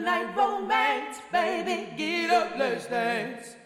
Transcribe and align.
Moonlight 0.00 0.34
romance, 0.34 1.20
baby, 1.30 1.94
get 1.94 2.30
up, 2.30 2.56
let's 2.56 2.86
dance. 2.86 3.59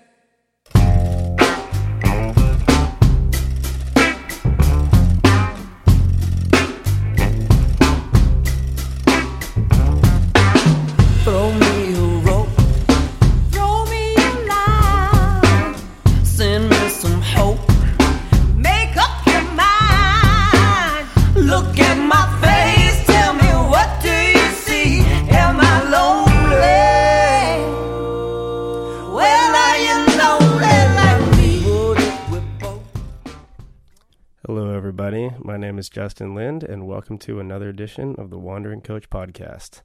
Justin 36.05 36.35
Lind, 36.35 36.63
and 36.63 36.87
welcome 36.87 37.17
to 37.17 37.41
another 37.41 37.71
edition 37.71 38.15
of 38.19 38.29
the 38.29 38.37
Wandering 38.37 38.83
Coach 38.83 39.09
Podcast. 39.09 39.81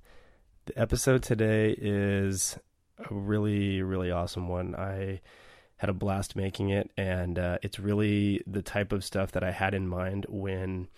The 0.66 0.78
episode 0.78 1.24
today 1.24 1.74
is 1.80 2.60
a 2.98 3.14
really, 3.14 3.82
really 3.82 4.12
awesome 4.12 4.50
one. 4.50 4.76
I 4.76 5.22
had 5.78 5.90
a 5.90 5.94
blast 5.94 6.36
making 6.36 6.72
it, 6.72 6.92
and 6.98 7.40
uh, 7.40 7.60
it's 7.62 7.80
really 7.80 8.44
the 8.46 8.62
type 8.62 8.92
of 8.92 9.06
stuff 9.06 9.32
that 9.32 9.46
I 9.46 9.52
had 9.52 9.74
in 9.74 9.88
mind 9.88 10.26
when 10.28 10.90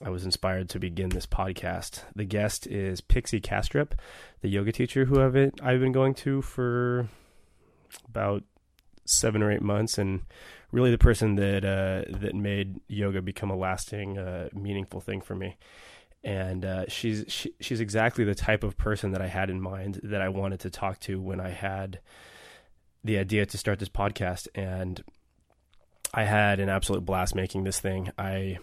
I 0.00 0.10
was 0.10 0.24
inspired 0.24 0.68
to 0.68 0.78
begin 0.78 1.08
this 1.08 1.26
podcast. 1.26 2.04
The 2.14 2.24
guest 2.24 2.68
is 2.68 3.00
Pixie 3.00 3.40
Kastrup, 3.40 3.94
the 4.42 4.48
yoga 4.48 4.70
teacher 4.70 5.06
who 5.06 5.20
I've 5.20 5.32
been, 5.32 5.54
I've 5.60 5.80
been 5.80 5.90
going 5.90 6.14
to 6.14 6.40
for 6.40 7.08
about 8.08 8.44
seven 9.04 9.42
or 9.42 9.50
eight 9.50 9.60
months, 9.60 9.98
and 9.98 10.20
really 10.72 10.90
the 10.90 10.98
person 10.98 11.36
that 11.36 11.64
uh, 11.64 12.18
that 12.18 12.34
made 12.34 12.80
yoga 12.88 13.22
become 13.22 13.50
a 13.50 13.56
lasting, 13.56 14.18
uh, 14.18 14.48
meaningful 14.52 15.00
thing 15.00 15.20
for 15.20 15.34
me. 15.34 15.56
And 16.22 16.64
uh, 16.64 16.84
she's 16.88 17.24
she, 17.28 17.54
she's 17.60 17.80
exactly 17.80 18.24
the 18.24 18.34
type 18.34 18.62
of 18.62 18.76
person 18.76 19.12
that 19.12 19.22
I 19.22 19.28
had 19.28 19.50
in 19.50 19.60
mind 19.60 20.00
that 20.02 20.20
I 20.20 20.28
wanted 20.28 20.60
to 20.60 20.70
talk 20.70 21.00
to 21.00 21.20
when 21.20 21.40
I 21.40 21.50
had 21.50 22.00
the 23.02 23.18
idea 23.18 23.46
to 23.46 23.58
start 23.58 23.78
this 23.78 23.88
podcast. 23.88 24.48
And 24.54 25.02
I 26.12 26.24
had 26.24 26.60
an 26.60 26.68
absolute 26.68 27.04
blast 27.04 27.34
making 27.34 27.64
this 27.64 27.80
thing. 27.80 28.10
I 28.18 28.58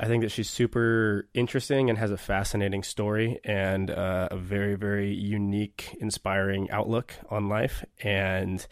I 0.00 0.06
think 0.06 0.22
that 0.24 0.30
she's 0.30 0.50
super 0.50 1.28
interesting 1.34 1.88
and 1.88 1.98
has 1.98 2.10
a 2.10 2.16
fascinating 2.16 2.82
story 2.82 3.38
and 3.44 3.90
uh, 3.90 4.28
a 4.32 4.36
very, 4.36 4.74
very 4.74 5.14
unique, 5.14 5.96
inspiring 6.00 6.68
outlook 6.70 7.14
on 7.30 7.48
life. 7.48 7.84
And 8.02 8.66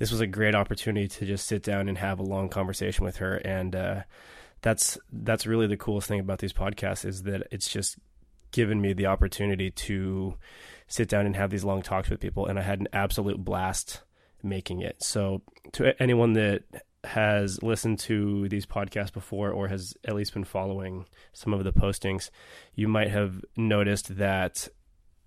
this 0.00 0.10
was 0.10 0.22
a 0.22 0.26
great 0.26 0.54
opportunity 0.54 1.06
to 1.06 1.26
just 1.26 1.46
sit 1.46 1.62
down 1.62 1.86
and 1.86 1.98
have 1.98 2.18
a 2.18 2.22
long 2.22 2.48
conversation 2.48 3.04
with 3.04 3.18
her. 3.18 3.36
And 3.36 3.76
uh, 3.76 4.02
that's 4.62 4.98
that's 5.12 5.46
really 5.46 5.66
the 5.66 5.76
coolest 5.76 6.08
thing 6.08 6.20
about 6.20 6.38
these 6.38 6.54
podcasts 6.54 7.04
is 7.04 7.24
that 7.24 7.46
it's 7.50 7.68
just 7.68 7.98
given 8.50 8.80
me 8.80 8.94
the 8.94 9.04
opportunity 9.04 9.70
to 9.70 10.36
sit 10.88 11.06
down 11.06 11.26
and 11.26 11.36
have 11.36 11.50
these 11.50 11.64
long 11.64 11.82
talks 11.82 12.08
with 12.08 12.18
people. 12.18 12.46
And 12.46 12.58
I 12.58 12.62
had 12.62 12.80
an 12.80 12.88
absolute 12.94 13.44
blast 13.44 14.00
making 14.42 14.80
it. 14.80 15.02
So 15.02 15.42
to 15.72 15.92
anyone 16.02 16.32
that 16.32 16.62
has 17.04 17.62
listened 17.62 17.98
to 17.98 18.48
these 18.48 18.64
podcasts 18.64 19.12
before 19.12 19.50
or 19.50 19.68
has 19.68 19.92
at 20.06 20.14
least 20.14 20.32
been 20.32 20.44
following 20.44 21.04
some 21.34 21.52
of 21.52 21.62
the 21.62 21.74
postings, 21.74 22.30
you 22.74 22.88
might 22.88 23.10
have 23.10 23.44
noticed 23.54 24.16
that 24.16 24.66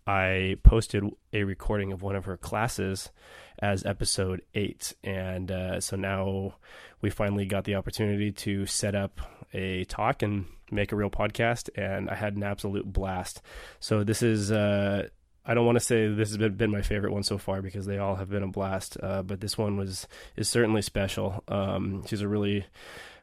I 0.05 0.57
posted 0.63 1.03
a 1.31 1.43
recording 1.43 1.91
of 1.91 2.01
one 2.01 2.15
of 2.15 2.25
her 2.25 2.37
classes 2.37 3.11
as 3.59 3.85
episode 3.85 4.41
eight. 4.53 4.93
And 5.03 5.51
uh, 5.51 5.79
so 5.79 5.95
now 5.95 6.55
we 7.01 7.09
finally 7.09 7.45
got 7.45 7.63
the 7.63 7.75
opportunity 7.75 8.31
to 8.31 8.65
set 8.65 8.95
up 8.95 9.21
a 9.53 9.85
talk 9.85 10.21
and 10.21 10.45
make 10.71 10.91
a 10.91 10.95
real 10.95 11.09
podcast. 11.09 11.69
And 11.75 12.09
I 12.09 12.15
had 12.15 12.35
an 12.35 12.43
absolute 12.43 12.91
blast. 12.91 13.41
So 13.79 14.03
this 14.03 14.21
is. 14.21 14.51
Uh, 14.51 15.07
I 15.45 15.53
don't 15.53 15.65
want 15.65 15.75
to 15.75 15.83
say 15.83 16.07
this 16.07 16.29
has 16.29 16.37
been, 16.37 16.71
my 16.71 16.81
favorite 16.81 17.11
one 17.11 17.23
so 17.23 17.37
far 17.37 17.61
because 17.61 17.85
they 17.85 17.97
all 17.97 18.15
have 18.15 18.29
been 18.29 18.43
a 18.43 18.47
blast, 18.47 18.97
uh, 19.03 19.23
but 19.23 19.41
this 19.41 19.57
one 19.57 19.75
was 19.75 20.07
is 20.37 20.47
certainly 20.47 20.81
special. 20.81 21.43
Um, 21.49 22.05
she's 22.07 22.21
a 22.21 22.27
really 22.27 22.65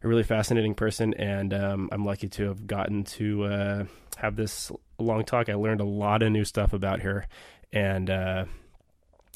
a 0.03 0.09
really 0.09 0.23
fascinating 0.23 0.75
person, 0.75 1.15
and 1.15 1.55
um, 1.55 1.89
I'm 1.93 2.05
lucky 2.05 2.29
to 2.29 2.49
have 2.49 2.67
gotten 2.67 3.05
to 3.05 3.45
uh, 3.45 3.85
have 4.19 4.37
this 4.37 4.71
long 4.99 5.25
talk. 5.25 5.49
I 5.49 5.55
learned 5.55 5.81
a 5.81 5.87
lot 5.87 6.23
of 6.23 6.31
new 6.31 6.45
stuff 6.45 6.75
about 6.75 7.01
her, 7.01 7.27
and 7.73 8.11
uh, 8.11 8.45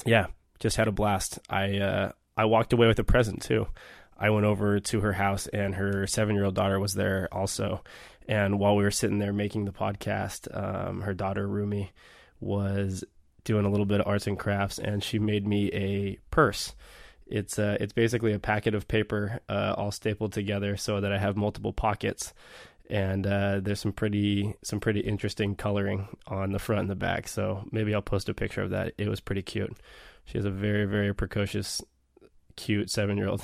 yeah, 0.05 0.27
just 0.59 0.77
had 0.77 0.89
a 0.89 0.93
blast. 0.93 1.39
I 1.49 1.79
uh, 1.79 2.13
I 2.37 2.45
walked 2.45 2.75
away 2.75 2.87
with 2.87 2.99
a 2.99 3.05
present 3.05 3.41
too. 3.41 3.67
I 4.19 4.31
went 4.31 4.45
over 4.45 4.79
to 4.79 5.01
her 5.01 5.13
house, 5.15 5.47
and 5.47 5.75
her 5.75 6.07
seven 6.07 6.35
year 6.35 6.45
old 6.45 6.55
daughter 6.55 6.79
was 6.79 6.93
there 6.93 7.29
also. 7.33 7.83
And 8.29 8.59
while 8.59 8.77
we 8.77 8.85
were 8.85 8.91
sitting 8.91 9.19
there 9.19 9.33
making 9.33 9.65
the 9.65 9.73
podcast, 9.73 10.49
um, 10.55 11.03
her 11.03 11.15
daughter 11.15 11.47
Rumi 11.47 11.93
was 12.45 13.05
doing 13.45 13.65
a 13.65 13.71
little 13.71 13.87
bit 13.87 14.01
of 14.01 14.07
arts 14.07 14.27
and 14.27 14.39
crafts, 14.39 14.79
and 14.79 15.03
she 15.03 15.19
made 15.19 15.47
me 15.47 15.71
a 15.73 16.19
purse. 16.31 16.75
It's 17.27 17.59
uh, 17.59 17.77
it's 17.81 17.93
basically 17.93 18.33
a 18.33 18.39
packet 18.39 18.75
of 18.75 18.87
paper 18.87 19.41
uh, 19.49 19.75
all 19.77 19.91
stapled 19.91 20.33
together 20.33 20.77
so 20.77 21.01
that 21.01 21.13
I 21.13 21.19
have 21.19 21.37
multiple 21.37 21.73
pockets, 21.73 22.35
and 22.91 23.27
uh, 23.27 23.61
there's 23.63 23.81
some 23.81 23.93
pretty 23.93 24.55
some 24.63 24.81
pretty 24.81 25.01
interesting 25.01 25.57
coloring 25.57 26.09
on 26.27 26.53
the 26.53 26.59
front 26.59 26.83
and 26.83 26.91
the 26.91 26.97
back. 26.97 27.29
So 27.29 27.65
maybe 27.71 27.95
I'll 27.95 28.03
post 28.03 28.29
a 28.29 28.35
picture 28.35 28.63
of 28.63 28.71
that. 28.71 28.93
It 28.99 29.09
was 29.09 29.21
pretty 29.21 29.43
cute. 29.43 29.75
She 30.27 30.39
has 30.39 30.45
a 30.45 30.51
very 30.51 30.85
very 30.85 31.15
precocious, 31.15 31.83
cute 32.57 32.91
seven 32.91 33.17
year 33.17 33.29
old, 33.29 33.43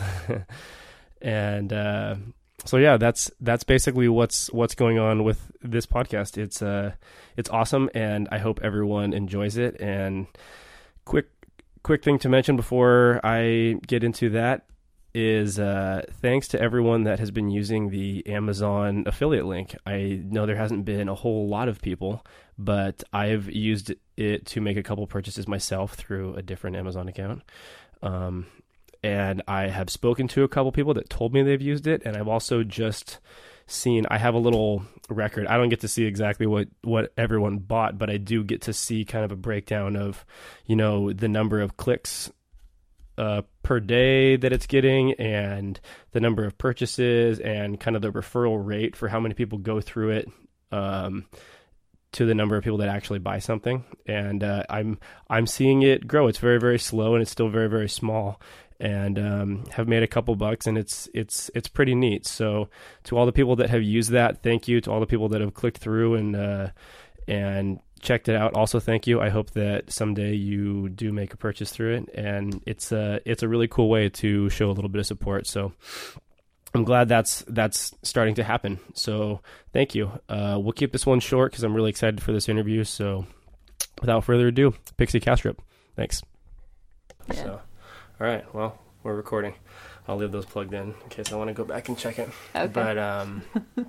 and 1.22 1.72
uh, 1.72 2.16
so 2.64 2.76
yeah, 2.76 2.96
that's 2.96 3.30
that's 3.40 3.64
basically 3.64 4.08
what's 4.08 4.52
what's 4.52 4.74
going 4.74 4.98
on 4.98 5.24
with 5.24 5.50
this 5.62 5.86
podcast. 5.86 6.38
It's 6.38 6.62
uh 6.62 6.92
it's 7.36 7.50
awesome 7.50 7.90
and 7.94 8.28
I 8.30 8.38
hope 8.38 8.60
everyone 8.62 9.12
enjoys 9.12 9.56
it 9.56 9.80
and 9.80 10.26
quick 11.04 11.26
quick 11.82 12.04
thing 12.04 12.18
to 12.20 12.28
mention 12.28 12.56
before 12.56 13.20
I 13.24 13.76
get 13.86 14.04
into 14.04 14.30
that 14.30 14.66
is 15.12 15.58
uh 15.58 16.02
thanks 16.20 16.48
to 16.48 16.60
everyone 16.60 17.04
that 17.04 17.18
has 17.18 17.30
been 17.30 17.50
using 17.50 17.90
the 17.90 18.26
Amazon 18.26 19.04
affiliate 19.06 19.46
link. 19.46 19.74
I 19.86 20.22
know 20.24 20.46
there 20.46 20.56
hasn't 20.56 20.84
been 20.84 21.08
a 21.08 21.14
whole 21.14 21.48
lot 21.48 21.68
of 21.68 21.80
people, 21.80 22.24
but 22.58 23.02
I've 23.12 23.50
used 23.50 23.92
it 24.16 24.46
to 24.46 24.60
make 24.60 24.76
a 24.76 24.82
couple 24.82 25.06
purchases 25.06 25.48
myself 25.48 25.94
through 25.94 26.34
a 26.34 26.42
different 26.42 26.76
Amazon 26.76 27.08
account. 27.08 27.42
Um 28.02 28.46
and 29.02 29.42
I 29.48 29.68
have 29.68 29.90
spoken 29.90 30.28
to 30.28 30.44
a 30.44 30.48
couple 30.48 30.72
people 30.72 30.94
that 30.94 31.08
told 31.08 31.32
me 31.32 31.42
they've 31.42 31.60
used 31.60 31.86
it, 31.86 32.02
and 32.04 32.16
I've 32.16 32.28
also 32.28 32.62
just 32.62 33.18
seen. 33.66 34.06
I 34.10 34.18
have 34.18 34.34
a 34.34 34.38
little 34.38 34.82
record. 35.08 35.46
I 35.46 35.56
don't 35.56 35.68
get 35.68 35.80
to 35.80 35.88
see 35.88 36.04
exactly 36.04 36.46
what 36.46 36.68
what 36.82 37.12
everyone 37.16 37.58
bought, 37.58 37.98
but 37.98 38.10
I 38.10 38.18
do 38.18 38.44
get 38.44 38.62
to 38.62 38.72
see 38.72 39.04
kind 39.04 39.24
of 39.24 39.32
a 39.32 39.36
breakdown 39.36 39.96
of, 39.96 40.24
you 40.66 40.76
know, 40.76 41.12
the 41.12 41.28
number 41.28 41.60
of 41.60 41.76
clicks 41.76 42.30
uh, 43.16 43.42
per 43.62 43.80
day 43.80 44.36
that 44.36 44.52
it's 44.52 44.66
getting, 44.66 45.14
and 45.14 45.80
the 46.12 46.20
number 46.20 46.44
of 46.44 46.58
purchases, 46.58 47.38
and 47.38 47.80
kind 47.80 47.96
of 47.96 48.02
the 48.02 48.12
referral 48.12 48.64
rate 48.64 48.96
for 48.96 49.08
how 49.08 49.20
many 49.20 49.34
people 49.34 49.58
go 49.58 49.80
through 49.80 50.10
it. 50.10 50.28
Um, 50.72 51.26
to 52.12 52.26
the 52.26 52.34
number 52.34 52.56
of 52.56 52.64
people 52.64 52.78
that 52.78 52.88
actually 52.88 53.20
buy 53.20 53.38
something, 53.38 53.84
and 54.04 54.42
uh, 54.42 54.64
I'm 54.68 54.98
I'm 55.28 55.46
seeing 55.46 55.82
it 55.82 56.08
grow. 56.08 56.26
It's 56.26 56.38
very 56.38 56.58
very 56.58 56.78
slow, 56.78 57.14
and 57.14 57.22
it's 57.22 57.30
still 57.30 57.48
very 57.48 57.68
very 57.68 57.88
small 57.88 58.40
and 58.80 59.18
um, 59.18 59.64
have 59.72 59.86
made 59.86 60.02
a 60.02 60.06
couple 60.06 60.34
bucks 60.34 60.66
and 60.66 60.78
it's 60.78 61.08
it's 61.14 61.50
it's 61.54 61.68
pretty 61.68 61.94
neat 61.94 62.26
so 62.26 62.68
to 63.04 63.16
all 63.16 63.26
the 63.26 63.32
people 63.32 63.56
that 63.56 63.70
have 63.70 63.82
used 63.82 64.10
that 64.10 64.42
thank 64.42 64.66
you 64.66 64.80
to 64.80 64.90
all 64.90 65.00
the 65.00 65.06
people 65.06 65.28
that 65.28 65.40
have 65.40 65.54
clicked 65.54 65.78
through 65.78 66.14
and 66.14 66.34
uh, 66.34 66.68
and 67.28 67.80
checked 68.00 68.28
it 68.28 68.34
out 68.34 68.54
also 68.54 68.80
thank 68.80 69.06
you 69.06 69.20
i 69.20 69.28
hope 69.28 69.50
that 69.50 69.92
someday 69.92 70.32
you 70.32 70.88
do 70.88 71.12
make 71.12 71.34
a 71.34 71.36
purchase 71.36 71.70
through 71.70 71.96
it 71.96 72.08
and 72.14 72.62
it's 72.66 72.92
a 72.92 73.20
it's 73.26 73.42
a 73.42 73.48
really 73.48 73.68
cool 73.68 73.90
way 73.90 74.08
to 74.08 74.48
show 74.48 74.70
a 74.70 74.72
little 74.72 74.88
bit 74.88 75.00
of 75.00 75.06
support 75.06 75.46
so 75.46 75.72
I'm 76.72 76.84
glad 76.84 77.08
that's 77.08 77.44
that's 77.48 77.92
starting 78.04 78.36
to 78.36 78.44
happen. 78.44 78.78
So 78.94 79.40
thank 79.72 79.96
you. 79.96 80.12
Uh, 80.28 80.56
we'll 80.60 80.72
keep 80.72 80.92
this 80.92 81.04
one 81.04 81.18
short 81.18 81.50
because 81.50 81.64
I'm 81.64 81.74
really 81.74 81.90
excited 81.90 82.22
for 82.22 82.30
this 82.30 82.48
interview. 82.48 82.84
So 82.84 83.26
without 84.00 84.24
further 84.24 84.48
ado, 84.48 84.74
Pixie 84.96 85.18
Kastrup. 85.18 85.56
Thanks. 85.96 86.22
Yeah. 87.28 87.34
So, 87.34 87.60
all 88.20 88.26
right. 88.26 88.54
Well, 88.54 88.78
we're 89.02 89.14
recording. 89.14 89.54
I'll 90.08 90.16
leave 90.16 90.32
those 90.32 90.46
plugged 90.46 90.74
in 90.74 90.94
in 91.02 91.08
case 91.08 91.32
I 91.32 91.36
want 91.36 91.48
to 91.48 91.54
go 91.54 91.64
back 91.64 91.88
and 91.88 91.96
check 91.96 92.18
it. 92.18 92.28
Okay. 92.54 92.66
But 92.72 92.98
um, 92.98 93.42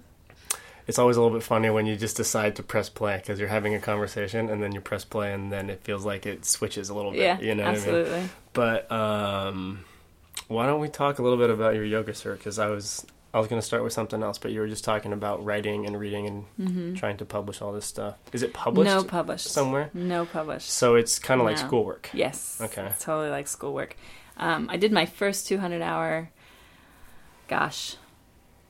it's 0.88 1.00
always 1.00 1.18
a 1.18 1.22
little 1.22 1.36
bit 1.38 1.44
funny 1.44 1.70
when 1.70 1.86
you 1.86 1.96
just 1.96 2.18
decide 2.18 2.56
to 2.58 2.64
press 2.64 2.90
play 2.90 3.18
because 3.18 3.40
you're 3.40 3.50
having 3.50 3.74
a 3.76 3.80
conversation 3.80 4.50
and 4.50 4.62
then 4.62 4.72
you 4.74 4.82
press 4.82 5.04
play 5.04 5.34
and 5.34 5.52
then 5.52 5.70
it 5.70 5.82
feels 5.84 6.06
like 6.06 6.26
it 6.26 6.46
switches 6.46 6.90
a 6.90 6.94
little 6.94 7.12
bit. 7.12 7.20
yeah, 7.22 7.40
you 7.40 7.56
know 7.56 7.64
what 7.64 7.70
I 7.70 7.72
mean? 7.72 7.78
absolutely. 7.80 8.30
But 8.54 8.92
um, 8.92 9.86
why 10.48 10.66
don't 10.66 10.80
we 10.80 10.90
talk 10.90 11.20
a 11.20 11.24
little 11.24 11.38
bit 11.38 11.50
about 11.50 11.76
your 11.76 11.86
yoga, 11.86 12.14
sir? 12.14 12.36
Because 12.36 12.60
I 12.60 12.68
was 12.68 13.06
I 13.34 13.40
was 13.40 13.48
going 13.48 13.62
to 13.62 13.66
start 13.66 13.82
with 13.84 13.94
something 13.94 14.22
else, 14.22 14.38
but 14.38 14.52
you 14.52 14.60
were 14.60 14.68
just 14.68 14.84
talking 14.84 15.14
about 15.14 15.44
writing 15.46 15.86
and 15.86 15.98
reading 16.00 16.28
and 16.28 16.44
hmm 16.70 16.94
trying 16.96 17.16
to 17.18 17.26
publish 17.26 17.62
all 17.62 17.72
this 17.72 17.86
stuff. 17.86 18.18
Is 18.34 18.44
it 18.44 18.54
published 18.54 18.86
No 18.94 19.04
published. 19.04 19.48
somewhere? 19.48 19.90
No 19.94 20.26
published. 20.26 20.70
So 20.70 20.96
it's 20.96 21.18
kind 21.18 21.40
of 21.42 21.46
like 21.48 21.58
schoolwork. 21.58 22.10
Yes. 22.14 22.60
Okay. 22.62 22.86
It's 22.88 23.04
totally 23.04 23.30
like 23.30 23.48
schoolwork. 23.48 23.96
Um, 24.42 24.68
I 24.70 24.78
did 24.78 24.92
my 24.92 25.06
first 25.06 25.48
200 25.48 25.82
hour, 25.82 26.30
gosh, 27.48 27.96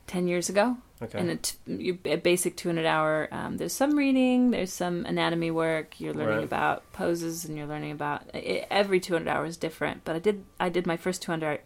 10 0.08 0.28
years 0.28 0.50
ago. 0.50 0.78
Okay. 1.02 1.18
And 1.18 1.30
a, 1.32 1.36
t- 1.38 1.58
you- 1.66 1.98
a 2.06 2.18
basic 2.18 2.56
200 2.58 2.86
hour, 2.86 3.28
um, 3.32 3.58
there's 3.58 3.74
some 3.74 3.98
reading, 3.98 4.52
there's 4.52 4.72
some 4.72 5.04
anatomy 5.06 5.50
work, 5.50 6.00
you're 6.00 6.14
learning 6.14 6.36
Right. 6.36 6.44
about 6.44 6.92
poses 6.94 7.44
and 7.46 7.58
you're 7.58 7.66
learning 7.66 7.92
about 7.92 8.24
i 8.36 8.68
every 8.70 9.00
200 9.00 9.28
hour 9.28 9.46
is 9.46 9.58
different. 9.58 10.04
But 10.04 10.16
I 10.16 10.20
did, 10.20 10.44
I 10.60 10.70
did 10.70 10.86
my 10.86 10.98
first 10.98 11.24
200, 11.24 11.62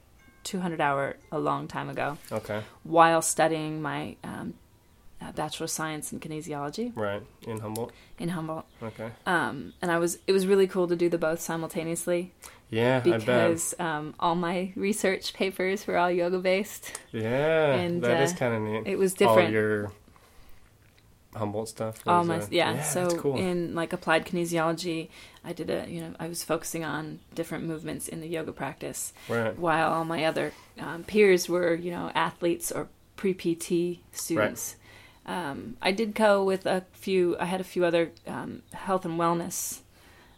200 0.45 0.79
hour 0.79 1.17
a 1.33 1.39
long 1.39 1.67
time 1.67 1.89
ago 1.89 2.17
okay. 2.31 2.61
while 2.83 3.21
studying 3.21 3.81
my 3.81 4.15
um, 4.23 4.53
uh, 5.21 5.33
Bachelor 5.33 5.65
of 5.65 5.71
Science 5.71 6.13
in 6.13 6.21
Kinesiology 6.21 6.95
Right. 6.95 7.21
In 7.45 7.59
Humboldt. 7.59 7.91
in 8.19 8.29
Humboldt. 8.29 8.65
Okay. 8.81 9.09
Um, 9.25 9.73
and 9.81 9.91
I 9.91 9.97
was, 9.97 10.19
it 10.27 10.31
was 10.31 10.47
really 10.47 10.67
cool 10.67 10.87
to 10.87 10.95
do 10.95 11.09
the 11.09 11.17
both 11.17 11.41
simultaneously 11.41 12.31
Yeah, 12.69 13.01
I 13.06 13.17
because 13.17 13.75
um, 13.79 14.15
all 14.19 14.35
my 14.35 14.73
research 14.75 15.33
papers 15.33 15.85
were 15.85 15.97
all 15.97 16.09
yoga 16.09 16.39
based. 16.39 17.00
Yeah, 17.12 17.73
and, 17.75 18.01
that 18.01 18.21
is 18.23 18.33
uh, 18.33 18.35
kind 18.35 18.56
of 18.56 18.62
neat. 18.62 18.91
It 18.91 18.97
was 18.97 19.13
different. 19.13 19.47
All 19.47 19.53
your 19.53 19.91
Humboldt 21.35 21.69
stuff. 21.69 22.01
all 22.07 22.23
my 22.23 22.39
uh, 22.39 22.47
yeah, 22.50 22.73
that's 22.73 22.91
so 22.91 23.09
cool. 23.09 23.38
in 23.38 23.75
like 23.75 23.91
applied 23.91 24.25
kinesiology 24.25 25.09
i 25.44 25.51
did 25.51 25.69
a 25.69 25.85
you 25.89 26.00
know 26.00 26.13
i 26.19 26.27
was 26.27 26.44
focusing 26.44 26.85
on 26.85 27.19
different 27.33 27.65
movements 27.65 28.07
in 28.07 28.21
the 28.21 28.27
yoga 28.27 28.51
practice 28.53 29.12
right. 29.27 29.57
while 29.57 29.91
all 29.91 30.06
my 30.06 30.23
other 30.23 30.53
um, 30.79 31.03
peers 31.03 31.50
were 31.50 31.75
you 31.75 31.91
know 31.91 32.09
athletes 32.15 32.71
or 32.71 32.88
pre-pt 33.17 34.00
students 34.13 34.77
um, 35.25 35.75
i 35.81 35.91
did 35.91 36.15
go 36.15 36.44
with 36.44 36.65
a 36.65 36.85
few 36.94 37.38
i 37.38 37.45
had 37.45 37.59
a 37.59 37.65
few 37.65 37.83
other 37.83 38.12
um, 38.27 38.62
health 38.73 39.03
and 39.03 39.19
wellness 39.19 39.81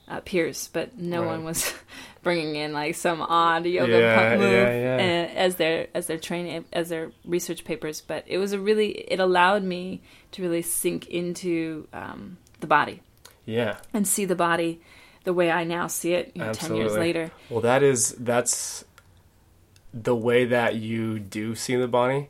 uh, 0.07 0.21
peers 0.21 0.69
but 0.73 0.97
no 0.97 1.21
Right. 1.21 1.27
one 1.27 1.43
was 1.43 1.73
bringing 2.23 2.55
in 2.55 2.73
like 2.73 2.95
some 2.95 3.21
odd 3.21 3.65
yoga 3.65 3.91
Yeah, 3.99 4.37
move 4.37 4.51
yeah, 4.51 4.97
yeah. 4.97 5.31
as 5.35 5.55
their 5.55 5.87
as 5.93 6.07
their 6.07 6.17
training 6.17 6.65
as 6.73 6.89
their 6.89 7.11
research 7.25 7.63
papers 7.65 8.01
but 8.01 8.23
it 8.27 8.37
was 8.37 8.53
a 8.53 8.59
really 8.59 8.89
it 8.91 9.19
allowed 9.19 9.63
me 9.63 10.01
to 10.31 10.41
really 10.41 10.61
sink 10.61 11.07
into 11.07 11.87
um, 11.93 12.37
the 12.59 12.67
body 12.67 13.01
Yeah. 13.45 13.77
and 13.93 14.07
see 14.07 14.25
the 14.25 14.35
body 14.35 14.81
the 15.23 15.33
way 15.33 15.51
I 15.51 15.63
now 15.65 15.87
see 15.87 16.13
it 16.13 16.31
you 16.35 16.41
know, 16.41 16.53
10 16.53 16.75
years 16.75 16.93
later. 16.95 17.31
Well, 17.49 17.59
that 17.61 17.83
is 17.83 18.11
that's 18.17 18.85
the 19.93 20.15
way 20.15 20.45
that 20.45 20.75
you 20.75 21.19
do 21.19 21.53
see 21.55 21.75
the 21.75 21.87
body 21.87 22.29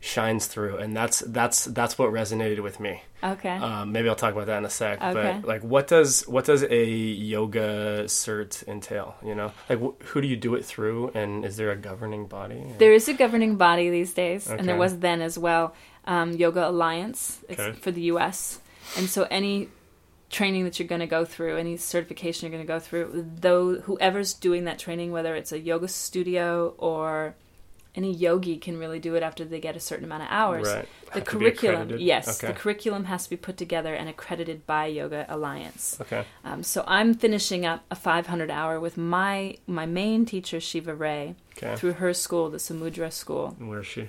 shines 0.00 0.46
through, 0.46 0.76
and 0.76 0.94
that's 0.96 1.20
that's 1.20 1.64
that's 1.66 1.98
what 1.98 2.10
resonated 2.10 2.62
with 2.62 2.78
me. 2.80 3.02
Okay. 3.32 3.56
Um, 3.56 3.92
maybe 3.92 4.08
I'll 4.08 4.14
talk 4.14 4.32
about 4.32 4.46
that 4.46 4.58
in 4.58 4.64
a 4.64 4.70
sec. 4.70 5.02
Okay. 5.02 5.38
But 5.40 5.48
like, 5.48 5.62
what 5.62 5.86
does 5.88 6.22
what 6.28 6.44
does 6.44 6.62
a 6.62 6.84
yoga 6.84 8.04
cert 8.04 8.66
entail? 8.68 9.16
You 9.24 9.34
know, 9.34 9.52
like 9.68 9.80
wh- 9.80 10.02
who 10.06 10.20
do 10.20 10.28
you 10.28 10.36
do 10.36 10.54
it 10.54 10.64
through, 10.64 11.10
and 11.14 11.44
is 11.44 11.56
there 11.56 11.70
a 11.70 11.76
governing 11.76 12.26
body? 12.26 12.64
there 12.78 12.92
is 12.92 13.08
a 13.08 13.14
governing 13.14 13.56
body 13.56 13.90
these 13.90 14.14
days, 14.14 14.48
and 14.48 14.68
there 14.68 14.76
was 14.76 14.98
then 14.98 15.20
as 15.20 15.38
well. 15.38 15.74
Um, 16.04 16.32
Yoga 16.32 16.68
Alliance 16.68 17.40
it's 17.48 17.60
Okay. 17.60 17.78
for 17.78 17.90
the 17.90 18.02
U.S. 18.02 18.60
And 18.96 19.08
so 19.10 19.26
any 19.30 19.68
training 20.30 20.64
that 20.64 20.78
you're 20.78 20.86
going 20.88 21.00
to 21.00 21.06
go 21.06 21.24
through, 21.24 21.56
any 21.56 21.76
certification 21.76 22.46
you're 22.46 22.56
going 22.56 22.64
to 22.66 22.72
go 22.72 22.78
through, 22.78 23.26
though 23.40 23.80
whoever's 23.80 24.32
doing 24.34 24.64
that 24.64 24.78
training, 24.78 25.10
whether 25.10 25.34
it's 25.34 25.50
a 25.52 25.58
yoga 25.58 25.88
studio 25.88 26.74
or 26.78 27.34
any 27.96 28.12
yogi 28.12 28.56
can 28.58 28.78
really 28.78 28.98
do 28.98 29.14
it 29.14 29.22
after 29.22 29.44
they 29.44 29.58
get 29.58 29.74
a 29.74 29.80
certain 29.80 30.04
amount 30.04 30.22
of 30.24 30.28
hours. 30.30 30.68
Right. 30.68 30.88
The 31.06 31.20
Have 31.20 31.24
curriculum, 31.24 31.96
yes, 31.98 32.28
Okay. 32.42 32.52
the 32.52 32.58
curriculum 32.58 33.04
has 33.04 33.24
to 33.24 33.30
be 33.30 33.36
put 33.36 33.56
together 33.56 33.94
and 33.94 34.08
accredited 34.08 34.66
by 34.66 34.86
Yoga 34.86 35.24
Alliance. 35.28 35.96
Okay. 36.00 36.24
Um, 36.44 36.62
so 36.62 36.84
I'm 36.86 37.14
finishing 37.14 37.64
up 37.64 37.84
a 37.90 37.94
500 37.96 38.50
hour 38.50 38.78
with 38.78 38.96
my 38.96 39.56
my 39.66 39.86
main 39.86 40.26
teacher 40.26 40.60
Shiva 40.60 40.94
Rea 40.94 41.34
Okay. 41.56 41.74
through 41.76 41.94
her 41.94 42.12
school, 42.12 42.50
the 42.50 42.58
Samudra 42.58 43.10
School. 43.12 43.56
Where 43.58 43.80
is 43.80 43.86
she? 43.86 44.08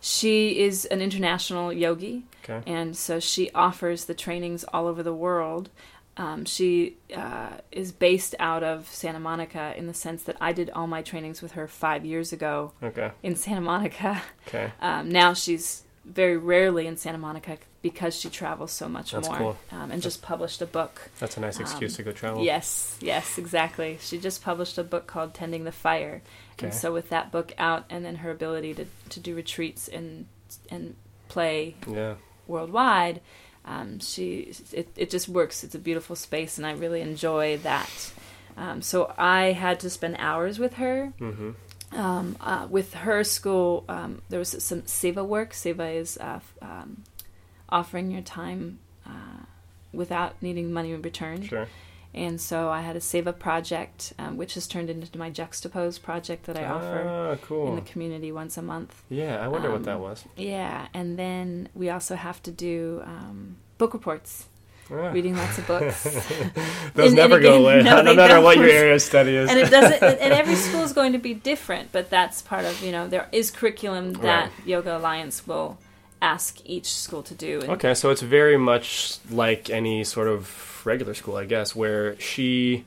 She 0.00 0.60
is 0.60 0.84
an 0.84 1.00
international 1.00 1.72
yogi, 1.72 2.24
Okay. 2.44 2.60
and 2.70 2.96
so 2.96 3.18
she 3.18 3.50
offers 3.52 4.04
the 4.04 4.14
trainings 4.14 4.62
all 4.72 4.86
over 4.86 5.02
the 5.02 5.14
world. 5.14 5.70
Um, 6.18 6.44
she 6.46 6.96
uh, 7.14 7.50
is 7.70 7.92
based 7.92 8.34
out 8.38 8.62
of 8.62 8.88
Santa 8.88 9.20
Monica 9.20 9.74
in 9.76 9.86
the 9.86 9.92
sense 9.94 10.22
that 10.24 10.36
I 10.40 10.52
did 10.52 10.70
all 10.70 10.86
my 10.86 11.02
trainings 11.02 11.42
with 11.42 11.52
her 11.52 11.68
five 11.68 12.06
years 12.06 12.32
ago 12.32 12.72
Okay. 12.82 13.10
in 13.22 13.36
Santa 13.36 13.60
Monica. 13.60 14.22
Okay. 14.48 14.72
Um, 14.80 15.10
now 15.10 15.34
she's 15.34 15.82
very 16.06 16.36
rarely 16.38 16.86
in 16.86 16.96
Santa 16.96 17.18
Monica 17.18 17.58
because 17.82 18.14
she 18.18 18.30
travels 18.30 18.72
so 18.72 18.88
much 18.88 19.10
That's 19.12 19.28
more 19.28 19.36
cool. 19.38 19.56
um, 19.72 19.90
and 19.90 20.00
just 20.00 20.22
published 20.22 20.62
a 20.62 20.66
book 20.66 21.10
That's 21.18 21.36
a 21.36 21.40
nice 21.40 21.60
excuse 21.60 21.92
Um, 21.92 21.96
to 21.96 22.02
go 22.04 22.12
travel. 22.12 22.42
Yes, 22.44 22.96
yes, 23.00 23.36
exactly. 23.38 23.98
She 24.00 24.18
just 24.18 24.42
published 24.42 24.78
a 24.78 24.84
book 24.84 25.06
called 25.06 25.34
Tending 25.34 25.64
the 25.64 25.72
Fire. 25.72 26.22
Okay. 26.54 26.66
And 26.68 26.74
so 26.74 26.92
with 26.92 27.10
that 27.10 27.30
book 27.30 27.52
out 27.58 27.84
and 27.90 28.04
then 28.04 28.16
her 28.16 28.30
ability 28.30 28.72
to, 28.74 28.86
to 29.10 29.20
do 29.20 29.34
retreats 29.34 29.86
and 29.88 30.26
and 30.70 30.94
play 31.28 31.74
Yeah. 31.90 32.14
worldwide, 32.46 33.20
um, 33.66 33.98
she 33.98 34.52
it, 34.72 34.88
it 34.96 35.10
just 35.10 35.28
works. 35.28 35.64
It's 35.64 35.74
a 35.74 35.78
beautiful 35.78 36.16
space 36.16 36.56
and 36.56 36.66
I 36.66 36.72
really 36.72 37.00
enjoy 37.00 37.58
that. 37.58 38.12
Um, 38.56 38.80
so 38.80 39.12
I 39.18 39.52
had 39.52 39.80
to 39.80 39.90
spend 39.90 40.16
hours 40.18 40.58
with 40.58 40.74
her. 40.74 41.12
Mm-hmm. 41.20 41.50
Um, 41.92 42.36
uh, 42.40 42.66
with 42.70 42.94
her 42.94 43.22
school, 43.24 43.84
um, 43.88 44.22
there 44.28 44.38
was 44.38 44.62
some 44.62 44.82
seva 44.82 45.26
work. 45.26 45.52
Seva 45.52 45.94
is 45.94 46.16
uh, 46.18 46.40
um, 46.62 47.04
offering 47.68 48.10
your 48.10 48.22
time 48.22 48.78
uh, 49.06 49.44
without 49.92 50.40
needing 50.40 50.72
money 50.72 50.92
in 50.92 51.02
return. 51.02 51.42
Sure. 51.42 51.68
And 52.16 52.40
so 52.40 52.70
I 52.70 52.80
had 52.80 52.96
a 52.96 53.00
Seva 53.00 53.38
project, 53.38 54.14
um, 54.18 54.36
which 54.38 54.54
has 54.54 54.66
turned 54.66 54.88
into 54.88 55.18
my 55.18 55.30
Juxtapose 55.30 56.00
project 56.00 56.46
that 56.46 56.56
I 56.56 56.64
offer 56.64 57.04
Ah, 57.06 57.36
cool. 57.46 57.68
in 57.68 57.74
the 57.76 57.82
community 57.82 58.32
once 58.32 58.56
a 58.56 58.62
month. 58.62 59.02
yeah, 59.10 59.44
I 59.44 59.48
wonder 59.48 59.68
what 59.70 59.78
um, 59.78 59.82
that 59.84 60.00
was. 60.00 60.24
Yeah, 60.36 60.86
and 60.94 61.18
then 61.18 61.68
we 61.74 61.90
also 61.90 62.14
have 62.16 62.42
to 62.44 62.50
do 62.50 63.02
um, 63.04 63.56
book 63.76 63.92
reports, 63.92 64.46
Ah. 64.90 65.10
reading 65.10 65.36
lots 65.36 65.58
of 65.58 65.66
books. 65.66 66.04
Those 66.94 67.08
and- 67.08 67.16
never 67.16 67.34
and 67.34 67.42
go 67.42 67.50
again, 67.50 67.60
away, 67.60 67.82
no, 67.82 68.02
no, 68.08 68.14
matter 68.14 68.40
what 68.40 68.56
your 68.56 68.68
area 68.68 68.94
of 68.94 69.02
study 69.02 69.34
is. 69.36 69.50
and 69.50 69.58
it 69.58 69.68
doesn't. 69.70 70.02
and 70.02 70.32
every 70.32 70.54
school 70.54 70.82
is 70.84 70.92
going 70.94 71.12
to 71.12 71.18
be 71.18 71.34
different, 71.34 71.92
but 71.92 72.08
that's 72.08 72.40
part 72.40 72.64
of 72.64 72.80
you 72.82 72.92
know 72.92 73.06
there 73.08 73.28
is 73.32 73.50
curriculum 73.50 74.14
that 74.22 74.50
Yoga 74.64 74.96
Alliance 74.96 75.46
will 75.46 75.76
ask 76.22 76.60
each 76.64 76.86
school 76.94 77.22
to 77.24 77.34
do. 77.34 77.60
Okay, 77.68 77.92
so 77.94 78.10
it's 78.10 78.22
very 78.22 78.56
much 78.56 79.18
like 79.30 79.68
any 79.70 80.02
sort 80.04 80.28
of 80.28 80.75
regular 80.86 81.12
school, 81.14 81.36
I 81.36 81.44
guess, 81.44 81.76
where 81.76 82.18
she 82.18 82.84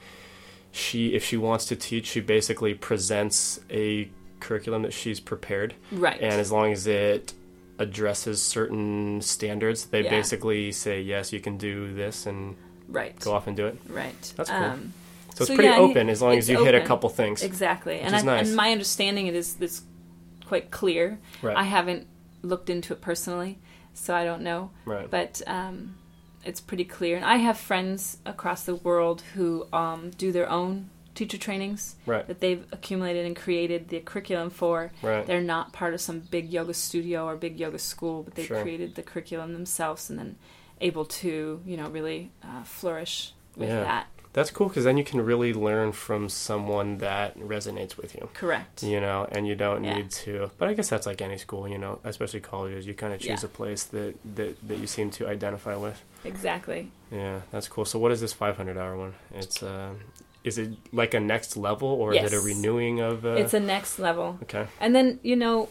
she 0.72 1.14
if 1.14 1.24
she 1.24 1.38
wants 1.38 1.66
to 1.66 1.76
teach, 1.76 2.08
she 2.08 2.22
basically 2.22 2.74
presents 2.74 3.60
a 3.70 4.10
curriculum 4.40 4.84
that 4.84 4.94
she's 4.94 5.20
prepared, 5.20 5.74
Right. 5.92 6.20
and 6.22 6.34
as 6.34 6.52
long 6.52 6.72
as 6.72 6.88
it 6.88 7.34
addresses 7.78 8.42
certain 8.42 9.22
standards, 9.22 9.86
they 9.86 10.04
Yeah. 10.04 10.10
basically 10.10 10.72
say 10.72 11.02
yes, 11.02 11.34
you 11.34 11.40
can 11.40 11.58
do 11.58 11.94
this 11.94 12.26
and 12.26 12.56
right. 12.88 13.20
go 13.20 13.34
off 13.34 13.48
and 13.48 13.56
do 13.58 13.68
it. 13.68 13.78
Right. 13.88 14.34
That's 14.36 14.50
cool. 14.50 14.58
Um, 14.64 14.94
So 15.36 15.44
it's 15.44 15.48
So, 15.50 15.56
pretty 15.56 15.70
yeah, 15.70 15.78
open 15.78 16.10
as 16.10 16.22
long 16.22 16.38
as 16.38 16.50
you 16.50 16.64
hit 16.66 16.76
a 16.76 16.82
couple 16.82 17.08
things. 17.10 17.44
Exactly, 17.44 18.00
and 18.00 18.14
I, 18.16 18.22
nice. 18.22 18.48
and 18.48 18.56
my 18.58 18.72
understanding 18.72 19.28
it 19.28 19.36
is 19.36 19.56
it's 19.62 19.84
quite 20.46 20.70
clear. 20.72 21.20
Right. 21.42 21.56
I 21.56 21.64
haven't 21.64 22.08
looked 22.42 22.70
into 22.70 22.92
it 22.94 23.00
personally, 23.02 23.58
so 23.94 24.14
I 24.14 24.26
don't 24.26 24.42
know. 24.42 24.72
Right. 24.86 25.10
But 25.10 25.42
um, 25.48 25.96
it's 26.46 26.62
pretty 26.62 26.86
clear, 26.86 27.16
and 27.16 27.26
I 27.26 27.38
have 27.38 27.58
friends 27.58 28.18
across 28.26 28.64
the 28.64 28.76
world 28.76 29.22
who 29.36 29.68
um, 29.74 30.12
do 30.12 30.32
their 30.32 30.50
own 30.50 30.90
teacher 31.16 31.38
trainings 31.38 31.96
Right. 32.06 32.26
that 32.28 32.40
they've 32.40 32.66
accumulated 32.72 33.26
and 33.26 33.36
created 33.36 33.90
the 33.90 34.00
curriculum 34.00 34.50
for. 34.50 34.92
Right. 35.02 35.26
They're 35.26 35.42
not 35.42 35.74
part 35.74 35.94
of 35.94 36.00
some 36.00 36.20
big 36.22 36.50
yoga 36.54 36.74
studio 36.74 37.26
or 37.26 37.36
big 37.36 37.60
yoga 37.60 37.78
school, 37.80 38.24
but 38.24 38.36
they 38.36 38.46
Sure. 38.46 38.62
created 38.62 38.96
the 38.96 39.04
curriculum 39.04 39.52
themselves 39.54 40.10
and 40.10 40.18
then 40.18 40.38
able 40.80 41.04
to, 41.06 41.62
you 41.66 41.76
know, 41.76 41.90
really 41.90 42.32
uh, 42.42 42.64
flourish 42.64 43.34
with 43.58 43.68
Yeah. 43.68 43.84
that. 43.84 44.08
That's 44.34 44.52
cool 44.52 44.68
because 44.68 44.84
then 44.84 44.96
you 44.98 45.04
can 45.04 45.22
really 45.22 45.54
learn 45.54 45.92
from 45.92 46.30
someone 46.30 47.00
that 47.00 47.38
resonates 47.40 47.98
with 47.98 48.14
you. 48.16 48.30
Correct. 48.34 48.84
you 48.84 49.00
know, 49.02 49.28
and 49.32 49.48
you 49.48 49.56
don't 49.56 49.84
Yeah. 49.84 49.96
need 49.96 50.12
to. 50.12 50.52
But 50.60 50.70
I 50.70 50.74
guess 50.76 50.88
that's 50.90 51.08
like 51.08 51.20
any 51.22 51.38
school, 51.38 51.68
you 51.68 51.78
know, 51.80 52.00
especially 52.04 52.40
colleges. 52.40 52.86
You 52.86 52.94
kind 52.94 53.12
of 53.14 53.20
choose 53.20 53.42
Yeah. 53.42 53.46
a 53.46 53.50
place 53.50 53.84
that, 53.86 54.16
that 54.36 54.56
that 54.68 54.78
you 54.78 54.88
seem 54.88 55.10
to 55.12 55.28
identify 55.28 55.76
with. 55.76 56.04
Exactly. 56.24 56.92
Yeah, 57.12 57.42
that's 57.52 57.68
cool. 57.68 57.86
So, 57.86 57.98
what 57.98 58.12
is 58.12 58.22
this 58.22 58.32
500 58.34 58.78
hour 58.78 58.96
one? 58.96 59.16
It's 59.34 59.64
uh, 59.64 59.94
is 60.44 60.58
it 60.58 60.70
like 60.94 61.14
a 61.16 61.20
next 61.20 61.58
level 61.58 61.90
or 61.90 62.14
is 62.14 62.32
it 62.32 62.36
a 62.38 62.40
renewing 62.42 63.00
of? 63.02 63.26
Uh, 63.26 63.30
it's 63.30 63.54
a 63.56 63.60
next 63.60 63.98
level. 64.00 64.38
okay. 64.44 64.68
And 64.80 64.96
then, 64.96 65.20
you 65.24 65.36
know, 65.36 65.70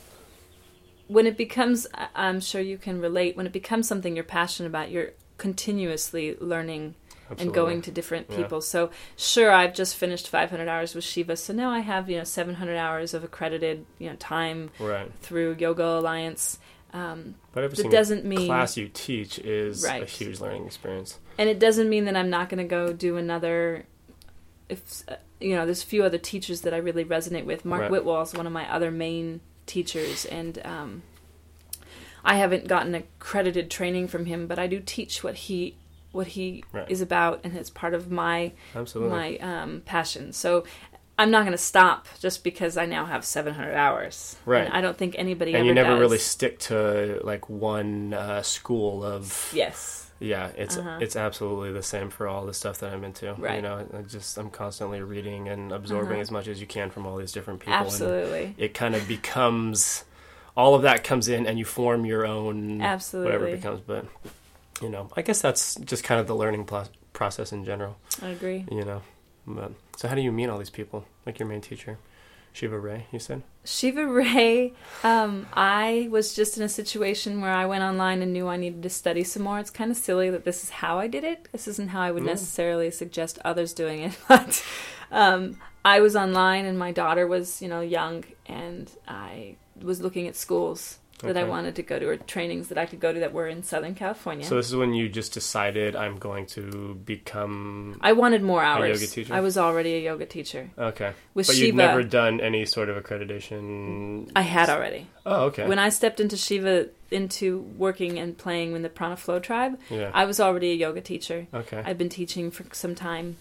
when 1.06 1.26
it 1.26 1.36
becomes, 1.38 1.86
I'm 2.14 2.40
sure 2.40 2.60
you 2.60 2.76
can 2.76 3.00
relate, 3.00 3.36
when 3.36 3.46
it 3.46 3.52
becomes 3.52 3.88
something 3.88 4.14
you're 4.14 4.24
passionate 4.24 4.68
about, 4.68 4.90
you're 4.90 5.12
continuously 5.38 6.36
learning 6.40 6.94
Absolutely. 7.30 7.44
and 7.46 7.54
going 7.54 7.82
to 7.82 7.90
different 7.90 8.26
Yeah. 8.30 8.36
people. 8.38 8.60
So 8.60 8.90
sure, 9.16 9.50
I've 9.52 9.74
just 9.74 9.96
finished 9.96 10.28
500 10.28 10.66
hours 10.68 10.94
with 10.94 11.04
Shiva, 11.04 11.36
so 11.36 11.52
now 11.52 11.70
I 11.70 11.80
have 11.80 12.08
you 12.08 12.16
know 12.18 12.24
700 12.24 12.76
hours 12.76 13.14
of 13.14 13.22
accredited 13.24 13.84
you 13.98 14.08
know 14.10 14.16
time 14.16 14.70
right. 14.78 15.10
through 15.20 15.56
Yoga 15.58 15.84
Alliance. 15.84 16.58
Um, 16.94 17.34
But 17.52 17.64
every 17.64 17.76
single 17.76 17.92
doesn't 17.92 18.24
mean- 18.24 18.46
class 18.46 18.78
you 18.78 18.88
teach 18.88 19.38
is 19.38 19.84
a 19.84 20.06
huge 20.06 20.40
learning 20.40 20.64
experience. 20.66 21.18
and 21.36 21.48
it 21.50 21.58
doesn't 21.58 21.88
mean 21.90 22.06
that 22.06 22.16
I'm 22.16 22.30
not 22.30 22.48
going 22.48 22.58
to 22.58 22.68
go 22.68 22.92
do 22.94 23.16
another. 23.18 23.84
If 24.70 25.02
uh, 25.08 25.16
you 25.40 25.54
know, 25.54 25.66
there's 25.66 25.82
a 25.82 25.86
few 25.86 26.02
other 26.02 26.18
teachers 26.18 26.62
that 26.62 26.72
I 26.74 26.78
really 26.78 27.04
resonate 27.04 27.44
with. 27.44 27.64
Mark 27.64 27.82
Right. 27.82 27.90
Whitwell 27.90 28.22
is 28.22 28.32
one 28.34 28.46
of 28.46 28.52
my 28.52 28.70
other 28.72 28.90
main 28.90 29.40
teachers, 29.66 30.24
and 30.24 30.60
um, 30.64 31.02
I 32.24 32.36
haven't 32.36 32.66
gotten 32.68 32.94
accredited 32.94 33.70
training 33.70 34.08
from 34.08 34.26
him, 34.26 34.46
but 34.46 34.58
I 34.58 34.66
do 34.66 34.80
teach 34.80 35.22
what 35.22 35.34
he 35.34 35.76
what 36.18 36.26
he 36.28 36.62
Right. 36.72 36.90
is 36.90 37.00
about, 37.00 37.40
and 37.44 37.56
it's 37.56 37.70
part 37.70 37.94
of 37.94 38.10
my 38.10 38.52
Absolutely. 38.74 39.16
my 39.18 39.28
um, 39.38 39.82
passion. 39.86 40.32
So. 40.32 40.64
I'm 41.20 41.32
not 41.32 41.40
going 41.40 41.50
to 41.50 41.58
stop 41.58 42.06
just 42.20 42.44
because 42.44 42.76
I 42.76 42.86
now 42.86 43.04
have 43.04 43.24
700 43.24 43.74
hours. 43.74 44.36
Right. 44.46 44.64
And 44.66 44.72
I 44.72 44.80
don't 44.80 44.96
think 44.96 45.16
anybody 45.18 45.52
and 45.52 45.66
you 45.66 45.74
never 45.74 45.90
does. 45.90 45.98
really 46.00 46.18
stick 46.18 46.60
to 46.70 47.20
like 47.24 47.48
one 47.50 48.14
uh, 48.14 48.42
school 48.42 49.02
of 49.04 49.50
Yes. 49.52 50.12
yeah 50.20 50.50
it's 50.56 50.76
Uh-huh. 50.76 50.98
it's 51.00 51.16
absolutely 51.16 51.72
the 51.72 51.82
same 51.82 52.08
for 52.10 52.28
all 52.28 52.46
the 52.46 52.54
stuff 52.54 52.78
that 52.78 52.92
i'm 52.92 53.02
into 53.02 53.34
Right. 53.34 53.56
you 53.56 53.62
know 53.62 53.84
I 53.98 54.02
just 54.02 54.38
i'm 54.38 54.48
constantly 54.50 55.02
reading 55.02 55.48
and 55.48 55.72
absorbing 55.72 56.12
Uh-huh. 56.12 56.20
as 56.20 56.30
much 56.30 56.46
as 56.46 56.60
you 56.60 56.68
can 56.68 56.88
from 56.88 57.04
all 57.04 57.16
these 57.16 57.32
different 57.32 57.58
people 57.58 57.74
and 57.74 57.86
Absolutely. 57.86 58.54
it 58.56 58.72
kind 58.74 58.94
of 58.94 59.08
becomes 59.08 60.04
all 60.56 60.76
of 60.76 60.82
that 60.82 61.02
comes 61.02 61.26
in 61.28 61.46
and 61.48 61.58
you 61.58 61.64
form 61.64 62.06
your 62.06 62.24
own 62.26 62.80
Absolutely. 62.80 63.26
whatever 63.26 63.48
it 63.48 63.56
becomes 63.56 63.80
but 63.80 64.04
you 64.82 64.88
know 64.88 65.08
i 65.16 65.22
guess 65.22 65.40
that's 65.40 65.74
just 65.76 66.04
kind 66.04 66.20
of 66.20 66.26
the 66.26 66.34
learning 66.36 66.64
pl- 66.64 66.88
process 67.12 67.52
in 67.52 67.64
general 67.64 67.96
I 68.22 68.28
agree. 68.28 68.64
you 68.70 68.84
know 68.84 69.02
but 69.46 69.72
so 69.96 70.08
how 70.08 70.14
do 70.14 70.20
you 70.20 70.30
meet 70.32 70.48
all 70.48 70.58
these 70.58 70.70
people 70.70 71.04
like 71.26 71.38
your 71.38 71.48
main 71.48 71.60
teacher 71.60 71.98
shiva 72.52 72.78
rea 72.78 73.06
you 73.12 73.18
said 73.18 73.42
Shiva 73.64 74.06
Rea, 74.06 74.72
um, 75.04 75.46
I 75.52 76.08
was 76.10 76.34
just 76.34 76.56
in 76.56 76.62
a 76.62 76.70
situation 76.70 77.42
where 77.42 77.52
I 77.52 77.66
went 77.66 77.82
online 77.84 78.22
and 78.22 78.32
knew 78.32 78.48
I 78.48 78.56
needed 78.56 78.82
to 78.84 78.88
study 78.88 79.22
some 79.24 79.42
more. 79.42 79.58
It's 79.58 79.68
kind 79.68 79.90
of 79.90 79.98
silly 79.98 80.30
that 80.30 80.46
this 80.46 80.62
is 80.64 80.70
how 80.70 80.98
I 80.98 81.06
did 81.06 81.22
it. 81.22 81.48
This 81.52 81.68
isn't 81.68 81.88
how 81.90 82.00
I 82.00 82.10
would 82.10 82.22
No. 82.22 82.30
necessarily 82.30 82.90
suggest 82.90 83.38
others 83.44 83.74
doing 83.74 84.00
it, 84.04 84.16
but 84.28 84.64
um, 85.10 85.58
I 85.84 86.00
was 86.00 86.16
online 86.16 86.64
and 86.64 86.78
my 86.78 86.92
daughter 86.92 87.26
was, 87.26 87.60
you 87.60 87.68
know, 87.68 87.82
young, 87.82 88.24
and 88.46 88.90
I 89.06 89.56
was 89.82 90.00
looking 90.00 90.26
at 90.26 90.34
schools 90.34 90.96
that 91.20 91.36
I 91.36 91.44
wanted 91.44 91.74
to 91.76 91.82
go 91.82 91.98
to 91.98 92.06
or 92.08 92.16
trainings 92.16 92.68
that 92.68 92.78
I 92.78 92.86
could 92.86 93.00
go 93.00 93.12
to 93.12 93.20
that 93.20 93.32
were 93.32 93.48
in 93.48 93.62
Southern 93.62 93.94
California. 93.94 94.44
so 94.46 94.54
this 94.56 94.68
is 94.68 94.76
when 94.76 94.94
you 94.94 95.08
just 95.08 95.32
decided 95.32 95.96
i'm 95.96 96.16
going 96.18 96.46
to 96.46 96.94
become 97.04 97.98
I 98.00 98.12
wanted 98.12 98.42
more 98.42 98.62
hours. 98.62 98.88
yoga 99.00 99.06
teacher? 99.12 99.34
I 99.34 99.40
was 99.40 99.58
already 99.58 99.94
a 99.94 100.00
yoga 100.00 100.26
teacher 100.26 100.70
okay 100.78 101.12
with 101.34 101.46
but 101.48 101.56
Shiva. 101.56 101.66
you'd 101.66 101.74
never 101.74 102.02
done 102.02 102.40
any 102.40 102.64
sort 102.64 102.88
of 102.88 103.02
accreditation 103.02 104.30
I 104.36 104.42
had 104.42 104.68
already. 104.70 105.06
oh 105.26 105.46
okay 105.46 105.66
When 105.66 105.78
I 105.78 105.88
stepped 105.88 106.20
into 106.20 106.36
Shiva, 106.36 106.88
into 107.10 107.60
working 107.76 108.18
and 108.18 108.36
playing 108.36 108.74
in 108.76 108.82
the 108.82 108.88
Prana 108.88 109.16
Flow 109.16 109.38
tribe, 109.40 109.78
yeah 109.90 110.10
I 110.14 110.24
was 110.24 110.38
already 110.40 110.70
a 110.72 110.74
yoga 110.74 111.00
teacher. 111.00 111.46
okay 111.52 111.82
I've 111.84 111.98
been 111.98 112.08
teaching 112.08 112.50
for 112.50 112.64
some 112.72 112.94
time. 112.94 113.36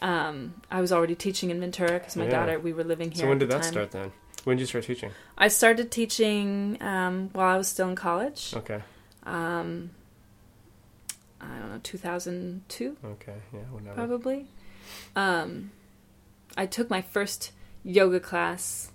Um, 0.00 0.54
I 0.70 0.80
was 0.80 0.92
already 0.92 1.16
teaching 1.16 1.50
in 1.50 1.58
Ventura 1.60 1.94
because 1.98 2.16
my 2.16 2.24
Yeah. 2.24 2.30
daughter, 2.30 2.58
we 2.60 2.72
were 2.72 2.84
living 2.84 3.10
here. 3.10 3.22
so 3.22 3.28
when 3.28 3.38
at 3.38 3.40
did 3.40 3.48
the 3.50 3.54
that 3.56 3.62
time. 3.64 3.72
start 3.72 3.90
then 3.90 4.12
when 4.48 4.56
did 4.56 4.62
you 4.62 4.66
start 4.66 4.84
teaching? 4.84 5.10
I 5.36 5.48
started 5.48 5.90
teaching 5.90 6.78
um, 6.80 7.28
while 7.34 7.54
I 7.54 7.58
was 7.58 7.68
still 7.68 7.90
in 7.90 7.96
college. 7.96 8.54
okay. 8.56 8.82
Um, 9.24 9.90
I 11.38 11.46
don't 11.58 11.70
know, 11.70 11.80
2002 11.82 12.96
okay 13.04 13.34
yeah 13.52 13.58
whenever. 13.70 13.94
Probably. 13.94 14.46
Um, 15.14 15.70
I 16.56 16.64
took 16.64 16.88
my 16.88 17.02
first 17.02 17.52
yoga 17.84 18.20
class 18.20 18.90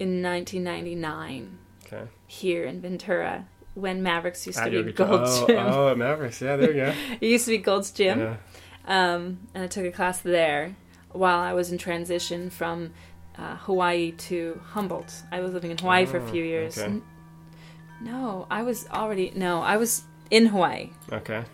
in 0.00 0.20
1999 0.20 1.58
okay. 1.86 2.10
here 2.26 2.64
in 2.64 2.80
Ventura 2.80 3.46
when 3.74 4.02
Mavericks 4.02 4.46
used 4.48 4.58
At 4.58 4.70
to 4.70 4.82
be 4.82 4.92
Gold's 4.92 5.30
oh, 5.30 5.46
Gym. 5.46 5.58
oh 5.58 5.94
mavericks. 5.94 6.42
Yeah 6.42 6.56
there 6.56 6.70
you 6.70 6.74
go. 6.74 6.94
It 7.20 7.28
used 7.28 7.44
to 7.44 7.52
be 7.52 7.58
Gold's 7.58 7.92
Gym. 7.92 8.18
yeah. 8.18 8.36
Um, 8.84 9.38
and 9.54 9.62
I 9.62 9.68
took 9.68 9.84
a 9.84 9.92
class 9.92 10.20
there 10.20 10.74
while 11.12 11.38
I 11.38 11.52
was 11.52 11.70
in 11.70 11.78
transition 11.78 12.50
from 12.50 12.92
uh, 13.38 13.56
Hawaii 13.56 14.12
to 14.12 14.60
Humboldt. 14.72 15.12
I 15.30 15.40
was 15.40 15.52
living 15.52 15.70
in 15.70 15.78
Hawaii 15.78 16.06
for 16.06 16.18
a 16.18 16.22
Oh, 16.22 16.28
few 16.28 16.42
years. 16.44 16.78
okay. 16.78 16.86
N- 16.86 17.02
No, 18.00 18.46
I 18.50 18.62
was 18.62 18.86
already 18.88 19.32
no, 19.34 19.60
I 19.62 19.76
was 19.76 20.02
in 20.30 20.46
Hawaii. 20.46 20.90
okay 21.12 21.44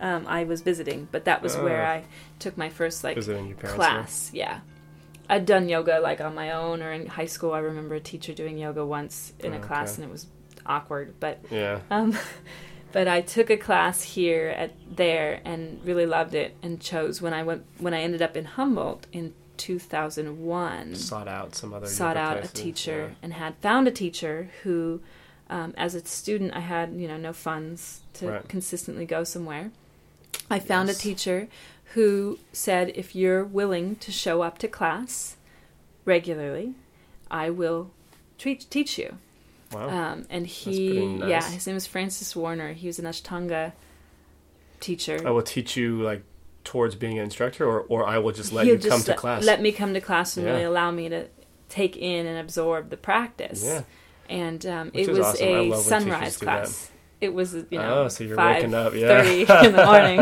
Um, 0.00 0.24
I 0.26 0.44
was 0.44 0.62
visiting, 0.62 1.08
but 1.12 1.24
that 1.26 1.42
was 1.42 1.56
where 1.56 1.82
Oh. 1.86 1.90
I 1.90 2.04
took 2.38 2.56
my 2.56 2.70
first 2.70 3.04
like 3.04 3.16
visiting 3.16 3.48
your 3.48 3.56
parents 3.56 3.76
class. 3.76 4.30
Yeah. 4.32 4.60
I'd 5.28 5.46
done 5.46 5.68
yoga 5.68 6.00
like 6.00 6.20
on 6.20 6.34
my 6.34 6.52
own 6.52 6.82
or 6.82 6.90
in 6.92 7.06
high 7.06 7.26
school. 7.26 7.52
I 7.52 7.58
remember 7.60 7.94
a 7.94 8.00
teacher 8.00 8.32
doing 8.34 8.56
yoga 8.58 8.84
once 8.84 9.32
in 9.40 9.52
a 9.52 9.58
Oh, 9.58 9.60
class 9.60 9.92
okay. 9.94 10.02
and 10.02 10.10
it 10.10 10.12
was 10.12 10.26
awkward, 10.66 11.14
but 11.20 11.38
yeah 11.50 11.80
um, 11.90 12.16
but 12.92 13.06
I 13.08 13.20
took 13.20 13.50
a 13.50 13.56
class 13.56 14.02
here 14.02 14.48
at 14.48 14.72
there 14.96 15.40
and 15.44 15.80
really 15.84 16.06
loved 16.06 16.34
it 16.34 16.56
and 16.62 16.80
chose 16.80 17.20
when 17.22 17.32
I 17.34 17.42
went 17.44 17.64
when 17.78 17.92
I 17.94 18.00
ended 18.00 18.22
up 18.22 18.36
in 18.36 18.44
Humboldt 18.46 19.06
in 19.12 19.34
2001 19.60 20.94
sought 20.96 21.28
out 21.28 21.54
some 21.54 21.72
other 21.74 21.86
sought 21.86 22.16
out 22.16 22.42
a 22.44 22.48
teacher 22.48 23.14
and 23.22 23.32
had 23.34 23.54
found 23.56 23.86
a 23.86 23.90
teacher 23.90 24.50
who 24.62 25.00
um, 25.48 25.74
as 25.76 25.94
a 25.94 26.04
student 26.04 26.54
I 26.54 26.60
had 26.60 26.94
you 26.94 27.06
know 27.08 27.16
no 27.16 27.32
funds 27.32 28.00
to 28.14 28.28
Right. 28.28 28.48
consistently 28.48 29.04
go 29.06 29.24
somewhere 29.24 29.70
I 30.50 30.58
found 30.58 30.88
Yes. 30.88 30.98
a 30.98 31.00
teacher 31.02 31.48
who 31.94 32.38
said 32.52 32.92
if 32.94 33.14
you're 33.14 33.44
willing 33.44 33.96
to 33.96 34.10
show 34.10 34.42
up 34.42 34.58
to 34.58 34.68
class 34.68 35.36
regularly 36.04 36.74
I 37.30 37.50
will 37.50 37.90
treat, 38.38 38.66
teach 38.70 38.98
you 38.98 39.18
yeah. 39.72 39.76
wow 39.86 39.88
um, 40.12 40.26
and 40.30 40.46
he, 40.46 41.06
nice. 41.06 41.28
yeah, 41.28 41.50
his 41.50 41.66
name 41.66 41.74
was 41.74 41.86
Francis 41.86 42.34
Warner. 42.34 42.72
He 42.72 42.86
was 42.88 42.98
an 42.98 43.04
Ashtanga 43.04 43.72
teacher. 44.80 45.20
I 45.26 45.30
will 45.30 45.42
teach 45.42 45.76
you 45.76 46.02
like 46.02 46.22
towards 46.64 46.94
being 46.94 47.18
an 47.18 47.24
instructor, 47.24 47.64
or 47.66 47.80
or 47.88 48.06
I 48.06 48.18
will 48.18 48.32
just 48.32 48.52
let 48.52 48.66
He'll 48.66 48.80
you 48.80 48.88
come 48.90 49.00
to 49.02 49.08
let, 49.10 49.16
class. 49.16 49.44
Let 49.44 49.60
me 49.62 49.72
come 49.72 49.94
to 49.94 50.00
class 50.00 50.36
and 50.36 50.46
Yeah. 50.46 50.52
really 50.52 50.64
allow 50.64 50.90
me 50.90 51.08
to 51.08 51.26
take 51.68 51.96
in 51.96 52.26
and 52.26 52.38
absorb 52.38 52.90
the 52.90 52.96
practice. 52.96 53.64
yeah. 53.64 53.82
And 54.28 54.64
um, 54.66 54.90
it 54.94 55.08
was 55.08 55.18
awesome. 55.18 55.72
A 55.72 55.76
sunrise 55.76 56.36
class. 56.36 56.90
It 57.20 57.34
was, 57.34 57.52
you 57.54 57.66
know, 57.72 58.04
oh, 58.04 58.08
so 58.08 58.24
you're 58.24 58.36
waking 58.36 58.72
up, 58.72 58.94
yeah. 58.94 59.08
thirty 59.22 59.40
in 59.40 59.72
the 59.76 59.84
morning. 59.84 60.18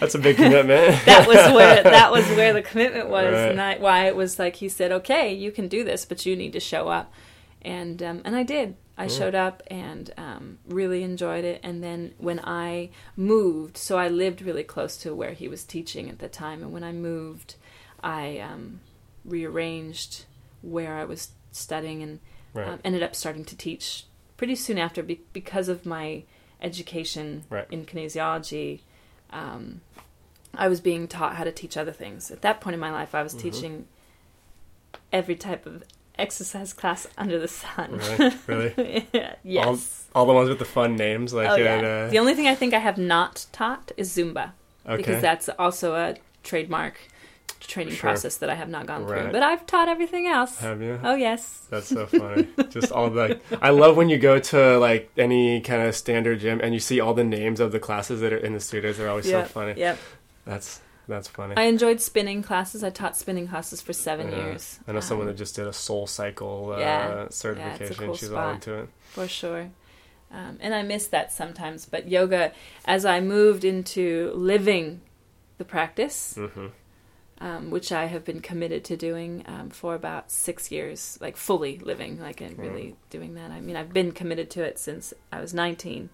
That's 0.00 0.14
a 0.14 0.18
big 0.18 0.36
commitment. 0.36 1.04
that 1.04 1.26
was 1.28 1.36
where 1.54 1.82
that 1.82 2.10
was 2.10 2.24
where 2.30 2.52
the 2.54 2.62
commitment 2.62 3.08
was, 3.10 3.32
Right. 3.34 3.50
and 3.50 3.60
I, 3.60 3.76
why 3.78 4.06
it 4.06 4.16
was 4.16 4.38
like 4.38 4.56
he 4.56 4.68
said, 4.70 4.92
"Okay, 4.92 5.34
you 5.34 5.52
can 5.52 5.68
do 5.68 5.84
this, 5.84 6.04
but 6.06 6.24
you 6.24 6.34
need 6.36 6.52
to 6.54 6.60
show 6.60 6.88
up," 6.88 7.12
and 7.60 8.02
um, 8.02 8.22
and 8.24 8.34
I 8.34 8.44
did. 8.44 8.76
I 8.96 9.04
Yeah. 9.04 9.08
showed 9.18 9.34
up 9.34 9.62
and 9.68 10.12
um, 10.18 10.58
really 10.66 11.02
enjoyed 11.02 11.44
it. 11.44 11.60
And 11.62 11.82
then 11.82 12.14
when 12.18 12.40
I 12.44 12.90
moved, 13.16 13.76
so 13.78 13.96
I 13.98 14.08
lived 14.08 14.42
really 14.42 14.64
close 14.64 14.96
to 14.98 15.14
where 15.14 15.32
he 15.32 15.48
was 15.48 15.64
teaching 15.64 16.10
at 16.10 16.18
the 16.18 16.28
time, 16.28 16.62
and 16.62 16.72
when 16.72 16.84
I 16.84 16.92
moved, 16.92 17.54
I 18.02 18.38
um, 18.38 18.80
rearranged 19.24 20.24
where 20.60 20.94
I 20.96 21.04
was 21.04 21.30
studying 21.52 22.02
and 22.02 22.20
right. 22.54 22.68
um, 22.68 22.80
ended 22.84 23.02
up 23.02 23.14
starting 23.14 23.44
to 23.46 23.56
teach 23.56 24.04
pretty 24.36 24.54
soon 24.56 24.78
after 24.78 25.02
be- 25.02 25.20
because 25.32 25.68
of 25.68 25.86
my 25.86 26.24
education 26.60 27.44
Right. 27.50 27.66
in 27.70 27.84
kinesiology. 27.86 28.80
Um, 29.30 29.80
I 30.54 30.68
was 30.68 30.80
being 30.80 31.08
taught 31.08 31.36
how 31.36 31.44
to 31.44 31.52
teach 31.52 31.76
other 31.76 31.92
things. 31.92 32.30
At 32.30 32.42
that 32.42 32.60
point 32.60 32.74
in 32.74 32.80
my 32.80 32.90
life, 32.90 33.14
I 33.14 33.22
was 33.22 33.34
Mhm. 33.34 33.40
teaching 33.40 33.86
every 35.12 35.34
type 35.36 35.64
of 35.66 35.82
exercise 36.18 36.72
class 36.72 37.06
under 37.16 37.38
the 37.38 37.48
sun. 37.48 38.00
really, 38.46 38.74
really. 38.76 39.08
yes. 39.42 40.08
All 40.14 40.26
the 40.26 40.32
ones 40.32 40.48
with 40.48 40.58
the 40.58 40.64
fun 40.64 40.96
names, 40.96 41.32
like 41.32 41.48
oh, 41.48 41.56
yeah. 41.56 41.76
at, 41.76 41.84
uh, 41.84 42.08
The 42.08 42.18
only 42.18 42.34
thing 42.34 42.46
I 42.46 42.54
think 42.54 42.74
I 42.74 42.78
have 42.78 42.98
not 42.98 43.46
taught 43.52 43.92
is 43.96 44.10
Zumba 44.14 44.52
okay. 44.86 44.96
because 44.96 45.22
that's 45.22 45.48
also 45.58 45.94
a 45.94 46.16
trademark 46.42 46.98
training 47.60 47.94
Sure. 47.94 48.00
process 48.10 48.36
that 48.38 48.50
I 48.50 48.54
have 48.56 48.68
not 48.68 48.86
gone 48.86 49.04
Right. 49.06 49.22
through. 49.22 49.32
But 49.32 49.42
I've 49.42 49.64
taught 49.66 49.88
everything 49.88 50.26
else. 50.26 50.58
Have 50.58 50.82
you? 50.82 51.00
Oh 51.02 51.14
yes. 51.14 51.66
That's 51.70 51.86
so 51.86 52.06
funny. 52.06 52.48
Just 52.70 52.92
all 52.92 53.08
the. 53.08 53.40
I 53.62 53.70
love 53.70 53.96
when 53.96 54.08
you 54.08 54.18
go 54.18 54.38
to 54.38 54.78
like 54.78 55.10
any 55.16 55.60
kind 55.60 55.82
of 55.82 55.94
standard 55.94 56.40
gym 56.40 56.60
and 56.62 56.74
you 56.74 56.80
see 56.80 57.00
all 57.00 57.14
the 57.14 57.24
names 57.24 57.60
of 57.60 57.72
the 57.72 57.78
classes 57.78 58.20
that 58.20 58.32
are 58.32 58.36
in 58.36 58.52
the 58.52 58.60
studios. 58.60 58.98
They're 58.98 59.08
always 59.08 59.28
Yep, 59.28 59.46
so 59.46 59.52
funny. 59.52 59.74
Yep. 59.80 59.98
That's 60.44 60.80
that's 61.12 61.28
funny. 61.28 61.54
I 61.56 61.62
enjoyed 61.62 62.00
spinning 62.00 62.42
classes. 62.42 62.82
I 62.82 62.90
taught 62.90 63.16
spinning 63.16 63.48
classes 63.48 63.80
for 63.80 63.92
seven 63.92 64.30
Yeah. 64.30 64.38
years. 64.46 64.80
I 64.86 64.92
know 64.92 65.00
someone 65.00 65.26
Um, 65.28 65.32
that 65.34 65.38
just 65.38 65.54
did 65.56 65.66
a 65.66 65.72
Soul 65.72 66.06
Cycle 66.06 66.72
uh, 66.74 66.78
Yeah. 66.78 67.28
certification. 67.30 68.06
cool 68.06 68.16
She's 68.16 68.32
all 68.32 68.50
into 68.50 68.74
it. 68.74 68.88
for 69.10 69.28
sure. 69.28 69.70
Um, 70.30 70.58
and 70.60 70.74
I 70.74 70.82
miss 70.82 71.06
that 71.08 71.30
sometimes. 71.32 71.84
But 71.86 72.08
yoga, 72.08 72.52
as 72.86 73.04
I 73.04 73.20
moved 73.20 73.64
into 73.64 74.32
living 74.34 75.02
the 75.58 75.64
practice, 75.64 76.34
hmm 76.36 76.68
um, 77.38 77.70
which 77.72 77.90
I 77.90 78.04
have 78.06 78.24
been 78.24 78.40
committed 78.40 78.84
to 78.84 78.96
doing 78.96 79.42
um, 79.48 79.70
for 79.70 79.96
about 79.96 80.30
six 80.30 80.70
years, 80.70 81.18
like 81.20 81.36
fully 81.36 81.76
living, 81.78 82.20
like 82.20 82.40
and 82.40 82.56
really 82.56 82.94
doing 83.10 83.34
that. 83.34 83.50
I 83.50 83.60
mean, 83.60 83.74
I've 83.74 83.92
been 83.92 84.12
committed 84.12 84.48
to 84.50 84.62
it 84.62 84.78
since 84.78 85.12
I 85.32 85.40
was 85.40 85.52
19. 85.52 86.08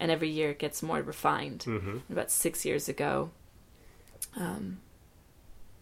and 0.00 0.10
every 0.10 0.28
year 0.28 0.50
it 0.50 0.58
gets 0.58 0.82
more 0.82 1.02
refined. 1.02 1.64
Mm-hmm. 1.66 2.12
About 2.12 2.30
six 2.30 2.64
years 2.64 2.88
ago, 2.88 3.30
um, 4.38 4.78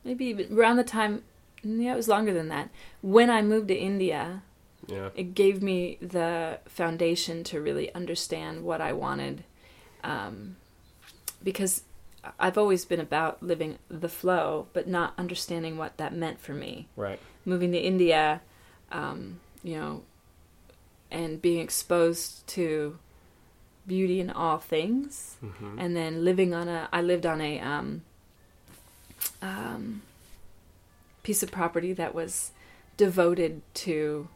maybe 0.05 0.47
around 0.53 0.77
the 0.77 0.85
time, 0.85 1.23
yeah, 1.63 1.93
it 1.93 1.97
was 1.97 2.09
longer 2.09 2.33
than 2.33 2.49
that. 2.49 2.71
When 3.03 3.31
I 3.31 3.43
moved 3.43 3.69
to 3.69 3.75
India, 3.77 4.43
Yeah. 4.89 5.11
it 5.15 5.35
gave 5.35 5.63
me 5.63 5.99
the 6.01 6.59
foundation 6.67 7.45
to 7.45 7.61
really 7.61 7.93
understand 7.95 8.65
what 8.65 8.81
I 8.81 8.93
wanted, 8.93 9.45
um, 10.05 10.57
because 11.43 11.83
I've 12.41 12.59
always 12.59 12.85
been 12.85 13.01
about 13.01 13.43
living 13.43 13.79
the 13.89 14.09
flow, 14.09 14.67
but 14.73 14.89
not 14.89 15.15
understanding 15.19 15.77
what 15.77 15.97
that 15.99 16.13
meant 16.15 16.41
for 16.41 16.55
me. 16.55 16.89
Right. 16.97 17.21
Moving 17.45 17.73
to 17.73 17.79
India, 17.79 18.41
um, 18.91 19.41
you 19.63 19.77
know, 19.77 20.03
and 21.11 21.41
being 21.41 21.61
exposed 21.61 22.47
to 22.49 22.99
beauty 23.87 24.19
in 24.21 24.31
all 24.31 24.59
things, 24.59 25.37
Mm-hmm. 25.45 25.79
and 25.79 25.97
then 25.97 26.25
living 26.25 26.53
on 26.55 26.69
a, 26.69 26.89
I 26.93 27.03
lived 27.03 27.27
on 27.27 27.41
a 27.41 27.61
um, 27.61 28.03
um, 29.43 30.03
piece 31.23 31.43
of 31.43 31.51
property 31.51 31.93
that 31.93 32.15
was 32.15 32.53
devoted 32.97 33.63
to 33.75 34.29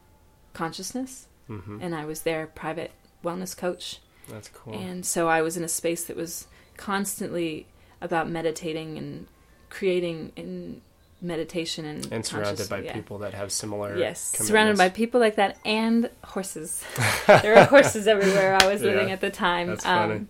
consciousness 0.52 1.26
Mm-hmm. 1.48 1.78
and 1.82 1.96
I 1.96 2.04
was 2.04 2.22
their 2.22 2.46
private 2.46 2.92
wellness 3.24 3.56
coach. 3.56 3.98
That's 4.28 4.48
cool. 4.48 4.72
And 4.72 5.04
so 5.04 5.28
I 5.28 5.42
was 5.42 5.56
in 5.56 5.64
a 5.64 5.68
space 5.68 6.04
that 6.04 6.16
was 6.16 6.46
constantly 6.76 7.66
about 8.00 8.28
meditating 8.30 8.96
and 8.96 9.26
creating 9.68 10.30
in 10.36 10.80
meditation 11.20 11.84
and 11.84 12.06
and 12.12 12.24
surrounded 12.24 12.68
by 12.68 12.78
yeah. 12.82 12.92
people 12.92 13.18
that 13.18 13.34
have 13.34 13.50
similar 13.50 13.98
Yes, 13.98 14.20
surrounded 14.38 14.78
by 14.78 14.90
people 14.90 15.18
like 15.18 15.34
that 15.36 15.58
and 15.64 16.08
horses. 16.22 16.84
there 17.26 17.56
were 17.56 17.64
horses 17.64 18.06
everywhere 18.06 18.56
I 18.62 18.66
was 18.72 18.80
living 18.82 19.08
Yeah, 19.08 19.14
at 19.14 19.20
the 19.20 19.30
time. 19.30 19.66
that's 19.66 19.84
funny. 19.84 20.26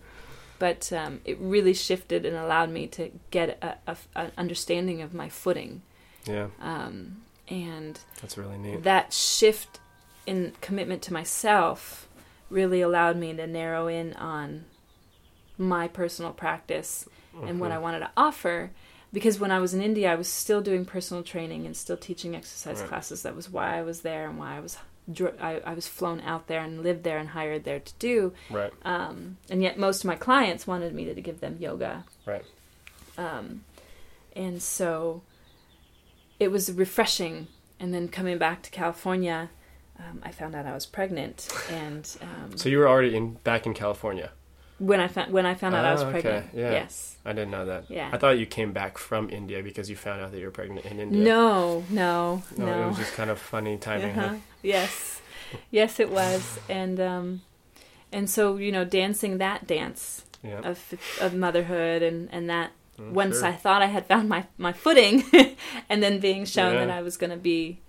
But 0.65 0.93
um, 0.93 1.13
it 1.25 1.37
really 1.39 1.73
shifted 1.73 2.21
and 2.27 2.35
allowed 2.37 2.69
me 2.69 2.83
to 2.97 3.03
get 3.31 3.47
a, 3.61 3.77
a, 3.93 3.97
an 4.15 4.31
understanding 4.37 5.01
of 5.01 5.11
my 5.21 5.27
footing. 5.27 5.81
yeah 6.27 6.47
Um, 6.61 7.23
and 7.47 7.99
that's 8.21 8.37
really 8.37 8.57
neat 8.65 8.83
that 8.83 9.11
shift 9.11 9.79
in 10.27 10.53
commitment 10.61 11.01
to 11.07 11.13
myself 11.13 12.07
really 12.49 12.81
allowed 12.81 13.17
me 13.17 13.29
to 13.33 13.47
narrow 13.47 13.87
in 13.87 14.13
on 14.13 14.65
my 15.57 15.87
personal 15.87 16.31
practice 16.43 17.07
and 17.47 17.59
what 17.59 17.71
I 17.71 17.75
Mm-hmm. 17.75 17.83
wanted 17.83 17.99
to 17.99 18.11
offer. 18.15 18.71
Because 19.13 19.39
when 19.39 19.51
I 19.51 19.59
was 19.59 19.73
in 19.73 19.81
India, 19.81 20.11
I 20.11 20.15
was 20.15 20.27
still 20.43 20.61
doing 20.61 20.85
personal 20.85 21.23
training 21.23 21.65
and 21.65 21.75
still 21.75 21.97
teaching 21.97 22.35
exercise 22.35 22.79
Right. 22.81 22.89
classes. 22.89 23.23
That 23.23 23.35
was 23.35 23.49
why 23.49 23.77
I 23.79 23.81
was 23.81 24.01
there 24.01 24.29
and 24.29 24.37
why 24.37 24.55
I 24.57 24.59
was 24.59 24.77
dr- 25.11 25.35
I, 25.39 25.61
I 25.65 25.73
was 25.73 25.87
flown 25.87 26.21
out 26.21 26.47
there 26.47 26.61
and 26.61 26.83
lived 26.83 27.03
there 27.03 27.17
and 27.17 27.29
hired 27.29 27.63
there 27.63 27.79
to 27.79 27.93
do. 27.99 28.33
right 28.49 28.73
Um, 28.83 29.37
and 29.49 29.61
yet, 29.61 29.77
most 29.77 30.03
of 30.03 30.07
my 30.07 30.15
clients 30.15 30.67
wanted 30.67 30.93
me 30.93 31.05
to 31.05 31.21
give 31.21 31.39
them 31.39 31.57
yoga. 31.59 32.05
Right. 32.25 32.45
Um, 33.17 33.63
and 34.35 34.61
so 34.61 35.21
it 36.39 36.51
was 36.51 36.71
refreshing. 36.71 37.47
And 37.79 37.93
then 37.93 38.07
coming 38.07 38.37
back 38.37 38.61
to 38.63 38.69
California, 38.69 39.49
um, 39.99 40.21
I 40.23 40.31
found 40.31 40.55
out 40.55 40.65
I 40.65 40.73
was 40.73 40.85
pregnant. 40.85 41.47
And 41.69 42.09
um, 42.21 42.57
so 42.57 42.69
you 42.69 42.77
were 42.77 42.87
already 42.87 43.15
in 43.15 43.33
back 43.43 43.65
in 43.65 43.73
california 43.73 44.31
when 44.87 44.99
I 44.99 45.07
found 45.07 45.31
when 45.31 45.45
I 45.45 45.53
found 45.53 45.75
out 45.75 45.85
I 45.85 45.91
was 45.93 46.01
okay, 46.03 46.21
pregnant, 46.21 46.45
yeah. 46.53 46.71
yes, 46.71 47.17
i 47.25 47.31
didn't 47.33 47.51
know 47.51 47.65
that 47.67 47.83
Yeah. 47.87 48.09
i 48.11 48.17
thought 48.17 48.39
you 48.39 48.47
came 48.47 48.71
back 48.73 48.97
from 48.97 49.29
india 49.29 49.61
because 49.61 49.89
you 49.91 49.95
found 49.95 50.21
out 50.21 50.31
that 50.31 50.39
you 50.41 50.45
were 50.49 50.51
pregnant 50.61 50.85
in 50.91 50.99
india 50.99 51.23
no, 51.23 51.85
no, 51.89 52.41
no, 52.57 52.65
no, 52.65 52.83
it 52.83 52.87
was 52.87 52.97
just 52.97 53.13
kind 53.13 53.29
of 53.29 53.37
funny 53.39 53.77
timing 53.77 54.17
Uh-huh. 54.17 54.27
huh? 54.29 54.35
yes, 54.63 55.21
yes, 55.69 55.99
it 55.99 56.09
was, 56.09 56.59
and 56.67 56.99
um, 56.99 57.41
and 58.11 58.25
so 58.29 58.57
you 58.57 58.71
know, 58.71 58.83
dancing 58.85 59.37
that 59.37 59.67
dance 59.67 60.25
of 60.69 60.77
of 61.25 61.33
motherhood 61.45 62.01
and 62.09 62.29
and 62.31 62.49
that 62.49 62.71
Mm, 62.99 63.13
once 63.13 63.37
sure. 63.39 63.47
I 63.47 63.53
thought 63.63 63.81
I 63.81 63.91
had 63.97 64.05
found 64.05 64.27
my 64.27 64.41
my 64.57 64.73
footing, 64.73 65.23
and 65.89 66.03
then 66.03 66.19
being 66.19 66.43
shown 66.45 66.73
Yeah. 66.73 66.85
that 66.85 66.89
I 66.99 67.01
was 67.01 67.15
going 67.17 67.31
to 67.31 67.37
be 67.53 67.79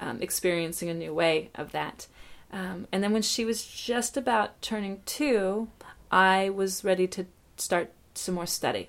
um, 0.00 0.20
experiencing 0.20 0.88
a 0.90 0.94
new 0.94 1.14
way 1.14 1.50
of 1.54 1.70
that. 1.72 2.08
Um, 2.52 2.86
and 2.90 3.02
then 3.02 3.12
when 3.12 3.22
she 3.22 3.44
was 3.44 3.64
just 3.64 4.16
about 4.16 4.60
turning 4.60 5.00
two, 5.06 5.68
I 6.12 6.50
was 6.50 6.84
ready 6.84 7.06
to 7.08 7.26
start 7.56 7.90
some 8.14 8.34
more 8.34 8.46
study. 8.46 8.88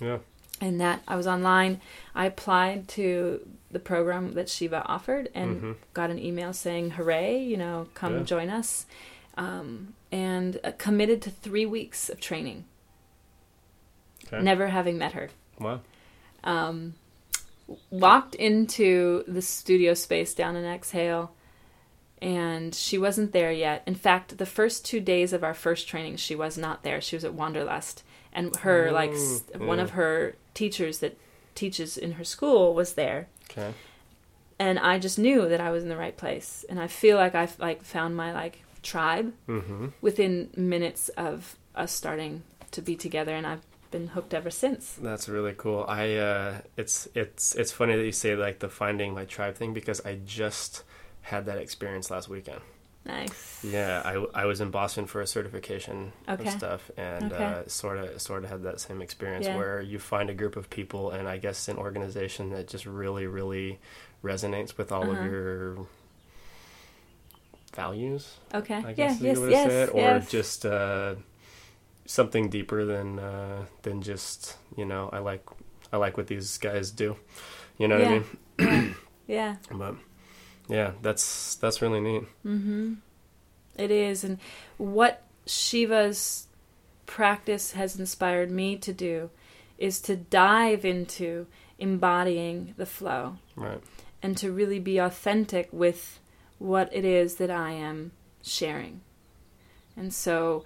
yeah 0.00 0.18
And 0.60 0.80
that 0.80 1.02
I 1.06 1.16
was 1.16 1.26
online. 1.26 1.80
I 2.14 2.24
applied 2.26 2.88
to 2.96 3.40
the 3.70 3.78
program 3.80 4.32
that 4.34 4.48
Shiva 4.48 4.82
offered 4.86 5.28
and 5.34 5.60
Mhm. 5.60 5.74
got 5.94 6.10
an 6.10 6.18
email 6.18 6.52
saying, 6.52 6.90
"Hooray! 6.92 7.42
You 7.50 7.56
know, 7.56 7.88
come 7.94 8.18
Yeah. 8.18 8.22
join 8.24 8.48
us." 8.50 8.86
Um, 9.36 9.94
and 10.10 10.60
uh, 10.64 10.72
committed 10.78 11.22
to 11.22 11.30
three 11.30 11.66
weeks 11.66 12.08
of 12.10 12.20
training. 12.20 12.64
okay 14.26 14.42
Never 14.42 14.68
having 14.68 14.96
met 14.98 15.12
her. 15.12 15.28
wow 15.58 15.80
um, 16.44 16.94
walked 17.90 18.34
into 18.34 19.24
the 19.28 19.40
studio 19.42 19.94
space 19.94 20.34
down 20.34 20.56
in 20.56 20.64
Exhale, 20.64 21.32
and 22.22 22.74
she 22.74 22.96
wasn't 22.96 23.32
there 23.32 23.52
yet. 23.52 23.82
In 23.86 23.96
fact, 23.96 24.38
the 24.38 24.46
first 24.46 24.86
two 24.86 25.00
days 25.00 25.32
of 25.32 25.42
our 25.42 25.54
first 25.54 25.88
training, 25.88 26.16
she 26.16 26.36
was 26.36 26.56
not 26.56 26.84
there. 26.84 27.00
She 27.00 27.16
was 27.16 27.24
at 27.24 27.34
Wanderlust, 27.34 28.04
and 28.32 28.54
her 28.58 28.88
Oh, 28.88 28.92
like 28.94 29.12
one 29.58 29.80
of 29.80 29.90
her 29.90 30.36
teachers 30.54 31.00
that 31.00 31.18
teaches 31.54 31.98
in 31.98 32.12
her 32.12 32.24
school 32.24 32.72
was 32.74 32.94
there. 32.94 33.28
okay 33.50 33.74
And 34.58 34.78
I 34.78 34.98
just 34.98 35.18
knew 35.18 35.48
that 35.48 35.60
I 35.60 35.70
was 35.70 35.82
in 35.82 35.88
the 35.88 35.96
right 35.96 36.16
place, 36.16 36.64
and 36.70 36.78
I 36.80 36.86
feel 36.86 37.16
like 37.18 37.34
I 37.34 37.48
like 37.58 37.82
found 37.82 38.16
my 38.16 38.32
like 38.32 38.62
tribe 38.82 39.32
mm-hmm 39.48 39.88
within 40.00 40.50
minutes 40.56 41.08
of 41.10 41.56
us 41.74 41.92
starting 41.92 42.42
to 42.70 42.80
be 42.82 42.96
together, 42.96 43.34
and 43.34 43.46
I've 43.46 43.64
been 43.90 44.08
hooked 44.08 44.32
ever 44.32 44.50
since. 44.50 44.96
That's 45.02 45.28
really 45.28 45.54
cool. 45.56 45.84
I 45.88 46.14
uh 46.16 46.60
it's 46.76 47.08
it's 47.14 47.54
it's 47.56 47.72
funny 47.72 47.96
that 47.96 48.04
you 48.04 48.12
say 48.12 48.36
like 48.36 48.60
the 48.60 48.68
finding 48.68 49.12
my 49.12 49.24
tribe 49.26 49.56
thing 49.56 49.74
because 49.74 50.00
I 50.06 50.18
just 50.24 50.84
had 51.22 51.46
that 51.46 51.58
experience 51.58 52.10
last 52.10 52.28
weekend. 52.28 52.60
Nice. 53.04 53.58
Yeah, 53.64 54.00
I, 54.04 54.42
I 54.42 54.44
was 54.44 54.60
in 54.60 54.70
Boston 54.70 55.06
for 55.06 55.20
a 55.20 55.26
certification 55.26 56.12
Okay. 56.28 56.46
of 56.46 56.50
stuff 56.52 56.88
and 56.96 57.32
uh 57.32 57.66
sort 57.66 57.98
of 57.98 58.20
sort 58.22 58.44
of 58.44 58.50
had 58.50 58.62
that 58.62 58.78
same 58.78 59.02
experience 59.02 59.46
Yeah. 59.46 59.56
where 59.56 59.80
you 59.80 59.98
find 59.98 60.30
a 60.30 60.34
group 60.34 60.54
of 60.56 60.70
people 60.70 61.10
and 61.10 61.26
I 61.26 61.38
guess 61.38 61.66
an 61.66 61.78
organization 61.78 62.50
that 62.50 62.68
just 62.68 62.86
really 62.86 63.26
really 63.26 63.80
resonates 64.22 64.76
with 64.78 64.92
all 64.92 65.02
Uh-huh. 65.10 65.18
of 65.20 65.24
your 65.26 65.86
values. 67.74 68.36
Okay. 68.54 68.74
I 68.74 68.80
yeah. 68.80 68.92
guess 68.92 69.20
Yes. 69.20 69.36
you 69.36 69.40
would 69.42 69.50
Yes. 69.50 69.62
have 69.64 69.72
said, 69.72 69.88
or 69.90 69.96
yes. 69.98 70.30
just 70.30 70.66
uh, 70.66 71.14
something 72.06 72.48
deeper 72.50 72.84
than 72.84 73.18
uh, 73.18 73.64
than 73.82 74.02
just 74.02 74.56
you 74.76 74.84
know 74.84 75.08
I 75.12 75.18
like 75.18 75.44
I 75.92 75.96
like 75.96 76.16
what 76.16 76.26
these 76.26 76.58
guys 76.58 76.90
do. 76.90 77.16
You 77.78 77.88
know 77.88 77.98
what 77.98 78.06
I 78.08 78.70
mean? 78.70 78.94
yeah. 79.26 79.56
But 79.70 79.96
yeah, 80.68 80.92
that's 81.02 81.56
that's 81.56 81.82
really 81.82 82.00
neat. 82.00 82.22
Mm-hmm. 82.46 82.94
It 83.76 83.90
is, 83.90 84.24
and 84.24 84.38
what 84.78 85.22
Shiva's 85.46 86.46
practice 87.06 87.72
has 87.72 87.98
inspired 87.98 88.50
me 88.50 88.76
to 88.76 88.92
do 88.92 89.30
is 89.78 90.00
to 90.02 90.16
dive 90.16 90.84
into 90.84 91.46
embodying 91.78 92.74
the 92.76 92.86
flow 92.86 93.36
Right. 93.56 93.80
and 94.22 94.36
to 94.38 94.52
really 94.52 94.78
be 94.78 94.98
authentic 94.98 95.68
with 95.72 96.20
what 96.58 96.88
it 96.92 97.04
is 97.04 97.36
that 97.36 97.50
I 97.50 97.72
am 97.72 98.12
sharing. 98.42 99.00
And 99.96 100.14
so 100.14 100.64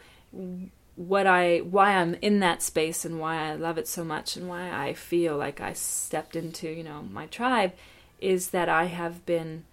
what 0.94 1.26
I 1.26 1.58
why 1.58 1.92
I'm 1.94 2.14
in 2.20 2.40
that 2.40 2.62
space 2.62 3.04
and 3.04 3.18
why 3.18 3.36
I 3.50 3.54
love 3.54 3.78
it 3.78 3.88
so 3.88 4.04
much 4.04 4.36
and 4.36 4.48
why 4.48 4.70
I 4.70 4.92
feel 4.92 5.36
like 5.36 5.60
I 5.60 5.72
stepped 5.72 6.36
into, 6.36 6.68
you 6.68 6.84
know, 6.84 7.02
my 7.02 7.26
tribe 7.26 7.72
is 8.20 8.50
that 8.50 8.68
I 8.68 8.84
have 8.84 9.24
been 9.26 9.64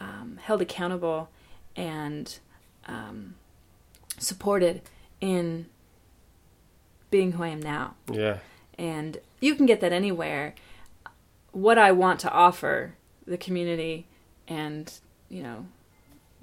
um, 0.00 0.38
held 0.42 0.60
accountable 0.62 1.28
and 1.76 2.38
um, 2.86 3.34
supported 4.18 4.82
in 5.20 5.66
being 7.10 7.32
who 7.32 7.42
I 7.42 7.48
am 7.48 7.60
now 7.60 7.94
Yeah. 8.10 8.38
and 8.78 9.18
you 9.40 9.54
can 9.54 9.66
get 9.66 9.80
that 9.80 9.92
anywhere 9.92 10.54
what 11.52 11.76
i 11.78 11.90
want 11.90 12.20
to 12.20 12.30
offer 12.30 12.94
the 13.26 13.36
community 13.36 14.06
and 14.46 14.92
you 15.28 15.42
know 15.42 15.66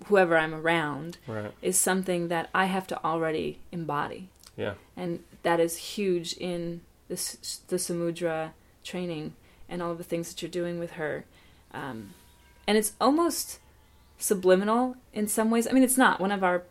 whoever 0.08 0.38
i'm 0.38 0.54
around 0.54 1.18
Right. 1.26 1.52
is 1.62 1.80
something 1.80 2.28
that 2.28 2.50
i 2.54 2.66
have 2.66 2.86
to 2.88 3.02
already 3.06 3.60
embody 3.72 4.28
Yeah. 4.58 4.74
and 4.98 5.24
that 5.44 5.60
is 5.62 5.78
huge 5.78 6.34
in 6.34 6.82
this 7.08 7.62
the 7.70 7.78
samudra 7.78 8.52
training 8.84 9.34
and 9.70 9.82
all 9.82 9.92
of 9.92 9.98
the 9.98 10.04
things 10.04 10.28
that 10.30 10.42
you're 10.42 10.52
doing 10.52 10.78
with 10.80 10.92
her 10.94 11.24
um, 11.74 12.10
and 12.68 12.78
it's 12.78 12.94
almost 13.02 13.60
subliminal 14.20 14.96
in 15.14 15.28
some 15.28 15.50
ways 15.52 15.68
i 15.68 15.72
mean 15.72 15.84
it's 15.84 15.98
not 15.98 16.20
one 16.20 16.32
of 16.32 16.44
our 16.44 16.64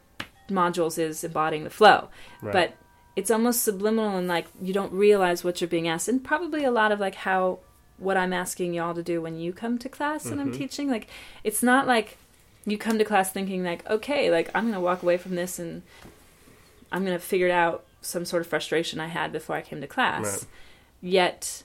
modules 0.51 0.99
is 0.99 1.25
embodying 1.25 1.65
the 1.65 1.71
flow 1.71 2.09
Right. 2.43 2.53
but 2.53 2.75
it's 3.17 3.31
almost 3.31 3.63
subliminal 3.63 4.17
and 4.17 4.29
like 4.29 4.47
you 4.61 4.73
don't 4.75 4.93
realize 4.93 5.43
what 5.43 5.61
you're 5.61 5.69
being 5.69 5.89
asked 5.89 6.09
and 6.09 6.23
probably 6.23 6.65
a 6.65 6.71
lot 6.71 6.93
of 6.93 7.01
like 7.01 7.15
how 7.17 7.61
what 7.99 8.17
i'm 8.17 8.33
asking 8.33 8.75
y'all 8.75 8.95
to 8.95 9.03
do 9.03 9.21
when 9.23 9.39
you 9.39 9.53
come 9.53 9.79
to 9.79 9.89
class 9.89 10.27
and 10.27 10.41
i'm 10.41 10.53
Mhm. 10.53 10.59
teaching 10.59 10.91
like 10.91 11.07
it's 11.45 11.63
not 11.63 11.87
like 11.87 12.19
you 12.67 12.77
come 12.77 12.99
to 12.99 13.05
class 13.05 13.31
thinking 13.33 13.65
like 13.65 13.89
okay 13.89 14.31
like 14.31 14.51
i'm 14.55 14.67
gonna 14.67 14.81
walk 14.81 15.03
away 15.03 15.17
from 15.17 15.35
this 15.35 15.59
and 15.59 15.83
I'm 16.93 17.05
going 17.05 17.19
to 17.19 17.23
figure 17.25 17.51
out 17.51 17.85
some 18.01 18.25
sort 18.25 18.43
of 18.43 18.47
frustration 18.47 19.01
I 19.01 19.09
had 19.09 19.33
before 19.33 19.57
I 19.57 19.61
came 19.61 19.81
to 19.81 19.89
class. 19.89 20.25
Right. 20.25 20.45
Yet 21.03 21.65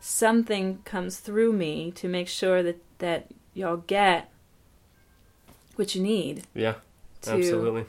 something 0.00 0.78
comes 0.84 1.18
through 1.18 1.52
me 1.52 1.90
to 1.92 2.08
make 2.08 2.28
sure 2.28 2.62
that 2.62 2.80
that 3.02 3.26
y'all 3.54 3.76
get 3.76 4.30
what 5.76 5.94
you 5.94 6.02
need 6.02 6.44
Yeah, 6.54 6.74
absolutely. 7.26 7.84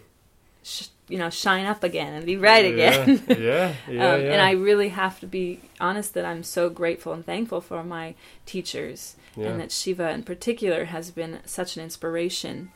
sh- 0.63 0.88
you 1.10 1.17
know 1.17 1.30
shine 1.30 1.65
up 1.65 1.84
again 1.84 2.13
and 2.13 2.26
be 2.26 2.38
right 2.38 2.65
again. 2.65 3.21
Yeah, 3.28 3.36
yeah, 3.38 3.73
yeah. 3.89 4.13
um, 4.13 4.21
yeah. 4.21 4.32
And 4.34 4.41
I 4.41 4.52
really 4.52 4.89
have 4.89 5.19
to 5.19 5.28
be 5.28 5.60
honest 5.80 6.13
that 6.15 6.26
I'm 6.26 6.43
so 6.43 6.69
grateful 6.69 7.13
and 7.13 7.26
thankful 7.26 7.62
for 7.62 7.84
my 7.84 8.15
teachers, 8.45 9.15
yeah. 9.36 9.47
and 9.47 9.60
that 9.60 9.71
Shiva 9.71 10.10
in 10.12 10.23
particular 10.23 10.86
has 10.86 11.12
been 11.12 11.39
such 11.45 11.78
an 11.78 11.84
inspiration 11.84 12.71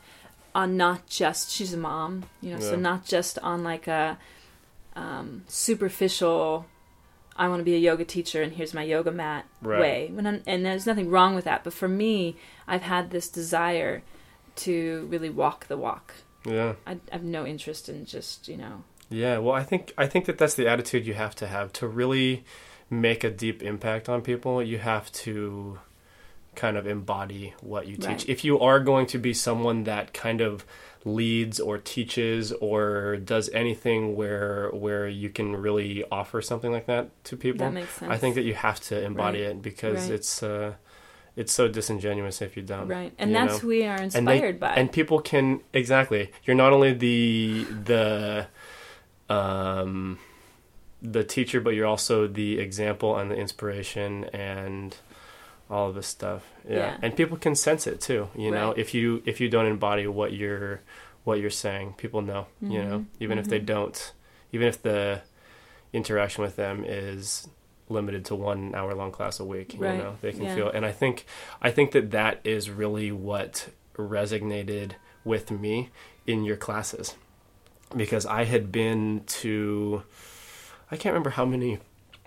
on 0.54 0.76
not 0.76 1.06
just 1.06 1.50
she's 1.50 1.72
a 1.72 1.76
mom, 1.76 2.24
you 2.40 2.52
know, 2.52 2.60
so 2.60 2.76
not 2.76 3.04
just 3.04 3.38
on 3.40 3.62
like 3.64 3.86
a 3.86 4.18
um, 4.96 5.44
superficial. 5.48 6.66
I 7.38 7.48
want 7.48 7.60
to 7.60 7.64
be 7.64 7.74
a 7.74 7.78
yoga 7.78 8.04
teacher, 8.04 8.42
and 8.42 8.52
here's 8.52 8.74
my 8.74 8.82
yoga 8.82 9.12
mat 9.12 9.46
Right. 9.62 9.80
way. 9.80 10.12
And 10.46 10.66
there's 10.66 10.86
nothing 10.86 11.08
wrong 11.08 11.34
with 11.34 11.44
that, 11.44 11.62
but 11.64 11.72
for 11.72 11.88
me, 11.88 12.36
I've 12.66 12.82
had 12.82 13.10
this 13.10 13.28
desire 13.28 14.02
to 14.56 15.06
really 15.10 15.30
walk 15.30 15.68
the 15.68 15.76
walk. 15.76 16.14
yeah. 16.44 16.74
I, 16.86 16.92
I 16.92 16.98
have 17.12 17.22
no 17.22 17.46
interest 17.46 17.88
in 17.88 18.04
just 18.06 18.48
you 18.48 18.56
know 18.56 18.82
Yeah, 19.08 19.38
well, 19.38 19.54
I 19.54 19.62
think 19.62 19.92
I 19.96 20.06
think 20.06 20.24
that 20.26 20.36
that's 20.38 20.54
the 20.54 20.66
attitude 20.68 21.06
you 21.06 21.14
have 21.14 21.34
to 21.36 21.46
have 21.46 21.72
to 21.74 21.86
really 21.86 22.44
make 22.90 23.22
a 23.24 23.30
deep 23.30 23.62
impact 23.62 24.08
on 24.08 24.22
people. 24.22 24.62
You 24.62 24.78
have 24.78 25.12
to 25.12 25.78
kind 26.54 26.76
of 26.76 26.86
embody 26.86 27.54
what 27.60 27.86
you 27.86 27.96
teach. 27.96 28.06
Right. 28.06 28.28
If 28.28 28.44
you 28.44 28.58
are 28.58 28.80
going 28.80 29.06
to 29.08 29.18
be 29.18 29.32
someone 29.32 29.84
that 29.84 30.12
kind 30.12 30.40
of 30.40 30.64
leads 31.04 31.60
or 31.60 31.78
teaches 31.78 32.52
or 32.60 33.16
does 33.16 33.48
anything 33.50 34.16
where 34.16 34.68
where 34.72 35.08
you 35.08 35.30
can 35.30 35.54
really 35.56 36.04
offer 36.10 36.42
something 36.42 36.72
like 36.72 36.86
that 36.86 37.08
to 37.24 37.36
people, 37.36 37.66
that 37.66 37.72
makes 37.72 37.90
sense. 37.94 38.10
I 38.12 38.18
think 38.18 38.34
that 38.34 38.42
you 38.42 38.54
have 38.54 38.80
to 38.88 39.00
embody 39.02 39.40
Right. 39.42 39.50
it 39.50 39.62
because 39.62 40.02
Right. 40.08 40.14
it's 40.14 40.42
uh 40.42 40.74
it's 41.36 41.52
so 41.52 41.68
disingenuous 41.68 42.42
if 42.42 42.56
you 42.56 42.62
don't. 42.64 42.88
right, 42.88 43.12
and 43.16 43.32
that's 43.32 43.54
know? 43.54 43.58
who 43.60 43.68
we 43.68 43.84
are 43.86 43.94
and 43.96 44.10
they- 44.26 44.34
inspired 44.34 44.58
by. 44.58 44.74
and 44.74 44.90
people 44.90 45.20
can 45.20 45.60
exactly 45.72 46.30
you're 46.44 46.56
not 46.56 46.72
only 46.72 46.92
the 46.92 47.64
the 47.84 48.46
um 49.28 50.18
the 51.00 51.22
teacher 51.22 51.60
but 51.60 51.74
you're 51.74 51.86
also 51.86 52.26
the 52.26 52.58
example 52.58 53.16
and 53.16 53.30
the 53.30 53.36
inspiration 53.36 54.24
and 54.32 54.96
all 55.70 55.88
of 55.88 55.94
this 55.94 56.06
stuff 56.06 56.42
yeah, 56.68 56.76
Yeah. 56.76 56.96
and 57.02 57.16
people 57.16 57.36
can 57.36 57.54
sense 57.54 57.86
it 57.86 58.00
too 58.00 58.28
you 58.34 58.50
know 58.50 58.70
if 58.76 58.94
you 58.94 59.22
if 59.26 59.40
you 59.40 59.48
don't 59.48 59.66
embody 59.66 60.06
what 60.06 60.32
you're 60.32 60.80
what 61.24 61.40
you're 61.40 61.50
saying 61.50 61.94
people 61.98 62.22
know 62.22 62.46
you 62.60 62.82
know 62.82 62.98
Mhm. 63.00 63.06
even 63.20 63.38
if 63.38 63.48
they 63.48 63.60
Mhm. 63.60 63.66
don't 63.66 64.12
even 64.52 64.66
if 64.68 64.80
the 64.82 65.20
interaction 65.92 66.42
with 66.42 66.56
them 66.56 66.84
is 66.86 67.48
limited 67.90 68.24
to 68.26 68.34
one 68.34 68.74
hour 68.74 68.94
long 68.94 69.10
class 69.12 69.40
a 69.40 69.44
week 69.44 69.74
Right. 69.78 69.92
you 69.96 69.98
know 70.02 70.16
they 70.20 70.32
can 70.32 70.44
Yeah. 70.44 70.54
feel 70.54 70.68
and 70.70 70.84
i 70.86 70.92
think 70.92 71.24
i 71.62 71.70
think 71.70 71.92
that 71.92 72.10
that 72.12 72.40
is 72.44 72.70
really 72.70 73.10
what 73.12 73.68
resonated 73.96 74.92
with 75.24 75.50
me 75.50 75.90
in 76.26 76.44
your 76.44 76.56
classes 76.56 77.14
because 77.96 78.24
i 78.26 78.44
had 78.44 78.70
been 78.72 79.22
to 79.26 80.02
i 80.90 80.96
can't 80.96 81.12
remember 81.12 81.30
how 81.30 81.44
many 81.44 81.78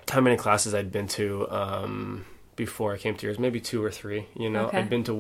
how 0.10 0.20
many 0.22 0.36
classes 0.36 0.74
i'd 0.76 0.92
been 0.92 1.08
to 1.08 1.50
um 1.52 2.26
before 2.66 2.90
i 2.96 2.98
came 3.04 3.16
to 3.18 3.24
yours 3.26 3.40
maybe 3.48 3.60
two 3.72 3.82
or 3.88 3.92
three 4.00 4.22
you 4.44 4.50
know? 4.54 4.66
Okay. 4.68 4.78
i'd 4.78 4.90
been 4.96 5.04
to 5.12 5.16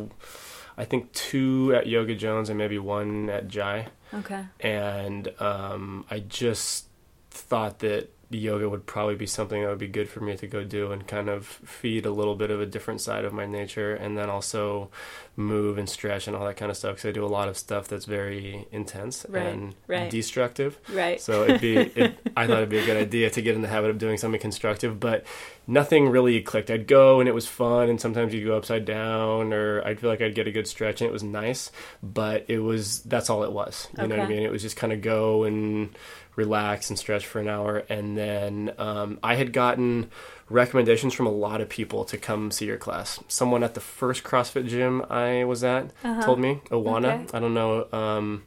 i 0.77 0.86
think 0.89 1.12
two 1.13 1.73
at 1.77 1.86
yoga 1.95 2.15
jones 2.15 2.49
and 2.49 2.58
maybe 2.63 2.80
one 2.97 3.30
at 3.38 3.47
jai. 3.56 3.77
Okay, 4.13 4.43
and 4.60 5.23
um, 5.39 5.84
I 6.15 6.17
just 6.41 6.88
thought 7.30 7.80
that 7.80 8.04
yoga 8.30 8.67
would 8.69 8.86
probably 8.86 9.15
be 9.15 9.25
something 9.25 9.62
that 9.62 9.69
would 9.69 9.86
be 9.88 9.88
good 9.99 10.10
for 10.10 10.19
me 10.21 10.36
to 10.36 10.47
go 10.47 10.63
do 10.65 10.91
and 10.91 11.08
kind 11.08 11.30
of 11.30 11.45
feed 11.45 12.06
a 12.06 12.12
little 12.12 12.36
bit 12.36 12.51
of 12.51 12.60
a 12.62 12.65
different 12.65 12.99
side 13.01 13.23
of 13.25 13.32
my 13.34 13.45
nature, 13.45 13.95
and 13.95 14.17
then 14.17 14.30
also 14.30 14.89
move 15.38 15.78
and 15.78 15.89
stretch 15.89 16.28
and 16.28 16.36
all 16.36 16.46
that 16.46 16.58
kind 16.58 16.70
of 16.70 16.76
stuff 16.78 16.96
because 16.96 17.08
I 17.10 17.12
do 17.13 17.26
a 17.26 17.28
lot 17.28 17.48
of 17.48 17.58
stuff 17.58 17.88
that's 17.88 18.06
very 18.06 18.67
intense 18.72 19.26
Right, 19.30 19.46
and 19.48 19.76
right. 19.88 20.10
destructive. 20.10 20.78
right, 20.94 21.20
So 21.22 21.44
it'd 21.44 21.62
be, 21.62 21.78
it, 21.96 22.17
I 22.36 22.46
thought 22.48 22.58
it'd 22.58 22.70
be 22.70 22.80
a 22.80 22.86
good 22.86 22.98
idea 22.98 23.30
to 23.30 23.41
get 23.41 23.56
in 23.56 23.62
the 23.62 23.67
habit 23.70 23.89
of 23.89 23.98
doing 23.98 24.17
something 24.17 24.41
constructive, 24.41 25.00
but 25.00 25.26
nothing 25.67 26.10
really 26.10 26.41
clicked. 26.41 26.70
I'd 26.70 26.86
go 26.86 27.20
and 27.22 27.30
it 27.30 27.34
was 27.34 27.48
fun, 27.48 27.89
and 27.89 28.00
sometimes 28.00 28.34
you'd 28.34 28.46
go 28.46 28.58
upside 28.58 28.84
down, 28.86 29.54
or 29.54 29.82
I'd 29.88 30.00
feel 30.02 30.10
like 30.10 30.22
I'd 30.22 30.36
get 30.36 30.48
a 30.48 30.52
good 30.52 30.67
stretch, 30.67 31.02
and 31.02 31.10
it 31.10 31.13
was 31.13 31.24
nice, 31.24 31.72
but 32.04 32.46
it 32.50 32.60
was 32.60 33.02
that's 33.04 33.30
all 33.30 33.44
it 33.44 33.52
was. 33.54 33.88
You 33.98 34.08
know 34.08 34.17
what 34.17 34.26
I 34.26 34.30
mean? 34.30 34.44
It 34.44 34.52
was 34.52 34.62
just 34.62 34.76
kind 34.76 34.91
of 34.91 35.02
go 35.02 35.44
and 35.46 35.96
relax 36.36 36.89
and 36.89 36.98
stretch 37.00 37.26
for 37.26 37.39
an 37.39 37.48
hour, 37.48 37.84
and 37.89 38.17
then 38.17 38.74
um, 38.78 39.17
I 39.24 39.36
had 39.36 39.54
gotten 39.54 40.10
recommendations 40.52 41.14
from 41.14 41.26
a 41.28 41.32
lot 41.32 41.62
of 41.62 41.70
people 41.70 42.04
to 42.06 42.18
come 42.18 42.52
see 42.52 42.66
your 42.66 42.78
class. 42.78 43.20
Someone 43.28 43.64
at 43.64 43.74
the 43.74 43.80
first 43.82 44.24
CrossFit 44.24 44.68
gym 44.68 45.04
I 45.10 45.44
was 45.46 45.64
at 45.64 45.86
Uh-huh. 46.04 46.22
told 46.22 46.40
me, 46.40 46.62
Owana. 46.70 47.24
Okay. 47.26 47.38
I 47.38 47.40
don't 47.40 47.54
know. 47.54 47.88
Um, 47.92 48.44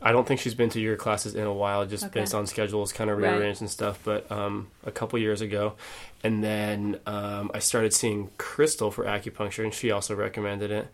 I 0.00 0.12
don't 0.12 0.28
think 0.28 0.38
she's 0.40 0.54
been 0.54 0.70
to 0.70 0.80
your 0.80 0.96
classes 0.96 1.34
in 1.34 1.44
a 1.44 1.52
while, 1.52 1.84
just 1.84 2.04
Okay. 2.04 2.20
based 2.20 2.32
on 2.34 2.46
schedules, 2.46 2.92
kind 2.92 3.10
of 3.10 3.18
Right. 3.18 3.32
rearranged 3.32 3.60
and 3.60 3.68
stuff. 3.70 3.98
But 4.04 4.30
um, 4.30 4.68
a 4.84 4.92
couple 4.92 5.18
years 5.18 5.40
ago, 5.40 5.74
and 6.22 6.42
then 6.44 7.00
um, 7.06 7.50
I 7.52 7.58
started 7.58 7.92
seeing 7.92 8.30
Crystal 8.38 8.90
for 8.92 9.04
acupuncture, 9.04 9.64
and 9.64 9.74
she 9.74 9.90
also 9.90 10.14
recommended 10.14 10.70
it. 10.70 10.86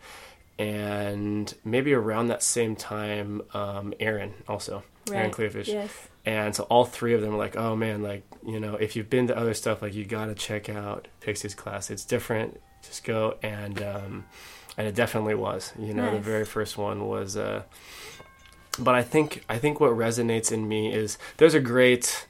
And 0.57 1.53
maybe 1.63 1.93
around 1.93 2.27
that 2.27 2.41
same 2.41 2.75
time, 2.75 3.41
um, 3.53 3.93
Aaron 3.99 4.33
also, 4.47 4.83
Aaron 5.11 5.25
right. 5.25 5.31
Clearfish, 5.33 5.67
Yes, 5.67 5.91
and 6.25 6.55
so 6.55 6.63
all 6.63 6.85
three 6.85 7.13
of 7.13 7.21
them 7.21 7.31
were 7.31 7.37
like, 7.37 7.55
"Oh 7.55 7.75
man, 7.75 8.01
like 8.01 8.23
you 8.45 8.59
know, 8.59 8.75
if 8.75 8.95
you've 8.95 9.09
been 9.09 9.27
to 9.27 9.37
other 9.37 9.53
stuff, 9.53 9.81
like 9.81 9.93
you 9.93 10.05
got 10.05 10.25
to 10.25 10.35
check 10.35 10.69
out 10.69 11.07
Pixie's 11.21 11.55
class. 11.55 11.89
It's 11.89 12.05
different. 12.05 12.59
Just 12.83 13.03
go." 13.03 13.37
And 13.43 13.81
um, 13.81 14.25
and 14.77 14.87
it 14.87 14.95
definitely 14.95 15.35
was. 15.35 15.73
You 15.77 15.93
know, 15.93 16.11
the 16.11 16.19
very 16.19 16.45
first 16.45 16.77
one 16.77 17.07
was. 17.07 17.37
Uh, 17.37 17.63
but 18.79 18.95
I 18.95 19.03
think 19.03 19.43
I 19.47 19.57
think 19.57 19.79
what 19.79 19.91
resonates 19.91 20.51
in 20.51 20.67
me 20.67 20.93
is 20.93 21.17
there's 21.37 21.53
a 21.53 21.59
great 21.59 22.27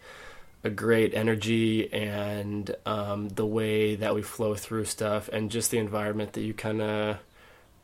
a 0.64 0.70
great 0.70 1.14
energy 1.14 1.94
and 1.94 2.76
um, 2.88 3.30
the 3.30 3.46
way 3.46 3.96
that 3.96 4.16
we 4.16 4.24
flow 4.24 4.56
through 4.56 4.84
stuff 4.84 5.30
and 5.32 5.52
just 5.52 5.70
the 5.70 5.78
environment 5.78 6.34
that 6.34 6.42
you 6.42 6.56
kind 6.56 6.82
of 6.82 7.18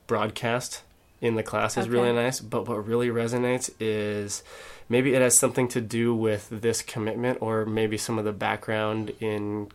broadcast 0.07 0.81
in 1.21 1.35
the 1.35 1.43
class 1.43 1.77
is 1.77 1.87
really 1.87 2.11
nice. 2.11 2.39
But 2.39 2.67
what 2.67 2.85
really 2.85 3.09
resonates 3.09 3.69
is 3.79 4.43
maybe 4.89 5.13
it 5.13 5.21
has 5.21 5.37
something 5.37 5.67
to 5.69 5.79
do 5.79 6.13
with 6.13 6.49
this 6.49 6.81
commitment 6.81 7.37
or 7.41 7.65
maybe 7.65 7.97
some 7.97 8.17
of 8.19 8.25
the 8.25 8.33
background 8.33 9.13
in 9.19 9.69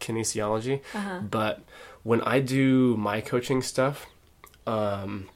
kinesiology. 0.00 0.80
uh-huh. 0.94 1.20
But 1.28 1.62
when 2.04 2.22
I 2.22 2.40
do 2.40 2.96
my 2.96 3.20
coaching 3.20 3.60
stuff, 3.60 4.06
um, 4.66 5.28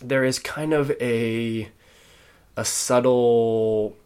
there 0.00 0.24
is 0.24 0.38
kind 0.38 0.72
of 0.72 0.90
a 1.00 1.70
a 2.56 2.64
subtle 2.64 3.96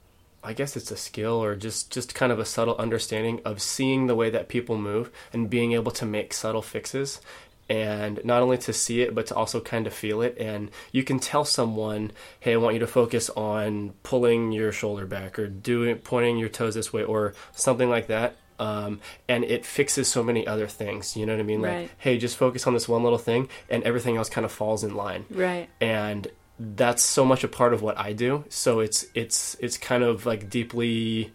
I 0.44 0.53
guess 0.53 0.77
it's 0.77 0.92
a 0.92 0.96
skill 0.96 1.42
or 1.42 1.57
just 1.57 1.90
just 1.90 2.14
kind 2.14 2.31
of 2.31 2.38
a 2.38 2.44
subtle 2.44 2.77
understanding 2.77 3.40
of 3.44 3.61
seeing 3.61 4.07
the 4.07 4.14
way 4.14 4.31
that 4.31 4.49
people 4.49 4.79
move 4.79 5.11
and 5.33 5.51
being 5.51 5.72
able 5.72 5.90
to 5.92 6.07
make 6.07 6.33
subtle 6.33 6.62
fixes 6.62 7.20
and 7.68 8.20
not 8.24 8.42
only 8.42 8.59
to 8.59 8.72
see 8.72 9.00
it 9.02 9.14
but 9.14 9.26
to 9.26 9.35
also 9.35 9.61
kind 9.61 9.87
of 9.87 9.92
feel 9.94 10.22
it. 10.22 10.37
And 10.38 10.70
you 10.92 11.02
can 11.05 11.18
tell 11.18 11.44
someone 11.44 12.12
hey 12.40 12.52
i 12.55 12.57
want 12.57 12.74
you 12.74 12.81
to 12.81 12.87
focus 12.87 13.29
on 13.31 13.92
pulling 14.02 14.52
your 14.52 14.72
shoulder 14.72 15.07
back 15.07 15.38
or 15.38 15.48
doing 15.48 15.96
pointing 15.96 16.38
your 16.38 16.48
toes 16.48 16.74
this 16.74 16.92
way 16.92 17.02
or 17.05 17.35
something 17.52 17.88
like 17.90 18.07
that. 18.09 18.37
Um, 18.59 19.00
and 19.29 19.44
it 19.44 19.66
fixes 19.66 20.09
so 20.09 20.22
many 20.22 20.46
other 20.46 20.66
things 20.66 21.14
you 21.16 21.26
know 21.26 21.35
what 21.35 21.40
i 21.40 21.44
mean? 21.44 21.61
Like 21.61 21.72
Right. 21.72 21.90
hey 21.98 22.18
just 22.18 22.37
focus 22.37 22.66
on 22.66 22.72
this 22.72 22.88
one 22.88 23.02
little 23.02 23.18
thing 23.18 23.48
and 23.68 23.83
everything 23.85 24.16
else 24.16 24.29
kind 24.31 24.44
of 24.44 24.52
falls 24.52 24.83
in 24.85 24.94
line. 24.94 25.26
Right, 25.31 25.68
and 25.81 26.26
that's 26.59 27.05
so 27.05 27.22
much 27.26 27.44
a 27.44 27.48
part 27.48 27.74
of 27.74 27.83
what 27.83 27.98
I 27.98 28.14
do. 28.14 28.44
So 28.48 28.81
it's 28.81 29.05
it's 29.14 29.57
it's 29.61 29.76
kind 29.76 30.02
of 30.02 30.24
like 30.24 30.48
deeply 30.48 31.33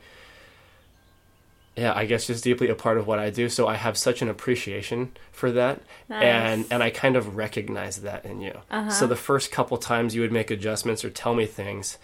yeah, 1.75 1.93
I 1.95 2.05
guess 2.05 2.27
just 2.27 2.43
deeply 2.43 2.69
a 2.69 2.75
part 2.75 2.97
of 2.97 3.07
what 3.07 3.19
I 3.19 3.29
do. 3.29 3.47
So 3.47 3.67
I 3.67 3.75
have 3.75 3.97
such 3.97 4.21
an 4.21 4.29
appreciation 4.29 5.11
for 5.31 5.51
that. 5.53 5.81
And 6.09 6.65
and 6.69 6.83
I 6.83 6.89
kind 6.89 7.15
of 7.15 7.35
recognize 7.35 7.97
that 8.01 8.25
in 8.25 8.41
you. 8.41 8.59
Uh-huh. 8.69 8.89
So 8.89 9.07
the 9.07 9.15
first 9.15 9.51
couple 9.51 9.77
times 9.77 10.13
you 10.13 10.21
would 10.21 10.31
make 10.31 10.51
adjustments 10.51 11.05
or 11.05 11.09
tell 11.09 11.33
me 11.33 11.45
things, 11.45 11.97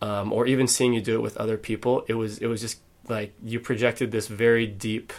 um, 0.00 0.32
or 0.32 0.46
even 0.46 0.68
seeing 0.68 0.92
you 0.92 1.00
do 1.00 1.16
it 1.16 1.22
with 1.22 1.36
other 1.36 1.58
people, 1.58 2.04
it 2.06 2.14
was 2.14 2.38
it 2.38 2.46
was 2.46 2.60
just 2.60 2.78
like 3.08 3.34
you 3.42 3.58
projected 3.58 4.12
this 4.12 4.28
very 4.28 4.66
deep 4.66 5.12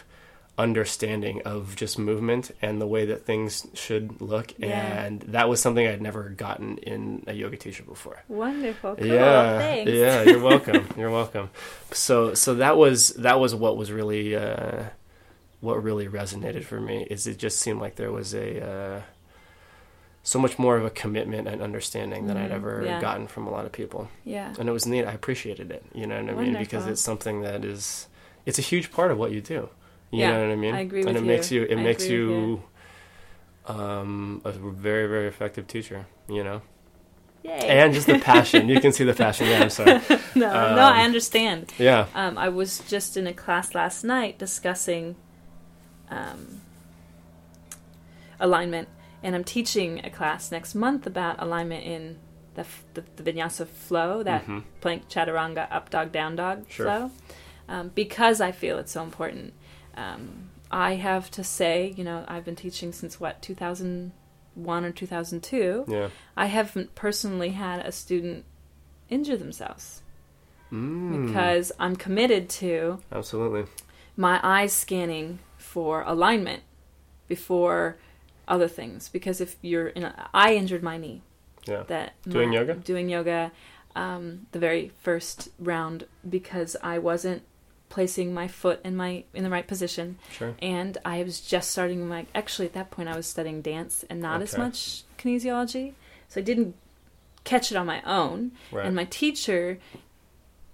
understanding 0.55 1.41
of 1.45 1.75
just 1.75 1.97
movement 1.97 2.51
and 2.61 2.79
the 2.79 2.85
way 2.85 3.05
that 3.07 3.25
things 3.25 3.65
should 3.73 4.21
look 4.21 4.53
Yeah. 4.59 5.03
and 5.03 5.21
that 5.21 5.49
was 5.49 5.59
something 5.59 5.87
I'd 5.87 6.01
never 6.01 6.29
gotten 6.29 6.77
in 6.77 7.23
a 7.25 7.33
yoga 7.33 7.57
teacher 7.57 7.83
before. 7.83 8.21
wonderful, 8.27 8.95
cool. 8.95 9.05
Yeah, 9.07 9.57
Thanks. 9.57 9.91
yeah, 9.91 10.21
you're 10.21 10.39
welcome. 10.51 10.87
you're 10.95 11.09
welcome. 11.09 11.49
So, 11.91 12.35
so 12.35 12.53
that 12.55 12.77
was 12.77 13.09
that 13.15 13.39
was 13.39 13.55
what 13.55 13.77
was 13.77 13.91
really 13.91 14.35
uh, 14.35 14.83
what 15.59 15.81
really 15.83 16.07
resonated 16.07 16.65
for 16.65 16.79
me. 16.79 17.07
Is 17.09 17.25
it 17.25 17.37
just 17.39 17.57
seemed 17.59 17.81
like 17.81 17.95
there 17.95 18.11
was 18.11 18.35
a 18.35 18.63
uh, 18.63 19.01
so 20.21 20.37
much 20.39 20.59
more 20.59 20.77
of 20.77 20.85
a 20.85 20.89
commitment 20.91 21.47
and 21.47 21.61
understanding 21.63 22.27
than 22.27 22.37
I'd 22.37 22.51
Mhm, 22.51 22.55
ever 22.55 22.83
yeah. 22.85 23.01
gotten 23.01 23.27
from 23.27 23.47
a 23.47 23.51
lot 23.51 23.65
of 23.65 23.71
people. 23.71 24.07
Yeah. 24.23 24.53
And 24.59 24.69
it 24.69 24.71
was 24.71 24.85
neat. 24.85 25.03
I 25.05 25.11
appreciated 25.13 25.71
it. 25.71 25.83
You 25.93 26.05
know 26.07 26.21
what 26.23 26.29
I 26.33 26.37
mean? 26.37 26.53
Because 26.57 26.85
it's 26.87 27.01
something 27.01 27.41
that 27.41 27.65
is 27.65 28.07
it's 28.45 28.59
a 28.59 28.61
huge 28.61 28.91
part 28.91 29.09
of 29.11 29.17
what 29.17 29.31
you 29.31 29.41
do. 29.41 29.69
You 30.13 30.19
Yeah, 30.19 30.31
know 30.33 30.41
what 30.45 30.51
I 30.51 30.55
mean? 30.55 30.75
I 30.75 30.79
agree 30.81 30.99
with 30.99 31.07
and 31.09 31.17
it 31.17 31.21
makes 31.27 31.51
you. 31.51 31.61
you 31.61 31.67
it 31.67 31.79
I 31.79 31.83
makes 31.83 32.01
with 32.03 32.11
you 32.11 32.63
um 33.65 34.41
a 34.45 34.51
very 34.51 35.07
very 35.07 35.27
effective 35.27 35.65
teacher, 35.67 36.05
you 36.29 36.43
know. 36.43 36.61
Yay. 37.43 37.67
And 37.79 37.93
just 37.93 38.07
the 38.07 38.19
passion. 38.19 38.69
you 38.69 38.79
can 38.79 38.91
see 38.93 39.03
the 39.03 39.13
passion. 39.25 39.47
Yeah, 39.47 39.63
I'm 39.63 39.69
sorry. 39.69 39.99
no, 40.35 40.47
um, 40.47 40.75
no, 40.75 40.83
I 40.83 41.03
understand. 41.03 41.73
Yeah. 41.79 42.05
Um, 42.13 42.37
I 42.37 42.49
was 42.49 42.79
just 42.87 43.17
in 43.17 43.25
a 43.27 43.33
class 43.33 43.73
last 43.73 44.03
night 44.03 44.37
discussing 44.37 45.15
um, 46.09 46.61
alignment, 48.39 48.87
and 49.23 49.35
I'm 49.35 49.43
teaching 49.43 49.99
a 50.05 50.09
class 50.09 50.51
next 50.51 50.75
month 50.75 51.07
about 51.07 51.41
alignment 51.41 51.83
in 51.85 52.17
the 52.55 52.65
the, 52.93 53.03
the 53.15 53.23
vinyasa 53.31 53.67
flow, 53.67 54.23
that 54.23 54.45
Mhm. 54.45 54.63
plank 54.79 55.09
chaturanga 55.09 55.67
up 55.71 55.89
dog 55.89 56.11
down 56.11 56.35
dog 56.35 56.65
Sure. 56.69 56.85
flow, 56.85 57.11
um, 57.67 57.91
because 57.95 58.39
I 58.41 58.51
feel 58.51 58.77
it's 58.77 58.91
so 58.91 59.03
important. 59.03 59.53
Um, 59.95 60.49
I 60.71 60.95
have 60.95 61.29
to 61.31 61.43
say, 61.43 61.93
you 61.95 62.03
know, 62.03 62.25
I've 62.27 62.45
been 62.45 62.55
teaching 62.55 62.91
since 62.91 63.19
what 63.19 63.41
2001 63.41 64.85
or 64.85 64.91
2002. 64.91 65.85
Yeah. 65.87 66.09
I 66.35 66.47
haven't 66.47 66.95
personally 66.95 67.49
had 67.49 67.85
a 67.85 67.91
student 67.91 68.45
injure 69.09 69.37
themselves 69.37 70.01
Mm, 70.71 71.27
because 71.27 71.71
I'm 71.79 71.95
committed 71.95 72.49
to 72.61 72.99
absolutely. 73.11 73.65
my 74.17 74.39
eyes 74.41 74.73
scanning 74.73 75.37
for 75.57 76.01
alignment 76.01 76.63
before 77.27 77.97
other 78.47 78.67
things. 78.67 79.07
Because 79.09 79.39
if 79.39 79.57
you're 79.61 79.87
in, 79.89 80.03
a, 80.03 80.29
I 80.33 80.55
injured 80.55 80.81
my 80.81 80.97
knee. 80.97 81.21
Yeah. 81.65 81.83
That 81.83 82.13
Doing 82.27 82.49
my- 82.49 82.55
yoga? 82.55 82.73
Doing 82.75 83.07
yoga, 83.09 83.51
um, 83.95 84.47
the 84.51 84.57
very 84.59 84.89
first 85.01 85.49
round 85.59 86.07
because 86.27 86.75
I 86.81 86.97
wasn't 86.97 87.43
placing 87.93 88.33
my 88.33 88.47
foot 88.47 88.79
in 88.83 88.95
my 88.95 89.23
in 89.35 89.43
the 89.43 89.51
right 89.51 89.67
position, 89.67 90.17
Sure. 90.31 90.55
and 90.63 90.97
I 91.05 91.21
was 91.21 91.39
just 91.39 91.69
starting 91.69 92.07
my. 92.07 92.25
Actually, 92.33 92.65
at 92.65 92.73
that 92.73 92.89
point, 92.89 93.07
I 93.07 93.15
was 93.15 93.27
studying 93.27 93.61
dance 93.61 94.03
and 94.09 94.19
not 94.19 94.41
as 94.41 94.57
much 94.57 95.03
kinesiology, 95.19 95.93
so 96.27 96.41
I 96.41 96.43
didn't 96.43 96.73
catch 97.43 97.71
it 97.71 97.75
on 97.77 97.85
my 97.85 98.01
own. 98.01 98.51
Right. 98.71 98.87
And 98.87 98.95
my 98.95 99.05
teacher 99.05 99.77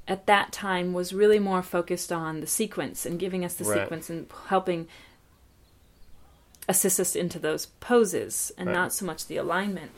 at 0.08 0.28
that 0.28 0.54
time 0.54 0.94
was 0.94 1.12
really 1.14 1.40
more 1.40 1.62
focused 1.62 2.12
on 2.12 2.40
the 2.40 2.48
sequence 2.48 3.06
and 3.06 3.20
giving 3.20 3.44
us 3.44 3.54
the 3.56 3.66
Right. 3.66 3.82
sequence 3.82 4.10
and 4.10 4.28
helping 4.48 4.88
assist 6.70 7.00
us 7.00 7.16
into 7.16 7.38
those 7.38 7.66
poses 7.82 8.52
and 8.58 8.68
Right. 8.68 8.74
not 8.76 8.94
so 8.94 9.06
much 9.06 9.28
the 9.28 9.38
alignment. 9.38 9.92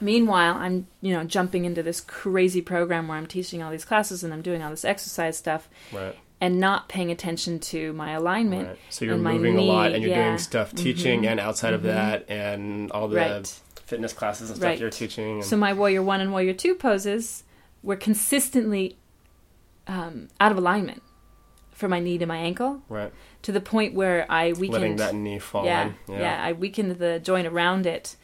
Meanwhile, 0.00 0.54
I'm, 0.56 0.86
you 1.00 1.12
know, 1.14 1.24
jumping 1.24 1.64
into 1.64 1.82
this 1.82 2.00
crazy 2.00 2.60
program 2.60 3.08
where 3.08 3.16
I'm 3.16 3.26
teaching 3.26 3.62
all 3.62 3.70
these 3.70 3.84
classes 3.84 4.22
and 4.24 4.32
I'm 4.32 4.42
doing 4.42 4.62
all 4.62 4.70
this 4.70 4.84
exercise 4.84 5.36
stuff 5.38 5.68
right. 5.92 6.16
And 6.44 6.60
not 6.60 6.88
paying 6.90 7.10
attention 7.10 7.58
to 7.58 7.92
my 7.94 8.10
alignment. 8.12 8.68
Right. 8.68 8.78
So 8.90 9.06
you're 9.06 9.16
moving 9.16 9.56
a 9.56 9.62
lot 9.62 9.92
and 9.92 10.02
you're 10.02 10.10
yeah. 10.12 10.26
doing 10.26 10.38
stuff 10.38 10.74
teaching 10.74 11.22
Mhm. 11.22 11.28
and 11.30 11.40
outside 11.40 11.72
of 11.72 11.80
Mhm. 11.80 11.84
that 11.94 12.24
and 12.28 12.92
all 12.92 13.08
the 13.08 13.16
Right. 13.16 13.60
fitness 13.86 14.12
classes 14.12 14.50
and 14.50 14.58
stuff 14.58 14.68
Right. 14.68 14.78
you're 14.78 14.90
teaching. 14.90 15.36
And, 15.36 15.44
So 15.44 15.56
my 15.56 15.72
warrior 15.72 16.02
one 16.02 16.20
and 16.20 16.32
warrior 16.32 16.52
two 16.52 16.74
poses 16.74 17.44
were 17.82 17.96
consistently 17.96 18.96
um, 19.86 20.28
out 20.40 20.50
of 20.52 20.56
alignment 20.58 21.02
for 21.72 21.88
my 21.88 22.00
knee 22.00 22.16
to 22.18 22.24
my 22.26 22.38
ankle 22.38 22.82
right. 22.88 23.12
to 23.42 23.52
the 23.52 23.60
point 23.60 23.92
where 23.94 24.24
I 24.30 24.52
weakened. 24.52 24.72
Letting 24.72 24.96
that 24.96 25.14
knee 25.14 25.38
fall 25.38 25.64
yeah, 25.66 25.90
in. 26.08 26.14
yeah, 26.14 26.42
I 26.42 26.52
weakened 26.52 26.92
the 26.92 27.18
joint 27.18 27.46
around 27.46 27.84
it, 27.86 28.16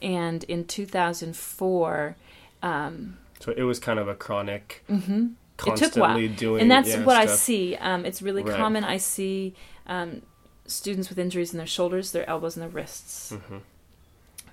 and 0.00 0.44
in 0.44 0.64
2004, 0.64 2.16
um, 2.62 3.18
So 3.40 3.52
it 3.56 3.62
was 3.64 3.78
kind 3.80 3.98
of 3.98 4.06
a 4.08 4.14
chronic, 4.14 4.84
mhm, 4.88 5.32
constantly 5.58 6.28
doing. 6.28 6.62
and 6.62 6.70
that's 6.70 6.88
yeah, 6.88 7.04
what 7.04 7.16
I 7.16 7.26
see. 7.26 7.76
Um, 7.76 8.06
it's 8.06 8.22
really 8.22 8.42
Right. 8.42 8.56
common. 8.56 8.84
I 8.84 8.96
see 8.96 9.54
um, 9.86 10.22
students 10.66 11.08
with 11.10 11.18
injuries 11.18 11.52
in 11.52 11.58
their 11.58 11.66
shoulders, 11.66 12.12
their 12.12 12.28
elbows, 12.28 12.56
and 12.56 12.62
their 12.62 12.70
wrists 12.70 13.32
Mhm. 13.32 13.60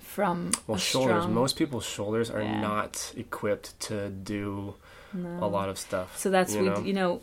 from 0.00 0.50
Well, 0.66 0.76
a 0.76 0.80
shoulders. 0.80 1.22
strong- 1.22 1.34
Most 1.34 1.56
people's 1.56 1.84
shoulders 1.86 2.30
are 2.30 2.42
Yeah. 2.42 2.60
not 2.60 3.12
equipped 3.16 3.78
to 3.80 4.08
do 4.10 4.74
No. 5.12 5.44
a 5.44 5.48
lot 5.48 5.68
of 5.68 5.78
stuff. 5.78 6.16
So 6.18 6.30
that's 6.30 6.54
you 6.54 6.60
we 6.62 6.68
know? 6.68 6.80
you 6.80 6.92
know. 6.92 7.20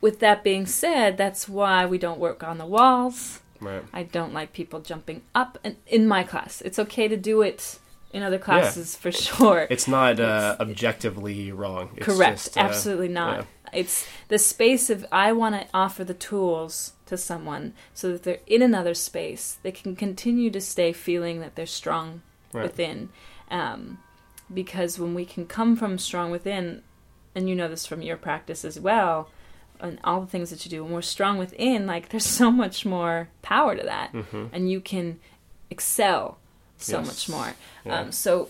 With 0.00 0.20
that 0.20 0.44
being 0.44 0.66
said, 0.66 1.16
that's 1.16 1.48
why 1.48 1.86
we 1.86 1.96
don't 1.96 2.18
work 2.20 2.42
on 2.44 2.58
the 2.58 2.66
walls. 2.66 3.40
Right. 3.60 3.82
I 3.92 4.02
don't 4.02 4.34
like 4.34 4.52
people 4.52 4.80
jumping 4.80 5.22
up 5.34 5.56
and 5.64 5.76
in 5.86 6.06
my 6.06 6.24
class. 6.24 6.60
It's 6.60 6.78
okay 6.78 7.08
to 7.08 7.16
do 7.16 7.40
it 7.40 7.78
in 8.14 8.22
other 8.22 8.38
classes 8.38 8.96
for 8.96 9.12
sure. 9.26 9.66
It's 9.68 9.86
not 9.88 10.18
uh, 10.20 10.56
It's- 10.56 10.60
objectively 10.60 11.52
wrong. 11.52 11.90
It's 11.96 12.06
Correct. 12.06 12.38
just, 12.44 12.56
uh, 12.56 12.60
Absolutely 12.60 13.08
not. 13.08 13.46
It's 13.72 14.06
the 14.28 14.38
space 14.38 14.88
of 14.88 15.04
I 15.10 15.32
want 15.32 15.56
to 15.56 15.66
offer 15.74 16.04
the 16.04 16.14
tools 16.14 16.92
to 17.06 17.16
someone 17.18 17.74
so 17.92 18.12
that 18.12 18.22
they're 18.22 18.38
in 18.46 18.62
another 18.62 18.94
space. 18.94 19.58
They 19.64 19.72
can 19.72 19.96
continue 19.96 20.48
to 20.50 20.60
stay 20.60 20.92
feeling 20.92 21.40
that 21.40 21.56
they're 21.56 21.66
strong 21.66 22.22
Right. 22.52 22.62
within. 22.62 23.08
Um, 23.50 23.98
because 24.52 24.98
when 24.98 25.12
we 25.14 25.24
can 25.24 25.46
come 25.46 25.74
from 25.74 25.98
strong 25.98 26.30
within, 26.30 26.82
and 27.34 27.48
you 27.48 27.56
know 27.56 27.66
this 27.68 27.84
from 27.84 28.00
your 28.00 28.16
practice 28.16 28.64
as 28.64 28.78
well, 28.78 29.28
and 29.80 29.98
all 30.04 30.20
the 30.20 30.28
things 30.28 30.50
that 30.50 30.64
you 30.64 30.70
do, 30.70 30.84
when 30.84 30.92
we're 30.92 31.02
strong 31.02 31.36
within, 31.36 31.84
like 31.86 32.10
there's 32.10 32.24
so 32.24 32.52
much 32.52 32.86
more 32.86 33.28
power 33.42 33.74
to 33.74 33.82
that, 33.82 34.12
Mhm. 34.12 34.50
and 34.52 34.70
you 34.70 34.80
can 34.80 35.18
excel 35.68 36.38
so 36.84 36.98
Yes. 36.98 37.06
much 37.06 37.28
more. 37.28 37.54
Yeah. 37.84 38.00
Um, 38.00 38.12
so 38.12 38.48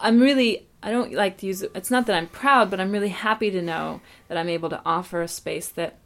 I'm 0.00 0.20
really, 0.20 0.66
I 0.82 0.90
don't 0.90 1.12
like 1.12 1.38
to 1.38 1.46
use 1.46 1.62
it. 1.62 1.70
It's 1.74 1.90
not 1.90 2.06
that 2.06 2.16
I'm 2.16 2.26
proud, 2.26 2.70
but 2.70 2.80
I'm 2.80 2.92
really 2.92 3.08
happy 3.08 3.50
to 3.50 3.62
know 3.62 4.00
that 4.28 4.36
I'm 4.36 4.48
able 4.48 4.68
to 4.70 4.80
offer 4.84 5.22
a 5.22 5.28
space 5.28 5.68
that 5.68 5.96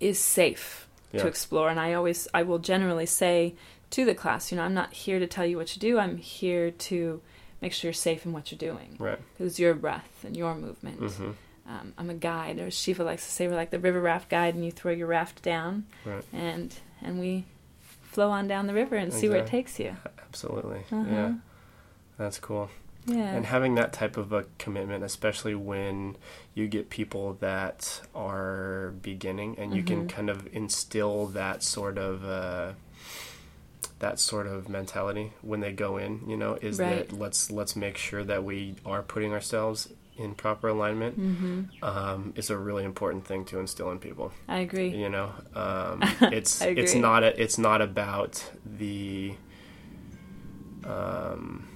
is 0.00 0.18
safe 0.18 0.86
Yeah. 1.12 1.22
to 1.22 1.28
explore. 1.28 1.70
And 1.70 1.80
I 1.80 1.94
always, 1.94 2.28
I 2.34 2.42
will 2.42 2.58
generally 2.58 3.06
say 3.06 3.54
to 3.90 4.04
the 4.04 4.14
class, 4.14 4.50
you 4.52 4.56
know, 4.56 4.62
I'm 4.64 4.74
not 4.74 4.92
here 4.92 5.18
to 5.18 5.26
tell 5.26 5.46
you 5.46 5.56
what 5.56 5.68
to 5.68 5.78
do. 5.78 5.98
I'm 5.98 6.18
here 6.18 6.70
to 6.70 7.20
make 7.60 7.72
sure 7.72 7.88
you're 7.88 7.92
safe 7.94 8.24
in 8.26 8.32
what 8.32 8.52
you're 8.52 8.58
doing. 8.58 8.96
Right. 8.98 9.18
Because 9.36 9.58
your 9.58 9.74
breath 9.74 10.24
and 10.24 10.36
your 10.36 10.54
movement. 10.54 10.98
hmm 11.12 11.30
Um, 11.66 11.92
I'm 11.98 12.08
a 12.08 12.14
guide, 12.14 12.58
or 12.60 12.66
as 12.68 12.74
Shiva 12.78 13.04
likes 13.04 13.26
to 13.26 13.30
say, 13.30 13.46
we're 13.46 13.54
like 13.54 13.68
the 13.70 13.78
river 13.78 14.00
raft 14.00 14.30
guide, 14.30 14.54
and 14.54 14.64
you 14.64 14.70
throw 14.72 14.90
your 14.90 15.06
raft 15.06 15.42
down, 15.42 15.84
Right. 16.06 16.24
and 16.32 16.74
and 17.02 17.20
we 17.20 17.44
flow 18.18 18.30
on 18.32 18.48
down 18.48 18.66
the 18.66 18.74
river 18.74 18.96
and 18.96 19.12
see 19.12 19.28
where 19.28 19.38
it 19.38 19.46
takes 19.46 19.78
you. 19.78 19.94
Absolutely. 20.26 20.80
Uh-huh. 20.90 21.04
Yeah. 21.08 21.34
That's 22.16 22.40
cool. 22.40 22.68
Yeah. 23.06 23.32
And 23.36 23.46
having 23.46 23.76
that 23.76 23.92
type 23.92 24.16
of 24.16 24.32
a 24.32 24.44
commitment, 24.58 25.04
especially 25.04 25.54
when 25.54 26.16
you 26.52 26.66
get 26.66 26.90
people 26.90 27.34
that 27.34 28.00
are 28.16 28.92
beginning, 29.02 29.56
and 29.56 29.72
you 29.72 29.84
can 29.84 30.06
Mhm. 30.06 30.08
kind 30.08 30.30
of 30.30 30.48
instill 30.52 31.26
that 31.26 31.62
sort 31.62 31.96
of 31.96 32.24
uh, 32.24 32.72
that 34.00 34.18
sort 34.18 34.48
of 34.48 34.68
mentality 34.68 35.32
when 35.42 35.60
they 35.60 35.72
go 35.72 35.96
in. 35.96 36.28
You 36.28 36.36
know, 36.36 36.54
is 36.60 36.80
Right. 36.80 37.08
that 37.08 37.16
let's 37.16 37.52
let's 37.52 37.76
make 37.76 37.96
sure 37.96 38.24
that 38.24 38.42
we 38.42 38.74
are 38.84 39.02
putting 39.02 39.32
ourselves 39.32 39.88
in 40.18 40.34
proper 40.34 40.68
alignment. 40.68 41.14
hmm 41.14 41.62
Um, 41.82 42.32
is 42.36 42.50
a 42.50 42.56
really 42.58 42.84
important 42.84 43.24
thing 43.24 43.44
to 43.46 43.58
instill 43.60 43.90
in 43.92 43.98
people. 44.00 44.32
I 44.48 44.58
agree. 44.58 44.88
You 44.88 45.08
know, 45.08 45.30
um, 45.54 46.02
it's 46.38 46.60
it's 46.60 46.94
not 46.94 47.22
a, 47.22 47.40
it's 47.42 47.56
not 47.58 47.80
about 47.80 48.50
the 48.66 49.34
um, 50.84 51.68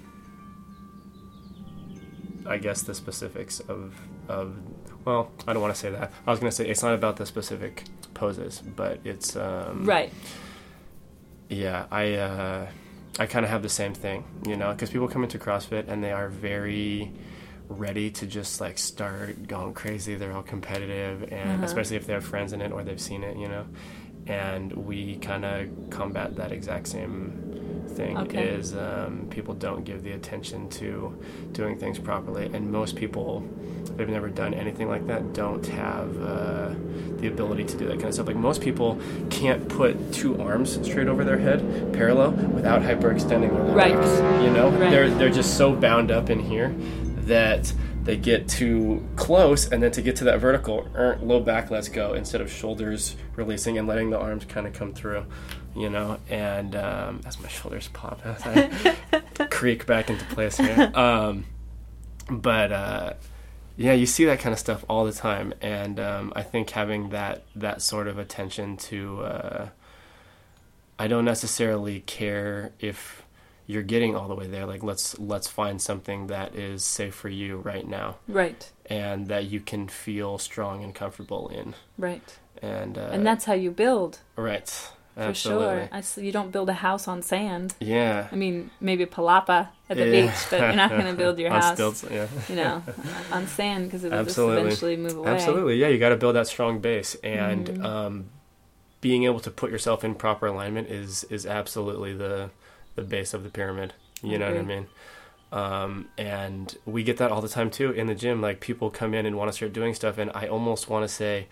I 2.47 2.59
guess 2.59 2.83
the 2.83 2.95
specifics 2.95 3.61
of 3.61 3.95
of 4.29 4.57
well, 5.05 5.31
I 5.47 5.53
don't 5.53 5.63
want 5.63 5.75
to 5.75 5.81
say 5.81 5.91
that. 5.91 6.13
I 6.27 6.31
was 6.31 6.39
going 6.41 6.51
to 6.51 6.57
say 6.57 6.69
it's 6.69 6.83
not 6.83 6.95
about 6.95 7.17
the 7.17 7.27
specific 7.27 7.85
poses, 8.15 8.61
but 8.61 9.01
it's 9.05 9.37
um, 9.37 9.85
Right. 9.85 10.13
yeah, 11.49 11.87
I 11.91 12.15
uh, 12.15 12.67
I 13.19 13.27
kind 13.27 13.45
of 13.45 13.51
have 13.51 13.63
the 13.63 13.69
same 13.69 13.95
thing, 13.95 14.25
you 14.47 14.57
know, 14.57 14.73
because 14.73 14.91
people 14.91 15.09
come 15.09 15.23
into 15.25 15.39
CrossFit 15.39 15.89
and 15.89 16.03
they 16.03 16.13
are 16.13 16.29
very 16.29 17.13
ready 17.73 18.11
to 18.11 18.27
just 18.27 18.61
like 18.61 18.79
start 18.79 19.49
going 19.49 19.75
crazy. 19.75 20.15
They're 20.15 20.33
all 20.33 20.43
competitive, 20.43 21.23
and 21.33 21.51
Uh-huh. 21.57 21.65
especially 21.65 21.97
if 21.97 22.07
they 22.07 22.13
have 22.13 22.25
friends 22.25 22.53
in 22.53 22.61
it 22.61 22.73
or 22.73 22.83
they've 22.85 23.01
seen 23.01 23.23
it, 23.25 23.37
you 23.37 23.49
know. 23.49 23.65
And 24.27 24.73
we 24.73 25.17
kind 25.17 25.45
of 25.45 25.69
combat 25.91 26.37
that 26.37 26.53
exact 26.53 26.87
same 26.87 27.33
thing. 27.89 28.17
Okay. 28.17 28.45
Is 28.49 28.73
um, 28.75 29.27
people 29.31 29.53
don't 29.55 29.85
give 29.85 30.03
the 30.05 30.13
attention 30.13 30.69
to 30.71 31.19
doing 31.53 31.77
things 31.79 31.99
properly, 31.99 32.47
and 32.55 32.71
most 32.71 32.95
people, 32.97 33.43
if 33.85 33.97
they've 33.97 34.09
never 34.09 34.29
done 34.29 34.55
anything 34.55 34.89
like 34.89 35.07
that, 35.09 35.33
don't 35.35 35.67
have 35.67 36.23
uh, 36.23 36.71
the 37.19 37.27
ability 37.27 37.65
to 37.65 37.77
do 37.77 37.87
that 37.87 37.95
kind 37.95 38.07
of 38.07 38.15
stuff. 38.15 38.29
Like 38.29 38.37
most 38.37 38.61
people 38.63 38.99
can't 39.29 39.69
put 39.69 40.13
two 40.13 40.41
arms 40.41 40.79
straight 40.89 41.09
over 41.09 41.25
their 41.25 41.39
head, 41.39 41.93
parallel, 41.93 42.31
without 42.31 42.81
hyperextending 42.83 43.51
their 43.53 43.75
Right. 43.75 43.95
legs. 43.99 44.43
You 44.45 44.51
know, 44.53 44.71
Right. 44.71 44.91
they're 44.91 45.11
they're 45.11 45.31
just 45.31 45.57
so 45.59 45.75
bound 45.75 46.11
up 46.13 46.31
in 46.31 46.39
here 46.39 46.73
that 47.27 47.73
they 48.05 48.17
get 48.17 48.49
too 48.49 49.07
close, 49.17 49.71
and 49.71 49.83
then 49.83 49.93
to 49.93 50.03
get 50.03 50.17
to 50.17 50.25
that 50.25 50.41
vertical, 50.41 50.89
er, 50.95 51.19
low 51.23 51.41
back 51.41 51.71
lets 51.71 51.89
go 51.89 52.15
instead 52.15 52.41
of 52.41 52.51
shoulders 52.51 53.17
releasing 53.37 53.79
and 53.79 53.87
letting 53.87 54.11
the 54.11 54.19
arms 54.19 54.45
kind 54.45 54.67
of 54.67 54.73
come 54.73 54.93
through. 54.93 55.25
you 55.75 55.89
know, 55.89 56.19
and 56.29 56.77
um, 56.77 57.21
as 57.25 57.41
my 57.41 57.49
shoulders 57.49 57.89
pop 57.89 58.21
as 58.25 58.43
I 58.45 59.47
creak 59.51 59.87
back 59.87 60.11
into 60.11 60.25
place 60.27 60.57
here. 60.59 60.91
Um, 60.95 61.47
but 62.29 62.73
uh, 62.73 63.13
yeah, 63.77 63.93
you 63.93 64.07
see 64.07 64.25
that 64.27 64.39
kind 64.41 64.53
of 64.53 64.59
stuff 64.59 64.85
all 64.89 65.05
the 65.05 65.13
time, 65.13 65.55
and 65.61 65.99
um, 65.99 66.33
I 66.37 66.43
think 66.43 66.71
having 66.71 67.11
that 67.11 67.45
that 67.57 67.83
sort 67.83 68.07
of 68.07 68.19
attention 68.19 68.77
to, 68.79 69.23
uh, 69.23 69.69
I 70.99 71.09
don't 71.09 71.25
necessarily 71.25 72.01
care 72.01 72.73
if 72.79 73.22
you're 73.73 73.83
getting 73.95 74.15
all 74.17 74.29
the 74.29 74.35
way 74.35 74.47
there. 74.47 74.67
Like 74.67 74.83
let's 74.83 75.19
let's 75.19 75.49
find 75.49 75.81
something 75.81 76.27
that 76.29 76.55
is 76.55 76.85
safe 76.85 77.15
for 77.15 77.29
you 77.29 77.57
right 77.59 77.87
now, 77.87 78.17
Right. 78.29 78.71
and 78.87 79.27
that 79.29 79.45
you 79.53 79.61
can 79.61 79.89
feel 79.89 80.39
strong 80.39 80.85
and 80.85 80.95
comfortable 80.95 81.49
in, 81.49 81.75
Right. 81.99 82.39
and 82.61 82.99
uh, 82.99 83.11
and 83.13 83.27
that's 83.27 83.45
how 83.47 83.55
you 83.55 83.71
build 83.71 84.19
right, 84.37 84.69
for 85.15 85.21
absolutely, 85.23 85.89
sure. 85.89 86.21
I 86.21 86.21
you 86.27 86.33
don't 86.33 86.51
build 86.53 86.69
a 86.69 86.75
house 86.89 87.09
on 87.09 87.23
sand. 87.23 87.75
yeah. 87.81 88.29
I 88.33 88.37
mean, 88.37 88.71
maybe 88.81 89.03
a 89.03 89.07
palapa 89.07 89.69
at 89.91 89.97
the 89.97 90.07
Yeah. 90.07 90.27
beach, 90.27 90.41
but 90.51 90.61
you're 90.61 90.73
not 90.85 90.91
going 90.91 91.07
to 91.07 91.15
build 91.15 91.39
your 91.39 91.51
On 91.55 91.61
house, 91.61 91.75
stilts, 91.75 92.05
yeah. 92.11 92.27
you 92.49 92.57
know, 92.57 92.83
on 93.33 93.47
sand 93.47 93.87
because 93.87 94.05
it'll 94.05 94.19
Absolutely. 94.19 94.71
just 94.71 94.83
eventually 94.83 94.97
move 94.97 95.17
away. 95.19 95.31
Absolutely, 95.33 95.77
yeah. 95.77 95.89
You 95.89 95.99
got 95.99 96.11
to 96.11 96.17
build 96.17 96.37
that 96.37 96.47
strong 96.47 96.81
base, 96.81 97.15
and 97.23 97.67
Mhm. 97.69 97.85
um, 97.85 98.15
being 99.01 99.25
able 99.25 99.41
to 99.41 99.51
put 99.51 99.71
yourself 99.71 100.05
in 100.05 100.15
proper 100.15 100.47
alignment 100.47 100.89
is 100.89 101.25
is 101.25 101.45
absolutely 101.45 102.15
the 102.15 102.51
the 102.95 103.03
base 103.03 103.35
of 103.35 103.43
the 103.45 103.51
pyramid. 103.51 103.95
You 104.23 104.39
know 104.39 104.47
what 104.49 104.57
I 104.59 104.63
mean? 104.63 104.87
Um, 105.51 106.09
and 106.17 106.77
we 106.87 107.03
get 107.03 107.17
that 107.19 107.31
all 107.31 107.41
the 107.43 107.49
time 107.49 107.71
too 107.71 107.91
in 107.91 108.07
the 108.07 108.15
gym. 108.15 108.41
Like 108.41 108.61
people 108.61 108.89
come 108.91 109.13
in 109.15 109.27
and 109.27 109.37
want 109.37 109.49
to 109.51 109.53
start 109.53 109.73
doing 109.73 109.95
stuff, 109.95 110.17
and 110.19 110.31
I 110.35 110.47
almost 110.47 110.89
want 110.89 111.05
to 111.07 111.09
say, 111.15 111.49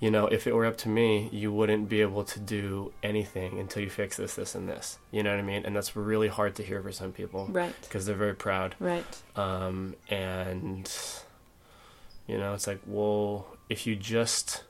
you 0.00 0.10
know, 0.10 0.26
if 0.26 0.46
it 0.46 0.54
were 0.54 0.64
up 0.64 0.78
to 0.78 0.88
me, 0.88 1.28
you 1.30 1.52
wouldn't 1.52 1.88
be 1.90 2.00
able 2.00 2.24
to 2.24 2.40
do 2.40 2.92
anything 3.02 3.58
until 3.60 3.82
you 3.82 3.90
fix 3.90 4.16
this, 4.16 4.34
this, 4.34 4.54
and 4.54 4.66
this. 4.68 4.98
You 5.10 5.22
know 5.22 5.30
what 5.30 5.38
I 5.38 5.42
mean? 5.42 5.64
And 5.66 5.76
that's 5.76 5.94
really 5.94 6.28
hard 6.28 6.54
to 6.56 6.62
hear 6.62 6.82
for 6.82 6.90
some 6.90 7.12
people 7.12 7.46
Right. 7.50 7.74
because 7.82 8.06
they're 8.06 8.16
very 8.16 8.34
proud 8.34 8.74
Right. 8.80 9.04
um, 9.36 9.94
and 10.08 10.90
you 12.26 12.38
know 12.38 12.54
it's 12.54 12.66
like 12.66 12.80
well 12.86 13.46
if 13.68 13.86
you 13.86 13.94
just 13.96 14.62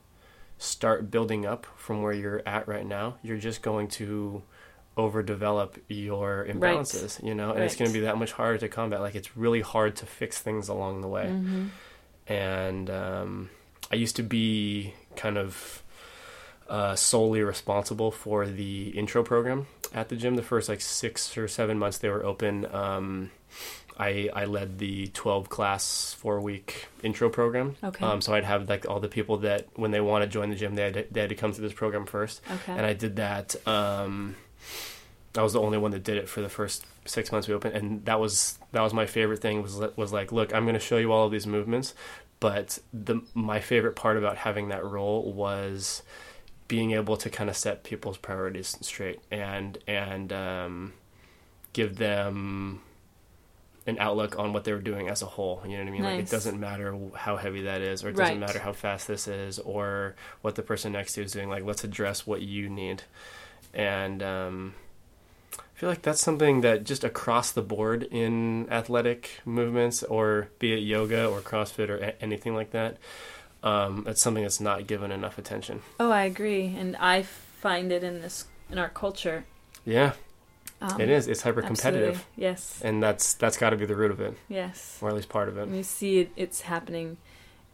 start 0.59 1.11
building 1.11 1.47
up 1.47 1.67
from 1.77 2.03
where 2.03 2.13
you're 2.13 2.43
at 2.47 2.67
right 2.69 2.87
now 2.87 3.17
you're 3.23 3.37
just 3.39 3.63
going 3.63 3.87
to 3.89 4.43
overdevelop 4.99 5.77
your 5.89 6.45
imbalances 6.49 7.23
you 7.25 7.35
know 7.35 7.53
and 7.53 7.63
it's 7.63 7.77
going 7.77 7.89
to 7.91 7.95
be 7.95 8.01
that 8.05 8.19
much 8.19 8.33
harder 8.33 8.59
to 8.59 8.69
combat 8.69 9.01
like 9.01 9.15
it's 9.15 9.37
really 9.37 9.61
hard 9.61 9.97
to 9.97 10.05
fix 10.05 10.39
things 10.41 10.69
along 10.69 11.01
the 11.01 11.09
way 11.09 11.31
hmm 11.31 11.67
and 12.27 12.89
um, 12.91 13.51
I 13.91 13.97
used 13.97 14.15
to 14.17 14.23
be 14.23 14.95
kind 15.17 15.37
of 15.37 15.83
uh, 16.69 16.95
solely 16.95 17.43
responsible 17.43 18.13
for 18.13 18.47
the 18.47 18.91
intro 18.91 19.25
program 19.25 19.67
at 19.93 20.11
the 20.11 20.17
gym. 20.17 20.37
The 20.37 20.43
first 20.43 20.69
like 20.69 20.81
six 20.81 21.37
or 21.37 21.49
seven 21.49 21.77
months 21.79 21.99
they 21.99 22.09
were 22.09 22.25
open, 22.25 22.73
um, 22.73 23.33
I 23.99 24.31
I 24.33 24.45
led 24.45 24.79
the 24.79 25.09
twelve 25.09 25.49
class 25.49 26.15
four 26.15 26.41
week 26.41 26.87
intro 27.03 27.29
program. 27.31 27.75
Okay. 27.83 28.05
Um, 28.05 28.21
so 28.21 28.33
I'd 28.33 28.45
have 28.45 28.69
like 28.69 28.89
all 28.89 29.01
the 29.01 29.09
people 29.09 29.39
that 29.39 29.67
when 29.75 29.91
they 29.91 30.01
want 30.01 30.23
to 30.23 30.29
join 30.29 30.51
the 30.51 30.57
gym, 30.57 30.77
they 30.77 30.83
had 30.85 30.95
to, 30.95 31.07
they 31.11 31.21
had 31.23 31.31
to 31.31 31.35
come 31.37 31.53
through 31.53 31.65
this 31.65 31.75
program 31.77 32.07
first, 32.07 32.43
Okay. 32.49 32.73
and 32.73 32.87
I 32.87 32.93
did 32.93 33.17
that. 33.17 33.57
Um, 33.67 34.37
I 35.37 35.43
was 35.43 35.53
the 35.53 35.61
only 35.61 35.79
one 35.79 35.93
that 35.93 36.03
did 36.03 36.17
it 36.17 36.29
for 36.29 36.41
the 36.41 36.49
first 36.49 36.85
six 37.05 37.31
months 37.31 37.47
we 37.49 37.55
opened, 37.55 37.75
and 37.77 38.05
that 38.05 38.19
was 38.19 38.59
that 38.73 38.83
was 38.83 38.93
my 38.93 39.07
favorite 39.07 39.41
thing. 39.41 39.63
Was 39.63 39.77
was 39.97 40.13
like, 40.13 40.33
look, 40.33 40.53
I'm 40.55 40.65
going 40.65 40.75
to 40.75 40.81
show 40.81 40.97
you 40.99 41.13
all 41.13 41.27
of 41.27 41.33
these 41.33 41.47
movements, 41.47 41.95
but 42.41 42.79
the 42.93 43.23
my 43.35 43.61
favorite 43.61 43.95
part 43.97 44.17
about 44.17 44.39
having 44.39 44.69
that 44.69 44.85
role 44.85 45.33
was 45.33 46.03
being 46.69 46.93
able 46.93 47.17
to 47.17 47.31
kind 47.31 47.49
of 47.51 47.57
set 47.57 47.83
people's 47.85 48.17
priorities 48.17 48.77
straight 48.81 49.21
and 49.31 49.79
and 49.87 50.33
um, 50.33 50.93
give 51.73 51.97
them 51.97 52.81
an 53.87 53.97
outlook 53.99 54.39
on 54.39 54.53
what 54.53 54.65
they 54.65 54.73
were 54.73 54.79
doing 54.81 55.09
as 55.09 55.23
a 55.23 55.27
whole. 55.27 55.63
You 55.65 55.73
know 55.79 55.85
what 55.85 55.89
I 55.89 55.91
mean? 55.93 56.03
Like 56.03 56.19
it 56.21 56.31
doesn't 56.31 56.59
matter 56.61 56.97
how 57.15 57.37
heavy 57.37 57.63
that 57.63 57.81
is, 57.81 58.05
or 58.05 58.09
it 58.11 58.17
doesn't 58.17 58.35
Right. 58.35 58.47
matter 58.47 58.59
how 58.59 58.73
fast 58.73 59.07
this 59.09 59.27
is, 59.29 59.59
or 59.61 60.17
what 60.43 60.55
the 60.57 60.63
person 60.63 60.93
next 60.93 61.15
to 61.15 61.21
you 61.21 61.25
is 61.25 61.33
doing. 61.33 61.49
Like 61.49 61.65
let's 61.65 61.83
address 61.85 62.27
what 62.27 62.43
you 62.43 62.69
need, 62.69 63.05
and 63.75 64.23
um, 64.23 64.75
I 65.59 65.63
feel 65.75 65.89
like 65.89 66.03
that's 66.03 66.21
something 66.21 66.61
that 66.63 66.85
just 66.85 67.05
across 67.05 67.53
the 67.53 67.63
board 67.63 68.03
in 68.05 68.69
athletic 68.71 69.41
movements, 69.45 70.03
or 70.03 70.49
be 70.59 70.73
it 70.73 70.79
yoga 70.81 71.27
or 71.27 71.41
CrossFit 71.41 71.89
or 71.89 71.97
a- 71.97 72.23
anything 72.23 72.55
like 72.55 72.71
that, 72.73 72.99
um, 73.63 74.05
it's 74.07 74.21
something 74.23 74.43
that's 74.43 74.61
not 74.61 74.87
given 74.87 75.11
enough 75.13 75.39
attention. 75.39 75.83
oh, 75.99 76.11
I 76.11 76.25
agree, 76.25 76.75
and 76.79 76.97
I 76.97 77.23
find 77.23 77.93
it 77.93 78.03
in 78.05 78.21
this 78.23 78.47
in 78.71 78.79
our 78.79 78.89
culture. 78.89 79.45
Yeah, 79.85 80.13
Um, 80.81 81.01
it 81.01 81.09
is. 81.11 81.27
It's 81.29 81.43
hyper 81.43 81.61
competitive. 81.63 82.25
Yes. 82.37 82.81
and 82.85 83.03
that's 83.03 83.35
that's 83.35 83.57
got 83.57 83.71
to 83.71 83.77
be 83.77 83.85
the 83.87 83.97
root 83.97 84.11
of 84.11 84.21
it, 84.21 84.35
Yes. 84.49 84.99
or 85.03 85.09
at 85.09 85.15
least 85.15 85.29
part 85.29 85.49
of 85.49 85.59
it. 85.59 85.63
And 85.69 85.77
you 85.77 85.83
see 85.83 86.21
it, 86.21 86.31
it's 86.37 86.63
happening 86.63 87.17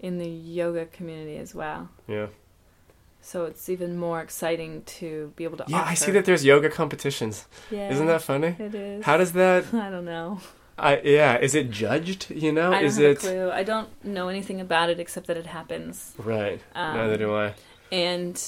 in 0.01 0.19
the 0.19 0.29
yoga 0.29 0.87
community 0.87 1.37
as 1.39 1.55
well. 1.55 1.89
Yeah. 2.09 2.27
So 3.27 3.47
it's 3.47 3.69
even 3.69 3.99
more 3.99 4.21
exciting 4.21 4.83
to 5.01 5.33
be 5.35 5.43
able 5.43 5.57
to. 5.57 5.65
Yeah, 5.67 5.83
I 5.85 5.95
see 5.95 6.13
that 6.13 6.27
there's 6.27 6.45
yoga 6.45 6.71
competitions. 6.71 7.47
Yeah, 7.73 7.91
Isn't 7.91 8.07
that 8.07 8.23
funny? 8.23 8.55
It 8.57 8.73
is. 8.73 9.05
How 9.05 9.17
does 9.17 9.33
that? 9.33 9.65
I 9.75 9.91
don't 9.91 10.05
know. 10.05 10.39
I 10.79 11.01
yeah. 11.01 11.37
Is 11.39 11.57
it 11.57 11.73
judged? 11.73 12.31
You 12.31 12.53
know? 12.53 12.69
I 12.73 12.77
don't 12.77 12.85
is 12.85 12.97
have 12.99 13.05
it 13.05 13.11
a 13.11 13.15
clue. 13.17 13.51
I 13.51 13.65
don't 13.65 13.89
know 14.05 14.29
anything 14.29 14.61
about 14.61 14.91
it 14.91 15.01
except 15.01 15.27
that 15.27 15.37
it 15.37 15.47
happens. 15.47 16.15
right? 16.19 16.61
Um, 16.77 16.97
Neither 16.99 17.17
do 17.17 17.35
I. 17.35 17.55
And 17.91 18.41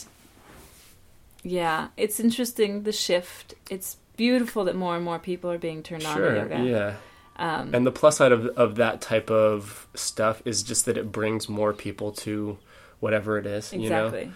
yeah, 1.42 1.88
it's 1.96 2.20
interesting 2.20 2.84
the 2.84 2.92
shift. 2.92 3.54
It's 3.68 3.96
beautiful 4.16 4.64
that 4.66 4.76
more 4.76 4.94
and 4.94 5.04
more 5.04 5.18
people 5.18 5.50
are 5.50 5.58
being 5.58 5.82
turned 5.82 6.04
on 6.04 6.18
to 6.18 6.22
yoga. 6.22 6.62
Yeah. 6.62 6.94
Um, 7.34 7.74
And 7.74 7.84
the 7.84 7.90
plus 7.90 8.18
side 8.18 8.30
of 8.30 8.46
of 8.56 8.76
that 8.76 9.00
type 9.00 9.28
of 9.28 9.88
stuff 9.94 10.40
is 10.44 10.62
just 10.62 10.84
that 10.86 10.96
it 10.96 11.10
brings 11.10 11.48
more 11.48 11.72
people 11.72 12.12
to 12.12 12.58
whatever 13.00 13.38
it 13.38 13.46
is. 13.46 13.72
exactly. 13.72 14.20
You 14.20 14.26
know. 14.26 14.32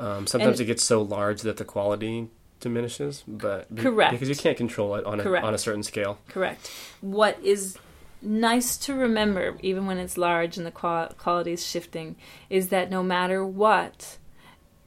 Um, 0.00 0.26
sometimes 0.26 0.58
And- 0.58 0.62
it 0.62 0.64
gets 0.72 0.82
so 0.84 1.02
large 1.02 1.42
that 1.42 1.58
the 1.58 1.64
quality 1.64 2.28
diminishes, 2.58 3.22
but 3.28 3.72
be- 3.74 3.82
Correct. 3.82 4.12
because 4.12 4.28
you 4.28 4.34
can't 4.36 4.56
control 4.56 4.94
it 4.96 5.04
on 5.04 5.20
a 5.20 5.22
Correct. 5.22 5.44
on 5.44 5.54
a 5.54 5.58
certain 5.58 5.82
scale. 5.82 6.18
Correct. 6.28 6.70
What 7.00 7.38
is 7.42 7.76
nice 8.22 8.76
to 8.78 8.94
remember, 8.94 9.56
even 9.62 9.86
when 9.86 9.98
it's 9.98 10.16
large 10.18 10.56
and 10.56 10.66
the 10.66 10.70
qual- 10.70 11.08
quality 11.18 11.52
is 11.52 11.66
shifting, 11.66 12.16
is 12.50 12.68
that 12.68 12.90
no 12.90 13.02
matter 13.02 13.44
what, 13.44 14.18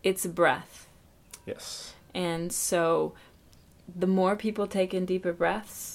it's 0.03 0.25
breath. 0.25 0.87
Yes. 1.45 1.93
And 2.13 2.51
so 2.51 3.13
the 3.95 4.07
more 4.07 4.35
people 4.35 4.67
take 4.67 4.93
in 4.93 5.05
deeper 5.05 5.33
breaths, 5.33 5.92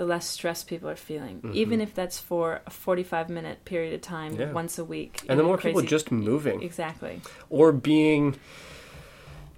the 0.00 0.06
less 0.06 0.26
stress 0.26 0.64
people 0.64 0.88
are 0.88 0.96
feeling. 0.96 1.42
Mhm. 1.42 1.54
Even 1.54 1.78
if 1.82 1.94
that's 1.94 2.18
for 2.18 2.62
a 2.66 2.70
45 2.70 3.28
minute 3.28 3.58
period 3.66 3.92
of 3.92 4.00
time 4.00 4.32
Yeah. 4.40 4.50
once 4.50 4.78
a 4.78 4.84
week. 4.96 5.20
And 5.28 5.38
the 5.38 5.44
more 5.44 5.58
people 5.58 5.80
crazy- 5.82 5.88
just 5.88 6.10
moving. 6.10 6.62
Exactly. 6.62 7.20
or 7.50 7.70
being 7.70 8.36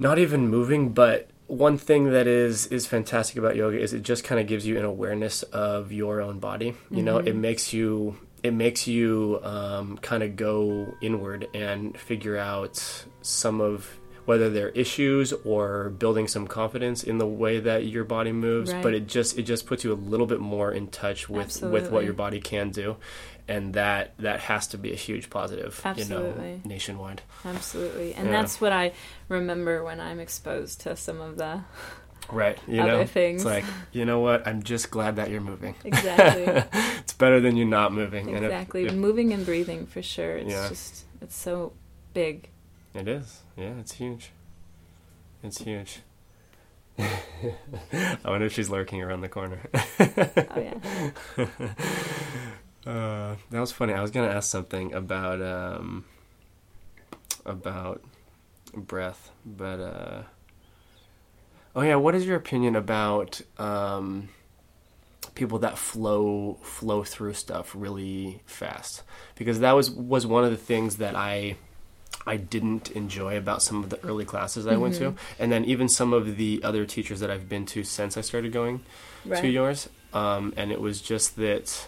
not 0.00 0.18
even 0.18 0.48
moving 0.48 0.88
but 0.88 1.28
one 1.46 1.76
thing 1.78 2.10
that 2.10 2.26
is 2.26 2.66
is 2.68 2.86
fantastic 2.86 3.36
about 3.36 3.54
yoga 3.54 3.78
is 3.78 3.92
it 3.92 4.02
just 4.02 4.24
kind 4.24 4.40
of 4.40 4.46
gives 4.48 4.66
you 4.66 4.76
an 4.78 4.84
awareness 4.84 5.44
of 5.44 5.92
your 5.92 6.20
own 6.20 6.38
body 6.40 6.74
you 6.90 7.02
know 7.02 7.18
it 7.18 7.36
makes 7.36 7.72
you 7.72 8.16
it 8.42 8.52
makes 8.52 8.88
you 8.88 9.38
um, 9.44 9.96
kind 9.98 10.22
of 10.24 10.34
go 10.34 10.92
inward 11.00 11.46
and 11.54 11.96
figure 11.96 12.36
out 12.36 13.04
some 13.20 13.60
of 13.60 13.86
whether 14.24 14.48
they're 14.50 14.68
issues 14.70 15.32
or 15.44 15.90
building 15.90 16.28
some 16.28 16.46
confidence 16.46 17.02
in 17.02 17.18
the 17.18 17.26
way 17.26 17.58
that 17.60 17.84
your 17.86 18.04
body 18.04 18.32
moves 18.32 18.72
Right. 18.72 18.82
but 18.82 18.94
it 18.94 19.06
just 19.08 19.38
it 19.38 19.42
just 19.42 19.66
puts 19.66 19.82
you 19.84 19.92
a 19.92 19.94
little 19.94 20.26
bit 20.26 20.40
more 20.40 20.70
in 20.72 20.88
touch 20.88 21.28
with 21.28 21.60
with 21.62 21.90
what 21.90 22.04
your 22.04 22.12
body 22.14 22.40
can 22.40 22.70
do 22.70 22.96
and 23.48 23.74
that 23.74 24.14
that 24.18 24.38
has 24.40 24.68
to 24.68 24.78
be 24.78 24.92
a 24.92 24.96
huge 24.96 25.28
positive 25.28 25.80
you 25.84 25.90
Absolutely. 25.90 26.50
know 26.52 26.60
nationwide 26.64 27.22
Absolutely. 27.44 28.14
And 28.14 28.26
Yeah. 28.26 28.32
that's 28.40 28.60
what 28.60 28.72
I 28.72 28.92
remember 29.28 29.82
when 29.82 30.00
I'm 30.00 30.20
exposed 30.20 30.80
to 30.82 30.94
some 30.96 31.20
of 31.20 31.36
the. 31.38 31.62
Right. 32.30 32.56
You 32.68 32.80
other 32.82 32.98
know, 32.98 33.04
things. 33.04 33.42
it's 33.42 33.44
like, 33.50 33.64
you 33.90 34.04
know 34.04 34.20
what? 34.20 34.46
I'm 34.46 34.62
just 34.62 34.92
glad 34.92 35.16
that 35.16 35.28
you're 35.30 35.40
moving. 35.40 35.74
Exactly. 35.84 36.44
it's 37.00 37.14
better 37.14 37.40
than 37.40 37.56
you 37.56 37.64
not 37.64 37.92
moving. 37.92 38.28
And 38.28 38.38
if- 38.46 38.52
exactly. 38.52 38.84
if- 38.86 38.94
Moving 38.94 39.32
and 39.32 39.44
breathing 39.44 39.86
for 39.86 40.02
sure. 40.02 40.36
It's 40.36 40.50
Yeah. 40.52 40.68
just, 40.68 41.04
it's 41.20 41.36
so 41.36 41.72
big. 42.14 42.48
It 42.94 43.08
is. 43.08 43.42
Yeah, 43.56 43.74
it's 43.78 43.92
huge. 43.94 44.32
It's 45.42 45.58
huge. 45.58 46.00
I 46.98 48.18
wonder 48.24 48.46
if 48.46 48.52
she's 48.52 48.70
lurking 48.70 49.02
around 49.02 49.22
the 49.22 49.28
corner. 49.28 49.60
Oh, 50.54 50.60
yeah. 50.60 51.48
Uh, 52.84 53.36
that 53.50 53.60
was 53.60 53.70
funny. 53.70 53.92
I 53.92 54.00
was 54.00 54.10
gonna 54.10 54.28
ask 54.28 54.50
something 54.50 54.92
about 54.92 55.40
um, 55.40 56.04
about 57.46 58.02
breath, 58.74 59.30
but 59.46 59.78
uh, 59.80 60.22
oh 61.76 61.82
yeah, 61.82 61.94
what 61.94 62.16
is 62.16 62.26
your 62.26 62.36
opinion 62.36 62.74
about 62.74 63.40
um, 63.58 64.30
people 65.36 65.60
that 65.60 65.78
flow 65.78 66.58
flow 66.62 67.04
through 67.04 67.34
stuff 67.34 67.72
really 67.76 68.42
fast? 68.46 69.04
Because 69.36 69.60
that 69.60 69.72
was 69.72 69.90
was 69.90 70.26
one 70.26 70.42
of 70.42 70.50
the 70.50 70.56
things 70.56 70.96
that 70.96 71.14
I 71.14 71.56
I 72.26 72.36
didn't 72.36 72.90
enjoy 72.92 73.36
about 73.36 73.62
some 73.62 73.82
of 73.82 73.90
the 73.90 73.98
early 74.04 74.24
classes 74.24 74.66
I 74.66 74.76
went 74.76 74.94
to, 74.96 75.10
Mm-hmm. 75.10 75.42
and 75.42 75.50
then 75.52 75.64
even 75.64 75.88
some 75.88 76.12
of 76.12 76.36
the 76.36 76.60
other 76.62 76.86
teachers 76.86 77.20
that 77.20 77.30
I've 77.30 77.48
been 77.48 77.66
to 77.66 77.82
since 77.84 78.16
I 78.16 78.20
started 78.20 78.52
going 78.52 78.80
Right. 79.24 79.40
to 79.40 79.48
yours. 79.48 79.88
Um, 80.12 80.52
and 80.56 80.70
it 80.70 80.80
was 80.80 81.00
just 81.00 81.36
that 81.36 81.86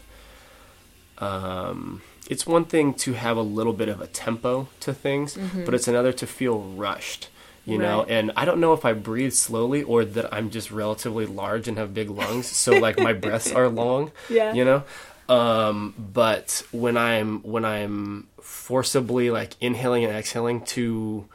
um, 1.18 2.02
it's 2.28 2.46
one 2.46 2.64
thing 2.64 2.94
to 2.94 3.12
have 3.12 3.36
a 3.36 3.42
little 3.42 3.72
bit 3.72 3.88
of 3.88 4.00
a 4.00 4.06
tempo 4.06 4.68
to 4.80 4.92
things, 4.92 5.36
but 5.64 5.74
it's 5.74 5.88
another 5.88 6.12
to 6.12 6.26
feel 6.26 6.58
rushed. 6.58 7.28
You 7.66 7.78
know, 7.78 8.00
Mm-hmm. 8.00 8.10
Right. 8.10 8.18
and 8.18 8.32
I 8.36 8.44
don't 8.44 8.60
know 8.60 8.74
if 8.74 8.84
I 8.84 8.92
breathe 8.92 9.32
slowly 9.32 9.82
or 9.82 10.04
that 10.04 10.34
I'm 10.34 10.50
just 10.50 10.70
relatively 10.70 11.24
large 11.24 11.66
and 11.66 11.78
have 11.78 11.94
big 11.94 12.10
lungs, 12.10 12.46
so 12.46 12.72
like 12.72 12.98
my 12.98 13.12
breaths 13.14 13.50
are 13.52 13.68
long. 13.68 14.10
Yeah. 14.28 14.52
You 14.52 14.64
know, 14.66 14.82
um, 15.28 15.94
but 15.98 16.62
when 16.72 16.96
I'm 16.96 17.40
when 17.42 17.64
I'm 17.64 18.28
forcibly 18.40 19.30
like 19.30 19.56
inhaling 19.60 20.04
and 20.04 20.14
exhaling 20.14 20.62
to 20.66 21.28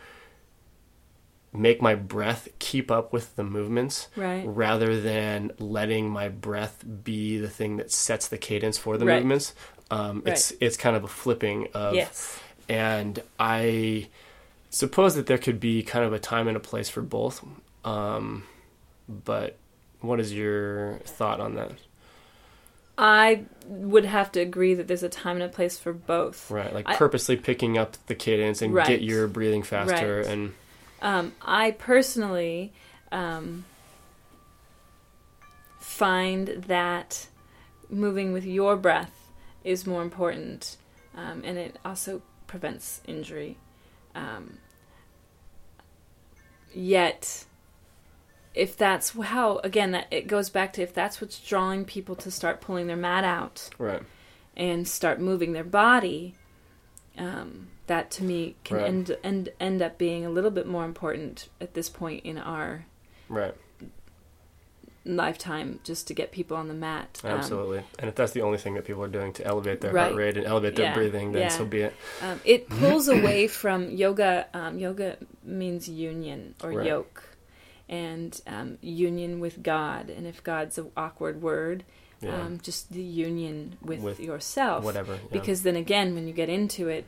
make 1.52 1.82
my 1.82 1.96
breath 1.96 2.48
keep 2.60 2.92
up 2.92 3.12
with 3.12 3.36
the 3.36 3.44
movements 3.44 4.08
Right. 4.16 4.44
rather 4.46 5.00
than 5.02 5.52
letting 5.58 6.10
my 6.10 6.30
breath 6.30 6.84
be 7.04 7.40
the 7.40 7.50
thing 7.50 7.78
that 7.78 7.92
sets 7.92 8.28
the 8.28 8.38
cadence 8.38 8.78
for 8.78 8.98
the 8.98 9.06
Right. 9.06 9.16
movements 9.16 9.56
um, 9.92 10.22
it's 10.28 10.54
it's 10.62 10.78
kind 10.78 10.96
of 10.96 11.04
a 11.04 11.08
flipping 11.08 11.68
of 11.74 11.96
Yes. 11.96 12.38
and 12.70 13.24
i 13.40 14.08
suppose 14.70 15.16
that 15.16 15.26
there 15.26 15.40
could 15.40 15.60
be 15.60 15.82
kind 15.82 16.06
of 16.06 16.14
a 16.14 16.20
time 16.20 16.48
and 16.48 16.56
a 16.56 16.60
place 16.60 16.88
for 16.90 17.02
both 17.02 17.44
um, 17.84 18.44
but 19.08 19.58
what 20.02 20.20
is 20.20 20.32
your 20.32 21.00
thought 21.06 21.40
on 21.40 21.56
that 21.56 21.72
I 23.02 23.46
would 23.66 24.04
have 24.04 24.30
to 24.34 24.42
agree 24.42 24.74
that 24.74 24.88
there's 24.90 25.04
a 25.04 25.10
time 25.10 25.38
and 25.38 25.44
a 25.44 25.48
place 25.50 25.78
for 25.80 25.94
both. 25.94 26.52
right 26.52 26.74
like 26.74 26.88
I- 26.88 26.96
purposely 26.98 27.38
picking 27.38 27.78
up 27.78 27.96
the 28.08 28.16
cadence 28.16 28.62
and 28.62 28.74
Right. 28.74 28.88
get 28.88 29.02
your 29.02 29.28
breathing 29.28 29.64
faster 29.64 30.18
Right. 30.18 30.28
and 30.28 30.54
Um, 31.02 31.34
I 31.42 31.72
personally 31.72 32.74
um, 33.12 33.64
find 35.80 36.48
that 36.68 37.28
moving 37.90 38.34
with 38.34 38.46
your 38.46 38.76
breath 38.76 39.32
is 39.64 39.88
more 39.88 40.02
important, 40.02 40.78
um, 41.16 41.42
and 41.46 41.58
it 41.58 41.78
also 41.86 42.22
prevents 42.48 43.02
injury. 43.08 43.58
Um, 44.14 44.58
yet, 46.74 47.46
if 48.60 48.76
that's 48.78 49.12
how, 49.12 49.58
again, 49.64 49.92
that 49.92 50.08
it 50.12 50.28
goes 50.28 50.50
back 50.50 50.74
to 50.74 50.82
if 50.82 50.94
that's 50.94 51.22
what's 51.22 51.40
drawing 51.40 51.86
people 51.86 52.16
to 52.18 52.30
start 52.30 52.62
pulling 52.62 52.88
their 52.88 52.98
mat 52.98 53.24
out 53.24 53.70
right 53.78 54.02
and 54.58 54.88
start 54.88 55.20
moving 55.20 55.54
their 55.54 55.64
body, 55.64 56.36
um, 57.18 57.70
that 57.88 58.12
to 58.12 58.24
me 58.24 58.56
can 58.64 58.78
Right. 58.78 58.88
end, 58.88 59.18
end 59.24 59.50
end 59.60 59.82
up 59.82 59.98
being 59.98 60.26
a 60.26 60.30
little 60.30 60.52
bit 60.52 60.68
more 60.68 60.86
important 60.86 61.48
at 61.62 61.74
this 61.74 61.90
point 61.90 62.26
in 62.26 62.38
our 62.38 62.86
right 63.30 63.56
lifetime, 65.06 65.80
just 65.84 66.08
to 66.08 66.14
get 66.14 66.32
people 66.32 66.56
on 66.58 66.68
the 66.68 66.74
mat. 66.74 67.22
Um, 67.24 67.32
absolutely 67.32 67.84
and 68.00 68.10
if 68.10 68.16
that's 68.16 68.34
the 68.34 68.42
only 68.42 68.58
thing 68.58 68.74
that 68.76 68.86
people 68.86 69.02
are 69.02 69.08
doing 69.08 69.34
to 69.34 69.46
elevate 69.46 69.82
their 69.82 69.94
Right. 69.94 70.08
heart 70.08 70.16
rate 70.16 70.38
and 70.38 70.46
elevate 70.46 70.76
their 70.76 70.86
Yeah. 70.86 70.94
breathing 70.94 71.32
then 71.32 71.44
Yeah. 71.44 71.48
so 71.50 71.66
be 71.66 71.82
it 71.82 71.94
Um, 72.22 72.42
it 72.44 72.70
pulls 72.70 73.08
away 73.08 73.48
from 73.48 73.90
yoga. 73.92 74.48
Um, 74.54 74.78
yoga 74.78 75.18
means 75.42 75.88
union 75.88 76.54
or 76.62 76.74
Right. 76.74 76.86
yoke, 76.86 77.24
and 77.90 78.40
um, 78.48 78.78
union 78.82 79.40
with 79.40 79.62
God. 79.64 80.10
And 80.10 80.28
if 80.28 80.44
God's 80.44 80.78
an 80.78 80.92
awkward 80.96 81.42
word, 81.42 81.84
yeah 82.22 82.42
um, 82.42 82.60
just 82.62 82.92
the 82.92 83.02
union 83.02 83.78
with, 83.82 84.02
With 84.02 84.20
yourself. 84.20 84.84
whatever 84.84 85.14
yeah. 85.14 85.20
Because 85.32 85.64
then 85.64 85.76
again, 85.76 86.14
when 86.16 86.28
you 86.28 86.34
get 86.34 86.50
into 86.50 86.88
it, 86.88 87.06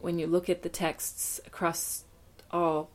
when 0.00 0.18
you 0.18 0.26
look 0.26 0.48
at 0.48 0.62
the 0.62 0.68
texts 0.68 1.40
across 1.46 2.04
all 2.50 2.90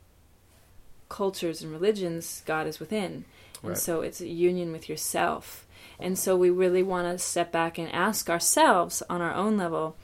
cultures 1.09 1.61
and 1.61 1.71
religions, 1.71 2.41
God 2.45 2.67
is 2.67 2.80
within. 2.80 3.26
And 3.61 3.69
Right. 3.71 3.78
so 3.78 4.01
it's 4.01 4.19
a 4.19 4.28
union 4.28 4.71
with 4.71 4.89
yourself. 4.89 5.65
And 5.99 6.17
so 6.17 6.36
we 6.36 6.49
really 6.49 6.84
want 6.84 7.07
to 7.07 7.24
step 7.24 7.51
back 7.51 7.78
and 7.78 7.89
ask 7.93 8.30
ourselves 8.30 9.01
on 9.09 9.21
our 9.21 9.34
own 9.34 9.57
level 9.57 9.95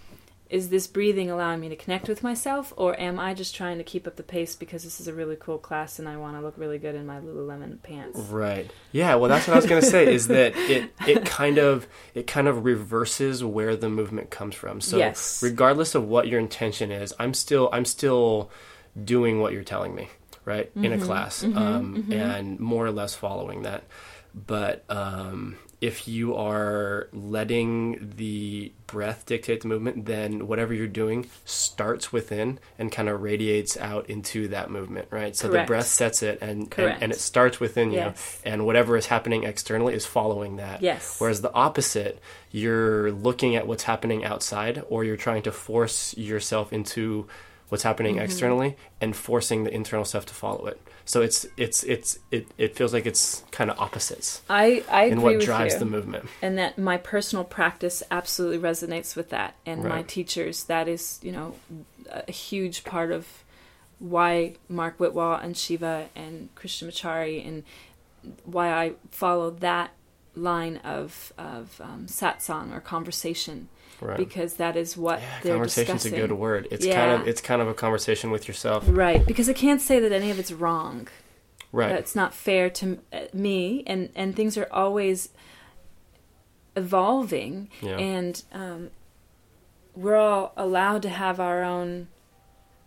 is 0.49 0.69
this 0.69 0.87
breathing 0.87 1.29
allowing 1.29 1.59
me 1.59 1.69
to 1.69 1.75
connect 1.75 2.07
with 2.09 2.23
myself, 2.23 2.73
or 2.75 2.99
am 2.99 3.19
I 3.19 3.33
just 3.35 3.53
trying 3.53 3.77
to 3.77 3.83
keep 3.83 4.07
up 4.07 4.15
the 4.15 4.23
pace 4.23 4.55
because 4.55 4.83
this 4.83 4.99
is 4.99 5.07
a 5.07 5.13
really 5.13 5.35
cool 5.39 5.59
class 5.59 5.99
and 5.99 6.09
I 6.09 6.17
want 6.17 6.35
to 6.37 6.41
look 6.41 6.57
really 6.57 6.79
good 6.79 6.95
in 6.95 7.05
my 7.05 7.19
Lululemon 7.19 7.81
pants? 7.83 8.17
Right. 8.19 8.71
Yeah. 8.91 9.13
Well, 9.15 9.29
that's 9.29 9.47
what 9.47 9.53
I 9.53 9.57
was 9.57 9.67
going 9.67 9.81
to 9.81 9.87
say. 9.87 10.11
Is 10.13 10.27
that 10.29 10.55
it? 10.57 10.91
It 11.05 11.23
kind 11.25 11.59
of 11.59 11.87
it 12.15 12.25
kind 12.25 12.47
of 12.47 12.65
reverses 12.65 13.43
where 13.43 13.75
the 13.75 13.89
movement 13.89 14.31
comes 14.31 14.55
from. 14.55 14.81
So 14.81 14.97
Yes. 14.97 15.41
regardless 15.43 15.93
of 15.93 16.07
what 16.07 16.27
your 16.27 16.39
intention 16.39 16.91
is, 16.91 17.13
I'm 17.19 17.33
still 17.35 17.69
I'm 17.71 17.85
still 17.85 18.49
doing 19.01 19.39
what 19.39 19.53
you're 19.53 19.63
telling 19.63 19.93
me, 19.93 20.09
right, 20.45 20.71
in 20.75 20.85
a 20.91 20.95
Mm-hmm. 20.97 21.05
class, 21.05 21.43
um, 21.43 22.07
and 22.11 22.59
more 22.59 22.85
or 22.87 22.91
less 22.91 23.13
following 23.13 23.61
that. 23.61 23.83
But 24.33 24.83
um, 24.89 25.57
if 25.81 26.07
you 26.09 26.35
are 26.35 27.07
letting 27.13 28.13
the 28.17 28.71
breath 28.85 29.25
dictate 29.25 29.61
the 29.61 29.67
movement, 29.67 30.05
then 30.05 30.45
whatever 30.45 30.73
you're 30.73 30.87
doing 30.87 31.25
starts 31.45 32.11
within 32.11 32.59
and 32.77 32.91
kind 32.91 33.07
of 33.07 33.21
radiates 33.21 33.77
out 33.77 34.09
into 34.09 34.47
that 34.49 34.69
movement, 34.69 35.07
right? 35.09 35.35
So 35.35 35.47
the 35.47 35.63
breath 35.63 35.85
sets 35.87 36.21
it 36.21 36.39
and, 36.41 36.51
and, 36.51 36.71
Correct. 36.71 37.01
and 37.01 37.11
it 37.13 37.19
starts 37.19 37.59
within 37.61 37.91
Yes. 37.91 38.41
you, 38.43 38.51
and 38.51 38.65
whatever 38.65 38.97
is 38.97 39.05
happening 39.05 39.43
externally 39.43 39.93
is 39.93 40.05
following 40.05 40.57
that. 40.57 40.81
Yes. 40.81 41.15
Whereas 41.19 41.41
the 41.41 41.53
opposite, 41.53 42.19
you're 42.51 43.11
looking 43.11 43.55
at 43.55 43.65
what's 43.65 43.83
happening 43.83 44.25
outside, 44.25 44.83
or 44.89 45.03
you're 45.05 45.15
trying 45.17 45.43
to 45.43 45.51
force 45.51 46.17
yourself 46.17 46.73
into 46.73 47.27
what's 47.69 47.83
happening 47.83 48.15
Mm-hmm. 48.15 48.25
externally 48.25 48.75
and 49.01 49.15
forcing 49.15 49.63
the 49.63 49.73
internal 49.73 50.05
stuff 50.05 50.25
to 50.27 50.33
follow 50.33 50.65
it. 50.67 50.79
So 51.05 51.21
it's 51.21 51.45
it's 51.57 51.83
it's 51.83 52.19
it, 52.31 52.47
it 52.57 52.75
feels 52.75 52.93
like 52.93 53.05
it's 53.07 53.43
kind 53.51 53.71
of 53.71 53.79
opposites 53.79 54.41
I, 54.49 54.83
I 54.91 55.03
agree 55.05 55.11
in 55.13 55.21
what 55.21 55.35
with 55.37 55.45
drives 55.45 55.73
you. 55.73 55.79
the 55.79 55.85
movement. 55.85 56.27
and 56.41 56.57
that 56.59 56.77
my 56.77 56.97
personal 56.97 57.43
practice 57.45 58.03
absolutely 58.11 58.59
resonates 58.59 59.15
with 59.15 59.29
that 59.29 59.55
and 59.65 59.83
my 59.83 60.03
teachers 60.03 60.65
that 60.65 60.87
is 60.87 61.19
you 61.23 61.31
know 61.31 61.55
a 62.11 62.31
huge 62.31 62.83
part 62.83 63.11
of 63.11 63.25
why 63.97 64.53
mark 64.67 64.97
whitwell 64.99 65.33
and 65.33 65.57
shiva 65.57 66.09
and 66.15 66.49
krishnamacharya 66.55 67.45
and 67.47 67.63
why 68.45 68.69
i 68.71 68.93
follow 69.09 69.49
that 69.49 69.91
line 70.35 70.77
of 70.77 71.33
of 71.39 71.81
um, 71.83 72.05
satsang 72.07 72.71
or 72.75 72.79
conversation 72.79 73.67
Right. 74.01 74.17
because 74.17 74.55
that 74.55 74.75
is 74.77 74.95
what 74.95 75.19
yeah, 75.21 75.27
they're 75.43 75.53
conversation's 75.55 76.03
discussing 76.03 76.23
a 76.23 76.27
good 76.27 76.37
word. 76.37 76.67
It's 76.71 76.85
kind 76.85 77.11
of 77.21 77.27
it's 77.27 77.41
kind 77.41 77.61
of 77.61 77.67
a 77.67 77.73
conversation 77.73 78.31
with 78.31 78.47
yourself. 78.47 78.85
right 78.87 79.25
because 79.25 79.49
i 79.49 79.53
can't 79.53 79.81
say 79.81 79.99
that 79.99 80.11
any 80.11 80.31
of 80.31 80.39
it's 80.39 80.51
wrong 80.51 81.07
Right. 81.71 81.89
that's 81.89 82.15
not 82.15 82.33
fair 82.33 82.69
to 82.71 82.99
uh, 83.13 83.19
me 83.33 83.83
and 83.85 84.09
and 84.15 84.35
things 84.35 84.57
are 84.57 84.67
always 84.71 85.29
evolving 86.75 87.69
Yeah. 87.81 87.97
and 87.97 88.43
um, 88.53 88.89
we're 89.95 90.15
all 90.15 90.53
allowed 90.55 91.01
to 91.03 91.09
have 91.09 91.39
our 91.39 91.63
own 91.63 92.07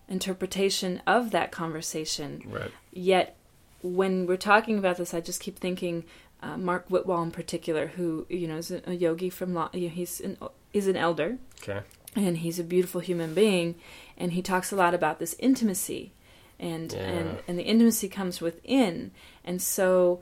interpretation 0.09 1.01
of 1.07 1.31
that 1.31 1.53
conversation 1.53 2.43
right. 2.47 2.71
yet 2.93 3.37
when 3.83 4.27
we're 4.27 4.37
talking 4.37 4.79
about 4.79 4.97
this 4.97 5.15
i 5.15 5.21
just 5.21 5.41
keep 5.41 5.59
thinking 5.59 6.05
uh, 6.43 6.57
mark 6.57 6.87
whitwell 6.89 7.23
in 7.23 7.31
particular 7.31 7.89
who 7.89 8.27
you 8.29 8.47
know 8.49 8.57
is 8.57 8.71
a, 8.71 8.95
yogi 8.95 9.31
from 9.31 9.55
Lo- 9.55 9.71
you 9.73 9.83
know, 9.89 9.95
he's 9.95 10.21
an 10.21 10.37
is 10.73 10.87
an 10.87 10.97
elder 10.97 11.39
Okay. 11.63 11.81
and 12.17 12.39
he's 12.39 12.59
a 12.59 12.65
beautiful 12.65 13.01
human 13.01 13.35
being 13.35 13.75
and 14.17 14.33
he 14.33 14.43
talks 14.43 14.73
a 14.73 14.77
lot 14.77 14.95
about 14.95 15.19
this 15.19 15.35
intimacy 15.39 16.13
and 16.59 16.93
Yeah. 16.93 17.01
and 17.01 17.39
and 17.49 17.59
the 17.59 17.65
intimacy 17.65 18.09
comes 18.09 18.41
within 18.41 19.11
and 19.45 19.61
so 19.63 20.21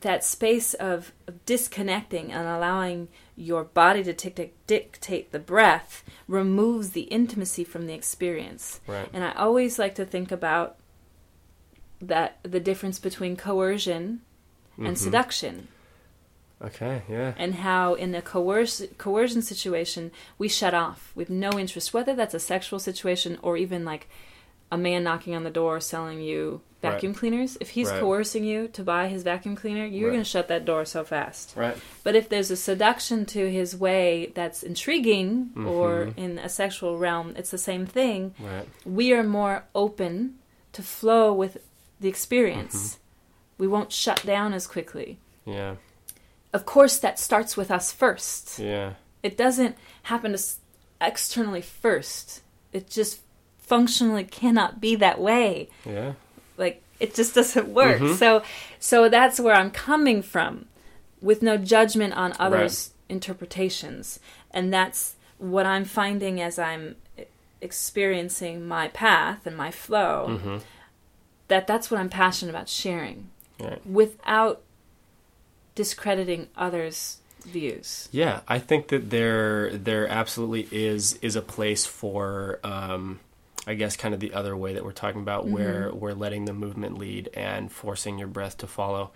that 0.00 0.24
space 0.24 0.72
of, 0.74 1.12
of 1.26 1.44
disconnecting 1.44 2.32
and 2.32 2.48
allowing 2.48 3.08
your 3.36 3.64
body 3.64 4.02
to 4.02 4.14
tic- 4.14 4.54
dictate 4.66 5.30
the 5.30 5.38
breath 5.38 6.02
removes 6.26 6.90
the 6.90 7.02
intimacy 7.02 7.64
from 7.64 7.86
the 7.86 7.92
experience 7.94 8.80
Right. 8.86 9.08
and 9.12 9.22
i 9.24 9.32
always 9.32 9.78
like 9.78 9.94
to 9.96 10.04
think 10.06 10.32
about 10.32 10.76
that 12.00 12.38
the 12.42 12.60
difference 12.60 12.98
between 12.98 13.36
coercion 13.36 14.22
and 14.78 14.96
Mhm. 14.96 14.98
seduction 14.98 15.68
Okay. 16.62 17.02
Yeah. 17.08 17.32
and 17.38 17.54
how 17.56 17.94
in 17.94 18.14
a 18.14 18.20
coerc- 18.22 18.98
coercion 18.98 19.40
situation 19.42 20.10
we 20.38 20.48
shut 20.48 20.74
off 20.74 21.10
with 21.14 21.30
no 21.30 21.50
interest 21.58 21.94
whether 21.94 22.14
that's 22.14 22.34
a 22.34 22.40
sexual 22.40 22.78
situation 22.78 23.38
or 23.42 23.56
even 23.56 23.84
like 23.84 24.08
a 24.70 24.76
man 24.78 25.02
knocking 25.02 25.34
on 25.34 25.42
the 25.44 25.50
door 25.50 25.80
selling 25.80 26.20
you 26.20 26.60
Right. 26.82 26.92
vacuum 26.92 27.12
cleaners 27.14 27.56
if 27.60 27.70
he's 27.70 27.90
Right. 27.90 28.00
coercing 28.00 28.44
you 28.44 28.68
to 28.68 28.82
buy 28.82 29.08
his 29.08 29.22
vacuum 29.22 29.54
cleaner 29.56 29.84
you're 29.84 30.08
Right. 30.08 30.14
going 30.14 30.24
to 30.24 30.28
shut 30.30 30.48
that 30.48 30.64
door 30.64 30.84
so 30.84 31.02
fast 31.04 31.52
Right. 31.56 31.76
but 32.04 32.14
if 32.14 32.28
there's 32.28 32.50
a 32.50 32.56
seduction 32.56 33.26
to 33.26 33.50
his 33.50 33.76
way 33.76 34.32
that's 34.34 34.62
intriguing 34.62 35.50
or 35.56 36.06
Mhm. 36.06 36.18
in 36.18 36.38
a 36.38 36.48
sexual 36.48 36.96
realm 36.98 37.34
it's 37.36 37.50
the 37.50 37.58
same 37.58 37.84
thing 37.86 38.34
Right. 38.38 38.66
we 38.86 39.12
are 39.12 39.22
more 39.22 39.64
open 39.74 40.38
to 40.72 40.82
flow 40.82 41.32
with 41.34 41.58
the 42.00 42.08
experience 42.08 42.76
Mm-hmm. 42.94 43.62
we 43.62 43.66
won't 43.66 43.92
shut 43.92 44.24
down 44.24 44.52
as 44.54 44.66
quickly 44.66 45.18
Yeah. 45.44 45.76
Of 46.52 46.64
course 46.66 46.98
that 46.98 47.18
starts 47.18 47.56
with 47.56 47.70
us 47.70 47.92
first 47.92 48.58
Yeah. 48.58 48.94
it 49.22 49.36
doesn't 49.36 49.76
happen 50.04 50.36
externally 51.00 51.62
first 51.62 52.40
it 52.72 52.88
just 52.90 53.20
functionally 53.58 54.24
cannot 54.24 54.80
be 54.80 54.94
that 54.96 55.20
way 55.20 55.68
Yeah. 55.86 56.12
like 56.56 56.82
it 56.98 57.14
just 57.14 57.34
doesn't 57.34 57.68
work 57.68 58.00
Mm-hmm. 58.00 58.14
so 58.14 58.42
so 58.78 59.08
that's 59.08 59.38
where 59.40 59.54
i'm 59.54 59.70
coming 59.70 60.22
from 60.22 60.66
with 61.22 61.42
no 61.42 61.56
judgment 61.56 62.14
on 62.14 62.32
others 62.38 62.92
interpretations 63.08 64.18
and 64.50 64.72
that's 64.72 65.14
what 65.38 65.66
i'm 65.66 65.84
finding 65.84 66.40
as 66.40 66.58
i'm 66.58 66.96
experiencing 67.60 68.66
my 68.66 68.88
path 68.88 69.46
and 69.46 69.56
my 69.56 69.70
flow 69.70 70.26
Mm-hmm. 70.30 70.56
that 71.48 71.66
that's 71.66 71.90
what 71.90 72.00
i'm 72.00 72.08
passionate 72.10 72.50
about 72.50 72.68
sharing 72.68 73.30
Right. 73.60 73.84
without 73.86 74.62
discrediting 75.74 76.48
others 76.56 77.18
views 77.46 78.08
Yeah, 78.12 78.40
I 78.46 78.58
think 78.58 78.88
that 78.88 79.08
there 79.10 79.70
there 79.76 80.06
absolutely 80.06 80.68
is 80.70 81.14
is 81.22 81.36
a 81.36 81.42
place 81.42 81.86
for 81.86 82.60
um, 82.62 83.18
I 83.66 83.74
guess 83.74 83.96
kind 83.96 84.12
of 84.12 84.20
the 84.20 84.34
other 84.34 84.54
way 84.56 84.74
that 84.74 84.84
we're 84.84 84.92
talking 84.92 85.22
about 85.22 85.46
where 85.48 85.90
we're 85.92 86.12
letting 86.12 86.44
the 86.44 86.52
movement 86.52 86.98
lead 86.98 87.30
and 87.34 87.70
forcing 87.72 88.18
your 88.18 88.28
breath 88.28 88.58
to 88.58 88.66
follow. 88.66 89.12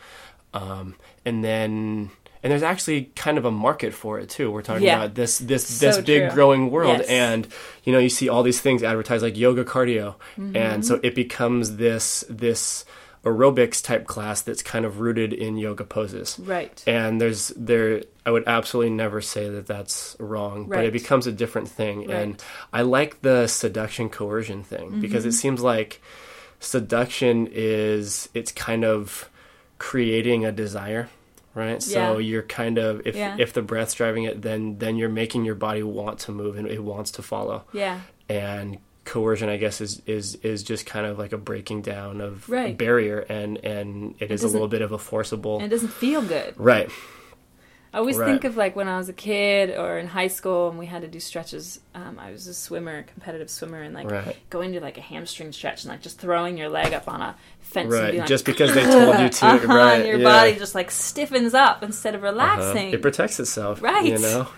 Um, 0.55 0.94
and 1.26 1.42
then 1.44 2.11
and 2.42 2.50
there's 2.50 2.62
actually 2.62 3.11
kind 3.16 3.36
of 3.38 3.44
a 3.44 3.50
market 3.50 3.92
for 3.92 4.18
it 4.20 4.28
too. 4.30 4.50
We're 4.50 4.62
talking 4.62 4.84
Yeah. 4.84 4.96
about 5.02 5.14
this 5.14 5.38
this 5.38 5.66
So 5.66 5.86
this 5.86 5.96
big 5.98 6.22
true. 6.28 6.30
growing 6.34 6.70
world 6.70 6.98
Yes. 7.00 7.09
and 7.09 7.46
you 7.84 7.92
know 7.92 7.98
you 7.98 8.09
see 8.09 8.28
all 8.30 8.42
these 8.42 8.61
things 8.61 8.82
advertised 8.82 9.22
like 9.22 9.36
yoga 9.36 9.64
cardio 9.64 10.14
Mm-hmm. 10.38 10.57
and 10.57 10.86
so 10.86 10.98
it 11.02 11.14
becomes 11.14 11.76
this 11.76 12.24
this 12.30 12.84
aerobics 13.25 13.83
type 13.83 14.07
class 14.07 14.43
that's 14.43 14.62
kind 14.62 14.85
of 14.85 15.01
rooted 15.01 15.33
in 15.33 15.57
yoga 15.57 15.85
poses 15.85 16.39
right 16.41 16.85
and 16.87 17.20
there's 17.20 17.49
there 17.57 18.03
i 18.27 18.31
would 18.31 18.45
absolutely 18.47 18.91
never 18.93 19.20
say 19.20 19.49
that 19.49 19.66
that's 19.66 20.14
wrong 20.20 20.66
right. 20.68 20.79
but 20.79 20.85
it 20.85 20.93
becomes 20.93 21.27
a 21.27 21.33
different 21.33 21.68
thing 21.68 22.03
and 22.11 22.11
Right. 22.11 22.29
Mm-hmm. 22.39 22.77
i 22.77 22.83
like 22.83 23.22
the 23.22 23.47
seduction 23.47 24.09
coercion 24.11 24.62
thing 24.62 25.01
because 25.01 25.25
it 25.25 25.33
seems 25.33 25.61
like 25.62 26.01
seduction 26.61 27.49
is 27.53 28.29
it's 28.35 28.53
kind 28.53 28.85
of 28.85 29.29
creating 29.79 30.45
a 30.45 30.53
desire 30.53 31.09
right 31.55 31.83
so 31.83 32.18
Yeah. 32.18 32.18
you're 32.18 32.43
kind 32.43 32.79
of 32.79 33.03
if 33.07 33.14
Yeah. 33.16 33.37
if 33.39 33.53
the 33.53 33.62
breath's 33.62 33.95
driving 33.95 34.25
it 34.25 34.43
then 34.43 34.79
then 34.79 34.97
you're 34.97 35.09
making 35.09 35.45
your 35.45 35.55
body 35.55 35.83
want 35.83 36.18
to 36.20 36.33
move 36.33 36.57
and 36.57 36.66
it 36.66 36.83
wants 36.83 37.11
to 37.12 37.22
follow 37.22 37.64
yeah 37.72 38.01
and 38.29 38.79
coercion 39.05 39.48
i 39.48 39.57
guess 39.57 39.80
is 39.80 40.00
is 40.07 40.36
is 40.36 40.62
just 40.62 40.86
kind 40.86 41.05
of 41.07 41.18
like 41.18 41.32
a 41.32 41.38
breaking 41.38 41.82
down 41.82 42.20
of 42.20 42.48
Right. 42.48 42.76
barrier 42.76 43.20
and 43.20 43.59
and 43.64 44.14
it 44.18 44.30
is 44.30 44.42
a 44.42 44.48
little 44.48 44.68
bit 44.68 44.80
of 44.82 44.92
a 44.92 44.98
forcible 44.98 45.57
and 45.57 45.66
it 45.66 45.68
doesn't 45.68 45.92
feel 45.92 46.22
good 46.22 46.55
right 46.57 46.90
I 47.92 47.98
always 47.98 48.16
Right. 48.16 48.26
think 48.26 48.42
of 48.42 48.57
like 48.57 48.74
when 48.74 48.88
I 48.88 48.98
was 48.98 49.09
a 49.09 49.12
kid 49.12 49.70
or 49.70 49.98
in 50.00 50.09
high 50.09 50.26
school 50.26 50.68
and 50.68 50.76
we 50.80 50.86
had 50.86 51.02
to 51.02 51.07
do 51.07 51.20
stretches. 51.20 51.78
Um, 51.94 52.18
I 52.18 52.32
was 52.32 52.48
a 52.48 52.52
swimmer, 52.55 53.05
competitive 53.05 53.48
swimmer, 53.48 53.82
and 53.82 53.94
like 53.94 54.11
Right. 54.11 54.36
going 54.50 54.72
to 54.72 54.80
like 54.80 54.98
a 54.98 55.00
hamstring 55.00 55.52
stretch 55.52 55.84
and 55.84 55.92
like 55.92 56.02
just 56.02 56.18
throwing 56.18 56.59
your 56.59 56.68
leg 56.68 56.92
up 56.92 57.07
on 57.07 57.22
a 57.22 57.36
fence 57.61 57.92
Right, 57.92 58.11
being 58.11 58.18
like, 58.22 58.26
just 58.28 58.46
because 58.46 58.74
they 58.74 58.82
told 58.82 59.20
you 59.20 59.28
to, 59.28 59.46
uh-huh, 59.46 59.68
right? 59.72 59.92
and 59.98 60.07
your 60.09 60.18
yeah. 60.18 60.24
body 60.24 60.57
just 60.57 60.74
like 60.74 60.90
stiffens 60.90 61.55
up 61.55 61.84
instead 61.84 62.16
of 62.16 62.24
Uh-huh. 62.24 62.32
relaxing. 62.32 62.90
It 62.94 63.00
protects 63.00 63.38
itself, 63.38 63.80
Right. 63.80 64.07
You 64.07 64.18
know, 64.18 64.48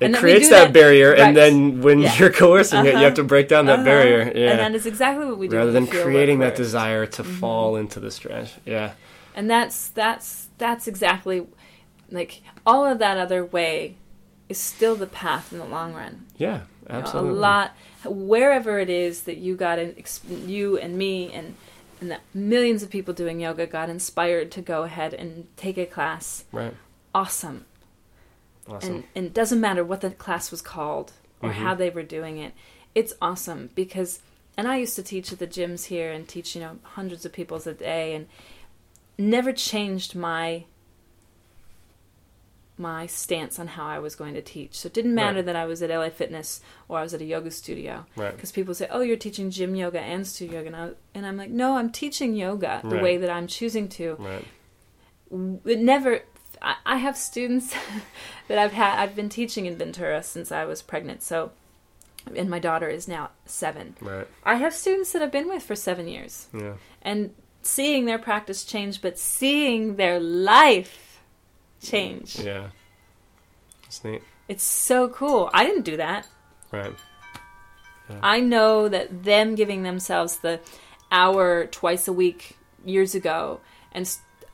it 0.00 0.04
And 0.06 0.14
then 0.14 0.22
we 0.22 0.28
creates 0.30 0.48
that, 0.50 0.64
that- 0.64 0.72
barrier, 0.72 1.10
right. 1.10 1.20
and 1.20 1.36
then 1.36 1.80
when 1.82 2.00
Yeah. 2.00 2.14
you're 2.18 2.30
coercing 2.32 2.80
it, 2.80 2.84
you 2.86 2.92
Uh-huh. 2.92 3.04
have 3.04 3.14
to 3.14 3.24
break 3.24 3.48
down 3.48 3.66
that 3.66 3.76
Uh-huh. 3.80 3.84
barrier. 3.84 4.32
Yeah, 4.34 4.50
And 4.52 4.58
that 4.60 4.74
is 4.74 4.86
exactly 4.86 5.26
what 5.26 5.38
we 5.38 5.48
do. 5.48 5.56
rather 5.56 5.72
than 5.72 5.86
creating 5.86 6.38
that 6.40 6.54
desire 6.56 7.06
to 7.06 7.22
Mm-hmm. 7.22 7.38
fall 7.40 7.76
into 7.76 8.00
the 8.00 8.10
stretch. 8.10 8.54
Yeah, 8.64 8.92
and 9.34 9.48
that's 9.50 9.88
that's 9.88 10.48
that's 10.58 10.86
exactly 10.86 11.46
like 12.10 12.42
all 12.66 12.84
of 12.86 12.98
that 12.98 13.16
other 13.18 13.44
way 13.44 13.96
is 14.48 14.58
still 14.58 14.94
the 14.94 15.06
path 15.08 15.52
in 15.52 15.58
the 15.58 15.64
long 15.64 15.92
run. 15.92 16.24
yeah, 16.38 16.60
You 16.88 16.92
know, 16.92 16.98
absolutely. 17.00 17.30
a 17.30 17.34
lot 17.34 17.76
wherever 18.04 18.78
it 18.78 18.88
is 18.88 19.22
that 19.22 19.38
you 19.38 19.56
got 19.56 19.78
in, 19.80 19.94
you 20.46 20.78
and 20.78 20.96
me 20.96 21.30
and 21.32 21.54
and 22.00 22.10
that 22.10 22.20
millions 22.34 22.82
of 22.82 22.90
people 22.90 23.12
doing 23.14 23.40
yoga 23.40 23.66
got 23.66 23.88
inspired 23.88 24.50
to 24.52 24.60
go 24.60 24.82
ahead 24.84 25.12
and 25.14 25.46
take 25.56 25.76
a 25.78 25.86
class 25.86 26.44
Right, 26.52 26.74
awesome 27.14 27.64
awesome. 28.68 28.94
and 28.94 29.04
and 29.14 29.26
it 29.26 29.34
doesn't 29.34 29.60
matter 29.60 29.84
what 29.84 30.00
the 30.00 30.10
class 30.10 30.50
was 30.50 30.60
called 30.62 31.12
or 31.42 31.50
Mhm. 31.50 31.54
how 31.54 31.74
they 31.74 31.90
were 31.90 32.02
doing 32.02 32.38
it 32.38 32.52
it's 32.94 33.12
awesome 33.20 33.70
because 33.74 34.20
and 34.56 34.66
i 34.66 34.76
used 34.76 34.96
to 34.96 35.02
teach 35.02 35.32
at 35.32 35.38
the 35.38 35.46
gyms 35.46 35.86
here 35.86 36.10
and 36.12 36.26
teach 36.28 36.54
you 36.54 36.60
know 36.60 36.78
hundreds 36.82 37.24
of 37.26 37.32
people 37.32 37.56
a 37.66 37.72
day 37.74 38.14
and 38.14 38.26
never 39.18 39.52
changed 39.52 40.14
my 40.14 40.64
my 42.78 43.06
stance 43.06 43.58
on 43.58 43.68
how 43.68 43.86
i 43.86 43.98
was 43.98 44.14
going 44.14 44.34
to 44.34 44.42
teach 44.42 44.74
so 44.74 44.86
it 44.86 44.92
didn't 44.92 45.14
matter 45.14 45.36
Right. 45.36 45.46
that 45.46 45.56
i 45.56 45.64
was 45.64 45.80
at 45.82 45.88
la 45.88 46.10
fitness 46.10 46.60
or 46.88 46.98
i 46.98 47.02
was 47.02 47.14
at 47.14 47.22
a 47.22 47.24
yoga 47.24 47.50
studio 47.50 48.04
right, 48.16 48.34
because 48.34 48.52
people 48.52 48.74
say 48.74 48.86
oh 48.90 49.00
you're 49.00 49.16
teaching 49.16 49.50
gym 49.50 49.74
yoga 49.74 50.00
and 50.00 50.26
studio 50.26 50.58
yoga 50.58 50.66
and, 50.68 50.76
I, 50.76 50.90
and 51.14 51.26
i'm 51.26 51.38
like 51.38 51.48
no 51.50 51.76
i'm 51.78 51.90
teaching 51.90 52.34
yoga 52.34 52.80
the 52.82 52.96
Right. 52.96 53.02
way 53.02 53.16
that 53.16 53.30
i'm 53.30 53.46
choosing 53.46 53.88
to 53.90 54.16
right, 54.18 54.44
it 55.64 55.78
never 55.78 56.20
I, 56.66 56.76
I 56.84 56.96
have 56.96 57.16
students 57.16 57.74
that 58.48 58.58
I've 58.58 58.72
had 58.72 58.98
I've 58.98 59.16
been 59.16 59.28
teaching 59.28 59.64
in 59.66 59.76
Ventura 59.76 60.22
since 60.22 60.50
I 60.52 60.64
was 60.64 60.82
pregnant 60.82 61.22
so 61.22 61.52
and 62.34 62.50
my 62.50 62.58
daughter 62.58 62.88
is 62.88 63.06
now 63.06 63.30
7 63.46 63.96
right. 64.00 64.26
I 64.44 64.56
have 64.56 64.74
students 64.74 65.12
that 65.12 65.22
I've 65.22 65.32
been 65.32 65.48
with 65.48 65.62
for 65.62 65.76
7 65.76 66.08
years. 66.08 66.48
Yeah, 66.52 66.74
and 67.00 67.32
seeing 67.62 68.04
their 68.04 68.18
practice 68.18 68.64
change 68.64 69.00
but 69.00 69.18
seeing 69.18 69.96
their 69.96 70.18
life 70.20 71.22
change. 71.80 72.38
Yeah. 72.40 72.68
It's 73.84 74.02
neat. 74.04 74.22
it's 74.48 74.64
so 74.64 75.08
cool. 75.08 75.48
I 75.54 75.64
didn't 75.64 75.84
do 75.84 75.96
that. 75.98 76.26
Right, 76.72 76.92
I 78.20 78.40
know 78.40 78.88
that 78.88 79.22
them 79.24 79.54
giving 79.54 79.84
themselves 79.84 80.38
the 80.38 80.60
hour 81.12 81.66
twice 81.66 82.08
a 82.08 82.12
week 82.12 82.56
years 82.84 83.14
ago 83.14 83.60
and 83.92 84.08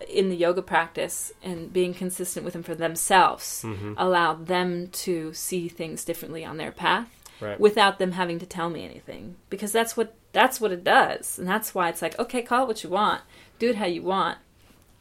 in 0.08 0.28
the 0.28 0.36
yoga 0.36 0.62
practice 0.62 1.32
and 1.42 1.72
being 1.72 1.94
consistent 1.94 2.44
with 2.44 2.52
them 2.54 2.62
for 2.62 2.74
themselves 2.74 3.62
Mm-hmm. 3.64 3.94
allowed 3.96 4.46
them 4.46 4.88
to 4.88 5.32
see 5.34 5.68
things 5.68 6.04
differently 6.04 6.44
on 6.44 6.56
their 6.56 6.72
path 6.72 7.08
right. 7.40 7.58
without 7.60 7.98
them 7.98 8.12
having 8.12 8.38
to 8.38 8.46
tell 8.46 8.70
me 8.70 8.84
anything 8.84 9.36
because 9.50 9.72
that's 9.72 9.96
what 9.96 10.14
that's 10.32 10.60
what 10.60 10.72
it 10.72 10.82
does 10.84 11.38
and 11.38 11.46
that's 11.48 11.74
why 11.74 11.88
it's 11.88 12.02
like 12.02 12.18
okay 12.18 12.42
call 12.42 12.64
it 12.64 12.68
what 12.68 12.82
you 12.84 12.90
want 12.90 13.20
do 13.58 13.70
it 13.70 13.76
how 13.76 13.86
you 13.86 14.02
want 14.02 14.38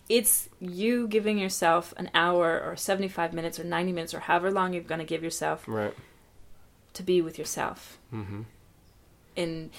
it's 0.10 0.50
you 0.60 1.08
giving 1.08 1.38
yourself 1.38 1.94
an 1.96 2.10
hour 2.14 2.60
or 2.62 2.76
75 2.76 3.32
minutes 3.34 3.58
or 3.60 3.64
90 3.64 3.94
minutes 3.94 4.14
or 4.14 4.20
however 4.22 4.52
long 4.52 4.74
you're 4.74 4.84
going 4.84 5.00
to 5.00 5.06
give 5.06 5.24
yourself 5.24 5.64
right. 5.68 5.94
to 6.94 7.04
be 7.04 7.22
with 7.22 7.38
yourself 7.40 7.98
hmm 8.10 8.42
and 9.38 9.70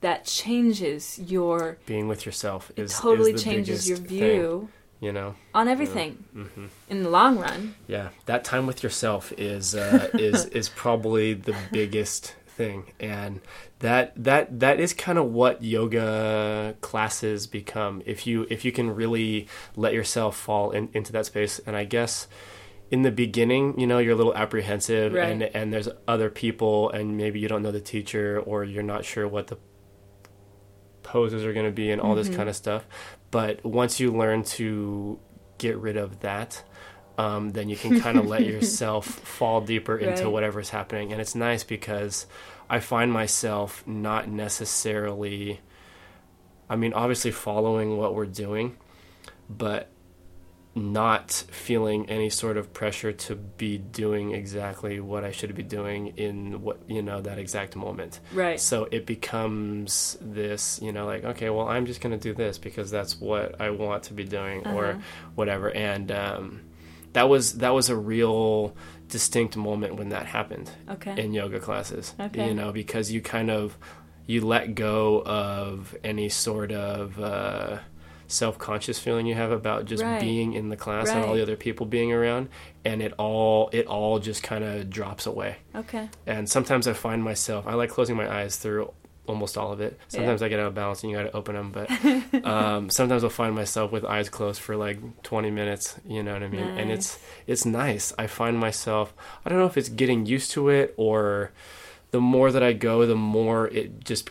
that 0.00 0.24
changes 0.24 1.18
your 1.18 1.78
Being 1.86 2.08
with 2.08 2.24
yourself 2.26 2.70
it 2.76 2.82
is 2.82 2.98
totally 2.98 3.32
is 3.32 3.44
the 3.44 3.50
changes 3.50 3.88
your 3.88 3.98
biggest 3.98 4.08
thing, 4.18 4.30
view 4.40 4.68
you 5.00 5.12
know. 5.12 5.34
on 5.54 5.68
everything 5.68 6.24
hmm 6.32 6.66
in 6.88 7.02
the 7.02 7.10
long 7.10 7.38
run 7.38 7.74
Yeah, 7.86 8.08
that 8.26 8.44
time 8.44 8.66
with 8.66 8.82
yourself 8.82 9.32
is 9.38 9.74
uh, 9.74 10.10
is 10.14 10.44
is 10.60 10.68
probably 10.68 11.34
the 11.34 11.54
biggest 11.72 12.34
thing, 12.56 12.92
and 13.00 13.40
that 13.78 14.12
that 14.22 14.60
that 14.60 14.78
is 14.80 14.92
kind 14.92 15.18
of 15.18 15.32
what 15.32 15.62
yoga 15.62 16.74
classes 16.82 17.46
become. 17.46 18.02
If 18.06 18.26
you 18.26 18.46
if 18.50 18.64
you 18.64 18.72
can 18.72 18.94
really 18.94 19.48
let 19.76 19.94
yourself 19.94 20.36
fall 20.36 20.70
in, 20.72 20.88
into 20.92 21.12
that 21.12 21.26
space, 21.26 21.60
and 21.66 21.74
I 21.76 21.84
guess 21.84 22.28
in 22.90 23.02
the 23.02 23.10
beginning, 23.12 23.78
you 23.80 23.86
know, 23.86 23.98
you're 23.98 24.12
a 24.14 24.16
little 24.16 24.34
apprehensive, 24.34 25.14
Right. 25.14 25.30
and 25.30 25.42
and 25.42 25.72
there's 25.72 25.88
other 26.06 26.28
people, 26.28 26.90
and 26.90 27.16
maybe 27.16 27.40
you 27.40 27.48
don't 27.48 27.62
know 27.62 27.72
the 27.72 27.80
teacher, 27.80 28.38
or 28.44 28.64
you're 28.64 28.82
not 28.82 29.04
sure 29.04 29.26
what 29.28 29.46
the 29.46 29.56
poses 31.10 31.44
are 31.44 31.52
going 31.52 31.66
to 31.66 31.72
be, 31.72 31.90
and 31.90 32.00
all 32.00 32.14
this 32.14 32.28
kind 32.28 32.48
of 32.48 32.54
stuff. 32.56 32.86
But 33.30 33.64
once 33.64 33.98
you 34.00 34.12
learn 34.12 34.44
to 34.58 35.18
get 35.58 35.76
rid 35.76 35.96
of 35.96 36.20
that, 36.20 36.62
um, 37.18 37.50
then 37.50 37.68
you 37.68 37.76
can 37.76 37.98
kind 38.00 38.16
of 38.16 38.26
let 38.26 38.44
yourself 38.52 39.06
fall 39.06 39.60
deeper 39.60 39.98
into 39.98 40.24
Right. 40.24 40.32
whatever's 40.32 40.70
happening. 40.70 41.12
And 41.12 41.20
it's 41.20 41.34
nice 41.34 41.64
because 41.64 42.26
I 42.68 42.78
find 42.80 43.12
myself 43.12 43.84
not 43.86 44.28
necessarily, 44.28 45.60
I 46.68 46.76
mean, 46.76 46.92
obviously 46.92 47.32
following 47.32 47.96
what 47.98 48.14
we're 48.14 48.26
doing, 48.26 48.76
but 49.48 49.88
not 50.74 51.32
feeling 51.32 52.08
any 52.08 52.30
sort 52.30 52.56
of 52.56 52.72
pressure 52.72 53.12
to 53.12 53.34
be 53.34 53.76
doing 53.76 54.32
exactly 54.32 55.00
what 55.00 55.24
I 55.24 55.32
should 55.32 55.54
be 55.54 55.64
doing 55.64 56.08
in 56.16 56.62
what, 56.62 56.78
you 56.88 57.02
know, 57.02 57.20
that 57.20 57.38
exact 57.38 57.74
moment. 57.74 58.20
right 58.32 58.58
So 58.60 58.86
it 58.92 59.04
becomes 59.04 60.16
this, 60.20 60.80
you 60.80 60.92
know, 60.92 61.06
like, 61.06 61.24
okay, 61.24 61.50
well, 61.50 61.68
I'm 61.68 61.86
just 61.86 62.00
going 62.00 62.16
to 62.16 62.22
do 62.22 62.34
this 62.34 62.56
because 62.58 62.90
that's 62.90 63.20
what 63.20 63.60
I 63.60 63.70
want 63.70 64.04
to 64.04 64.14
be 64.14 64.24
doing 64.24 64.64
Uh-huh. 64.64 64.76
or 64.76 65.02
whatever. 65.34 65.70
And 65.72 66.12
um, 66.12 66.60
that 67.14 67.28
was 67.28 67.58
that 67.58 67.70
was 67.74 67.88
a 67.88 67.96
real 67.96 68.76
distinct 69.08 69.56
moment 69.56 69.96
when 69.96 70.10
that 70.10 70.26
happened 70.26 70.70
okay 70.88 71.20
in 71.20 71.34
yoga 71.34 71.58
classes. 71.58 72.14
Okay. 72.20 72.46
You 72.46 72.54
know, 72.54 72.70
because 72.70 73.10
you 73.10 73.20
kind 73.20 73.50
of 73.50 73.76
you 74.26 74.40
let 74.46 74.76
go 74.76 75.20
of 75.26 75.96
any 76.04 76.28
sort 76.28 76.70
of 76.70 77.18
uh, 77.20 77.78
self-conscious 78.30 78.98
feeling 78.98 79.26
you 79.26 79.34
have 79.34 79.50
about 79.50 79.84
just 79.84 80.02
Right. 80.02 80.20
being 80.20 80.52
in 80.54 80.68
the 80.68 80.76
class 80.76 81.08
and 81.10 81.24
all 81.24 81.34
the 81.34 81.42
other 81.42 81.56
people 81.56 81.86
being 81.86 82.12
around 82.12 82.48
and 82.84 83.02
it 83.02 83.12
all 83.18 83.68
it 83.72 83.86
all 83.86 84.18
just 84.18 84.42
kind 84.42 84.64
of 84.64 84.88
drops 84.88 85.26
away. 85.26 85.56
Okay. 85.74 86.08
and 86.26 86.48
sometimes 86.48 86.86
i 86.88 86.92
find 86.92 87.22
myself 87.22 87.66
i 87.66 87.74
like 87.74 87.90
closing 87.90 88.16
my 88.16 88.28
eyes 88.32 88.56
through 88.56 88.92
almost 89.26 89.56
all 89.56 89.70
of 89.70 89.80
it. 89.80 89.96
Sometimes 90.08 90.42
i 90.42 90.48
get 90.48 90.58
out 90.58 90.66
of 90.66 90.74
balance 90.74 91.02
and 91.04 91.10
you 91.12 91.16
gotta 91.16 91.30
open 91.36 91.54
them 91.54 91.70
but 91.70 92.44
um, 92.44 92.90
sometimes 92.90 93.22
i'll 93.22 93.30
find 93.30 93.54
myself 93.54 93.92
with 93.92 94.04
eyes 94.04 94.28
closed 94.28 94.60
for 94.60 94.74
like 94.76 94.98
20 95.22 95.50
minutes 95.52 95.96
you 96.06 96.22
know 96.22 96.32
what 96.32 96.42
i 96.42 96.48
mean? 96.48 96.60
And 96.78 96.90
it's 96.90 97.18
it's 97.46 97.64
nice. 97.64 98.12
I 98.18 98.26
find 98.26 98.58
myself 98.58 99.12
i 99.44 99.48
don't 99.48 99.58
know 99.58 99.66
if 99.66 99.76
it's 99.76 99.88
getting 99.88 100.26
used 100.26 100.50
to 100.52 100.68
it 100.68 100.94
or 100.96 101.52
the 102.10 102.20
more 102.20 102.50
that 102.50 102.62
i 102.62 102.72
go 102.72 103.06
the 103.06 103.14
more 103.14 103.68
it 103.68 104.02
just 104.04 104.30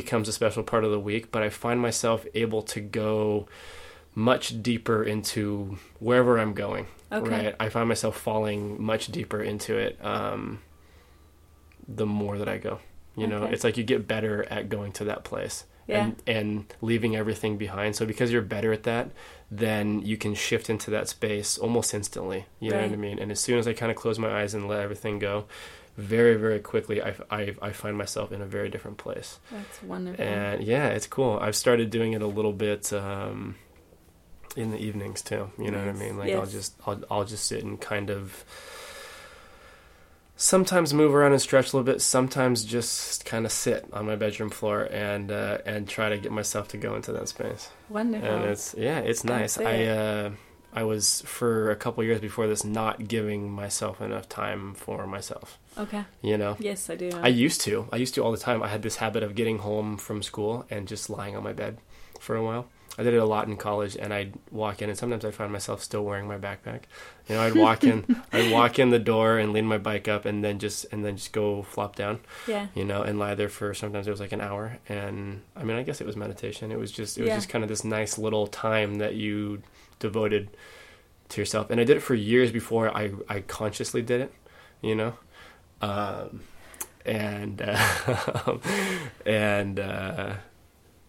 becomes 0.00 0.26
a 0.28 0.32
special 0.40 0.62
part 0.62 0.82
of 0.86 0.90
the 0.96 1.02
week 1.10 1.24
but 1.32 1.42
i 1.42 1.48
find 1.64 1.78
myself 1.88 2.20
able 2.44 2.62
to 2.74 2.80
go 2.80 3.46
much 4.14 4.44
deeper 4.62 5.00
into 5.14 5.76
wherever 6.06 6.38
i'm 6.42 6.54
going 6.64 6.86
Okay. 7.10 7.30
right 7.36 7.54
i 7.64 7.68
find 7.76 7.88
myself 7.88 8.14
falling 8.28 8.60
much 8.92 9.04
deeper 9.18 9.40
into 9.42 9.72
it 9.86 9.92
um, 10.14 10.60
the 12.00 12.06
more 12.06 12.36
that 12.38 12.48
i 12.48 12.58
go 12.58 12.74
you 13.16 13.26
know 13.26 13.42
Okay. 13.44 13.52
it's 13.54 13.64
like 13.64 13.76
you 13.76 13.84
get 13.84 14.06
better 14.06 14.44
at 14.56 14.68
going 14.68 14.92
to 14.98 15.04
that 15.04 15.24
place 15.24 15.64
Yeah. 15.86 15.98
and 16.04 16.22
and 16.36 16.74
leaving 16.90 17.16
everything 17.16 17.56
behind 17.66 17.96
so 17.96 18.04
because 18.06 18.30
you're 18.32 18.42
better 18.56 18.72
at 18.78 18.84
that 18.84 19.06
then 19.50 19.86
you 20.10 20.16
can 20.18 20.34
shift 20.34 20.68
into 20.68 20.90
that 20.96 21.08
space 21.08 21.50
almost 21.64 21.94
instantly 21.94 22.40
you 22.60 22.70
know 22.70 22.82
what 22.82 22.92
i 22.92 22.96
mean 22.96 23.18
and 23.18 23.30
as 23.32 23.40
soon 23.40 23.58
as 23.58 23.66
i 23.66 23.72
kind 23.72 23.90
of 23.90 23.96
close 24.02 24.18
my 24.18 24.30
eyes 24.40 24.52
and 24.54 24.68
let 24.68 24.80
everything 24.80 25.18
go 25.18 25.46
very 25.98 26.36
very 26.36 26.60
quickly 26.60 27.02
I, 27.02 27.14
I, 27.28 27.54
I 27.60 27.72
find 27.72 27.98
myself 27.98 28.30
in 28.30 28.40
a 28.40 28.46
very 28.46 28.68
different 28.70 28.98
place. 28.98 29.40
That's 29.50 29.82
wonderful. 29.82 30.24
and 30.24 30.62
yeah 30.62 30.88
it's 30.88 31.06
cool. 31.08 31.38
I've 31.42 31.56
started 31.56 31.90
doing 31.90 32.12
it 32.12 32.22
a 32.22 32.26
little 32.26 32.52
bit 32.52 32.92
um, 32.92 33.56
in 34.56 34.70
the 34.70 34.78
evenings 34.78 35.22
too. 35.22 35.50
You 35.58 35.70
know 35.72 35.78
what 35.78 35.88
I 35.88 35.92
mean? 35.92 36.16
Like 36.16 36.32
I'll 36.32 36.46
just 36.46 36.74
I'll, 36.86 37.02
I'll 37.10 37.24
just 37.24 37.44
sit 37.46 37.64
and 37.64 37.80
kind 37.80 38.10
of 38.10 38.44
sometimes 40.36 40.94
move 40.94 41.12
around 41.14 41.32
and 41.32 41.40
stretch 41.42 41.72
a 41.72 41.76
little 41.76 41.92
bit 41.92 42.00
sometimes 42.00 42.64
just 42.64 43.24
kind 43.24 43.44
of 43.44 43.50
sit 43.50 43.84
on 43.92 44.06
my 44.06 44.14
bedroom 44.14 44.50
floor 44.50 44.84
and 44.92 45.32
uh, 45.32 45.58
and 45.66 45.88
try 45.88 46.08
to 46.08 46.16
get 46.16 46.30
myself 46.30 46.68
to 46.68 46.76
go 46.76 46.94
into 46.94 47.10
that 47.12 47.28
space. 47.28 47.70
Wonderful. 47.88 48.28
and 48.28 48.44
it's 48.44 48.74
yeah 48.78 49.00
it's 49.00 49.24
nice. 49.24 49.56
That's 49.56 49.66
i 49.68 49.84
uh 49.86 50.30
i 50.72 50.82
was 50.84 51.22
for 51.22 51.70
a 51.70 51.76
couple 51.76 52.04
years 52.04 52.20
before 52.20 52.46
this 52.46 52.62
not 52.62 53.08
giving 53.08 53.50
myself 53.50 54.00
enough 54.02 54.28
time 54.28 54.74
for 54.74 55.06
myself 55.06 55.58
okay. 55.78 56.04
you 56.22 56.36
know 56.36 56.56
Yes, 56.58 56.90
I 56.90 56.96
do. 56.96 57.10
I 57.22 57.28
used 57.28 57.60
to. 57.62 57.88
I 57.92 57.96
used 57.96 58.14
to 58.14 58.22
all 58.24 58.32
the 58.32 58.38
time. 58.38 58.62
I 58.62 58.68
had 58.68 58.82
this 58.82 58.96
habit 58.96 59.22
of 59.22 59.34
getting 59.34 59.58
home 59.58 59.96
from 59.96 60.22
school 60.22 60.66
and 60.70 60.88
just 60.88 61.08
lying 61.10 61.36
on 61.36 61.42
my 61.44 61.52
bed 61.52 61.78
for 62.20 62.36
a 62.36 62.42
while. 62.44 62.66
I 63.00 63.04
did 63.04 63.14
it 63.14 63.18
a 63.18 63.24
lot 63.24 63.46
in 63.46 63.56
college, 63.56 63.96
and 63.96 64.12
I'd 64.12 64.34
walk 64.50 64.82
in, 64.82 64.88
and 64.88 64.98
sometimes 64.98 65.24
I'd 65.24 65.32
find 65.36 65.52
myself 65.52 65.84
still 65.84 66.04
wearing 66.04 66.26
my 66.26 66.36
backpack. 66.36 66.80
You 67.28 67.36
know, 67.36 67.42
I'd 67.42 67.54
walk 67.54 67.84
in, 67.84 68.04
I'd 68.32 68.50
walk 68.50 68.80
in 68.80 68.90
the 68.90 68.98
door 68.98 69.38
and 69.38 69.52
lean 69.52 69.66
my 69.66 69.78
bike 69.78 70.08
up, 70.08 70.24
and 70.24 70.42
then 70.42 70.58
just 70.58 70.84
and 70.90 71.04
then 71.04 71.16
just 71.16 71.32
go 71.32 71.62
flop 71.62 71.94
down. 71.94 72.18
yeah. 72.48 72.66
You 72.74 72.84
know, 72.84 73.02
and 73.02 73.16
lie 73.16 73.36
there 73.36 73.48
for 73.48 73.72
sometimes 73.72 74.08
it 74.08 74.10
was 74.10 74.18
like 74.18 74.32
an 74.32 74.40
hour. 74.40 74.78
And 74.88 75.42
I 75.54 75.62
mean, 75.62 75.76
I 75.76 75.84
guess 75.84 76.00
it 76.00 76.08
was 76.08 76.16
meditation. 76.16 76.72
It 76.72 76.78
was 76.78 76.90
just 76.90 77.18
it 77.18 77.22
was 77.22 77.28
Yeah. 77.28 77.36
just 77.36 77.48
kind 77.48 77.62
of 77.62 77.68
this 77.68 77.84
nice 77.84 78.18
little 78.18 78.48
time 78.48 78.96
that 78.96 79.14
you 79.14 79.62
devoted 80.00 80.48
to 81.28 81.40
yourself. 81.40 81.70
And 81.70 81.80
I 81.80 81.84
did 81.84 81.98
it 81.98 82.00
for 82.00 82.16
years 82.16 82.50
before 82.50 82.90
I 82.96 83.12
I 83.28 83.42
consciously 83.42 84.02
did 84.02 84.20
it. 84.22 84.32
You 84.82 84.96
know, 84.96 85.14
um, 85.82 86.40
and 87.06 87.60
uh, 87.62 88.58
and 89.26 89.78
uh, 89.80 90.34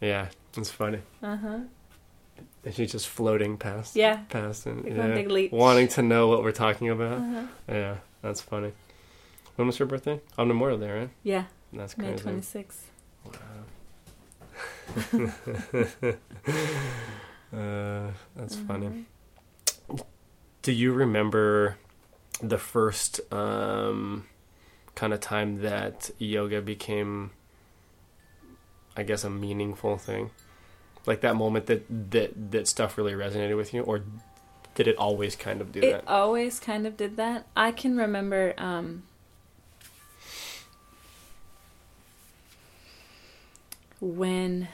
yeah, 0.02 0.28
it's 0.58 0.70
funny. 0.72 1.00
Uh 1.24 1.36
huh. 1.38 1.60
And 2.66 2.74
she's 2.76 2.92
just 2.92 3.08
floating 3.08 3.58
past, 3.58 3.96
Yeah. 3.96 4.24
past, 4.30 4.66
and 4.66 4.86
yeah, 4.86 5.48
wanting 5.52 5.88
to 5.90 6.02
know 6.02 6.28
what 6.28 6.44
we're 6.44 6.52
talking 6.52 6.90
about. 6.90 7.20
Uh-huh. 7.20 7.44
Yeah, 7.70 7.96
that's 8.22 8.42
funny. 8.42 8.74
When 9.56 9.68
was 9.68 9.78
her 9.78 9.86
birthday? 9.86 10.20
On 10.38 10.48
Memorial 10.48 10.78
Day, 10.78 10.92
right? 10.92 11.10
Yeah. 11.24 11.46
That's 11.74 11.94
crazy. 11.94 12.08
May 12.12 12.14
crazy. 12.18 12.24
twenty 12.24 12.42
sixth. 12.42 12.90
Uh, 17.52 18.12
that's 18.36 18.56
Mm-hmm. 18.58 18.68
funny. 18.68 19.06
Do 20.62 20.72
you 20.72 20.94
remember 20.94 21.78
the 22.44 22.60
first 22.60 23.22
um, 23.34 24.28
kind 25.00 25.14
of 25.14 25.22
time 25.22 25.62
that 25.62 26.12
yoga 26.18 26.62
became, 26.62 27.32
I 28.98 29.04
guess, 29.04 29.24
a 29.24 29.30
meaningful 29.30 29.98
thing? 29.98 30.32
Like 31.06 31.22
that 31.22 31.36
moment 31.36 31.68
that 31.68 31.86
that 32.12 32.52
that 32.52 32.68
stuff 32.68 32.98
really 32.98 33.14
resonated 33.14 33.56
with 33.56 33.74
you, 33.74 33.82
or 33.82 34.04
did 34.76 34.88
it 34.88 34.98
always 34.98 35.36
kind 35.36 35.62
of 35.62 35.72
do 35.72 35.80
It 35.80 35.92
that? 35.92 35.98
It 36.00 36.08
always 36.08 36.60
kind 36.60 36.86
of 36.86 36.98
did 36.98 37.16
that. 37.18 37.48
I 37.56 37.72
can 37.72 37.98
remember 37.98 38.54
um, 38.58 39.04
when 44.02 44.68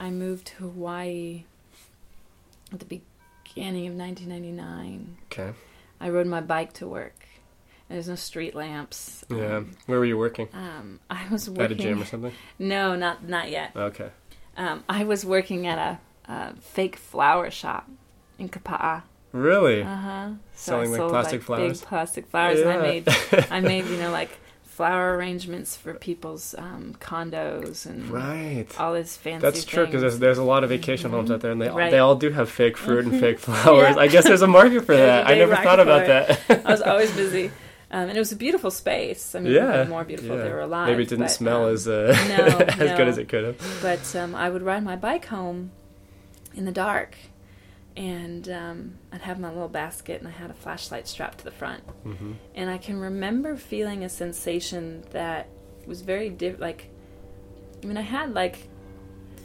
I 0.00 0.10
moved 0.10 0.46
to 0.48 0.54
Hawaii 0.54 1.44
at 2.72 2.78
the 2.78 2.84
beginning 2.84 3.88
of 3.88 3.94
1999. 3.94 5.16
Okay. 5.26 5.52
I 6.00 6.10
rode 6.10 6.26
my 6.26 6.40
bike 6.40 6.72
to 6.74 6.86
work. 6.86 7.27
There's 7.88 8.08
no 8.08 8.14
street 8.16 8.54
lamps. 8.54 9.24
Yeah. 9.30 9.56
Um, 9.56 9.70
Where 9.86 9.98
were 9.98 10.04
you 10.04 10.18
working? 10.18 10.48
um, 10.52 11.00
I 11.08 11.26
was 11.30 11.48
working. 11.48 11.64
At 11.64 11.72
a 11.72 11.74
gym 11.74 12.02
or 12.02 12.04
something? 12.04 12.32
No, 12.58 12.94
not 12.96 13.26
not 13.26 13.50
yet. 13.50 13.72
Okay. 13.74 14.10
Um, 14.56 14.84
I 14.88 15.04
was 15.04 15.24
working 15.24 15.66
at 15.66 15.78
a, 16.28 16.30
a 16.32 16.54
fake 16.60 16.96
flower 16.96 17.50
shop 17.50 17.88
in 18.38 18.48
Kapa'a. 18.48 19.02
Really? 19.32 19.82
Uh 19.82 19.94
huh. 19.96 20.28
Selling, 20.54 20.90
like, 20.92 21.08
plastic 21.08 21.42
flowers? 21.42 21.80
Big 21.80 21.88
plastic 21.88 22.26
flowers, 22.26 22.60
and 22.60 22.70
I 22.70 22.76
made 22.78 23.08
I 23.50 23.60
made 23.72 23.86
you 23.86 23.96
know 23.98 24.10
like 24.10 24.30
flower 24.64 25.16
arrangements 25.16 25.76
for 25.76 25.92
people's 25.94 26.54
um, 26.56 26.94
condos 27.00 27.84
and 27.84 28.08
Right. 28.10 28.66
all 28.78 28.92
this 28.94 29.16
fancy. 29.16 29.42
That's 29.42 29.64
true 29.64 29.84
because 29.86 30.00
there's, 30.02 30.18
there's 30.20 30.38
a 30.38 30.42
lot 30.44 30.62
of 30.62 30.70
vacation 30.70 31.10
homes 31.10 31.30
out 31.32 31.40
there, 31.40 31.50
and 31.50 31.60
they 31.60 31.68
all, 31.68 31.76
Right. 31.76 31.90
they 31.90 31.98
all 31.98 32.14
do 32.14 32.30
have 32.30 32.48
fake 32.48 32.76
fruit 32.76 33.04
and 33.04 33.18
fake 33.18 33.38
flowers. 33.40 33.96
Yeah. 33.96 34.02
I 34.02 34.06
guess 34.08 34.24
there's 34.24 34.42
a 34.42 34.46
market 34.46 34.84
for 34.84 34.96
that. 34.96 35.26
I 35.28 35.34
never 35.34 35.56
thought 35.56 35.80
about 35.80 36.06
that. 36.06 36.64
I 36.66 36.70
was 36.70 36.80
always 36.82 37.10
busy, 37.14 37.50
um, 37.90 38.08
and 38.08 38.16
it 38.16 38.20
was 38.20 38.32
a 38.32 38.36
beautiful 38.36 38.70
space. 38.70 39.34
I 39.34 39.40
mean, 39.40 39.54
yeah, 39.54 39.84
more 39.84 40.04
beautiful 40.04 40.32
if 40.32 40.38
yeah. 40.38 40.44
they 40.44 40.52
were 40.52 40.60
alive. 40.60 40.88
Maybe 40.88 41.04
it 41.04 41.08
didn't 41.08 41.24
but, 41.24 41.30
smell 41.30 41.64
um, 41.64 41.72
as 41.72 41.88
uh, 41.88 42.14
no, 42.28 42.58
as 42.84 42.96
good 42.96 43.08
as 43.08 43.18
it 43.18 43.28
could 43.28 43.44
have. 43.44 43.78
But 43.80 44.14
um, 44.14 44.34
I 44.34 44.50
would 44.50 44.62
ride 44.62 44.84
my 44.84 44.96
bike 44.96 45.26
home 45.26 45.72
in 46.54 46.66
the 46.66 46.72
dark, 46.72 47.16
and 47.96 48.46
um, 48.50 48.98
I'd 49.10 49.22
have 49.22 49.40
my 49.40 49.48
little 49.48 49.68
basket, 49.68 50.20
and 50.20 50.28
I 50.28 50.32
had 50.32 50.50
a 50.50 50.54
flashlight 50.54 51.08
strapped 51.08 51.38
to 51.38 51.44
the 51.44 51.50
front. 51.50 51.82
hmm 52.02 52.32
And 52.54 52.68
I 52.68 52.76
can 52.76 53.00
remember 53.00 53.56
feeling 53.56 54.04
a 54.04 54.08
sensation 54.10 55.04
that 55.10 55.48
was 55.86 56.02
very 56.02 56.28
different. 56.28 56.60
Like, 56.60 56.90
I 57.82 57.86
mean, 57.86 57.96
I 57.96 58.02
had 58.02 58.34
like 58.34 58.68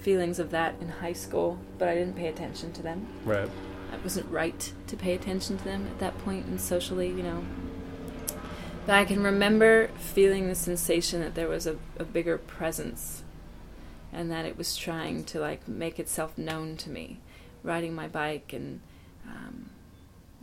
feelings 0.02 0.38
of 0.40 0.52
that 0.52 0.76
in 0.82 0.90
high 0.90 1.14
school, 1.14 1.58
but 1.78 1.88
I 1.88 1.96
didn't 1.96 2.18
pay 2.18 2.28
attention 2.28 2.74
to 2.74 2.82
them. 2.82 3.08
Right. 3.24 3.50
It 3.94 4.04
wasn't 4.04 4.30
right 4.30 4.74
to 4.88 4.98
pay 4.98 5.14
attention 5.14 5.58
to 5.60 5.64
them 5.64 5.88
at 5.88 6.00
that 6.00 6.18
point, 6.20 6.46
and 6.48 6.60
socially, 6.60 7.08
you 7.08 7.24
know. 7.24 7.46
But 8.86 8.96
I 8.96 9.06
can 9.06 9.24
remember 9.24 9.88
feeling 9.98 10.48
the 10.48 10.56
sensation 10.56 11.22
that 11.22 11.36
there 11.36 11.48
was 11.48 11.66
a, 11.66 11.78
a 11.98 12.04
bigger 12.04 12.38
presence, 12.38 13.24
and 14.12 14.30
that 14.30 14.46
it 14.46 14.58
was 14.58 14.76
trying 14.76 15.24
to 15.26 15.40
like 15.40 15.68
make 15.68 16.00
itself 16.00 16.38
known 16.38 16.76
to 16.78 16.90
me, 16.90 17.20
riding 17.64 17.94
my 17.96 18.08
bike 18.10 18.52
and, 18.52 18.82
um, 19.26 19.70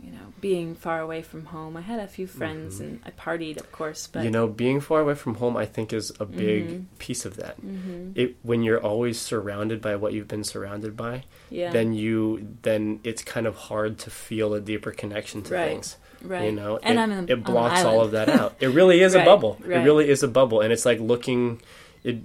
you 0.03 0.11
know, 0.11 0.33
being 0.41 0.73
far 0.73 0.99
away 0.99 1.21
from 1.21 1.45
home. 1.45 1.77
I 1.77 1.81
had 1.81 1.99
a 1.99 2.07
few 2.07 2.25
friends, 2.25 2.77
Mhm. 2.77 2.81
and 2.81 2.99
I 3.05 3.11
partied, 3.11 3.57
of 3.57 3.71
course, 3.71 4.07
but 4.07 4.23
you 4.23 4.31
know, 4.31 4.47
being 4.47 4.79
far 4.81 5.01
away 5.01 5.13
from 5.13 5.35
home, 5.35 5.55
I 5.55 5.67
think, 5.67 5.93
is 5.93 6.11
a 6.19 6.25
big 6.25 6.67
Mhm. 6.69 6.85
piece 6.97 7.25
of 7.25 7.37
that. 7.37 7.57
hmm 7.57 8.11
It 8.15 8.37
when 8.41 8.63
you're 8.63 8.81
always 8.81 9.19
surrounded 9.21 9.81
by 9.81 9.95
what 9.95 10.13
you've 10.13 10.27
been 10.27 10.43
surrounded 10.43 10.97
by, 10.97 11.25
yeah, 11.51 11.71
then 11.71 11.93
you 11.93 12.57
then 12.63 13.01
it's 13.03 13.23
kind 13.23 13.45
of 13.45 13.55
hard 13.55 13.99
to 13.99 14.09
feel 14.09 14.55
a 14.55 14.59
deeper 14.59 14.91
connection 14.91 15.43
to 15.43 15.53
Right. 15.53 15.69
things. 15.73 15.97
Right. 16.23 16.45
You 16.45 16.51
know, 16.51 16.77
and 16.81 16.97
it, 16.97 17.01
I'm 17.01 17.11
in, 17.11 17.29
it 17.29 17.43
blocks 17.43 17.83
all 17.83 18.01
of 18.01 18.11
that 18.11 18.29
out. 18.29 18.55
It 18.59 18.67
really 18.67 19.01
is 19.01 19.13
a 19.15 19.17
Right, 19.19 19.25
bubble. 19.25 19.57
It 19.63 19.67
really 19.83 20.09
is 20.09 20.23
a 20.23 20.27
bubble, 20.27 20.61
and 20.61 20.71
it's 20.73 20.85
like 20.85 20.99
looking. 20.99 21.61
It. 22.03 22.17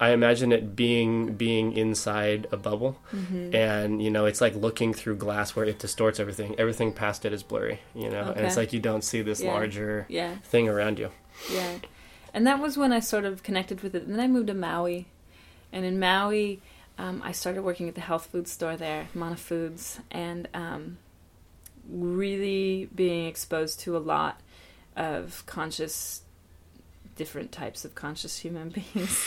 I 0.00 0.10
imagine 0.10 0.50
it 0.52 0.74
being 0.74 1.34
being 1.34 1.74
inside 1.76 2.48
a 2.50 2.56
bubble, 2.56 2.98
Mhm. 3.14 3.54
and 3.54 4.02
you 4.02 4.10
know, 4.10 4.24
it's 4.26 4.40
like 4.40 4.54
looking 4.56 4.92
through 4.94 5.16
glass 5.16 5.54
where 5.54 5.64
it 5.64 5.78
distorts 5.78 6.18
everything. 6.18 6.54
Everything 6.58 6.92
past 6.92 7.24
it 7.24 7.32
is 7.32 7.42
blurry. 7.44 7.80
You 7.94 8.10
know, 8.10 8.32
and 8.34 8.44
it's 8.46 8.56
like 8.56 8.72
you 8.72 8.80
don't 8.80 9.04
see 9.04 9.22
this 9.22 9.40
Yeah. 9.40 9.52
larger 9.52 10.06
Yeah. 10.08 10.36
thing 10.44 10.68
around 10.68 10.98
you. 10.98 11.10
Yeah. 11.52 11.76
And 12.34 12.46
that 12.46 12.58
was 12.58 12.76
when 12.76 12.92
I 12.92 13.00
sort 13.00 13.24
of 13.26 13.42
connected 13.42 13.82
with 13.82 13.94
it. 13.94 14.02
And 14.04 14.14
then 14.14 14.20
I 14.20 14.26
moved 14.26 14.46
to 14.48 14.54
Maui. 14.54 15.06
And 15.72 15.84
in 15.84 16.00
Maui, 16.00 16.60
um, 16.98 17.20
I 17.24 17.30
started 17.32 17.62
working 17.62 17.88
at 17.88 17.94
the 17.94 18.00
health 18.00 18.28
food 18.32 18.48
store 18.48 18.76
there, 18.76 19.08
Mana 19.14 19.36
Foods, 19.36 20.00
and 20.10 20.48
um, 20.54 20.96
really 21.92 22.88
being 22.94 23.26
exposed 23.26 23.80
to 23.80 23.96
a 23.96 23.98
lot 23.98 24.40
of 24.96 25.44
conscious, 25.46 26.22
different 27.16 27.52
types 27.52 27.84
of 27.84 27.94
conscious 27.94 28.38
human 28.38 28.68
beings. 28.94 29.24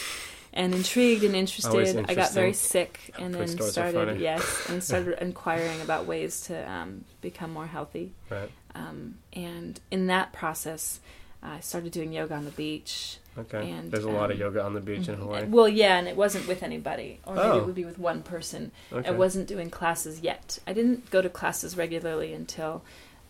and 0.53 0.73
intrigued 0.73 1.23
and 1.23 1.35
interested. 1.35 2.05
I 2.07 2.15
got 2.15 2.31
very 2.31 2.53
sick 2.53 3.13
and 3.19 3.33
then 3.33 3.47
started 3.47 4.19
yes 4.19 4.65
and 4.69 4.83
started 4.83 5.21
inquiring 5.21 5.81
about 5.81 6.05
ways 6.05 6.41
to 6.41 6.71
um, 6.71 7.03
become 7.21 7.51
more 7.51 7.67
healthy. 7.67 8.13
Right. 8.29 8.49
Um, 8.73 9.15
and 9.33 9.79
in 9.91 10.07
that 10.07 10.33
process, 10.33 10.99
I 11.43 11.59
started 11.59 11.91
doing 11.91 12.13
yoga 12.13 12.35
on 12.35 12.45
the 12.45 12.51
beach. 12.51 13.19
Okay. 13.37 13.69
And, 13.69 13.91
There's 13.91 14.05
a 14.05 14.09
lot 14.09 14.31
of 14.31 14.37
um, 14.37 14.41
yoga 14.41 14.63
on 14.63 14.73
the 14.73 14.79
beach 14.81 15.07
in 15.09 15.15
Hawaii. 15.15 15.45
Well, 15.45 15.67
yeah, 15.67 15.97
and 15.97 16.07
it 16.07 16.15
wasn't 16.15 16.47
with 16.47 16.63
anybody, 16.63 17.19
or 17.25 17.35
maybe 17.35 17.47
Oh. 17.47 17.57
it 17.57 17.65
would 17.65 17.75
be 17.75 17.85
with 17.85 17.99
one 17.99 18.23
person. 18.23 18.71
Okay. 18.93 19.07
I 19.09 19.11
wasn't 19.11 19.47
doing 19.47 19.69
classes 19.69 20.21
yet. 20.21 20.59
I 20.65 20.73
didn't 20.73 21.09
go 21.11 21.21
to 21.21 21.29
classes 21.29 21.75
regularly 21.75 22.33
until 22.33 22.83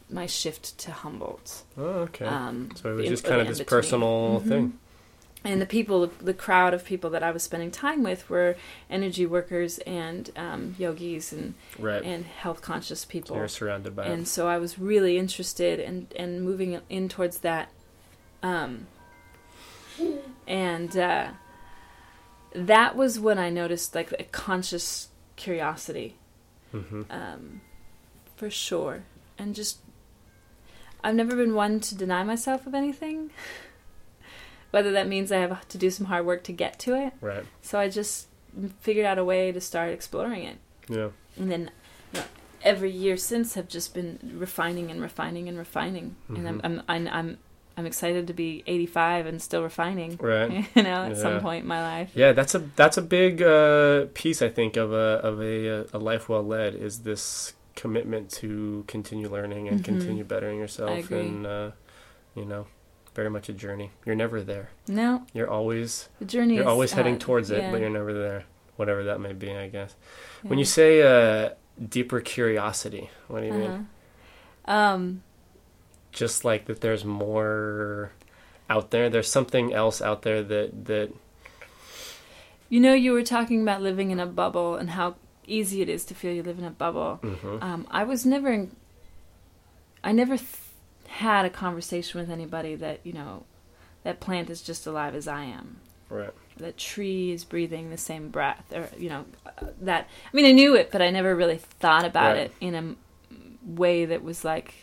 my 0.09 0.27
shift 0.27 0.77
to 0.79 0.91
Humboldt. 0.91 1.63
Oh, 1.77 1.83
okay. 1.83 2.25
Um, 2.25 2.69
so 2.75 2.91
it 2.91 2.95
was 2.95 3.05
in- 3.05 3.11
just 3.11 3.23
kind 3.23 3.41
of 3.41 3.47
this 3.47 3.61
personal 3.63 4.41
Mhm. 4.41 4.47
thing. 4.47 4.79
And 5.43 5.61
the 5.61 5.65
people, 5.67 6.07
the 6.19 6.33
crowd 6.33 6.73
of 6.73 6.85
people 6.85 7.11
that 7.11 7.21
I 7.21 7.29
was 7.29 7.43
spending 7.43 7.69
time 7.69 8.01
with 8.01 8.27
were 8.31 8.55
energy 8.89 9.25
workers 9.27 9.77
and 9.79 10.29
um, 10.35 10.75
yogis 10.79 11.31
and, 11.31 11.53
Right. 11.77 12.03
and 12.03 12.25
health 12.25 12.61
conscious 12.63 13.05
people. 13.05 13.35
You're 13.35 13.47
surrounded 13.47 13.95
by 13.95 14.05
and 14.05 14.23
it. 14.23 14.27
so 14.27 14.47
I 14.47 14.57
was 14.57 14.77
really 14.79 15.17
interested 15.19 15.79
and 15.79 16.07
and 16.15 16.41
moving 16.43 16.79
in 16.89 17.09
towards 17.09 17.39
that. 17.39 17.69
Um, 18.41 18.87
and 20.47 20.95
uh, 20.97 21.27
that 22.53 22.95
was 22.95 23.19
when 23.19 23.37
I 23.37 23.49
noticed 23.49 23.95
like 23.95 24.13
a 24.19 24.23
conscious 24.23 25.09
curiosity, 25.35 26.15
hmm 26.71 27.03
um, 27.09 27.61
for 28.35 28.49
sure, 28.49 29.03
and 29.37 29.55
just 29.55 29.79
I've 31.03 31.15
never 31.15 31.35
been 31.35 31.53
one 31.53 31.79
to 31.81 31.95
deny 31.95 32.23
myself 32.23 32.65
of 32.67 32.73
anything. 32.73 33.29
Whether 34.71 34.91
that 34.91 35.07
means 35.07 35.31
I 35.31 35.37
have 35.37 35.67
to 35.69 35.77
do 35.77 35.89
some 35.89 36.07
hard 36.07 36.25
work 36.25 36.43
to 36.45 36.51
get 36.51 36.79
to 36.79 36.95
it, 36.95 37.13
Right. 37.21 37.45
so 37.61 37.79
I 37.79 37.87
just 37.87 38.27
figured 38.81 39.05
out 39.05 39.17
a 39.17 39.23
way 39.23 39.51
to 39.51 39.61
start 39.61 39.91
exploring 39.91 40.43
it 40.43 40.57
Yeah. 40.89 41.09
and 41.37 41.51
then 41.51 41.71
you 42.13 42.19
know, 42.19 42.25
every 42.61 42.89
year 42.91 43.15
since 43.17 43.53
have 43.55 43.67
just 43.69 43.93
been 43.93 44.19
refining 44.37 44.89
and 44.91 45.01
refining 45.01 45.47
and 45.49 45.57
refining 45.57 46.15
and 46.29 46.47
I'm. 46.47 46.61
I'm 46.87 47.07
I'm 47.09 47.37
I'm 47.77 47.85
excited 47.85 48.27
to 48.27 48.33
be 48.33 48.63
85 48.67 49.25
and 49.25 49.41
still 49.41 49.61
refining 49.63 50.17
Right. 50.21 50.65
you 50.75 50.83
know 50.83 51.05
at 51.05 51.17
some 51.17 51.41
point 51.41 51.63
in 51.63 51.67
my 51.67 51.81
life 51.81 52.11
Yeah, 52.15 52.31
that's 52.31 52.55
a 52.55 52.59
that's 52.75 52.97
a 52.97 53.01
big 53.01 53.41
uh, 53.41 54.05
piece 54.13 54.41
I 54.41 54.49
think 54.49 54.77
of 54.77 54.91
a 54.93 55.19
of 55.29 55.41
a 55.41 55.85
a 55.93 55.99
life 55.99 56.29
well 56.29 56.43
led 56.43 56.75
is 56.75 56.99
this 57.03 57.53
commitment 57.75 58.29
to 58.31 58.85
continue 58.87 59.27
learning 59.29 59.67
and 59.67 59.81
Mhm. 59.81 59.83
continue 59.85 60.23
bettering 60.23 60.57
yourself 60.59 61.11
and 61.11 61.45
uh, 61.45 61.71
you 62.35 62.45
know 62.45 62.67
very 63.13 63.29
much 63.29 63.47
a 63.47 63.53
journey. 63.53 63.91
You're 64.05 64.15
never 64.15 64.41
there. 64.41 64.69
no 64.89 65.25
You're 65.33 65.49
always 65.49 66.09
the 66.19 66.25
journey 66.25 66.55
you're 66.55 66.67
always 66.67 66.91
heading 66.91 67.15
uh, 67.15 67.19
towards 67.19 67.49
it, 67.49 67.59
yeah, 67.61 67.71
but 67.71 67.79
you're 67.81 67.89
never 67.89 68.13
there. 68.13 68.43
Whatever 68.75 69.05
that 69.05 69.19
may 69.21 69.31
be, 69.31 69.51
I 69.55 69.69
guess. 69.69 69.95
When 70.43 70.59
you 70.59 70.65
say 70.65 71.01
uh, 71.01 71.51
deeper 71.79 72.19
curiosity, 72.19 73.09
what 73.29 73.39
do 73.39 73.47
you 73.47 73.53
mean? 73.53 73.71
uh-huh. 73.71 74.73
um 74.73 75.23
Just 76.15 76.43
like 76.45 76.65
that, 76.65 76.79
there's 76.81 77.03
more 77.05 78.11
out 78.69 78.89
there. 78.91 79.09
There's 79.09 79.29
something 79.29 79.73
else 79.73 80.01
out 80.01 80.21
there 80.23 80.41
that 80.43 80.85
that 80.85 81.11
you 82.69 82.79
know 82.79 82.93
you 82.93 83.11
were 83.11 83.23
talking 83.23 83.61
about 83.61 83.81
living 83.81 84.11
in 84.11 84.19
a 84.19 84.25
bubble 84.25 84.75
and 84.75 84.91
how 84.91 85.15
easy 85.47 85.81
it 85.81 85.89
is 85.89 86.03
to 86.05 86.15
feel 86.15 86.33
you 86.33 86.41
live 86.41 86.57
in 86.57 86.65
a 86.65 86.71
bubble 86.71 87.19
mhm. 87.21 87.61
um, 87.61 87.85
I 87.91 88.03
was 88.03 88.25
never 88.25 88.51
in, 88.51 88.75
I 90.03 90.11
never 90.11 90.37
th- 90.37 90.49
had 91.07 91.45
a 91.45 91.51
conversation 91.51 92.19
with 92.19 92.31
anybody 92.31 92.73
that 92.75 93.01
you 93.03 93.13
know 93.13 93.43
that 94.03 94.19
plant 94.19 94.49
is 94.49 94.61
just 94.63 94.87
alive 94.87 95.13
as 95.13 95.27
I 95.27 95.43
am 95.43 95.77
right. 96.09 96.31
that 96.57 96.77
tree 96.77 97.31
is 97.31 97.43
breathing 97.43 97.91
the 97.91 97.97
same 97.97 98.29
breath 98.29 98.65
or 98.73 98.89
you 98.97 99.09
know 99.09 99.25
uh, 99.45 99.67
that 99.81 100.07
i 100.31 100.35
mean 100.35 100.45
i 100.47 100.51
knew 100.51 100.75
it 100.75 100.89
but 100.91 101.01
i 101.01 101.11
never 101.11 101.35
really 101.35 101.57
thought 101.57 102.05
about 102.05 102.31
Right. 102.35 102.41
it 102.45 102.53
in 102.59 102.73
a 102.73 102.95
way 103.63 104.05
that 104.05 104.23
was 104.23 104.43
like 104.43 104.73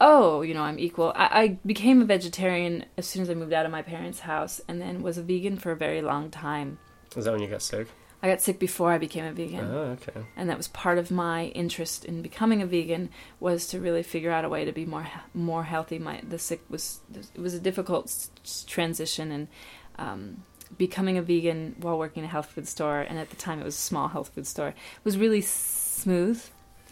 oh 0.00 0.42
you 0.42 0.54
know 0.54 0.62
i'm 0.62 0.78
equal 0.78 1.12
I, 1.16 1.42
I 1.42 1.58
became 1.66 2.00
a 2.02 2.04
vegetarian 2.04 2.84
as 2.96 3.06
soon 3.06 3.22
as 3.22 3.30
i 3.30 3.34
moved 3.34 3.52
out 3.52 3.66
of 3.66 3.72
my 3.72 3.82
parents 3.82 4.20
house 4.20 4.60
and 4.68 4.80
then 4.80 5.02
was 5.02 5.18
a 5.18 5.22
vegan 5.22 5.56
for 5.58 5.72
a 5.72 5.76
very 5.76 6.02
long 6.02 6.30
time 6.30 6.78
Is 7.16 7.24
that 7.24 7.32
when 7.32 7.42
you 7.42 7.48
got 7.48 7.62
sick? 7.62 7.88
i 8.22 8.28
got 8.28 8.40
sick 8.40 8.58
before 8.58 8.92
i 8.92 8.98
became 8.98 9.24
a 9.24 9.32
vegan 9.32 9.64
Oh, 9.64 9.96
okay. 10.00 10.24
and 10.36 10.48
that 10.50 10.56
was 10.56 10.68
part 10.68 10.98
of 10.98 11.10
my 11.10 11.46
interest 11.46 12.04
in 12.04 12.22
becoming 12.22 12.62
a 12.62 12.66
vegan 12.66 13.10
was 13.40 13.66
to 13.68 13.80
really 13.80 14.02
figure 14.02 14.30
out 14.30 14.44
a 14.44 14.48
way 14.48 14.64
to 14.64 14.72
be 14.72 14.84
more 14.86 15.06
more 15.34 15.64
healthy. 15.64 15.98
My 15.98 16.20
the 16.28 16.38
sick 16.38 16.62
was 16.68 17.00
it 17.34 17.40
was 17.40 17.54
a 17.54 17.60
difficult 17.60 18.28
transition 18.66 19.30
and 19.32 19.48
um, 19.98 20.42
becoming 20.76 21.16
a 21.16 21.22
vegan 21.22 21.76
while 21.80 21.98
working 21.98 22.22
in 22.22 22.28
a 22.28 22.32
health 22.32 22.50
food 22.50 22.68
store 22.68 23.00
and 23.00 23.18
at 23.18 23.30
the 23.30 23.36
time 23.36 23.60
it 23.60 23.64
was 23.64 23.74
a 23.76 23.80
small 23.80 24.08
health 24.08 24.30
food 24.34 24.46
store 24.46 24.74
was 25.04 25.16
really 25.16 25.40
smooth 25.40 26.42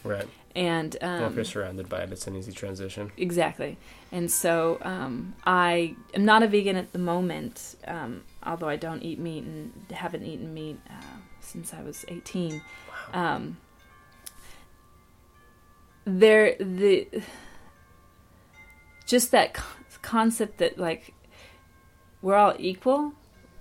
Right. 0.04 0.28
And 0.56 0.96
well, 1.02 1.24
if 1.24 1.26
um, 1.26 1.34
you're 1.36 1.44
surrounded 1.44 1.86
by 1.90 2.00
it, 2.00 2.10
it's 2.10 2.26
an 2.26 2.34
easy 2.34 2.50
transition. 2.50 3.12
Exactly. 3.18 3.76
And 4.10 4.30
so 4.30 4.78
um, 4.80 5.34
I 5.44 5.94
am 6.14 6.24
not 6.24 6.42
a 6.42 6.48
vegan 6.48 6.76
at 6.76 6.94
the 6.94 6.98
moment, 6.98 7.76
um, 7.86 8.22
although 8.42 8.68
I 8.68 8.76
don't 8.76 9.02
eat 9.02 9.18
meat 9.18 9.44
and 9.44 9.70
haven't 9.90 10.24
eaten 10.24 10.54
meat 10.54 10.78
uh, 10.88 11.18
since 11.40 11.74
I 11.74 11.82
was 11.82 12.06
18. 12.08 12.62
Um, 13.12 13.58
there, 16.06 16.56
the 16.58 17.06
just 19.04 19.32
that 19.32 19.52
co- 19.54 19.64
concept 20.00 20.58
that 20.58 20.78
like 20.78 21.12
we're 22.22 22.34
all 22.34 22.54
equal 22.58 23.12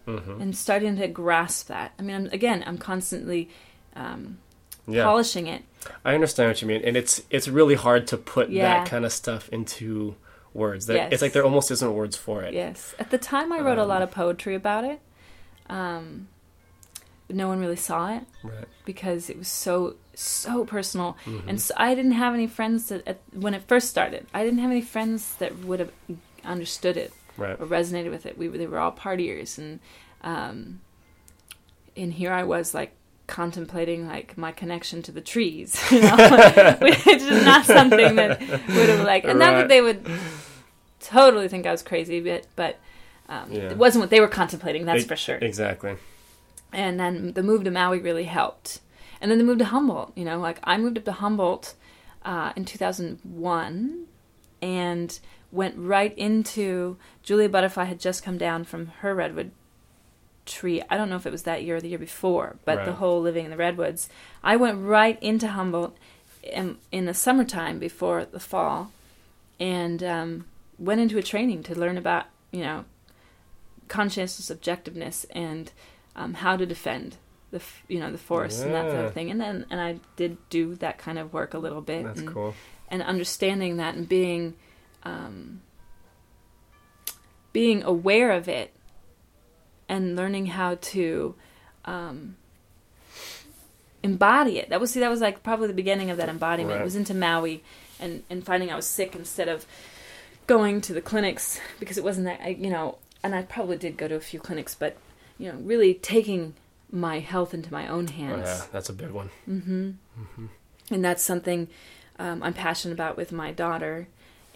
hmm 0.06 0.41
and 0.41 0.56
starting 0.56 0.96
to 0.98 1.08
grasp 1.08 1.68
that. 1.68 1.91
I 2.00 2.04
mean, 2.04 2.16
I'm, 2.16 2.26
again, 2.28 2.64
I'm 2.66 2.78
constantly 2.78 3.50
um, 3.96 4.38
Yeah, 4.88 5.04
polishing 5.06 5.48
it. 5.48 5.64
I 6.04 6.14
understand 6.14 6.50
what 6.50 6.62
you 6.62 6.68
mean, 6.68 6.82
and 6.84 6.96
it's 6.98 7.22
it's 7.30 7.48
really 7.48 7.76
hard 7.76 8.08
to 8.08 8.18
put 8.18 8.50
Yeah. 8.50 8.64
that 8.80 8.88
kind 8.90 9.06
of 9.06 9.12
stuff 9.12 9.50
into 9.50 10.16
words. 10.54 10.86
That 10.86 10.96
Yes. 10.96 11.10
it's 11.14 11.22
like 11.22 11.34
there 11.34 11.44
almost 11.44 11.70
isn't 11.72 11.94
words 11.94 12.16
for 12.16 12.42
it. 12.44 12.54
Yes. 12.54 12.94
At 13.00 13.10
the 13.12 13.18
time, 13.18 13.52
I 13.52 13.60
wrote 13.60 13.78
a 13.78 13.82
Um, 13.84 13.88
lot 13.90 14.02
of 14.02 14.12
poetry 14.12 14.56
about 14.56 14.84
it. 14.86 15.00
Um, 15.70 16.28
but 17.28 17.36
no 17.36 17.48
one 17.48 17.60
really 17.60 17.76
saw 17.76 18.16
it 18.16 18.24
Right. 18.44 18.66
because 18.86 19.30
it 19.30 19.38
was 19.38 19.48
so 19.48 19.96
so 20.14 20.64
personal, 20.64 21.18
Mhm. 21.26 21.44
and 21.48 21.62
so 21.62 21.74
I 21.76 21.94
didn't 21.94 22.14
have 22.14 22.34
any 22.34 22.48
friends 22.48 22.88
that 22.88 23.06
at, 23.06 23.20
when 23.34 23.54
it 23.54 23.64
first 23.68 23.90
started. 23.90 24.26
I 24.34 24.44
didn't 24.46 24.60
have 24.60 24.72
any 24.72 24.82
friends 24.82 25.36
that 25.40 25.58
would 25.66 25.80
have 25.82 25.92
understood 26.46 26.96
it 26.96 27.12
Right. 27.36 27.60
or 27.60 27.66
resonated 27.66 28.12
with 28.12 28.26
it. 28.26 28.38
We 28.38 28.48
were, 28.48 28.58
they 28.58 28.68
were 28.68 28.80
all 28.80 28.94
partiers, 28.94 29.58
and 29.58 29.80
um, 30.24 30.80
and 31.98 32.14
here 32.14 32.32
I 32.32 32.44
was 32.44 32.74
like 32.74 32.92
contemplating 33.28 34.07
like 34.07 34.38
my 34.38 34.51
connection 34.51 35.01
to 35.03 35.11
the 35.11 35.21
trees, 35.21 35.80
you 35.91 36.01
know, 36.01 36.78
which 36.82 37.05
is 37.07 37.45
not 37.45 37.65
something 37.65 38.15
that 38.15 38.39
would 38.39 38.89
have 38.89 39.05
like, 39.05 39.23
and 39.26 39.39
not 39.39 39.51
that 39.53 39.67
they 39.67 39.82
would 39.82 40.05
totally 40.99 41.47
think 41.47 41.65
I 41.65 41.71
was 41.71 41.84
crazy, 41.84 42.19
but 42.21 42.47
but 42.55 42.80
um, 43.30 43.51
Yeah. 43.51 43.71
it 43.71 43.78
wasn't 43.78 44.01
what 44.03 44.09
they 44.09 44.19
were 44.19 44.28
contemplating. 44.28 44.86
That's 44.86 45.03
E- 45.03 45.07
for 45.07 45.15
sure. 45.15 45.38
Exactly. 45.38 45.95
And 46.71 46.99
then 46.99 47.34
the 47.34 47.43
move 47.43 47.63
to 47.63 47.71
Maui 47.71 47.99
really 47.99 48.26
helped, 48.26 48.82
and 49.21 49.32
then 49.32 49.38
the 49.38 49.43
move 49.43 49.59
to 49.59 49.65
Humboldt. 49.65 50.11
You 50.15 50.26
know, 50.26 50.39
like 50.39 50.59
I 50.63 50.78
moved 50.78 50.97
up 50.97 51.05
to 51.05 51.11
Humboldt 51.13 51.73
uh, 52.23 52.51
in 52.55 52.65
2001, 52.65 54.05
and 54.61 55.19
went 55.51 55.76
right 55.78 56.15
into 56.17 56.97
Julia 57.23 57.47
Butterfly 57.47 57.86
had 57.86 57.99
just 57.99 58.23
come 58.23 58.38
down 58.38 58.65
from 58.65 58.88
her 58.99 59.15
redwood 59.15 59.51
tree. 60.46 60.82
I 60.89 60.98
don't 60.98 61.10
know 61.10 61.16
if 61.16 61.26
it 61.26 61.32
was 61.32 61.43
that 61.43 61.64
year 61.64 61.78
or 61.78 61.82
the 61.82 61.89
year 61.89 62.00
before, 62.00 62.58
but 62.66 62.86
the 62.86 62.93
whole 62.93 63.22
living 63.22 63.46
in 63.46 63.52
the 63.52 63.58
redwoods. 63.58 64.10
I 64.43 64.56
went 64.56 64.82
right 64.82 65.22
into 65.22 65.50
Humboldt 65.50 65.98
in, 66.43 66.78
in 66.91 67.06
the 67.06 67.14
summertime 67.14 67.80
before 67.80 68.26
the 68.26 68.39
fall, 68.39 68.91
and 69.60 70.04
um, 70.04 70.46
went 70.78 71.02
into 71.02 71.18
a 71.18 71.24
training 71.24 71.64
to 71.64 71.76
learn 71.76 71.98
about 71.98 72.26
you 72.52 72.62
know 72.62 72.86
conscientious 73.88 74.50
objectiveness 74.50 75.26
and 75.32 75.72
um, 76.16 76.36
how 76.36 76.56
to 76.58 76.66
defend 76.66 77.18
the 77.52 77.58
f- 77.58 77.84
you 77.88 78.00
know 78.00 78.12
the 78.12 78.18
forest 78.18 78.64
and 78.64 78.74
that 78.74 78.89
sort 78.91 79.06
of 79.06 79.14
thing. 79.14 79.30
And 79.32 79.39
then 79.39 79.66
and 79.70 79.82
I 79.82 80.00
did 80.16 80.38
do 80.50 80.76
that 80.76 80.98
kind 80.98 81.18
of 81.18 81.34
work 81.34 81.54
a 81.54 81.60
little 81.60 81.82
bit. 81.82 82.04
That's 82.04 82.20
and, 82.20 82.30
cool. 82.30 82.54
and 82.89 83.02
understanding 83.02 83.78
that 83.78 83.96
and 83.96 84.08
being 84.08 84.56
um, 85.04 85.62
being 87.54 87.84
aware 87.84 88.32
of 88.32 88.48
it 88.50 88.74
and 89.88 90.16
learning 90.16 90.48
how 90.48 90.76
to 90.82 91.36
um, 91.86 92.36
embody 94.04 94.60
it. 94.60 94.70
That 94.70 94.80
was 94.80 94.92
see 94.92 95.00
that 95.00 95.10
was 95.10 95.22
like 95.22 95.44
probably 95.44 95.68
the 95.68 95.74
beginning 95.74 96.10
of 96.10 96.18
that 96.18 96.30
embodiment. 96.30 96.72
Right. 96.74 96.82
It 96.82 96.86
was 96.86 96.96
into 96.96 97.14
Maui 97.14 97.64
and 98.00 98.24
and 98.30 98.46
finding 98.46 98.72
I 98.72 98.76
was 98.76 98.86
sick 98.86 99.16
instead 99.16 99.48
of 99.48 99.66
going 100.48 100.82
to 100.82 100.94
the 100.94 101.02
clinics 101.02 101.60
because 101.80 101.98
it 101.98 102.04
wasn't 102.04 102.26
that 102.26 102.40
I, 102.42 102.50
you 102.50 102.70
know 102.70 102.98
and 103.24 103.34
I 103.34 103.42
probably 103.42 103.78
did 103.78 103.98
go 103.98 104.08
to 104.08 104.16
a 104.16 104.20
few 104.20 104.40
clinics 104.40 104.76
but 104.76 104.96
you 105.40 105.52
know 105.52 105.58
really 105.60 105.96
taking 105.96 106.54
my 106.92 107.20
health 107.20 107.54
into 107.54 107.74
my 107.74 107.88
own 107.88 108.08
Oh, 108.10 108.14
hands 108.14 108.48
yeah, 108.48 108.62
that's 108.72 108.90
a 108.90 108.94
big 108.94 109.10
one. 109.12 109.30
mm-hmm 109.50 109.92
And 110.92 111.04
that's 111.04 111.24
something 111.24 111.68
um, 112.20 112.44
I'm 112.44 112.54
passionate 112.54 112.94
about 112.94 113.18
with 113.18 113.32
my 113.32 113.52
daughter. 113.52 114.08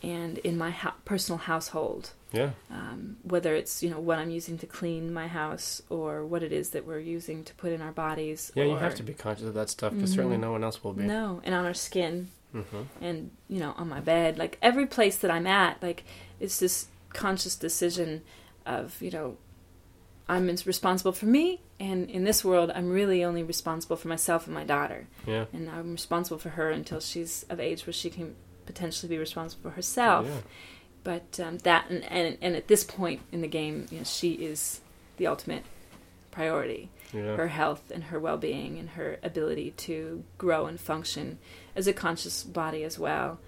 and 0.03 0.37
in 0.39 0.57
my 0.57 0.69
ho- 0.71 0.93
personal 1.05 1.39
household. 1.39 2.11
Yeah. 2.31 2.51
Um, 2.69 3.17
whether 3.23 3.55
it's 3.55 3.81
you 3.81 3.89
know 3.89 3.99
what 3.99 4.19
I'm 4.19 4.29
using 4.29 4.57
to 4.59 4.67
clean 4.67 5.11
my 5.13 5.27
house 5.27 5.81
or 5.89 6.25
what 6.25 6.43
it 6.43 6.51
is 6.51 6.69
that 6.71 6.85
we're 6.85 6.99
using 6.99 7.43
to 7.45 7.53
put 7.55 7.71
in 7.71 7.81
our 7.81 7.91
bodies. 7.91 8.51
Yeah, 8.55 8.65
you 8.65 8.75
have 8.75 8.95
to 8.95 9.03
be 9.03 9.13
conscious 9.13 9.45
of 9.47 9.53
that 9.55 9.69
stuff 9.69 9.93
because 9.93 10.11
certainly 10.11 10.37
Mhm. 10.37 10.41
no 10.41 10.51
one 10.51 10.63
else 10.63 10.83
will 10.83 10.93
be. 10.93 11.03
No, 11.03 11.41
and 11.43 11.55
on 11.55 11.65
our 11.65 11.73
skin 11.73 12.29
hmm 12.51 12.81
and 12.99 13.29
you 13.47 13.59
know 13.59 13.73
on 13.77 13.87
my 13.87 13.99
bed 13.99 14.39
like 14.39 14.57
every 14.59 14.87
place 14.87 15.17
that 15.17 15.29
i'm 15.29 15.45
at 15.45 15.79
like 15.83 16.03
it's 16.39 16.57
this 16.57 16.87
conscious 17.13 17.55
decision 17.55 18.23
of 18.65 18.99
you 19.03 19.11
know 19.11 19.37
i'm 20.27 20.47
responsible 20.65 21.11
for 21.11 21.27
me 21.27 21.61
and 21.79 22.09
in 22.09 22.23
this 22.23 22.43
world 22.43 22.71
i'm 22.73 22.89
really 22.89 23.23
only 23.23 23.43
responsible 23.43 23.95
for 23.95 24.07
myself 24.07 24.47
and 24.47 24.55
my 24.55 24.63
daughter 24.63 25.07
Yeah. 25.27 25.45
and 25.53 25.69
i'm 25.69 25.91
responsible 25.91 26.39
for 26.39 26.49
her 26.49 26.71
until 26.71 26.99
she's 26.99 27.45
of 27.51 27.59
age 27.59 27.85
where 27.85 27.93
she 27.93 28.09
can 28.09 28.35
potentially 28.65 29.09
be 29.09 29.19
responsible 29.19 29.69
for 29.69 29.75
herself 29.75 30.25
Yeah. 30.25 30.41
But 31.09 31.39
um, 31.39 31.57
that 31.59 31.89
and, 31.89 32.03
and 32.05 32.37
and 32.39 32.55
at 32.55 32.67
this 32.67 32.83
point 32.83 33.19
in 33.31 33.41
the 33.41 33.47
game 33.47 33.87
you 33.89 33.97
know 33.97 34.03
she 34.03 34.33
is 34.33 34.79
the 35.17 35.25
ultimate 35.25 35.63
priority 36.31 36.89
Yeah. 37.13 37.35
her 37.35 37.47
health 37.47 37.83
and 37.95 38.03
her 38.05 38.19
well-being 38.19 38.77
and 38.77 38.89
her 38.91 39.17
ability 39.23 39.71
to 39.87 40.23
grow 40.37 40.67
and 40.67 40.79
function 40.79 41.39
as 41.75 41.87
a 41.87 41.93
conscious 41.93 42.43
body 42.43 42.83
as 42.83 42.99
well 42.99 43.39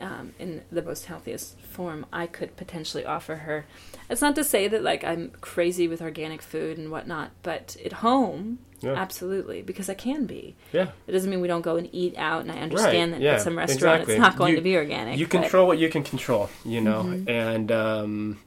um, 0.00 0.32
in 0.38 0.62
the 0.70 0.82
most 0.82 1.06
healthiest 1.06 1.58
form 1.60 2.06
I 2.12 2.26
could 2.26 2.56
potentially 2.56 3.04
offer 3.04 3.36
her. 3.36 3.66
It's 4.08 4.20
not 4.22 4.34
to 4.36 4.44
say 4.44 4.68
that 4.68 4.82
like 4.82 5.04
I'm 5.04 5.30
crazy 5.40 5.88
with 5.88 6.00
organic 6.02 6.42
food 6.42 6.78
and 6.78 6.90
whatnot, 6.90 7.30
but 7.42 7.76
at 7.84 7.94
home, 7.94 8.58
Yeah. 8.80 8.94
absolutely, 8.94 9.62
because 9.62 9.88
I 9.90 9.94
can 9.94 10.26
be. 10.26 10.56
Yeah. 10.72 10.88
It 11.06 11.12
doesn't 11.12 11.28
mean 11.30 11.40
we 11.40 11.48
don't 11.48 11.62
go 11.62 11.76
and 11.76 11.88
eat 11.92 12.14
out, 12.16 12.42
and 12.42 12.50
I 12.52 12.58
understand 12.58 13.12
that 13.14 13.20
yeah, 13.20 13.34
at 13.34 13.42
some 13.42 13.56
restaurant 13.58 14.02
exactly. 14.02 14.14
it's 14.14 14.20
not 14.20 14.36
going 14.36 14.50
You- 14.52 14.56
to 14.56 14.62
be 14.62 14.76
organic. 14.76 15.18
You 15.18 15.26
but- 15.26 15.32
Mm-hmm. 15.34 15.42
control 15.42 15.66
what 15.66 15.78
you 15.78 15.88
can 15.90 16.02
control, 16.02 16.48
you 16.64 16.80
know, 16.80 17.22
and 17.28 17.70
um, 17.72 18.38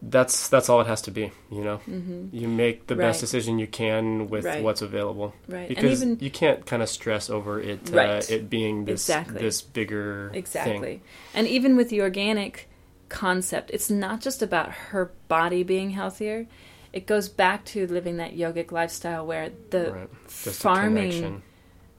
that's 0.00 0.48
that's 0.48 0.68
all 0.68 0.80
it 0.80 0.86
has 0.86 1.02
to 1.02 1.10
be, 1.10 1.32
you 1.50 1.62
know. 1.64 1.80
Mhm. 1.88 2.28
You 2.32 2.46
make 2.48 2.86
the 2.86 2.94
best 2.94 3.20
decision 3.20 3.58
you 3.58 3.66
can 3.66 4.28
with 4.28 4.44
Right. 4.44 4.62
what's 4.62 4.80
available, 4.82 5.34
Right, 5.48 5.68
and 5.68 5.68
because 5.68 6.02
even 6.02 6.18
you 6.20 6.30
can't 6.30 6.64
kind 6.64 6.82
of 6.82 6.88
stress 6.88 7.28
over 7.28 7.60
it, 7.60 7.92
uh, 7.92 7.96
Right. 7.96 8.30
it 8.30 8.48
being 8.48 8.84
this 8.84 9.08
Exactly. 9.08 9.40
this 9.40 9.60
bigger 9.62 10.30
Exactly. 10.34 10.78
thing. 10.80 11.00
And 11.34 11.46
even 11.48 11.76
with 11.76 11.88
the 11.88 12.00
organic 12.00 12.68
concept, 13.08 13.70
it's 13.72 13.90
not 13.90 14.20
just 14.20 14.42
about 14.42 14.70
her 14.92 15.12
body 15.28 15.62
being 15.62 15.90
healthier. 15.90 16.46
It 16.92 17.06
goes 17.06 17.28
back 17.28 17.64
to 17.66 17.86
living 17.86 18.16
that 18.18 18.36
yogic 18.36 18.70
lifestyle 18.72 19.26
where 19.26 19.50
the 19.70 19.92
Right. 19.92 20.08
Farming 20.26 21.42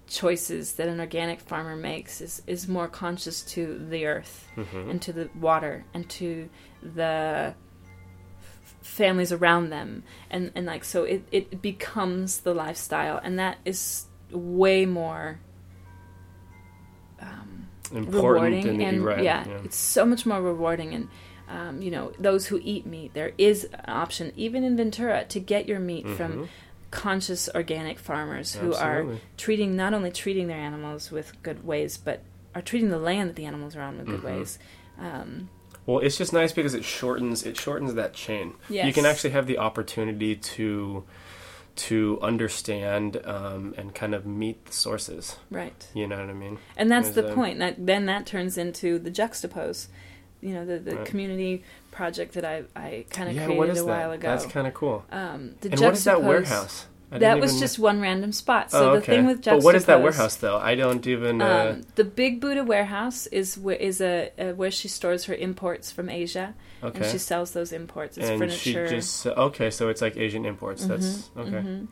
choices 0.07 0.73
that 0.73 0.87
an 0.87 0.99
organic 0.99 1.39
farmer 1.39 1.75
makes 1.75 2.21
is, 2.21 2.41
is 2.47 2.67
more 2.67 2.87
conscious 2.87 3.41
to 3.43 3.77
the 3.89 4.05
earth 4.07 4.47
Mhm. 4.57 4.89
and 4.89 5.01
to 5.03 5.13
the 5.13 5.29
water 5.39 5.85
and 5.93 6.09
to 6.09 6.49
the 6.81 7.53
families 8.89 9.31
around 9.31 9.69
them 9.69 10.03
and, 10.29 10.51
and 10.55 10.65
like 10.65 10.83
so 10.83 11.03
it, 11.03 11.23
it 11.31 11.61
becomes 11.61 12.39
the 12.41 12.53
lifestyle 12.53 13.17
and 13.23 13.37
that 13.39 13.57
is 13.63 14.05
way 14.31 14.85
more 14.85 15.39
um, 17.21 17.67
important 17.91 18.13
rewarding 18.13 18.77
than 18.77 18.81
and 18.81 19.05
right. 19.05 19.23
yeah, 19.23 19.45
it's 19.63 19.77
so 19.77 20.05
much 20.05 20.25
more 20.25 20.41
rewarding 20.41 20.93
and 20.93 21.07
um, 21.49 21.81
you 21.81 21.91
know 21.91 22.11
those 22.19 22.47
who 22.47 22.59
eat 22.63 22.85
meat 22.85 23.13
there 23.13 23.31
is 23.37 23.65
an 23.65 23.85
option 23.87 24.31
even 24.35 24.63
in 24.63 24.75
ventura 24.77 25.25
to 25.25 25.39
get 25.39 25.67
your 25.67 25.79
meat 25.79 26.07
from 26.07 26.31
Mhm. 26.39 26.47
conscious 26.91 27.49
organic 27.53 27.99
farmers 27.99 28.55
who 28.55 28.73
are 28.73 29.05
treating 29.37 29.75
not 29.75 29.93
only 29.93 30.11
treating 30.11 30.47
their 30.47 30.57
animals 30.57 31.11
with 31.11 31.41
good 31.43 31.63
ways 31.65 31.97
but 31.97 32.21
are 32.55 32.61
treating 32.63 32.89
the 32.89 32.97
land 32.99 33.29
that 33.29 33.35
the 33.35 33.45
animals 33.45 33.75
are 33.75 33.81
on 33.81 33.97
with 33.97 34.07
good 34.07 34.21
Mhm. 34.21 34.23
ways 34.37 34.59
um, 34.99 35.49
Well, 35.89 35.99
it's 36.05 36.17
just 36.17 36.33
nice 36.33 36.51
because 36.51 36.73
it 36.75 36.83
shortens 36.83 37.43
it 37.45 37.57
shortens 37.57 37.95
that 37.95 38.13
chain. 38.13 38.53
You 38.69 38.93
can 38.93 39.05
actually 39.07 39.31
have 39.31 39.47
the 39.47 39.57
opportunity 39.57 40.35
to 40.35 41.03
to 41.77 42.19
understand 42.21 43.21
um, 43.25 43.73
and 43.77 43.95
kind 43.95 44.13
of 44.13 44.25
meet 44.25 44.65
the 44.65 44.73
sources. 44.73 45.37
right 45.49 45.87
You 45.93 46.07
know 46.07 46.19
what 46.19 46.29
I 46.29 46.33
mean? 46.33 46.57
and 46.77 46.91
that's 46.91 47.11
the 47.11 47.31
a- 47.31 47.33
point 47.33 47.59
that 47.59 47.85
then 47.85 48.05
that 48.07 48.25
turns 48.25 48.57
into 48.57 48.99
the 48.99 49.09
juxtapose 49.09 49.87
you 50.41 50.53
know 50.53 50.65
the, 50.65 50.77
the 50.79 50.95
Right. 50.97 51.05
community 51.05 51.63
project 51.91 52.33
that 52.33 52.45
i, 52.45 52.63
I 52.75 53.05
kind 53.09 53.29
of 53.29 53.35
yeah, 53.35 53.45
created 53.45 53.59
what 53.59 53.69
is 53.69 53.79
a 53.79 53.85
while 53.85 54.09
that? 54.09 54.15
ago 54.19 54.27
That's 54.29 54.45
kind 54.45 54.67
of 54.67 54.73
cool. 54.73 55.03
um, 55.11 55.55
the 55.61 55.71
and 55.71 55.79
what 55.81 55.93
is 55.93 56.03
that 56.05 56.17
juxtapose- 56.17 56.27
warehouse? 56.27 56.85
That 57.11 57.39
was 57.39 57.51
even- 57.53 57.61
just 57.61 57.79
one 57.79 58.01
random 58.01 58.31
spot. 58.31 58.69
So 58.71 58.91
oh, 58.91 58.95
the 58.95 59.01
thing 59.01 59.25
with 59.25 59.41
juxtapose, 59.41 59.57
but 59.57 59.63
what 59.63 59.75
is 59.75 59.85
that 59.85 60.01
warehouse 60.01 60.35
though? 60.35 60.57
I 60.57 60.75
don't 60.75 61.05
even. 61.07 61.41
Uh, 61.41 61.73
Um, 61.77 61.81
the 61.95 62.03
Big 62.03 62.39
Buddha 62.39 62.63
warehouse 62.63 63.25
is 63.27 63.57
where 63.57 63.75
is 63.75 63.99
a, 63.99 64.31
a 64.37 64.53
where 64.53 64.69
she 64.71 64.87
stores 64.87 65.25
her 65.25 65.33
imports 65.33 65.91
from 65.91 66.07
Asia, 66.09 66.53
okay. 66.83 66.99
and 66.99 67.05
she 67.11 67.17
sells 67.17 67.51
those 67.51 67.71
imports 67.73 68.17
as 68.17 68.29
and 68.29 68.51
she 68.51 68.73
furniture. 68.73 68.95
just 68.95 69.25
okay, 69.25 69.71
so 69.71 69.89
it's 69.89 70.01
like 70.01 70.17
Asian 70.17 70.45
imports. 70.45 70.85
That's 70.85 71.29
okay. 71.35 71.63
Mhm. 71.65 71.87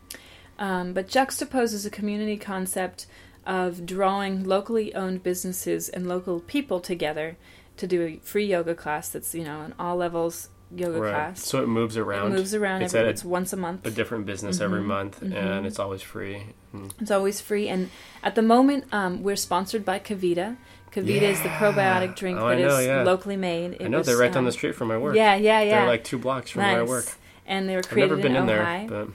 Um, 0.59 0.93
but 0.93 1.07
juxtapose 1.07 1.73
is 1.73 1.85
a 1.85 1.89
community 1.91 2.37
concept 2.37 3.07
of 3.45 3.85
drawing 3.85 4.43
locally 4.43 4.93
owned 4.93 5.23
businesses 5.23 5.89
and 5.89 6.07
local 6.07 6.39
people 6.41 6.79
together 6.79 7.37
to 7.77 7.87
do 7.87 8.01
a 8.03 8.17
free 8.17 8.45
yoga 8.45 8.75
class. 8.75 9.09
That's 9.09 9.33
you 9.33 9.43
know 9.43 9.59
on 9.59 9.73
all 9.79 9.95
levels 9.97 10.49
yoga 10.75 10.99
Right. 10.99 11.09
class. 11.13 11.43
So 11.43 11.61
it 11.63 11.67
moves 11.67 11.97
around. 11.97 12.33
It 12.33 12.35
moves 12.35 12.53
around. 12.53 12.81
It's 12.81 12.93
every, 12.93 13.07
a- 13.07 13.11
it's 13.11 13.23
once 13.25 13.53
a 13.53 13.57
month. 13.57 13.85
a 13.85 13.91
different 13.91 14.25
business 14.25 14.59
every 14.59 14.81
Mhm, 14.81 14.85
month, 14.85 15.19
mhm. 15.21 15.33
and 15.35 15.65
it's 15.65 15.79
always 15.79 16.01
free. 16.01 16.43
Mm. 16.75 16.91
It's 16.99 17.11
always 17.11 17.39
free, 17.41 17.67
and 17.69 17.89
at 18.23 18.35
the 18.35 18.41
moment, 18.41 18.85
um, 18.91 19.23
we're 19.23 19.35
sponsored 19.37 19.85
by 19.85 19.99
KeVita. 19.99 20.57
KeVita 20.91 21.21
is 21.21 21.41
the 21.41 21.49
probiotic 21.49 22.15
drink 22.15 22.39
Oh, 22.39 22.49
that 22.49 22.57
I 22.59 22.79
is 22.81 22.87
yeah. 22.87 23.03
locally 23.03 23.37
made. 23.37 23.73
It 23.73 23.83
I 23.83 23.87
know 23.87 23.99
was, 23.99 24.07
they're 24.07 24.17
right 24.17 24.31
down 24.31 24.39
um, 24.39 24.45
the 24.45 24.51
street 24.51 24.75
from 24.75 24.87
my 24.87 24.97
work. 24.97 25.15
Yeah, 25.15 25.35
yeah, 25.35 25.61
yeah. 25.61 25.79
They're 25.79 25.87
like 25.87 26.03
two 26.03 26.17
blocks 26.17 26.51
from 26.51 26.63
where 26.63 26.79
I 26.79 26.83
work. 26.83 27.05
And 27.45 27.69
they 27.69 27.73
were 27.73 27.79
I've 27.79 27.87
created 27.89 28.09
never 28.17 28.21
been 28.21 28.35
in, 28.35 28.45
there, 28.45 28.63
Ojai. 28.63 28.87
but 28.89 29.07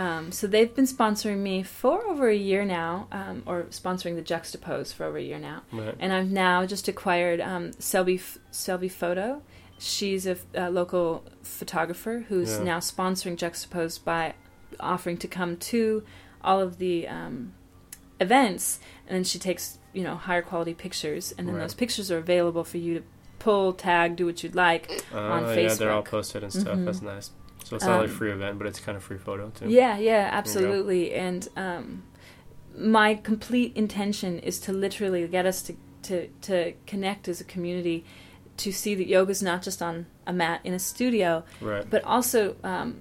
Um, 0.00 0.32
so 0.32 0.46
they've 0.46 0.74
been 0.74 0.84
sponsoring 0.86 1.38
me 1.38 1.62
for 1.62 2.04
over 2.06 2.28
a 2.28 2.34
year 2.34 2.64
now, 2.64 3.06
um, 3.12 3.42
or 3.46 3.62
sponsoring 3.70 4.14
the 4.16 4.22
Juxtapose 4.22 4.92
for 4.92 5.04
over 5.04 5.18
a 5.18 5.22
year 5.22 5.38
now. 5.38 5.62
right. 5.72 5.94
And 6.00 6.12
I've 6.12 6.30
now 6.30 6.66
just 6.66 6.86
acquired 6.88 7.40
um, 7.40 7.72
Selby 7.78 8.20
Selby 8.50 8.88
Photo. 8.88 9.42
She's 9.78 10.26
a, 10.26 10.36
a 10.54 10.70
local 10.70 11.24
photographer 11.42 12.24
who's 12.28 12.58
Yeah. 12.58 12.64
now 12.64 12.78
sponsoring 12.78 13.36
Juxtapose 13.36 14.02
by 14.02 14.34
offering 14.80 15.16
to 15.18 15.28
come 15.28 15.56
to 15.58 16.02
all 16.42 16.60
of 16.60 16.78
the 16.78 17.06
um, 17.08 17.52
events, 18.20 18.80
and 19.06 19.16
then 19.16 19.24
she 19.24 19.38
takes 19.38 19.78
you 19.92 20.02
know 20.02 20.14
higher 20.16 20.42
quality 20.42 20.74
pictures, 20.74 21.32
and 21.36 21.46
then 21.48 21.54
Right. 21.56 21.62
those 21.62 21.74
pictures 21.74 22.10
are 22.10 22.18
available 22.18 22.64
for 22.64 22.78
you 22.78 22.94
to 23.00 23.02
pull, 23.38 23.72
tag, 23.72 24.16
do 24.16 24.26
what 24.26 24.42
you'd 24.42 24.54
like. 24.54 24.90
on 25.12 25.44
Facebook. 25.44 25.62
yeah, 25.68 25.74
they're 25.74 25.90
all 25.92 26.02
posted 26.02 26.42
and 26.42 26.52
stuff. 26.52 26.76
Mhm. 26.78 26.84
That's 26.86 27.02
nice. 27.02 27.30
So 27.64 27.76
it's 27.76 27.84
not 27.84 28.00
like 28.00 28.08
a 28.08 28.12
Um, 28.12 28.16
free 28.16 28.30
event, 28.32 28.58
but 28.58 28.66
it's 28.66 28.78
kind 28.80 28.96
of 28.96 29.02
free 29.02 29.18
photo 29.18 29.50
too. 29.50 29.68
Yeah, 29.68 29.98
yeah, 29.98 30.28
absolutely. 30.32 31.12
And 31.14 31.48
um, 31.56 32.04
my 32.76 33.14
complete 33.16 33.72
intention 33.76 34.38
is 34.38 34.58
to 34.60 34.72
literally 34.72 35.26
get 35.28 35.46
us 35.46 35.62
to, 35.62 35.74
to, 36.02 36.28
to 36.42 36.72
connect 36.86 37.26
as 37.28 37.40
a 37.40 37.44
community 37.44 38.04
to 38.58 38.72
see 38.72 38.94
that 38.94 39.06
yoga 39.06 39.30
is 39.30 39.42
not 39.42 39.62
just 39.62 39.82
on 39.82 40.06
a 40.26 40.32
mat 40.32 40.60
in 40.64 40.72
a 40.74 40.78
studio, 40.78 41.44
Right. 41.60 41.88
but 41.88 42.02
also, 42.04 42.56
um, 42.64 43.00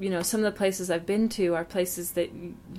you 0.00 0.10
know, 0.10 0.22
some 0.22 0.40
of 0.40 0.44
the 0.52 0.56
places 0.56 0.90
I've 0.90 1.06
been 1.06 1.28
to 1.30 1.54
are 1.54 1.64
places 1.64 2.12
that 2.12 2.28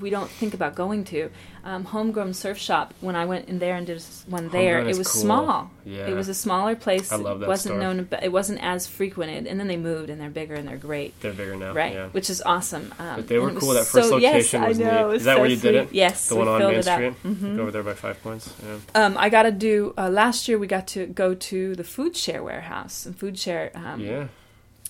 we 0.01 0.09
don't 0.09 0.29
think 0.29 0.53
about 0.53 0.75
going 0.75 1.05
to. 1.05 1.29
Um, 1.63 1.85
Homegrown 1.85 2.33
Surf 2.33 2.57
Shop, 2.57 2.93
when 3.01 3.15
I 3.15 3.25
went 3.25 3.47
in 3.47 3.57
there 3.59 3.75
and 3.75 3.87
did 3.87 4.03
one 4.27 4.49
there, 4.49 4.75
Homegrown 4.75 4.93
it 4.93 4.97
was 4.97 5.07
cool. 5.07 5.21
small. 5.21 5.71
Yeah. 5.85 6.07
It 6.07 6.13
was 6.13 6.27
a 6.27 6.33
smaller 6.33 6.75
place. 6.75 7.11
I 7.11 7.15
love 7.15 7.39
that 7.39 7.45
It 7.45 7.47
wasn't 7.47 7.73
store. 7.75 7.79
known. 7.93 8.07
It 8.21 8.31
wasn't 8.31 8.61
as 8.61 8.85
frequented, 8.85 9.47
and 9.47 9.57
then 9.59 9.67
they 9.67 9.77
moved, 9.77 10.09
and 10.09 10.19
they're 10.21 10.29
bigger 10.29 10.55
and 10.55 10.67
they're 10.67 10.77
great 10.77 11.19
They're 11.21 11.31
bigger 11.33 11.55
now. 11.55 11.73
right? 11.73 11.93
Yeah. 11.93 12.07
Which 12.09 12.29
is 12.29 12.41
awesome. 12.41 12.93
Um, 12.99 13.15
But 13.15 13.27
they 13.29 13.39
were 13.39 13.47
and 13.47 13.51
it 13.51 13.55
was 13.55 13.63
cool. 13.63 13.73
That 13.73 13.85
first 13.85 14.09
so, 14.09 14.15
location 14.17 14.61
yes, 14.61 14.67
was 14.67 14.81
I 14.81 14.83
know, 14.83 15.07
neat. 15.09 15.15
Is 15.15 15.23
that 15.23 15.35
so 15.35 15.39
where 15.41 15.49
you 15.49 15.55
did 15.55 15.75
it? 15.75 15.93
Yes, 15.93 16.27
the 16.29 16.35
one 16.35 16.47
on 16.49 16.59
Main. 16.59 16.83
Street. 16.83 17.13
Mhm. 17.23 17.55
Go 17.55 17.61
over 17.63 17.71
there 17.71 17.83
by 17.83 17.93
Five 17.93 18.21
Points. 18.21 18.53
Yeah. 18.63 18.77
Um, 19.05 19.15
I 19.17 19.29
got 19.29 19.43
to 19.43 19.51
do 19.51 19.93
uh, 19.97 20.09
last 20.09 20.47
year. 20.49 20.59
We 20.59 20.67
got 20.67 20.85
to 20.89 21.05
go 21.07 21.33
to 21.33 21.75
the 21.75 21.83
Food 21.85 22.15
Share 22.17 22.43
warehouse, 22.43 23.05
and 23.05 23.17
Food 23.17 23.39
Share 23.39 23.71
um, 23.73 24.01
yeah. 24.01 24.27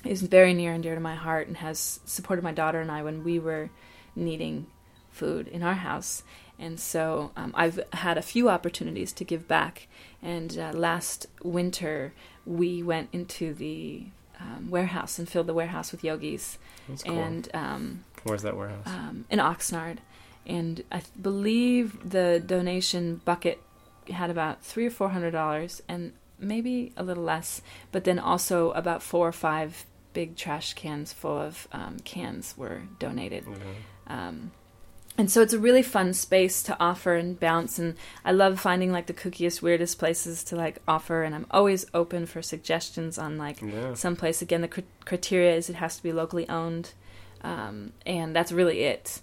Is 0.05 0.21
very 0.21 0.53
near 0.53 0.71
and 0.73 0.83
dear 0.83 0.95
to 0.95 1.01
my 1.01 1.15
heart, 1.15 1.47
and 1.47 1.57
has 1.57 1.99
supported 2.05 2.43
my 2.43 2.51
daughter 2.51 2.79
and 2.79 2.91
I 2.91 3.03
when 3.03 3.23
we 3.23 3.39
were 3.39 3.69
needing 4.15 4.67
food 5.11 5.47
in 5.47 5.63
our 5.63 5.73
house. 5.73 6.23
And 6.57 6.79
so 6.79 7.31
um, 7.35 7.51
I've 7.55 7.79
had 7.93 8.17
a 8.17 8.21
few 8.21 8.49
opportunities 8.49 9.11
to 9.13 9.23
give 9.25 9.47
back. 9.47 9.87
And 10.21 10.57
uh, 10.57 10.71
last 10.73 11.27
winter, 11.43 12.13
we 12.45 12.81
went 12.81 13.09
into 13.11 13.53
the 13.53 14.05
um, 14.39 14.69
warehouse 14.69 15.19
and 15.19 15.27
filled 15.27 15.47
the 15.47 15.53
warehouse 15.53 15.91
with 15.91 16.03
yogis. 16.03 16.57
That's 16.87 17.03
cool. 17.03 17.17
And 17.17 17.49
um, 17.53 18.03
Where's 18.23 18.43
that 18.43 18.55
warehouse? 18.55 18.87
um, 18.87 19.25
in 19.29 19.39
Oxnard, 19.39 19.97
and 20.45 20.83
I 20.91 20.99
th- 20.99 21.11
believe 21.21 22.09
the 22.09 22.41
donation 22.45 23.21
bucket 23.25 23.61
had 24.09 24.29
about 24.29 24.63
three 24.63 24.85
or 24.85 24.91
four 24.91 25.09
hundred 25.09 25.31
dollars, 25.31 25.81
and 25.87 26.13
maybe 26.39 26.91
a 26.97 27.03
little 27.03 27.23
less, 27.23 27.61
but 27.91 28.03
then 28.03 28.19
also 28.19 28.71
about 28.71 29.01
four 29.01 29.27
or 29.27 29.31
five 29.31 29.85
big 30.15 30.35
trash 30.35 30.73
cans 30.73 31.13
full 31.13 31.37
of 31.37 31.67
um, 31.71 31.97
cans 32.03 32.55
were 32.57 32.81
donated. 32.97 33.43
Okay. 33.47 33.61
Um, 34.07 34.51
and 35.17 35.29
so 35.31 35.41
it's 35.41 35.53
a 35.53 35.59
really 35.59 35.81
fun 35.83 36.13
space 36.13 36.61
to 36.63 36.75
offer 36.79 37.15
and 37.15 37.39
bounce 37.39 37.79
and 37.79 37.95
i 38.25 38.31
love 38.33 38.59
finding 38.59 38.91
like 38.91 39.05
the 39.07 39.13
kookiest 39.13 39.61
weirdest 39.61 39.97
places 39.97 40.43
to 40.43 40.57
like 40.57 40.79
offer 40.89 41.23
and 41.23 41.33
i'm 41.33 41.45
always 41.51 41.85
open 41.93 42.25
for 42.25 42.41
suggestions 42.41 43.17
on 43.17 43.37
like 43.37 43.61
Yeah. 43.61 43.93
some 43.93 44.17
place 44.17 44.41
again 44.41 44.59
the 44.59 44.67
cr- 44.67 44.81
criteria 45.05 45.55
is 45.55 45.69
it 45.69 45.77
has 45.77 45.95
to 45.95 46.03
be 46.03 46.11
locally 46.11 46.47
owned 46.49 46.91
um, 47.43 47.93
and 48.05 48.35
that's 48.35 48.51
really 48.51 48.81
it 48.93 49.21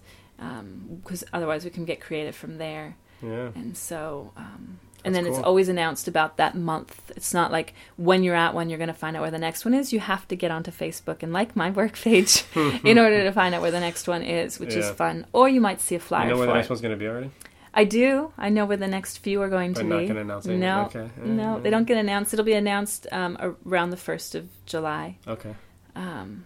because 1.05 1.25
otherwise 1.33 1.63
we 1.65 1.71
can 1.71 1.85
get 1.85 2.01
creative 2.01 2.35
from 2.35 2.57
there 2.57 2.97
Yeah. 3.23 3.51
and 3.55 3.77
so 3.77 4.33
um, 4.35 4.79
and 5.05 5.15
That's 5.15 5.25
then 5.25 5.31
cool. 5.33 5.39
it's 5.39 5.47
always 5.47 5.69
announced 5.69 6.07
about 6.09 6.37
that 6.37 6.55
month 6.55 7.11
it's 7.17 7.35
not 7.35 7.51
like 7.53 7.75
when 7.97 8.23
you're 8.23 8.35
at 8.37 8.55
one 8.55 8.69
you're 8.71 8.79
going 8.79 8.89
to 8.89 8.95
find 8.95 9.17
out 9.17 9.23
where 9.23 9.31
the 9.31 9.39
next 9.39 9.65
one 9.65 9.75
is 9.75 9.93
you 9.93 10.01
have 10.01 10.27
to 10.29 10.37
get 10.37 10.51
onto 10.51 10.71
facebook 10.71 11.23
and 11.23 11.33
like 11.33 11.55
my 11.57 11.71
work 11.81 11.95
page 11.95 12.45
in 12.85 12.99
order 12.99 13.23
to 13.25 13.33
find 13.33 13.55
out 13.55 13.63
where 13.63 13.71
the 13.71 13.81
next 13.81 14.07
one 14.09 14.23
is 14.23 14.59
which 14.61 14.75
is 14.75 14.89
fun 14.91 15.27
or 15.33 15.49
you 15.49 15.61
might 15.61 15.81
see 15.81 15.95
a 15.95 16.01
flyer 16.01 16.25
You 16.29 16.33
know 16.33 16.39
where 16.39 16.47
the 16.47 16.55
next 16.55 16.67
it. 16.67 16.71
one's 16.71 16.81
going 16.81 16.93
to 16.93 16.99
be 16.99 17.09
already? 17.09 17.31
i 17.75 17.85
do 17.85 18.33
i 18.37 18.49
know 18.49 18.65
where 18.67 18.77
the 18.77 18.87
next 18.87 19.19
few 19.19 19.41
are 19.43 19.49
going 19.49 19.73
to 19.75 19.81
But 19.85 19.89
be 19.89 20.01
not 20.01 20.09
gonna 20.09 20.21
announce 20.21 20.47
it? 20.47 20.57
no 20.57 20.85
Okay. 20.87 21.09
Yeah, 21.19 21.33
no 21.33 21.61
they 21.61 21.71
don't 21.71 21.85
get 21.87 21.97
announced 21.97 22.33
it'll 22.35 22.45
be 22.45 22.53
announced 22.55 23.07
um, 23.13 23.37
around 23.67 23.91
the 23.91 23.97
1st 23.97 24.35
of 24.35 24.49
july 24.67 25.17
Okay. 25.27 25.55
um, 25.97 26.45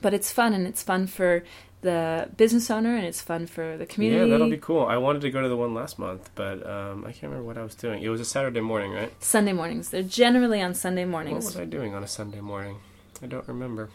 but 0.00 0.14
it's 0.14 0.32
fun 0.32 0.54
and 0.54 0.66
it's 0.66 0.82
fun 0.82 1.06
for 1.06 1.44
the 1.82 2.28
business 2.36 2.70
owner 2.70 2.94
and 2.96 3.06
it's 3.06 3.20
fun 3.22 3.46
for 3.46 3.76
the 3.78 3.86
community 3.86 4.24
Yeah, 4.26 4.30
that'll 4.30 4.50
be 4.50 4.58
cool. 4.58 4.84
I 4.84 4.96
wanted 4.98 5.22
to 5.22 5.30
go 5.30 5.40
to 5.40 5.48
the 5.48 5.56
one 5.56 5.72
last 5.74 5.98
month, 5.98 6.30
but 6.34 6.66
um, 6.68 7.04
I 7.06 7.12
can't 7.12 7.24
remember 7.24 7.44
what 7.44 7.56
I 7.56 7.62
was 7.62 7.74
doing. 7.74 8.02
It 8.02 8.08
was 8.10 8.20
a 8.20 8.24
Saturday 8.24 8.60
morning, 8.60 8.92
right? 8.92 9.12
sunday 9.22 9.52
mornings 9.52 9.90
they're 9.90 10.02
generally 10.02 10.60
on 10.60 10.74
sunday 10.74 11.04
mornings. 11.04 11.44
What 11.44 11.54
was 11.54 11.56
I 11.56 11.64
doing 11.64 11.94
on 11.94 12.02
a 12.02 12.08
Sunday 12.08 12.40
morning? 12.40 12.78
I 13.22 13.26
don't 13.26 13.46
remember. 13.48 13.88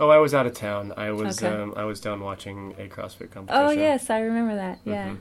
Oh, 0.00 0.08
I 0.08 0.18
was 0.18 0.34
out 0.34 0.46
of 0.46 0.54
town. 0.54 0.92
I 0.96 1.12
was 1.12 1.42
Okay. 1.42 1.54
um, 1.54 1.74
I 1.76 1.84
was 1.84 2.00
down 2.00 2.20
watching 2.20 2.74
a 2.78 2.88
CrossFit 2.88 3.30
competition. 3.30 3.66
oh 3.66 3.70
yes 3.70 4.08
i 4.10 4.20
remember 4.20 4.54
that 4.56 4.78
yeah 4.84 5.08
Mhm. 5.10 5.18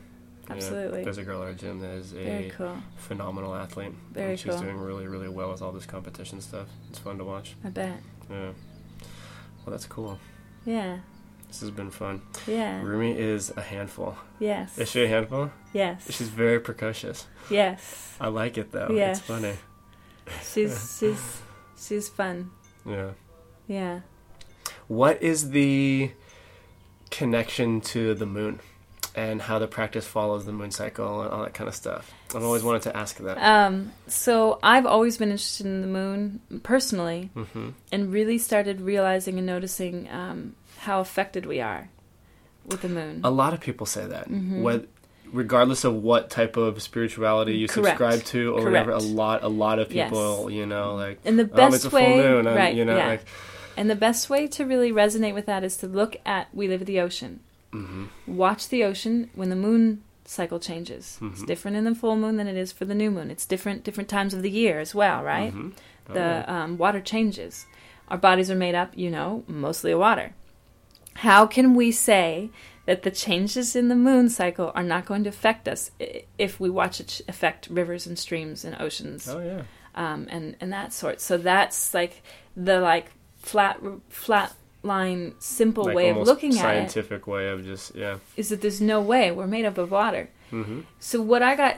Yeah. 0.50 0.56
absolutely. 0.56 1.04
There's 1.04 1.18
a 1.20 1.24
girl 1.24 1.42
at 1.44 1.48
our 1.50 1.54
gym 1.54 1.80
that 1.82 1.92
is 1.92 2.14
a 2.14 2.24
very 2.24 2.50
cool 2.50 2.78
phenomenal 2.98 3.54
athlete. 3.56 3.94
Very 4.12 4.32
and 4.32 4.40
she's 4.40 4.52
cool. 4.54 4.62
doing 4.64 4.78
really, 4.78 5.08
really 5.08 5.30
well 5.30 5.52
with 5.52 5.62
all 5.62 5.72
this 5.72 5.86
competition 5.86 6.42
stuff. 6.42 6.68
It's 6.90 7.00
fun 7.00 7.18
to 7.20 7.24
watch. 7.24 7.56
i 7.64 7.70
bet 7.70 8.00
Yeah. 8.30 8.52
Well, 9.64 9.72
that's 9.72 9.86
cool. 9.86 10.18
yeah 10.66 11.00
This 11.52 11.60
has 11.62 11.72
been 11.72 11.92
fun. 11.92 12.22
yeah 12.48 12.82
Rumi 12.82 13.12
is 13.18 13.52
a 13.58 13.62
handful. 13.62 14.16
yes 14.40 14.78
Is 14.78 14.90
she 14.90 15.04
a 15.04 15.08
handful? 15.08 15.52
yes 15.74 16.10
She's 16.10 16.30
very 16.30 16.60
precocious. 16.60 17.28
yes 17.50 18.16
I 18.20 18.28
like 18.30 18.58
it 18.58 18.72
though. 18.72 18.90
Yes. 18.92 19.18
It's 19.20 19.28
funny. 19.28 19.56
she's 20.44 20.98
she's 21.00 21.42
she's 21.78 22.08
fun 22.10 22.52
Yeah. 22.86 23.12
yeah 23.68 24.00
What 24.88 25.22
is 25.22 25.50
the 25.52 26.12
connection 27.10 27.82
to 27.82 28.14
the 28.14 28.26
moon 28.26 28.60
and 29.14 29.42
how 29.42 29.60
the 29.60 29.68
practice 29.68 30.08
follows 30.08 30.46
the 30.46 30.54
moon 30.54 30.72
cycle 30.72 31.22
and 31.22 31.32
all 31.32 31.44
that 31.44 31.54
kind 31.54 31.68
of 31.68 31.76
stuff? 31.76 32.10
I've 32.34 32.44
always 32.44 32.64
wanted 32.64 32.84
to 32.84 32.96
ask 32.96 33.18
that. 33.18 33.38
um 33.38 33.92
so 34.08 34.58
i've 34.64 34.86
always 34.86 35.18
been 35.18 35.32
interested 35.32 35.66
in 35.66 35.82
the 35.82 35.88
moon 35.88 36.40
personally 36.64 37.30
hmm 37.34 37.70
and 37.92 38.14
really 38.14 38.38
started 38.38 38.80
realizing 38.80 39.38
and 39.38 39.46
noticing 39.46 40.10
um, 40.10 40.56
how 40.86 41.00
affected 41.00 41.46
we 41.46 41.60
are 41.62 41.90
with 42.66 42.82
the 42.82 42.90
moon 42.90 43.22
A 43.24 43.32
lot 43.32 43.54
of 43.54 43.60
people 43.60 43.86
say 43.86 44.06
that. 44.06 44.30
Mhm. 44.30 44.58
What, 44.62 44.88
regardless 45.32 45.84
of 45.84 45.94
what 45.96 46.30
type 46.30 46.58
of 46.58 46.82
spirituality 46.82 47.54
you 47.54 47.68
Correct. 47.68 47.98
subscribe 47.98 48.24
to 48.34 48.54
or 48.56 48.64
whatever, 48.66 48.92
a 48.92 49.00
lot, 49.00 49.44
a 49.44 49.48
lot 49.48 49.80
of 49.80 49.92
Yes. 49.92 50.10
people, 50.10 50.50
you 50.50 50.66
know, 50.66 50.96
like, 50.96 51.20
and 51.26 51.38
the 51.38 51.50
oh, 51.52 51.56
best 51.56 51.76
it's 51.76 51.86
a 51.86 51.90
full 51.90 52.00
way 52.00 52.18
moon, 52.18 52.48
and, 52.48 52.56
right 52.56 52.76
you 52.76 52.86
know, 52.86 52.98
yeah 52.98 53.08
like, 53.08 53.26
and 53.78 53.90
the 53.90 53.96
best 53.96 54.30
way 54.30 54.48
to 54.48 54.66
really 54.66 54.92
resonate 54.92 55.34
with 55.34 55.46
that 55.46 55.64
is 55.64 55.78
to 55.78 55.88
look 55.88 56.18
at 56.26 56.48
we 56.54 56.68
live 56.68 56.82
at 56.82 56.88
the 56.88 57.00
ocean 57.00 57.40
hmm 57.72 58.06
watch 58.28 58.68
the 58.70 58.84
ocean 58.84 59.30
when 59.34 59.50
the 59.50 59.56
moon 59.56 60.04
cycle 60.26 60.60
changes. 60.60 61.18
It's 61.22 61.42
Mhm. 61.42 61.46
different 61.48 61.78
in 61.78 61.84
the 61.84 61.96
full 61.96 62.16
moon 62.16 62.38
than 62.38 62.48
it 62.48 62.56
is 62.56 62.72
for 62.72 62.86
the 62.86 62.94
new 62.96 63.12
moon. 63.12 63.30
It's 63.32 63.46
different 63.46 63.84
different 63.84 64.10
times 64.10 64.34
of 64.34 64.42
the 64.42 64.50
year 64.52 64.80
as 64.80 64.94
well, 64.96 65.24
right? 65.24 65.52
hmm 65.54 65.70
The 66.14 66.44
um, 66.54 66.78
water 66.78 67.02
changes. 67.02 67.66
Our 68.10 68.18
bodies 68.18 68.50
are 68.52 68.56
made 68.68 68.76
up, 68.76 68.92
you 68.96 69.10
know, 69.10 69.44
mostly 69.48 69.92
of 69.94 70.00
water. 70.00 70.34
How 71.16 71.46
can 71.46 71.74
we 71.74 71.92
say 71.92 72.50
that 72.86 73.04
the 73.04 73.12
changes 73.12 73.76
in 73.76 73.90
the 73.90 73.96
moon 73.96 74.30
cycle 74.30 74.72
are 74.74 74.84
not 74.84 75.06
going 75.06 75.24
to 75.24 75.30
affect 75.30 75.68
us 75.68 75.92
if 76.38 76.60
we 76.60 76.70
watch 76.70 77.00
it 77.00 77.22
affect 77.28 77.68
rivers 77.70 78.08
and 78.08 78.18
streams 78.18 78.66
and 78.66 78.76
oceans 78.82 79.30
oh 79.30 79.40
yeah, 79.40 79.62
um, 79.96 80.28
and 80.30 80.56
and 80.60 80.74
that 80.74 80.94
sort? 80.94 81.22
So 81.22 81.38
that's 81.38 81.94
like 81.94 82.24
the 82.56 82.80
like 82.80 83.12
flat 83.40 83.80
flat 84.10 84.54
line 84.84 85.36
simple 85.40 85.86
like 85.86 85.96
way 85.96 86.10
of 86.10 86.18
looking 86.18 86.52
at 86.52 86.56
it 86.56 86.60
scientific 86.60 87.28
way 87.28 87.50
of 87.50 87.64
just 87.64 87.94
yeah. 87.96 88.18
is 88.36 88.50
that 88.50 88.62
there's 88.62 88.82
no 88.82 89.00
way 89.00 89.32
we're 89.32 89.48
made 89.48 89.66
up 89.66 89.78
of 89.78 89.92
water. 89.92 90.30
hmm 90.50 90.82
So 91.00 91.22
what 91.22 91.44
I 91.44 91.56
got, 91.56 91.78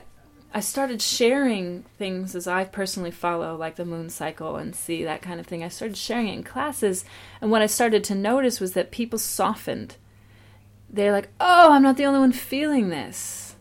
I 0.55 0.59
started 0.59 1.01
sharing 1.01 1.83
things 1.97 2.35
as 2.35 2.47
I 2.47 2.63
personally 2.65 3.09
follow, 3.11 3.55
like 3.55 3.75
the 3.75 3.85
moon 3.85 4.09
cycle 4.09 4.55
and 4.57 4.75
see 4.75 5.03
that 5.03 5.21
kind 5.23 5.39
of 5.39 5.47
thing. 5.47 5.63
I 5.63 5.67
started 5.67 5.97
sharing 5.97 6.27
it 6.27 6.33
in 6.33 6.43
classes, 6.43 7.03
and 7.41 7.49
what 7.49 7.63
I 7.63 7.65
started 7.65 8.03
to 8.05 8.15
notice 8.15 8.59
was 8.59 8.73
that 8.73 8.91
people 8.91 9.17
softened. 9.17 9.95
They're 10.89 11.11
like, 11.11 11.29
"Oh, 11.39 11.71
I'm 11.73 11.81
not 11.81 11.97
the 11.97 12.05
only 12.05 12.19
one 12.19 12.33
feeling 12.33 12.89
this." 12.89 13.55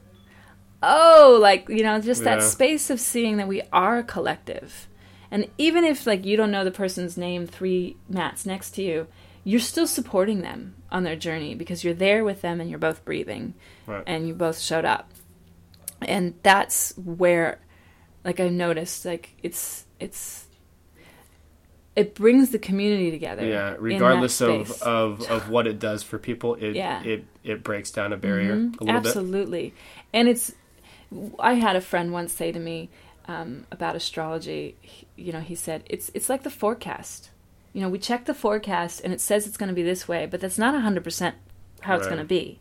Oh, 0.82 1.38
like 1.40 1.68
you 1.68 1.82
know, 1.82 2.00
just 2.00 2.24
that 2.24 2.42
space 2.42 2.90
of 2.90 3.00
seeing 3.00 3.36
that 3.38 3.48
we 3.48 3.62
are 3.72 3.98
a 3.98 4.02
collective, 4.04 4.88
and 5.30 5.48
even 5.56 5.84
if 5.84 6.06
like 6.06 6.26
you 6.26 6.36
don't 6.36 6.50
know 6.50 6.64
the 6.64 6.70
person's 6.70 7.16
name 7.16 7.46
three 7.46 7.96
mats 8.08 8.44
next 8.44 8.72
to 8.72 8.82
you, 8.82 9.06
you're 9.44 9.60
still 9.60 9.86
supporting 9.86 10.42
them 10.42 10.74
on 10.90 11.04
their 11.04 11.16
journey 11.16 11.54
because 11.54 11.84
you're 11.84 11.94
there 11.94 12.22
with 12.24 12.42
them 12.42 12.60
and 12.60 12.68
you're 12.68 12.78
both 12.78 13.04
breathing 13.04 13.54
Right. 13.86 14.02
and 14.06 14.26
you 14.28 14.34
both 14.34 14.58
showed 14.58 14.84
up 14.84 15.08
and 16.08 16.34
that's 16.42 16.92
where 16.96 17.60
like 18.24 18.40
i've 18.40 18.52
noticed 18.52 19.04
like 19.04 19.34
it's 19.42 19.84
it's 20.00 20.46
it 21.94 22.14
brings 22.14 22.50
the 22.50 22.58
community 22.58 23.10
together 23.10 23.46
Yeah, 23.46 23.76
regardless 23.78 24.40
of, 24.40 24.68
space. 24.68 24.82
of 24.82 25.22
of 25.30 25.50
what 25.50 25.66
it 25.66 25.78
does 25.78 26.02
for 26.02 26.18
people, 26.18 26.54
it 26.54 26.74
Yeah. 26.74 27.02
it 27.02 27.24
it 27.44 27.62
breaks 27.62 27.90
down 27.90 28.12
a 28.12 28.16
barrier 28.16 28.56
Mhm, 28.56 28.80
a 28.80 28.84
little 28.84 29.00
bit. 29.00 29.08
absolutely 29.08 29.74
and 30.12 30.28
it's 30.28 30.52
i 31.38 31.54
had 31.54 31.76
a 31.76 31.80
friend 31.80 32.12
once 32.12 32.32
say 32.32 32.52
to 32.52 32.58
me 32.58 32.88
um, 33.28 33.66
about 33.70 33.94
astrology 33.94 34.76
he- 34.80 35.06
you 35.16 35.32
know 35.32 35.40
he 35.40 35.54
said 35.54 35.82
it's 35.86 36.10
it's 36.14 36.28
like 36.30 36.42
the 36.42 36.50
forecast 36.50 37.30
you 37.72 37.80
know 37.80 37.88
we 37.88 37.98
check 37.98 38.24
the 38.24 38.34
forecast 38.34 39.00
and 39.04 39.12
it 39.12 39.20
says 39.20 39.46
it's 39.46 39.56
going 39.56 39.68
to 39.68 39.74
be 39.74 39.82
this 39.82 40.08
way 40.08 40.24
but 40.26 40.40
that's 40.40 40.58
not 40.58 40.74
100% 40.74 41.34
how 41.82 41.96
it's 41.96 42.06
going 42.06 42.18
to 42.18 42.24
be 42.24 42.58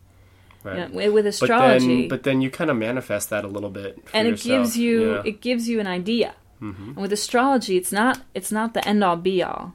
Right. 0.64 0.91
know, 0.93 1.12
with 1.12 1.26
but 1.26 1.30
astrology 1.30 2.01
then, 2.01 2.07
but 2.09 2.24
then 2.24 2.41
you 2.41 2.49
kind 2.51 2.70
of 2.70 2.78
manifest 2.78 3.30
that 3.32 3.43
a 3.43 3.47
little 3.47 3.70
bit, 3.72 3.95
for 4.09 4.16
and 4.16 4.28
it 4.28 4.32
yourself, 4.32 4.47
gives 4.64 4.78
you 4.78 5.12
yeah. 5.14 5.22
it 5.26 5.41
gives 5.41 5.68
you 5.70 5.80
an 5.80 5.88
idea 5.88 6.36
Mhm. 6.62 6.88
and 6.89 6.97
with 6.97 7.12
astrology 7.12 7.76
it's 7.78 7.91
not 7.91 8.22
it's 8.36 8.51
not 8.51 8.74
the 8.76 8.88
end 8.88 9.03
all 9.03 9.16
be 9.16 9.41
all 9.41 9.74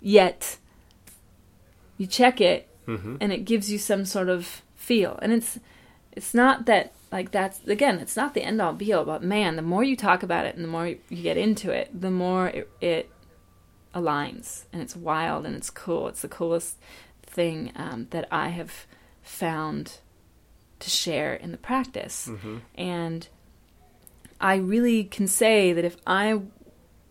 yet 0.00 0.58
you 1.96 2.06
check 2.06 2.40
it 2.40 2.68
Mhm. 2.86 3.16
and 3.20 3.32
it 3.32 3.44
gives 3.46 3.72
you 3.72 3.78
some 3.78 4.04
sort 4.04 4.28
of 4.28 4.62
feel 4.76 5.18
and 5.22 5.32
it's 5.32 5.58
it's 6.12 6.34
not 6.34 6.66
that 6.66 6.92
like 7.10 7.30
that's 7.30 7.64
again 7.66 7.98
it's 7.98 8.16
not 8.16 8.34
the 8.34 8.42
end 8.42 8.60
all 8.60 8.74
be 8.74 8.92
all 8.92 9.04
but 9.06 9.22
man 9.22 9.56
the 9.56 9.62
more 9.62 9.82
you 9.82 9.96
talk 9.96 10.22
about 10.22 10.44
it 10.44 10.54
and 10.54 10.62
the 10.64 10.68
more 10.68 10.86
you 10.88 11.22
get 11.22 11.36
into 11.38 11.70
it 11.70 11.88
the 11.98 12.10
more 12.10 12.48
it, 12.48 12.68
it 12.82 13.10
aligns 13.94 14.64
and 14.72 14.82
it's 14.82 14.96
wild 14.96 15.46
and 15.46 15.54
it's 15.56 15.70
cool 15.70 16.08
it's 16.08 16.20
the 16.22 16.28
coolest 16.28 16.76
thing 17.22 17.72
um, 17.76 18.06
that 18.10 18.26
i 18.30 18.48
have 18.48 18.86
found 19.24 19.98
to 20.80 20.88
share 20.90 21.34
in 21.34 21.50
the 21.50 21.56
practice 21.58 22.28
Mhm. 22.30 22.60
and 22.76 23.28
I 24.40 24.56
really 24.56 25.04
can 25.04 25.26
say 25.26 25.72
that 25.72 25.84
if 25.84 25.96
I 26.06 26.40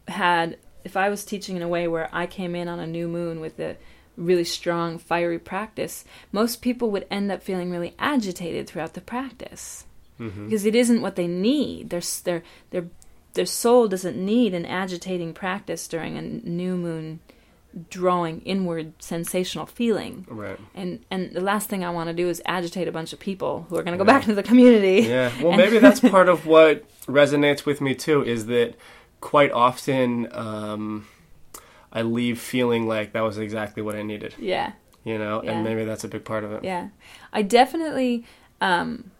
had, 0.08 0.58
if 0.84 0.96
I 0.96 1.10
was 1.10 1.26
teaching 1.26 1.56
in 1.56 1.62
a 1.64 1.68
way 1.68 1.88
where 1.88 2.10
I 2.14 2.28
came 2.28 2.54
in 2.56 2.68
on 2.68 2.80
a 2.80 2.86
new 2.86 3.08
moon 3.08 3.40
with 3.40 3.60
a 3.60 3.78
really 4.16 4.44
strong, 4.44 5.00
fiery 5.00 5.40
practice, 5.40 6.06
most 6.32 6.62
people 6.62 6.92
would 6.92 7.08
end 7.10 7.32
up 7.32 7.42
feeling 7.42 7.72
really 7.72 7.96
agitated 7.98 8.68
throughout 8.68 8.94
the 8.94 9.02
practice 9.02 9.86
Mhm. 10.20 10.46
because 10.46 10.66
it 10.66 10.76
isn't 10.76 11.02
what 11.02 11.16
they 11.16 11.26
need. 11.28 11.90
Their 11.90 12.02
their 12.24 12.44
their 12.70 12.86
their 13.34 13.46
soul 13.48 13.88
doesn't 13.88 14.18
need 14.18 14.54
an 14.54 14.66
agitating 14.68 15.34
practice 15.34 15.88
during 15.88 16.18
a 16.18 16.22
new 16.22 16.76
moon, 16.78 17.20
drawing 17.90 18.42
inward 18.42 18.94
sensational 19.00 19.66
feeling. 19.66 20.26
Right. 20.30 20.60
And 20.76 21.04
and 21.10 21.32
the 21.34 21.42
last 21.42 21.70
thing 21.70 21.84
I 21.84 21.90
want 21.90 22.08
to 22.10 22.14
do 22.14 22.30
is 22.30 22.42
agitate 22.46 22.88
a 22.88 22.92
bunch 22.92 23.14
of 23.14 23.20
people 23.20 23.66
who 23.70 23.78
are 23.78 23.84
going 23.84 23.98
to 23.98 24.04
go 24.04 24.10
Yeah. 24.10 24.18
back 24.20 24.26
to 24.28 24.36
the 24.36 24.44
community. 24.44 25.08
Yeah. 25.08 25.32
Well, 25.42 25.58
maybe 25.58 25.80
that's 25.80 26.00
part 26.00 26.30
of 26.30 26.46
what 26.46 26.86
resonates 27.08 27.66
with 27.66 27.82
me 27.82 27.96
too. 27.96 28.24
Is 28.24 28.46
that 28.48 28.76
quite 29.22 29.52
often 29.52 30.28
um, 30.34 31.08
I 31.92 32.02
leave 32.04 32.40
feeling 32.40 32.88
like 32.88 33.14
that 33.14 33.22
was 33.22 33.38
exactly 33.38 33.82
what 33.84 33.96
I 33.96 34.04
needed. 34.04 34.36
yeah. 34.40 34.74
You 35.06 35.18
know, 35.18 35.44
Yeah. 35.44 35.52
and 35.52 35.64
maybe 35.66 35.84
that's 35.84 36.04
a 36.06 36.08
big 36.08 36.24
part 36.24 36.44
of 36.46 36.52
it. 36.54 36.64
Yeah, 36.64 36.88
I 37.34 37.42
definitely 37.42 38.24
um, 38.62 39.12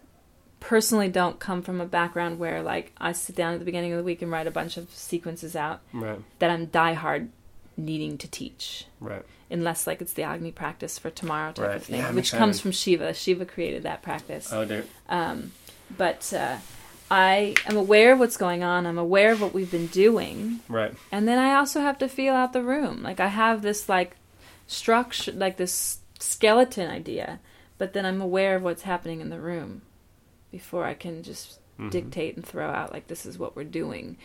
personally 0.60 1.08
don't 1.08 1.38
come 1.38 1.60
from 1.60 1.78
a 1.80 1.84
background 1.86 2.38
where 2.38 2.62
like 2.62 2.92
I 2.98 3.12
sit 3.12 3.36
down 3.36 3.52
at 3.52 3.58
the 3.58 3.66
beginning 3.66 3.92
of 3.92 3.98
the 3.98 4.04
week 4.04 4.22
and 4.22 4.30
write 4.30 4.46
a 4.46 4.50
bunch 4.50 4.76
of 4.78 4.88
sequences 4.94 5.54
out 5.54 5.80
Right. 5.92 6.20
that 6.38 6.50
I'm 6.50 6.68
diehard 6.68 7.28
needing 7.76 8.18
to 8.18 8.28
teach. 8.28 8.86
Right. 9.00 9.24
Unless 9.50 9.86
like 9.86 10.00
it's 10.00 10.12
the 10.14 10.22
Agni 10.22 10.52
practice 10.52 10.98
for 10.98 11.10
tomorrow 11.10 11.52
type 11.52 11.66
Right. 11.66 11.76
of 11.76 11.82
thing, 11.84 11.96
Yeah, 12.00 12.10
which 12.12 12.26
excited. 12.26 12.38
comes 12.40 12.60
from 12.60 12.70
Shiva. 12.72 13.14
Shiva 13.14 13.44
created 13.44 13.82
that 13.84 14.02
practice. 14.02 14.52
Oh, 14.52 14.64
dude. 14.64 14.86
Um, 15.08 15.52
but 15.96 16.32
uh, 16.32 16.56
I 17.10 17.54
am 17.66 17.76
aware 17.76 18.12
of 18.14 18.18
what's 18.18 18.36
going 18.36 18.62
on. 18.62 18.86
I'm 18.86 18.98
aware 18.98 19.32
of 19.32 19.40
what 19.40 19.52
we've 19.52 19.70
been 19.70 19.88
doing, 19.88 20.60
Right. 20.68 20.94
and 21.12 21.28
then 21.28 21.38
I 21.38 21.54
also 21.54 21.80
have 21.80 21.98
to 21.98 22.08
feel 22.08 22.34
out 22.34 22.52
the 22.52 22.62
room. 22.62 23.02
Like 23.02 23.20
I 23.20 23.28
have 23.28 23.62
this 23.62 23.88
like 23.88 24.16
structure, 24.66 25.32
like 25.32 25.56
this 25.56 25.98
skeleton 26.18 26.90
idea, 26.90 27.40
but 27.78 27.92
then 27.92 28.06
I'm 28.06 28.20
aware 28.22 28.56
of 28.56 28.62
what's 28.62 28.82
happening 28.82 29.20
in 29.20 29.28
the 29.28 29.38
room 29.40 29.82
before 30.50 30.84
I 30.84 30.94
can 30.94 31.22
just 31.22 31.58
Mhm. 31.78 31.90
dictate 31.90 32.36
and 32.36 32.46
throw 32.46 32.70
out 32.70 32.92
like 32.92 33.08
this 33.08 33.26
is 33.26 33.36
what 33.38 33.54
we're 33.56 33.64
doing. 33.64 34.16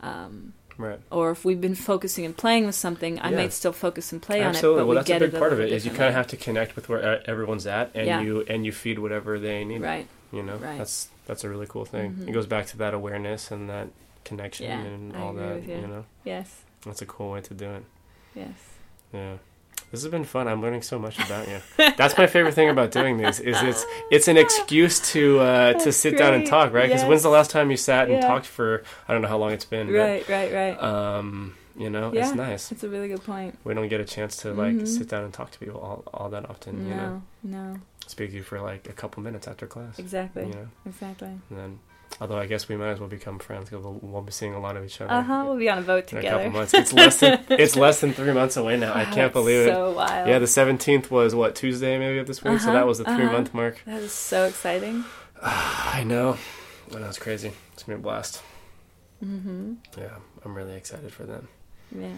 Um, 0.00 0.54
Right. 0.78 0.98
or 1.10 1.30
if 1.30 1.44
we've 1.44 1.60
been 1.60 1.74
focusing 1.74 2.24
and 2.24 2.36
playing 2.36 2.66
with 2.66 2.74
something, 2.74 3.18
I 3.20 3.30
Yeah. 3.30 3.36
might 3.36 3.52
still 3.52 3.72
focus 3.72 4.12
and 4.12 4.20
play 4.22 4.40
Absolutely. 4.42 4.68
on 4.68 4.72
it. 4.72 4.80
But 4.82 4.86
well, 4.86 4.88
we 4.88 4.94
that's 4.96 5.10
a 5.10 5.30
big 5.30 5.38
part 5.38 5.52
of 5.52 5.60
it 5.60 5.70
is 5.72 5.84
you 5.84 5.90
kind 5.90 6.04
of 6.08 6.14
have 6.14 6.26
to 6.28 6.36
connect 6.36 6.74
with 6.76 6.88
where 6.88 7.28
everyone's 7.28 7.66
at, 7.66 7.90
and 7.94 8.06
Yeah. 8.06 8.20
you 8.20 8.44
and 8.48 8.64
you 8.64 8.72
feed 8.72 8.98
whatever 8.98 9.38
they 9.38 9.64
need. 9.64 9.82
right. 9.82 10.06
You 10.32 10.42
know, 10.42 10.56
Right. 10.56 10.78
that's 10.78 11.08
that's 11.26 11.44
a 11.44 11.48
really 11.48 11.66
cool 11.66 11.84
thing. 11.84 12.12
Mhm. 12.14 12.28
It 12.28 12.32
goes 12.32 12.46
back 12.46 12.66
to 12.68 12.76
that 12.78 12.94
awareness 12.94 13.50
and 13.50 13.68
that 13.70 13.88
connection 14.24 14.66
Yeah, 14.66 14.80
and 14.80 15.16
all 15.16 15.32
that. 15.34 15.62
you. 15.68 15.76
You 15.76 15.86
know, 15.86 16.04
Yes. 16.24 16.62
that's 16.84 17.02
a 17.02 17.06
cool 17.06 17.32
way 17.32 17.40
to 17.42 17.54
do 17.54 17.70
it. 17.70 17.84
Yes. 18.34 18.48
Yeah. 19.12 19.34
This 19.92 20.02
has 20.02 20.10
been 20.10 20.24
fun. 20.24 20.48
I'm 20.48 20.60
learning 20.62 20.82
so 20.82 20.98
much 20.98 21.18
about 21.18 21.46
you. 21.48 21.58
That's 21.96 22.16
my 22.18 22.26
favorite 22.26 22.54
thing 22.54 22.70
about 22.70 22.90
doing 22.90 23.18
these 23.18 23.38
is 23.40 23.60
it's 23.62 23.84
it's 24.10 24.26
an 24.26 24.36
excuse 24.38 24.98
to 25.12 25.38
uh, 25.40 25.72
to 25.74 25.92
sit 25.92 26.16
down 26.18 26.32
and 26.34 26.46
talk, 26.46 26.72
right? 26.72 26.88
Because 26.88 27.04
when's 27.04 27.22
the 27.22 27.28
last 27.28 27.50
time 27.50 27.70
you 27.70 27.76
sat 27.76 28.08
and 28.08 28.14
Yeah. 28.14 28.26
talked 28.26 28.46
for 28.46 28.82
I 29.06 29.12
don't 29.12 29.20
know 29.22 29.28
how 29.28 29.36
long 29.38 29.52
it's 29.52 29.66
been, 29.66 29.86
but, 29.88 29.92
Right. 29.94 30.28
Right. 30.28 30.52
Right. 30.52 30.82
um, 30.82 31.54
you 31.76 31.90
know, 31.90 32.10
Yeah. 32.12 32.26
it's 32.26 32.34
nice. 32.34 32.72
It's 32.72 32.82
a 32.84 32.88
really 32.88 33.08
good 33.08 33.22
point. 33.22 33.58
We 33.64 33.74
don't 33.74 33.88
get 33.88 34.00
a 34.00 34.04
chance 34.04 34.36
to 34.38 34.52
like 34.54 34.74
Mhm. 34.76 34.88
sit 34.88 35.08
down 35.08 35.24
and 35.24 35.32
talk 35.32 35.50
to 35.52 35.58
people 35.58 35.78
all, 35.80 36.02
all 36.14 36.28
that 36.30 36.48
often. 36.48 36.88
You 36.88 36.94
know, 36.94 37.22
No. 37.42 37.58
No. 37.58 37.76
speak 38.06 38.30
to 38.30 38.36
you 38.36 38.42
for 38.42 38.60
like 38.60 38.88
a 38.88 38.92
couple 38.94 39.22
minutes 39.22 39.46
after 39.46 39.66
class. 39.66 39.98
Exactly. 39.98 40.44
You 40.46 40.54
know, 40.54 40.68
Exactly. 40.86 41.28
and 41.50 41.58
then 41.58 41.78
although 42.20 42.38
I 42.38 42.46
guess 42.46 42.68
we 42.68 42.76
might 42.76 42.90
as 42.90 43.00
well 43.00 43.08
become 43.08 43.38
friends 43.38 43.70
because 43.70 43.84
we'll, 43.84 43.98
we'll 44.02 44.22
be 44.22 44.32
seeing 44.32 44.54
a 44.54 44.60
lot 44.60 44.76
of 44.76 44.84
each 44.84 45.00
other. 45.00 45.12
Uh 45.12 45.22
huh. 45.22 45.44
We'll 45.46 45.58
be 45.58 45.68
on 45.68 45.78
a 45.78 45.82
boat 45.82 46.12
In 46.12 46.18
a 46.18 46.22
couple 46.22 46.50
months, 46.50 46.74
it's 46.74 46.92
less 46.92 47.20
than 47.20 47.44
it's 47.50 47.76
less 47.76 48.00
than 48.00 48.12
three 48.12 48.32
months 48.32 48.56
away 48.56 48.76
now. 48.76 48.94
I 48.94 49.04
can't 49.04 49.32
believe 49.32 49.66
it. 49.66 49.72
So 49.72 49.92
wild. 49.92 50.28
Yeah, 50.28 50.38
the 50.38 50.46
seventeenth 50.46 51.10
was 51.10 51.34
what 51.34 51.54
Tuesday 51.54 51.98
maybe 51.98 52.18
of 52.18 52.26
this 52.26 52.42
week, 52.42 52.60
so 52.60 52.68
Uh-huh, 52.68 52.72
that 52.74 52.86
was 52.86 52.98
the 52.98 53.04
three 53.04 53.24
uh-huh. 53.24 53.32
month 53.32 53.54
mark. 53.54 53.82
that 53.86 54.00
is 54.02 54.12
so 54.12 54.44
exciting. 54.44 55.04
I 55.42 56.04
know, 56.06 56.38
I 56.94 56.98
know 56.98 57.06
it's 57.08 57.18
crazy. 57.18 57.52
It's 57.72 57.82
gonna 57.82 57.98
be 57.98 58.00
a 58.00 58.02
blast. 58.02 58.42
Mm-hmm. 59.24 59.74
Yeah, 59.98 60.16
I'm 60.44 60.54
really 60.54 60.74
excited 60.74 61.12
for 61.12 61.24
them. 61.24 61.48
Yeah. 61.96 62.14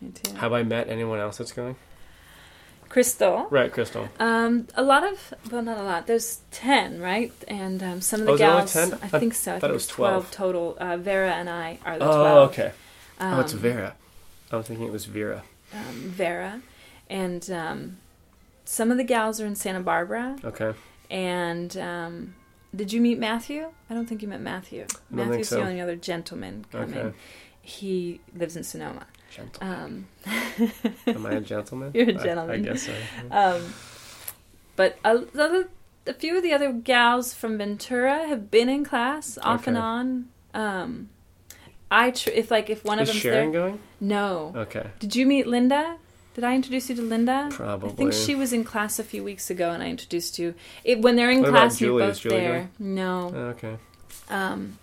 Me 0.00 0.10
too. 0.10 0.34
Have 0.36 0.52
I 0.52 0.62
met 0.62 0.88
anyone 0.88 1.18
else 1.20 1.38
that's 1.38 1.52
going? 1.52 1.76
Crystal. 2.88 3.46
Right, 3.50 3.72
Crystal. 3.72 4.08
Um, 4.20 4.68
a 4.76 4.82
lot 4.82 5.04
of 5.04 5.34
well, 5.50 5.62
not 5.62 5.78
a 5.78 5.82
lot. 5.82 6.06
There's 6.06 6.40
ten, 6.50 7.00
right? 7.00 7.32
And 7.48 7.82
um, 7.82 8.00
some 8.00 8.20
of 8.20 8.26
the 8.26 8.32
Oh, 8.32 8.34
is 8.34 8.40
there 8.40 8.50
only 8.50 8.60
gals. 8.62 8.72
10? 8.72 8.92
I 8.94 9.16
I 9.16 9.18
think 9.20 9.34
so. 9.34 9.52
I 9.52 9.54
thought 9.54 9.60
think 9.62 9.70
it 9.70 9.74
was 9.74 9.86
twelve 9.86 10.30
12. 10.30 10.30
total. 10.30 10.76
Uh, 10.78 10.96
Vera 10.96 11.32
and 11.32 11.48
I 11.50 11.78
are 11.84 11.98
the 11.98 12.04
Oh, 12.04 12.20
twelve. 12.22 12.50
okay. 12.50 12.72
oh, 13.20 13.40
it's 13.40 13.52
Um, 13.52 13.58
Vera. 13.58 13.94
I 14.52 14.56
was 14.56 14.66
thinking 14.66 14.86
it 14.86 14.92
was 14.92 15.06
Vera. 15.06 15.42
Um, 15.72 15.94
Vera, 15.94 16.60
and 17.10 17.50
um, 17.50 17.96
some 18.64 18.90
of 18.92 18.96
the 18.96 19.04
gals 19.04 19.40
are 19.40 19.46
in 19.46 19.56
Santa 19.56 19.80
Barbara. 19.80 20.36
Okay. 20.44 20.72
And 21.10 21.76
um, 21.76 22.34
did 22.74 22.92
you 22.92 23.00
meet 23.00 23.18
Matthew? 23.18 23.70
I 23.90 23.94
don't 23.94 24.06
think 24.06 24.22
you 24.22 24.28
met 24.28 24.40
Matthew. 24.40 24.80
don't 24.86 24.90
think 25.10 25.30
Matthew's 25.30 25.48
so. 25.48 25.56
the 25.56 25.62
only 25.62 25.80
other 25.80 25.96
gentleman 25.96 26.64
coming. 26.70 26.94
Okay. 26.96 27.16
He 27.60 28.20
lives 28.36 28.56
in 28.56 28.62
Sonoma. 28.62 29.06
Um, 29.60 30.06
Am 31.06 31.26
I 31.26 31.32
a 31.32 31.40
gentleman? 31.40 31.90
You're 31.94 32.10
a 32.10 32.12
gentleman. 32.14 32.50
I 32.50 32.58
guess 32.58 32.82
so. 32.82 32.92
um, 33.30 33.74
but 34.76 34.98
a, 35.04 35.18
the, 35.18 35.68
a 36.06 36.14
few 36.14 36.36
of 36.36 36.42
the 36.42 36.52
other 36.52 36.72
gals 36.72 37.34
from 37.34 37.58
Ventura 37.58 38.26
have 38.26 38.50
been 38.50 38.68
in 38.68 38.84
class 38.84 39.38
off 39.42 39.66
and 39.66 39.76
on. 39.78 40.28
Um, 40.52 41.08
I 41.90 42.10
tr- 42.10 42.30
if 42.30 42.50
like 42.50 42.70
if 42.70 42.84
one 42.84 42.98
Is 42.98 43.08
of 43.08 43.14
them's 43.14 43.22
Sharon 43.22 43.52
there. 43.52 43.60
going? 43.60 43.78
No. 44.00 44.52
Okay. 44.56 44.86
Did 44.98 45.14
you 45.16 45.26
meet 45.26 45.46
Linda? 45.46 45.96
Did 46.34 46.42
I 46.42 46.56
introduce 46.56 46.90
you 46.90 46.96
to 46.96 47.02
Linda? 47.02 47.48
Probably. 47.52 47.90
I 47.90 47.92
think 47.94 48.12
she 48.12 48.34
was 48.34 48.52
in 48.52 48.64
class 48.64 48.98
a 48.98 49.04
few 49.04 49.22
weeks 49.22 49.50
ago, 49.50 49.70
and 49.70 49.80
I 49.82 49.86
introduced 49.88 50.36
you. 50.38 50.54
It, 50.82 51.00
when 51.00 51.14
they're 51.14 51.30
in 51.30 51.42
What 51.42 51.50
class, 51.50 51.80
you're 51.80 51.96
both 51.98 52.18
Julie 52.20 52.36
there. 52.36 52.52
going? 52.52 52.70
No. 52.80 53.32
Oh, 53.32 53.38
okay. 53.50 53.76
Um, 54.28 54.78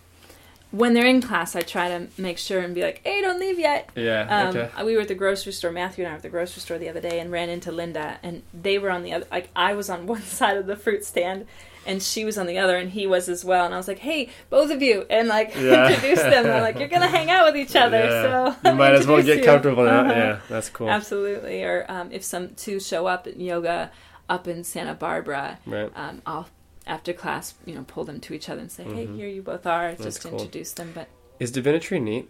when 0.72 0.93
they're 0.93 1.05
in 1.05 1.22
class, 1.22 1.55
I 1.55 1.61
try 1.61 1.89
to 1.89 2.07
make 2.17 2.38
sure 2.38 2.59
and 2.61 2.74
be 2.74 2.82
like, 2.82 3.01
"Hey, 3.03 3.22
don't 3.22 3.39
leave 3.39 3.59
yet." 3.59 3.89
Yeah. 3.95 4.26
Um, 4.30 4.55
okay. 4.55 4.84
We 4.84 4.95
were 4.95 5.01
at 5.01 5.07
the 5.09 5.15
grocery 5.15 5.51
store. 5.53 5.72
Matthew 5.72 6.03
and 6.05 6.09
I 6.09 6.13
were 6.13 6.17
at 6.17 6.24
the 6.24 6.30
grocery 6.30 6.61
store 6.61 6.78
the 6.78 6.89
other 6.89 7.01
day 7.01 7.19
and 7.19 7.32
ran 7.32 7.49
into 7.49 7.72
Linda, 7.72 8.17
and 8.24 8.41
they 8.53 8.78
were 8.80 8.89
on 8.89 9.03
the 9.03 9.13
other. 9.13 9.26
Like 9.32 9.49
I 9.55 9.74
was 9.74 9.89
on 9.89 10.07
one 10.15 10.22
side 10.22 10.57
of 10.57 10.67
the 10.67 10.76
fruit 10.76 11.03
stand, 11.03 11.45
and 11.86 12.01
she 12.01 12.24
was 12.24 12.38
on 12.38 12.47
the 12.47 12.57
other, 12.57 12.78
and 12.78 12.89
he 12.91 13.05
was 13.05 13.28
as 13.28 13.43
well. 13.43 13.65
And 13.65 13.74
I 13.74 13.78
was 13.78 13.88
like, 13.88 13.99
"Hey, 13.99 14.30
both 14.49 14.72
of 14.72 14.82
you!" 14.82 15.05
And 15.09 15.28
like 15.28 15.53
Yeah. 15.55 15.89
introduced 15.89 16.24
them. 16.24 16.43
They're 16.45 16.61
like, 16.61 16.80
"You're 16.80 16.88
gonna 16.88 17.07
hang 17.07 17.30
out 17.30 17.45
with 17.47 17.57
each 17.57 17.76
other, 17.76 17.97
Yeah. 17.99 18.53
so 18.53 18.69
you 18.69 18.76
might 18.76 18.93
as 18.99 19.05
well 19.07 19.22
get 19.22 19.39
you." 19.39 19.43
comfortable 19.43 19.84
now. 19.84 20.01
Uh-huh. 20.01 20.13
Yeah, 20.13 20.39
that's 20.49 20.69
cool. 20.69 20.89
Absolutely. 20.89 21.63
Or 21.63 21.86
um, 21.89 22.11
if 22.11 22.24
some 22.24 22.49
two 22.55 22.80
show 22.80 23.07
up 23.07 23.28
at 23.28 23.38
yoga 23.39 23.91
up 24.30 24.47
in 24.47 24.63
Santa 24.63 24.93
Barbara, 24.93 25.59
Right. 25.65 25.91
um, 25.95 26.22
I'll 26.26 26.47
after 26.91 27.13
class, 27.13 27.53
you 27.65 27.73
know, 27.73 27.83
pull 27.87 28.03
them 28.03 28.19
to 28.19 28.33
each 28.33 28.49
other 28.49 28.59
and 28.61 28.69
say, 28.71 28.83
"Hey, 28.83 29.07
Mhm. 29.07 29.15
here 29.15 29.29
you 29.29 29.41
both 29.41 29.65
are," 29.65 29.91
That's 29.91 30.03
just 30.03 30.21
cool. 30.23 30.33
introduce 30.33 30.73
them. 30.73 30.91
But 30.93 31.07
Is 31.39 31.49
Divinity 31.51 31.99
neat? 31.99 32.29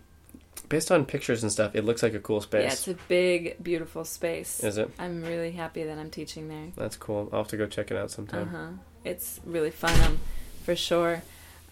Based 0.70 0.91
on 0.91 1.05
pictures 1.05 1.41
and 1.43 1.51
stuff, 1.51 1.76
it 1.76 1.84
looks 1.84 2.01
like 2.03 2.14
a 2.14 2.20
cool 2.20 2.38
yeah, 2.38 2.41
space. 2.43 2.74
it's 2.74 2.88
a 2.88 2.93
big, 3.09 3.62
beautiful 3.62 4.05
space. 4.05 4.64
Is 4.64 4.78
it? 4.78 4.89
I'm 4.99 5.24
really 5.24 5.51
happy 5.51 5.84
that 5.84 5.97
I'm 5.97 6.09
teaching 6.09 6.47
there. 6.47 6.68
That's 6.78 6.95
cool. 6.95 7.28
I'll 7.34 7.39
have 7.39 7.47
to 7.49 7.57
go 7.57 7.66
check 7.68 7.91
it 7.91 7.97
out 7.97 8.12
sometime. 8.12 8.47
Uh 8.47 8.51
huh. 8.57 8.68
It's 9.03 9.39
really 9.45 9.72
fun, 9.72 9.99
um, 10.01 10.20
for 10.64 10.76
sure. 10.76 11.24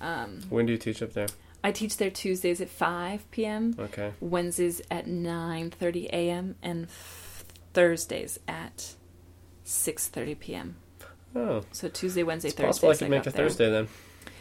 Um, 0.02 0.42
When 0.50 0.66
do 0.66 0.72
you 0.74 0.78
teach 0.80 1.02
up 1.02 1.14
there? 1.14 1.28
I 1.64 1.72
teach 1.72 1.96
there 1.98 2.10
Tuesdays 2.10 2.60
at 2.62 2.70
5 2.70 3.30
p.m., 3.32 3.76
Okay. 3.78 4.14
Wednesdays 4.20 4.82
at 4.90 5.06
9:30 5.08 6.08
a.m., 6.12 6.56
and 6.64 6.90
Thursdays 7.74 8.40
at 8.48 8.96
6:30 9.66 10.40
p.m. 10.40 10.76
Oh, 11.36 11.64
So 11.72 11.88
Tuesday, 11.90 12.24
Wednesday, 12.24 12.50
it's 12.50 12.58
Thursdays. 12.58 12.80
possible 12.80 12.90
I 12.90 12.96
could 12.96 13.06
I 13.06 13.10
make 13.10 13.28
a 13.28 13.30
there. 13.32 13.46
Thursday 13.46 13.70
then. 13.70 13.88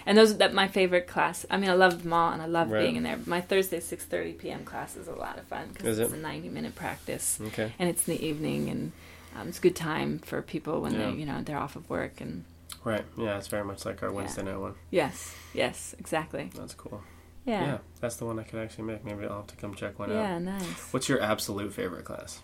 And 0.07 0.17
those 0.17 0.39
that 0.39 0.55
my 0.55 0.69
favorite 0.69 1.07
class. 1.07 1.45
I 1.51 1.59
mean, 1.59 1.69
I 1.69 1.75
love 1.75 2.03
them 2.03 2.13
all, 2.15 2.33
and 2.33 2.41
I 2.41 2.47
love 2.47 2.71
Right. 2.71 2.83
being 2.83 2.97
in 2.97 3.03
there. 3.03 3.19
My 3.27 3.43
Thursday 3.43 3.79
6:30 3.81 4.39
p.m. 4.39 4.65
class 4.65 4.97
is 4.97 5.07
a 5.07 5.13
lot 5.15 5.39
of 5.39 5.45
fun 5.45 5.69
because 5.75 5.99
it? 5.99 6.05
it's 6.05 6.13
a 6.15 6.17
90 6.17 6.49
minute 6.49 6.75
practice, 6.75 7.39
Okay. 7.49 7.73
and 7.79 7.91
it's 7.91 8.09
in 8.09 8.15
the 8.17 8.25
evening, 8.25 8.71
and 8.71 8.93
um, 9.37 9.49
it's 9.49 9.59
a 9.59 9.61
good 9.61 9.77
time 9.77 10.19
for 10.21 10.41
people 10.41 10.81
when 10.81 10.95
Yeah. 10.95 11.11
they, 11.11 11.17
you 11.19 11.27
know, 11.27 11.43
they're 11.43 11.59
off 11.59 11.77
of 11.77 11.91
work. 11.91 12.23
And 12.23 12.45
Right. 12.85 13.05
Yeah, 13.19 13.37
it's 13.37 13.49
very 13.49 13.65
much 13.65 13.85
like 13.85 14.03
our 14.03 14.11
Wednesday 14.11 14.43
night 14.45 14.57
one. 14.59 14.75
yes, 14.91 15.35
yes, 15.53 15.95
exactly. 15.99 16.51
That's 16.55 16.73
cool. 16.75 17.03
Yeah, 17.45 17.65
Yeah. 17.65 17.79
that's 18.01 18.17
the 18.17 18.25
one 18.25 18.39
I 18.39 18.45
could 18.45 18.61
actually 18.61 18.85
make. 18.85 19.05
Maybe 19.05 19.27
I'll 19.27 19.37
have 19.39 19.47
to 19.49 19.57
come 19.57 19.75
check 19.75 19.99
one 19.99 20.11
out. 20.11 20.15
yeah, 20.15 20.39
nice. 20.39 20.89
What's 20.93 21.09
your 21.11 21.21
absolute 21.21 21.73
favorite 21.75 22.05
class? 22.07 22.41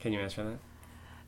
Can 0.00 0.12
you 0.12 0.18
answer 0.20 0.42
that? 0.42 0.58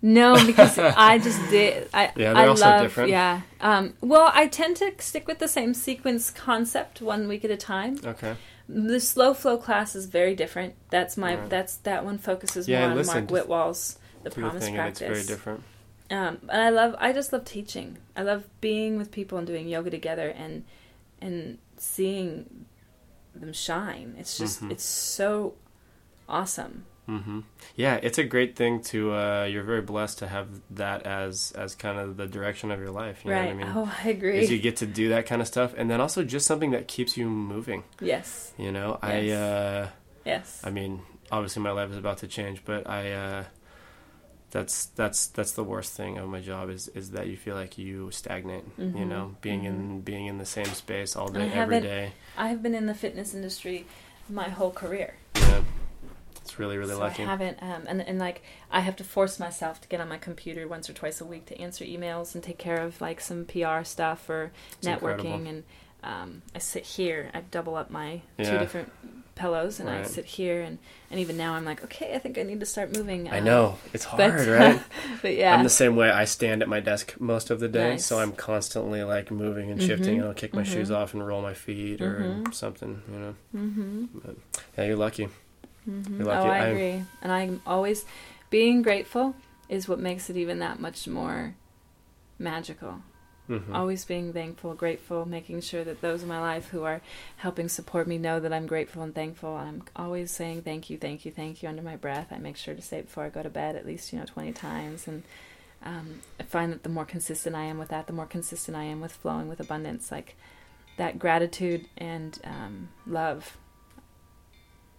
No, 0.03 0.35
because 0.47 0.79
I 0.79 1.19
just 1.19 1.39
did. 1.49 1.89
I, 1.95 2.07
Yeah, 2.17 2.33
they're 2.35 2.37
I 2.37 2.47
all 2.49 2.57
so 2.57 2.67
love, 2.67 2.83
different. 2.83 3.11
Yeah. 3.11 3.43
Um, 3.61 3.95
well, 4.01 4.31
I 4.35 4.49
tend 4.49 4.77
to 4.79 4.93
stick 4.99 5.29
with 5.29 5.39
the 5.39 5.47
same 5.49 5.75
sequence 5.75 6.29
concept 6.31 7.01
one 7.01 7.29
week 7.29 7.45
at 7.45 7.51
a 7.53 7.57
time. 7.57 7.99
Okay. 8.05 8.35
The 8.69 8.99
slow 9.01 9.33
flow 9.33 9.57
class 9.59 9.95
is 9.95 10.07
very 10.07 10.35
different. 10.35 10.75
That's 10.91 11.17
my. 11.17 11.37
Right. 11.37 11.49
That's 11.51 11.77
that 11.79 12.05
one 12.05 12.19
focuses 12.19 12.69
Yeah, 12.69 12.89
more 12.89 12.99
on 13.01 13.07
Mark 13.07 13.31
Whitwell's 13.31 13.99
The 14.25 14.31
Do 14.31 14.35
the 14.37 14.41
Promise 14.43 14.65
it's 14.67 14.75
Practice. 14.75 15.09
very 15.09 15.23
different. 15.25 15.63
Um, 16.11 16.39
and 16.49 16.63
I 16.63 16.71
love. 16.71 16.95
I 16.99 17.13
just 17.13 17.33
love 17.33 17.45
teaching. 17.45 17.99
I 18.17 18.23
love 18.23 18.45
being 18.61 18.99
with 18.99 19.11
people 19.13 19.39
and 19.39 19.47
doing 19.47 19.69
yoga 19.69 19.91
together 19.91 20.29
and 20.31 20.65
and 21.21 21.59
seeing 21.77 22.67
them 23.35 23.53
shine. 23.53 24.17
It's 24.19 24.37
just. 24.39 24.63
Mhm. 24.63 24.73
It's 24.73 24.85
so 24.85 25.55
awesome. 26.29 26.87
Hmm 27.07 27.41
Yeah, 27.77 27.97
it's 28.03 28.19
a 28.19 28.25
great 28.25 28.55
thing 28.57 28.81
to. 28.85 29.13
Uh, 29.15 29.45
you're 29.45 29.65
very 29.65 29.83
blessed 29.83 30.19
to 30.19 30.29
have 30.29 30.49
that 30.71 31.03
as 31.07 31.53
as 31.57 31.75
kind 31.75 31.99
of 31.99 32.17
the 32.17 32.27
direction 32.27 32.71
of 32.71 32.79
your 32.81 32.91
life. 32.91 33.25
You 33.25 33.33
right. 33.33 33.41
know 33.41 33.47
what 33.47 33.53
I 33.53 33.65
mean? 33.65 33.73
Oh, 33.77 33.99
I 34.05 34.09
agree. 34.11 34.39
Is 34.39 34.51
you 34.51 34.59
get 34.59 34.77
to 34.79 34.87
do 34.87 35.09
that 35.11 35.27
kind 35.27 35.41
of 35.43 35.49
stuff, 35.49 35.75
and 35.77 35.91
then 35.91 36.01
also 36.01 36.23
just 36.25 36.47
something 36.47 36.71
that 36.73 36.87
keeps 36.89 37.17
you 37.17 37.29
moving. 37.29 37.85
yes. 38.01 38.53
You 38.59 38.71
know, 38.73 38.99
I. 39.03 39.19
Yes. 39.21 39.39
Uh, 39.41 39.89
Yes. 40.25 40.63
I 40.65 40.71
mean, 40.71 41.03
obviously 41.33 41.63
my 41.63 41.73
life 41.73 41.91
is 41.91 41.97
about 41.99 42.19
to 42.19 42.29
change, 42.29 42.63
but 42.65 42.89
I. 42.89 43.13
Uh, 43.13 43.45
that's 44.53 44.87
that's 44.95 45.27
that's 45.29 45.53
the 45.53 45.65
worst 45.65 45.95
thing 45.95 46.19
of 46.19 46.29
my 46.29 46.41
job 46.41 46.69
is 46.71 46.89
is 46.89 47.13
that 47.13 47.27
you 47.27 47.37
feel 47.37 47.55
like 47.57 47.79
you 47.79 48.11
stagnate. 48.11 48.65
You 48.79 48.85
Mhm, 48.85 49.09
know, 49.09 49.35
being 49.41 49.65
in 49.65 50.03
being 50.03 50.27
in 50.27 50.39
the 50.39 50.45
same 50.47 50.67
space 50.67 51.17
all 51.17 51.29
day 51.29 51.49
every 51.53 51.81
day. 51.81 52.13
I 52.37 52.49
have 52.49 52.63
been 52.63 52.75
in 52.75 52.87
the 52.87 52.95
fitness 52.95 53.35
industry 53.35 53.87
my 54.29 54.49
whole 54.51 54.71
career. 54.71 55.15
Yeah, 55.37 55.63
it's 56.53 56.59
really 56.59 56.77
really 56.77 56.93
so 56.93 56.99
lucky. 57.01 57.23
I 57.23 57.27
haven't, 57.27 57.63
um, 57.63 57.85
and 57.89 58.03
and 58.03 58.19
like 58.19 58.43
I 58.71 58.81
have 58.81 58.97
to 58.97 59.05
force 59.05 59.41
myself 59.41 59.81
to 59.81 59.89
get 59.89 60.01
on 60.01 60.09
my 60.09 60.19
computer 60.19 60.69
once 60.69 60.91
or 60.91 60.93
twice 60.93 61.21
a 61.21 61.25
week 61.25 61.47
to 61.47 61.59
answer 61.59 61.83
emails 61.85 62.35
and 62.35 62.45
take 62.45 62.59
care 62.59 62.79
of 62.83 63.01
like 63.01 63.21
some 63.21 63.47
PR 63.47 63.85
stuff 63.85 64.29
or 64.29 64.53
It's 64.79 64.87
networking, 64.87 65.25
incredible. 65.25 65.49
and 65.49 65.65
um, 66.05 66.43
I 66.55 66.59
sit 66.59 66.85
here. 66.85 67.31
I 67.33 67.41
double 67.51 67.75
up 67.77 67.91
my 67.91 68.21
two 68.37 68.59
different 68.59 68.93
pillows, 69.35 69.81
and 69.81 69.89
I 69.89 70.03
sit 70.03 70.25
here. 70.27 70.61
And, 70.61 70.79
and 71.11 71.21
even 71.21 71.37
now, 71.37 71.55
I'm 71.55 71.65
like, 71.65 71.83
okay, 71.85 72.15
I 72.15 72.19
think 72.19 72.37
I 72.39 72.43
need 72.43 72.59
to 72.61 72.67
start 72.67 72.95
moving. 72.97 73.31
I 73.31 73.39
um, 73.39 73.45
know 73.45 73.79
it's 73.95 74.05
but- 74.05 74.31
hard, 74.31 74.47
right? 74.49 74.83
but 75.23 75.35
yeah, 75.37 75.55
I'm 75.55 75.63
the 75.63 75.71
same 75.71 75.95
way. 75.97 76.11
I 76.11 76.25
stand 76.27 76.61
at 76.61 76.69
my 76.69 76.81
desk 76.81 77.15
most 77.21 77.51
of 77.51 77.61
the 77.61 77.69
day, 77.69 77.91
Nice. 77.91 78.05
so 78.05 78.19
I'm 78.19 78.33
constantly 78.33 79.05
like 79.05 79.31
moving 79.31 79.71
and 79.71 79.81
shifting, 79.81 80.17
Mhm, 80.17 80.19
and 80.21 80.29
I'll 80.29 80.35
kick 80.35 80.53
my 80.55 80.65
shoes 80.65 80.91
mhm. 80.91 80.97
off 80.97 81.15
and 81.15 81.25
roll 81.27 81.41
my 81.41 81.55
feet 81.55 82.03
or 82.03 82.21
Mhm. 82.45 82.53
something. 82.53 83.01
You 83.11 83.19
know, 83.19 83.35
hmm 83.53 84.05
but, 84.13 84.37
yeah, 84.77 84.85
you're 84.87 84.97
lucky. 84.97 85.29
Hmm 85.85 86.21
You're 86.21 86.31
Oh. 86.31 86.43
I 86.45 86.59
I'm- 86.59 86.71
agree. 86.71 87.05
And 87.23 87.33
I'm 87.33 87.61
always 87.67 88.05
being 88.51 88.83
grateful 88.83 89.35
is 89.69 89.89
what 89.89 89.99
makes 89.99 90.29
it 90.31 90.37
even 90.37 90.59
that 90.61 90.79
much 90.81 91.07
more 91.09 91.55
magical. 92.39 93.03
hmm 93.49 93.75
Always 93.75 94.05
being 94.05 94.33
thankful, 94.33 94.75
grateful, 94.75 95.27
making 95.27 95.61
sure 95.63 95.83
that 95.85 96.01
those 96.01 96.23
in 96.23 96.29
my 96.29 96.41
life 96.41 96.69
who 96.69 96.85
are 96.85 97.01
helping 97.39 97.69
support 97.69 98.07
me 98.07 98.17
know 98.19 98.39
that 98.41 98.53
I'm 98.53 98.67
grateful 98.67 99.03
and 99.03 99.15
thankful. 99.15 99.57
I'm 99.57 99.83
always 99.97 100.31
saying 100.31 100.63
thank 100.63 100.89
you, 100.91 100.97
thank 100.99 101.25
you, 101.25 101.33
thank 101.33 101.63
you 101.63 101.69
under 101.69 101.83
my 101.83 101.97
breath. 101.97 102.29
I 102.31 102.39
make 102.39 102.57
sure 102.57 102.75
to 102.75 102.83
say 102.83 102.99
it 102.99 103.07
before 103.07 103.25
I 103.25 103.31
go 103.31 103.43
to 103.43 103.51
bed 103.51 103.75
at 103.77 103.85
least, 103.87 104.13
you 104.13 104.19
know, 104.19 104.25
20 104.27 104.53
times. 104.53 105.09
And 105.09 105.23
um, 105.85 106.21
I 106.39 106.45
find 106.45 106.73
that 106.73 106.83
the 106.85 106.89
more 106.89 107.05
consistent 107.05 107.57
I 107.57 107.65
am 107.65 107.79
with 107.79 107.89
that, 107.89 108.07
the 108.07 108.13
more 108.13 108.27
consistent 108.27 108.77
I 108.77 108.85
am 108.85 109.01
with 109.01 109.13
flowing 109.13 109.49
with 109.49 109.59
abundance. 109.61 110.13
Like 110.13 110.37
that 110.97 111.19
gratitude 111.19 111.87
and 111.99 112.39
um, 112.45 112.89
love 113.07 113.57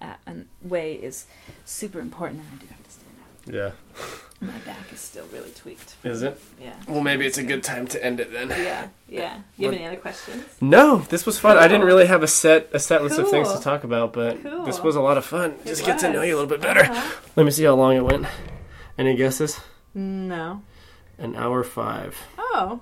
uh, 0.04 0.14
and 0.28 0.46
way 0.62 0.94
is 0.96 1.26
super 1.66 2.00
important. 2.00 2.42
And 2.42 2.60
I 2.60 2.64
do 2.64 2.68
have 2.68 2.84
to 2.84 2.92
stand 2.92 3.16
up. 3.22 3.54
Yeah. 3.54 3.72
My 4.42 4.58
back 4.66 4.92
is 4.92 5.00
still 5.00 5.26
really 5.32 5.52
tweaked. 5.52 5.96
Is 6.04 6.22
it? 6.22 6.38
Yeah. 6.62 6.74
Well, 6.88 7.02
maybe 7.02 7.26
it's 7.26 7.38
a 7.38 7.44
good 7.44 7.64
time 7.64 7.88
to 7.88 8.04
end 8.06 8.20
it 8.20 8.30
then. 8.34 8.50
Yeah, 8.50 8.88
yeah. 9.08 9.38
You 9.58 9.68
have 9.68 9.72
What- 9.72 9.74
any 9.76 9.86
other 9.88 9.96
questions? 9.96 10.44
No, 10.60 10.98
this 10.98 11.26
was 11.26 11.40
fun. 11.40 11.58
I 11.58 11.70
didn't 11.70 11.86
really 11.86 12.08
have 12.08 12.24
a 12.24 12.28
set 12.28 12.70
a 12.74 12.80
set 12.80 13.02
list 13.04 13.18
of 13.20 13.30
things 13.30 13.50
to 13.54 13.60
talk 13.62 13.86
about, 13.86 14.12
but 14.12 14.42
Cool. 14.44 14.66
this 14.66 14.82
was 14.82 14.98
a 14.98 15.02
lot 15.02 15.18
of 15.18 15.24
fun. 15.26 15.52
It 15.64 15.68
Just 15.68 15.86
get 15.86 16.00
to 16.00 16.12
know 16.12 16.24
you 16.24 16.34
a 16.36 16.38
little 16.38 16.50
bit 16.50 16.60
better. 16.62 16.82
Uh-huh. 16.82 17.22
Let 17.38 17.46
me 17.46 17.52
see 17.52 17.64
how 17.64 17.76
long 17.76 17.96
it 17.96 18.04
went. 18.04 18.26
Any 18.98 19.16
guesses? 19.16 19.62
No. 19.94 20.62
An 21.18 21.36
hour 21.38 21.64
five. 21.64 22.18
Oh, 22.38 22.82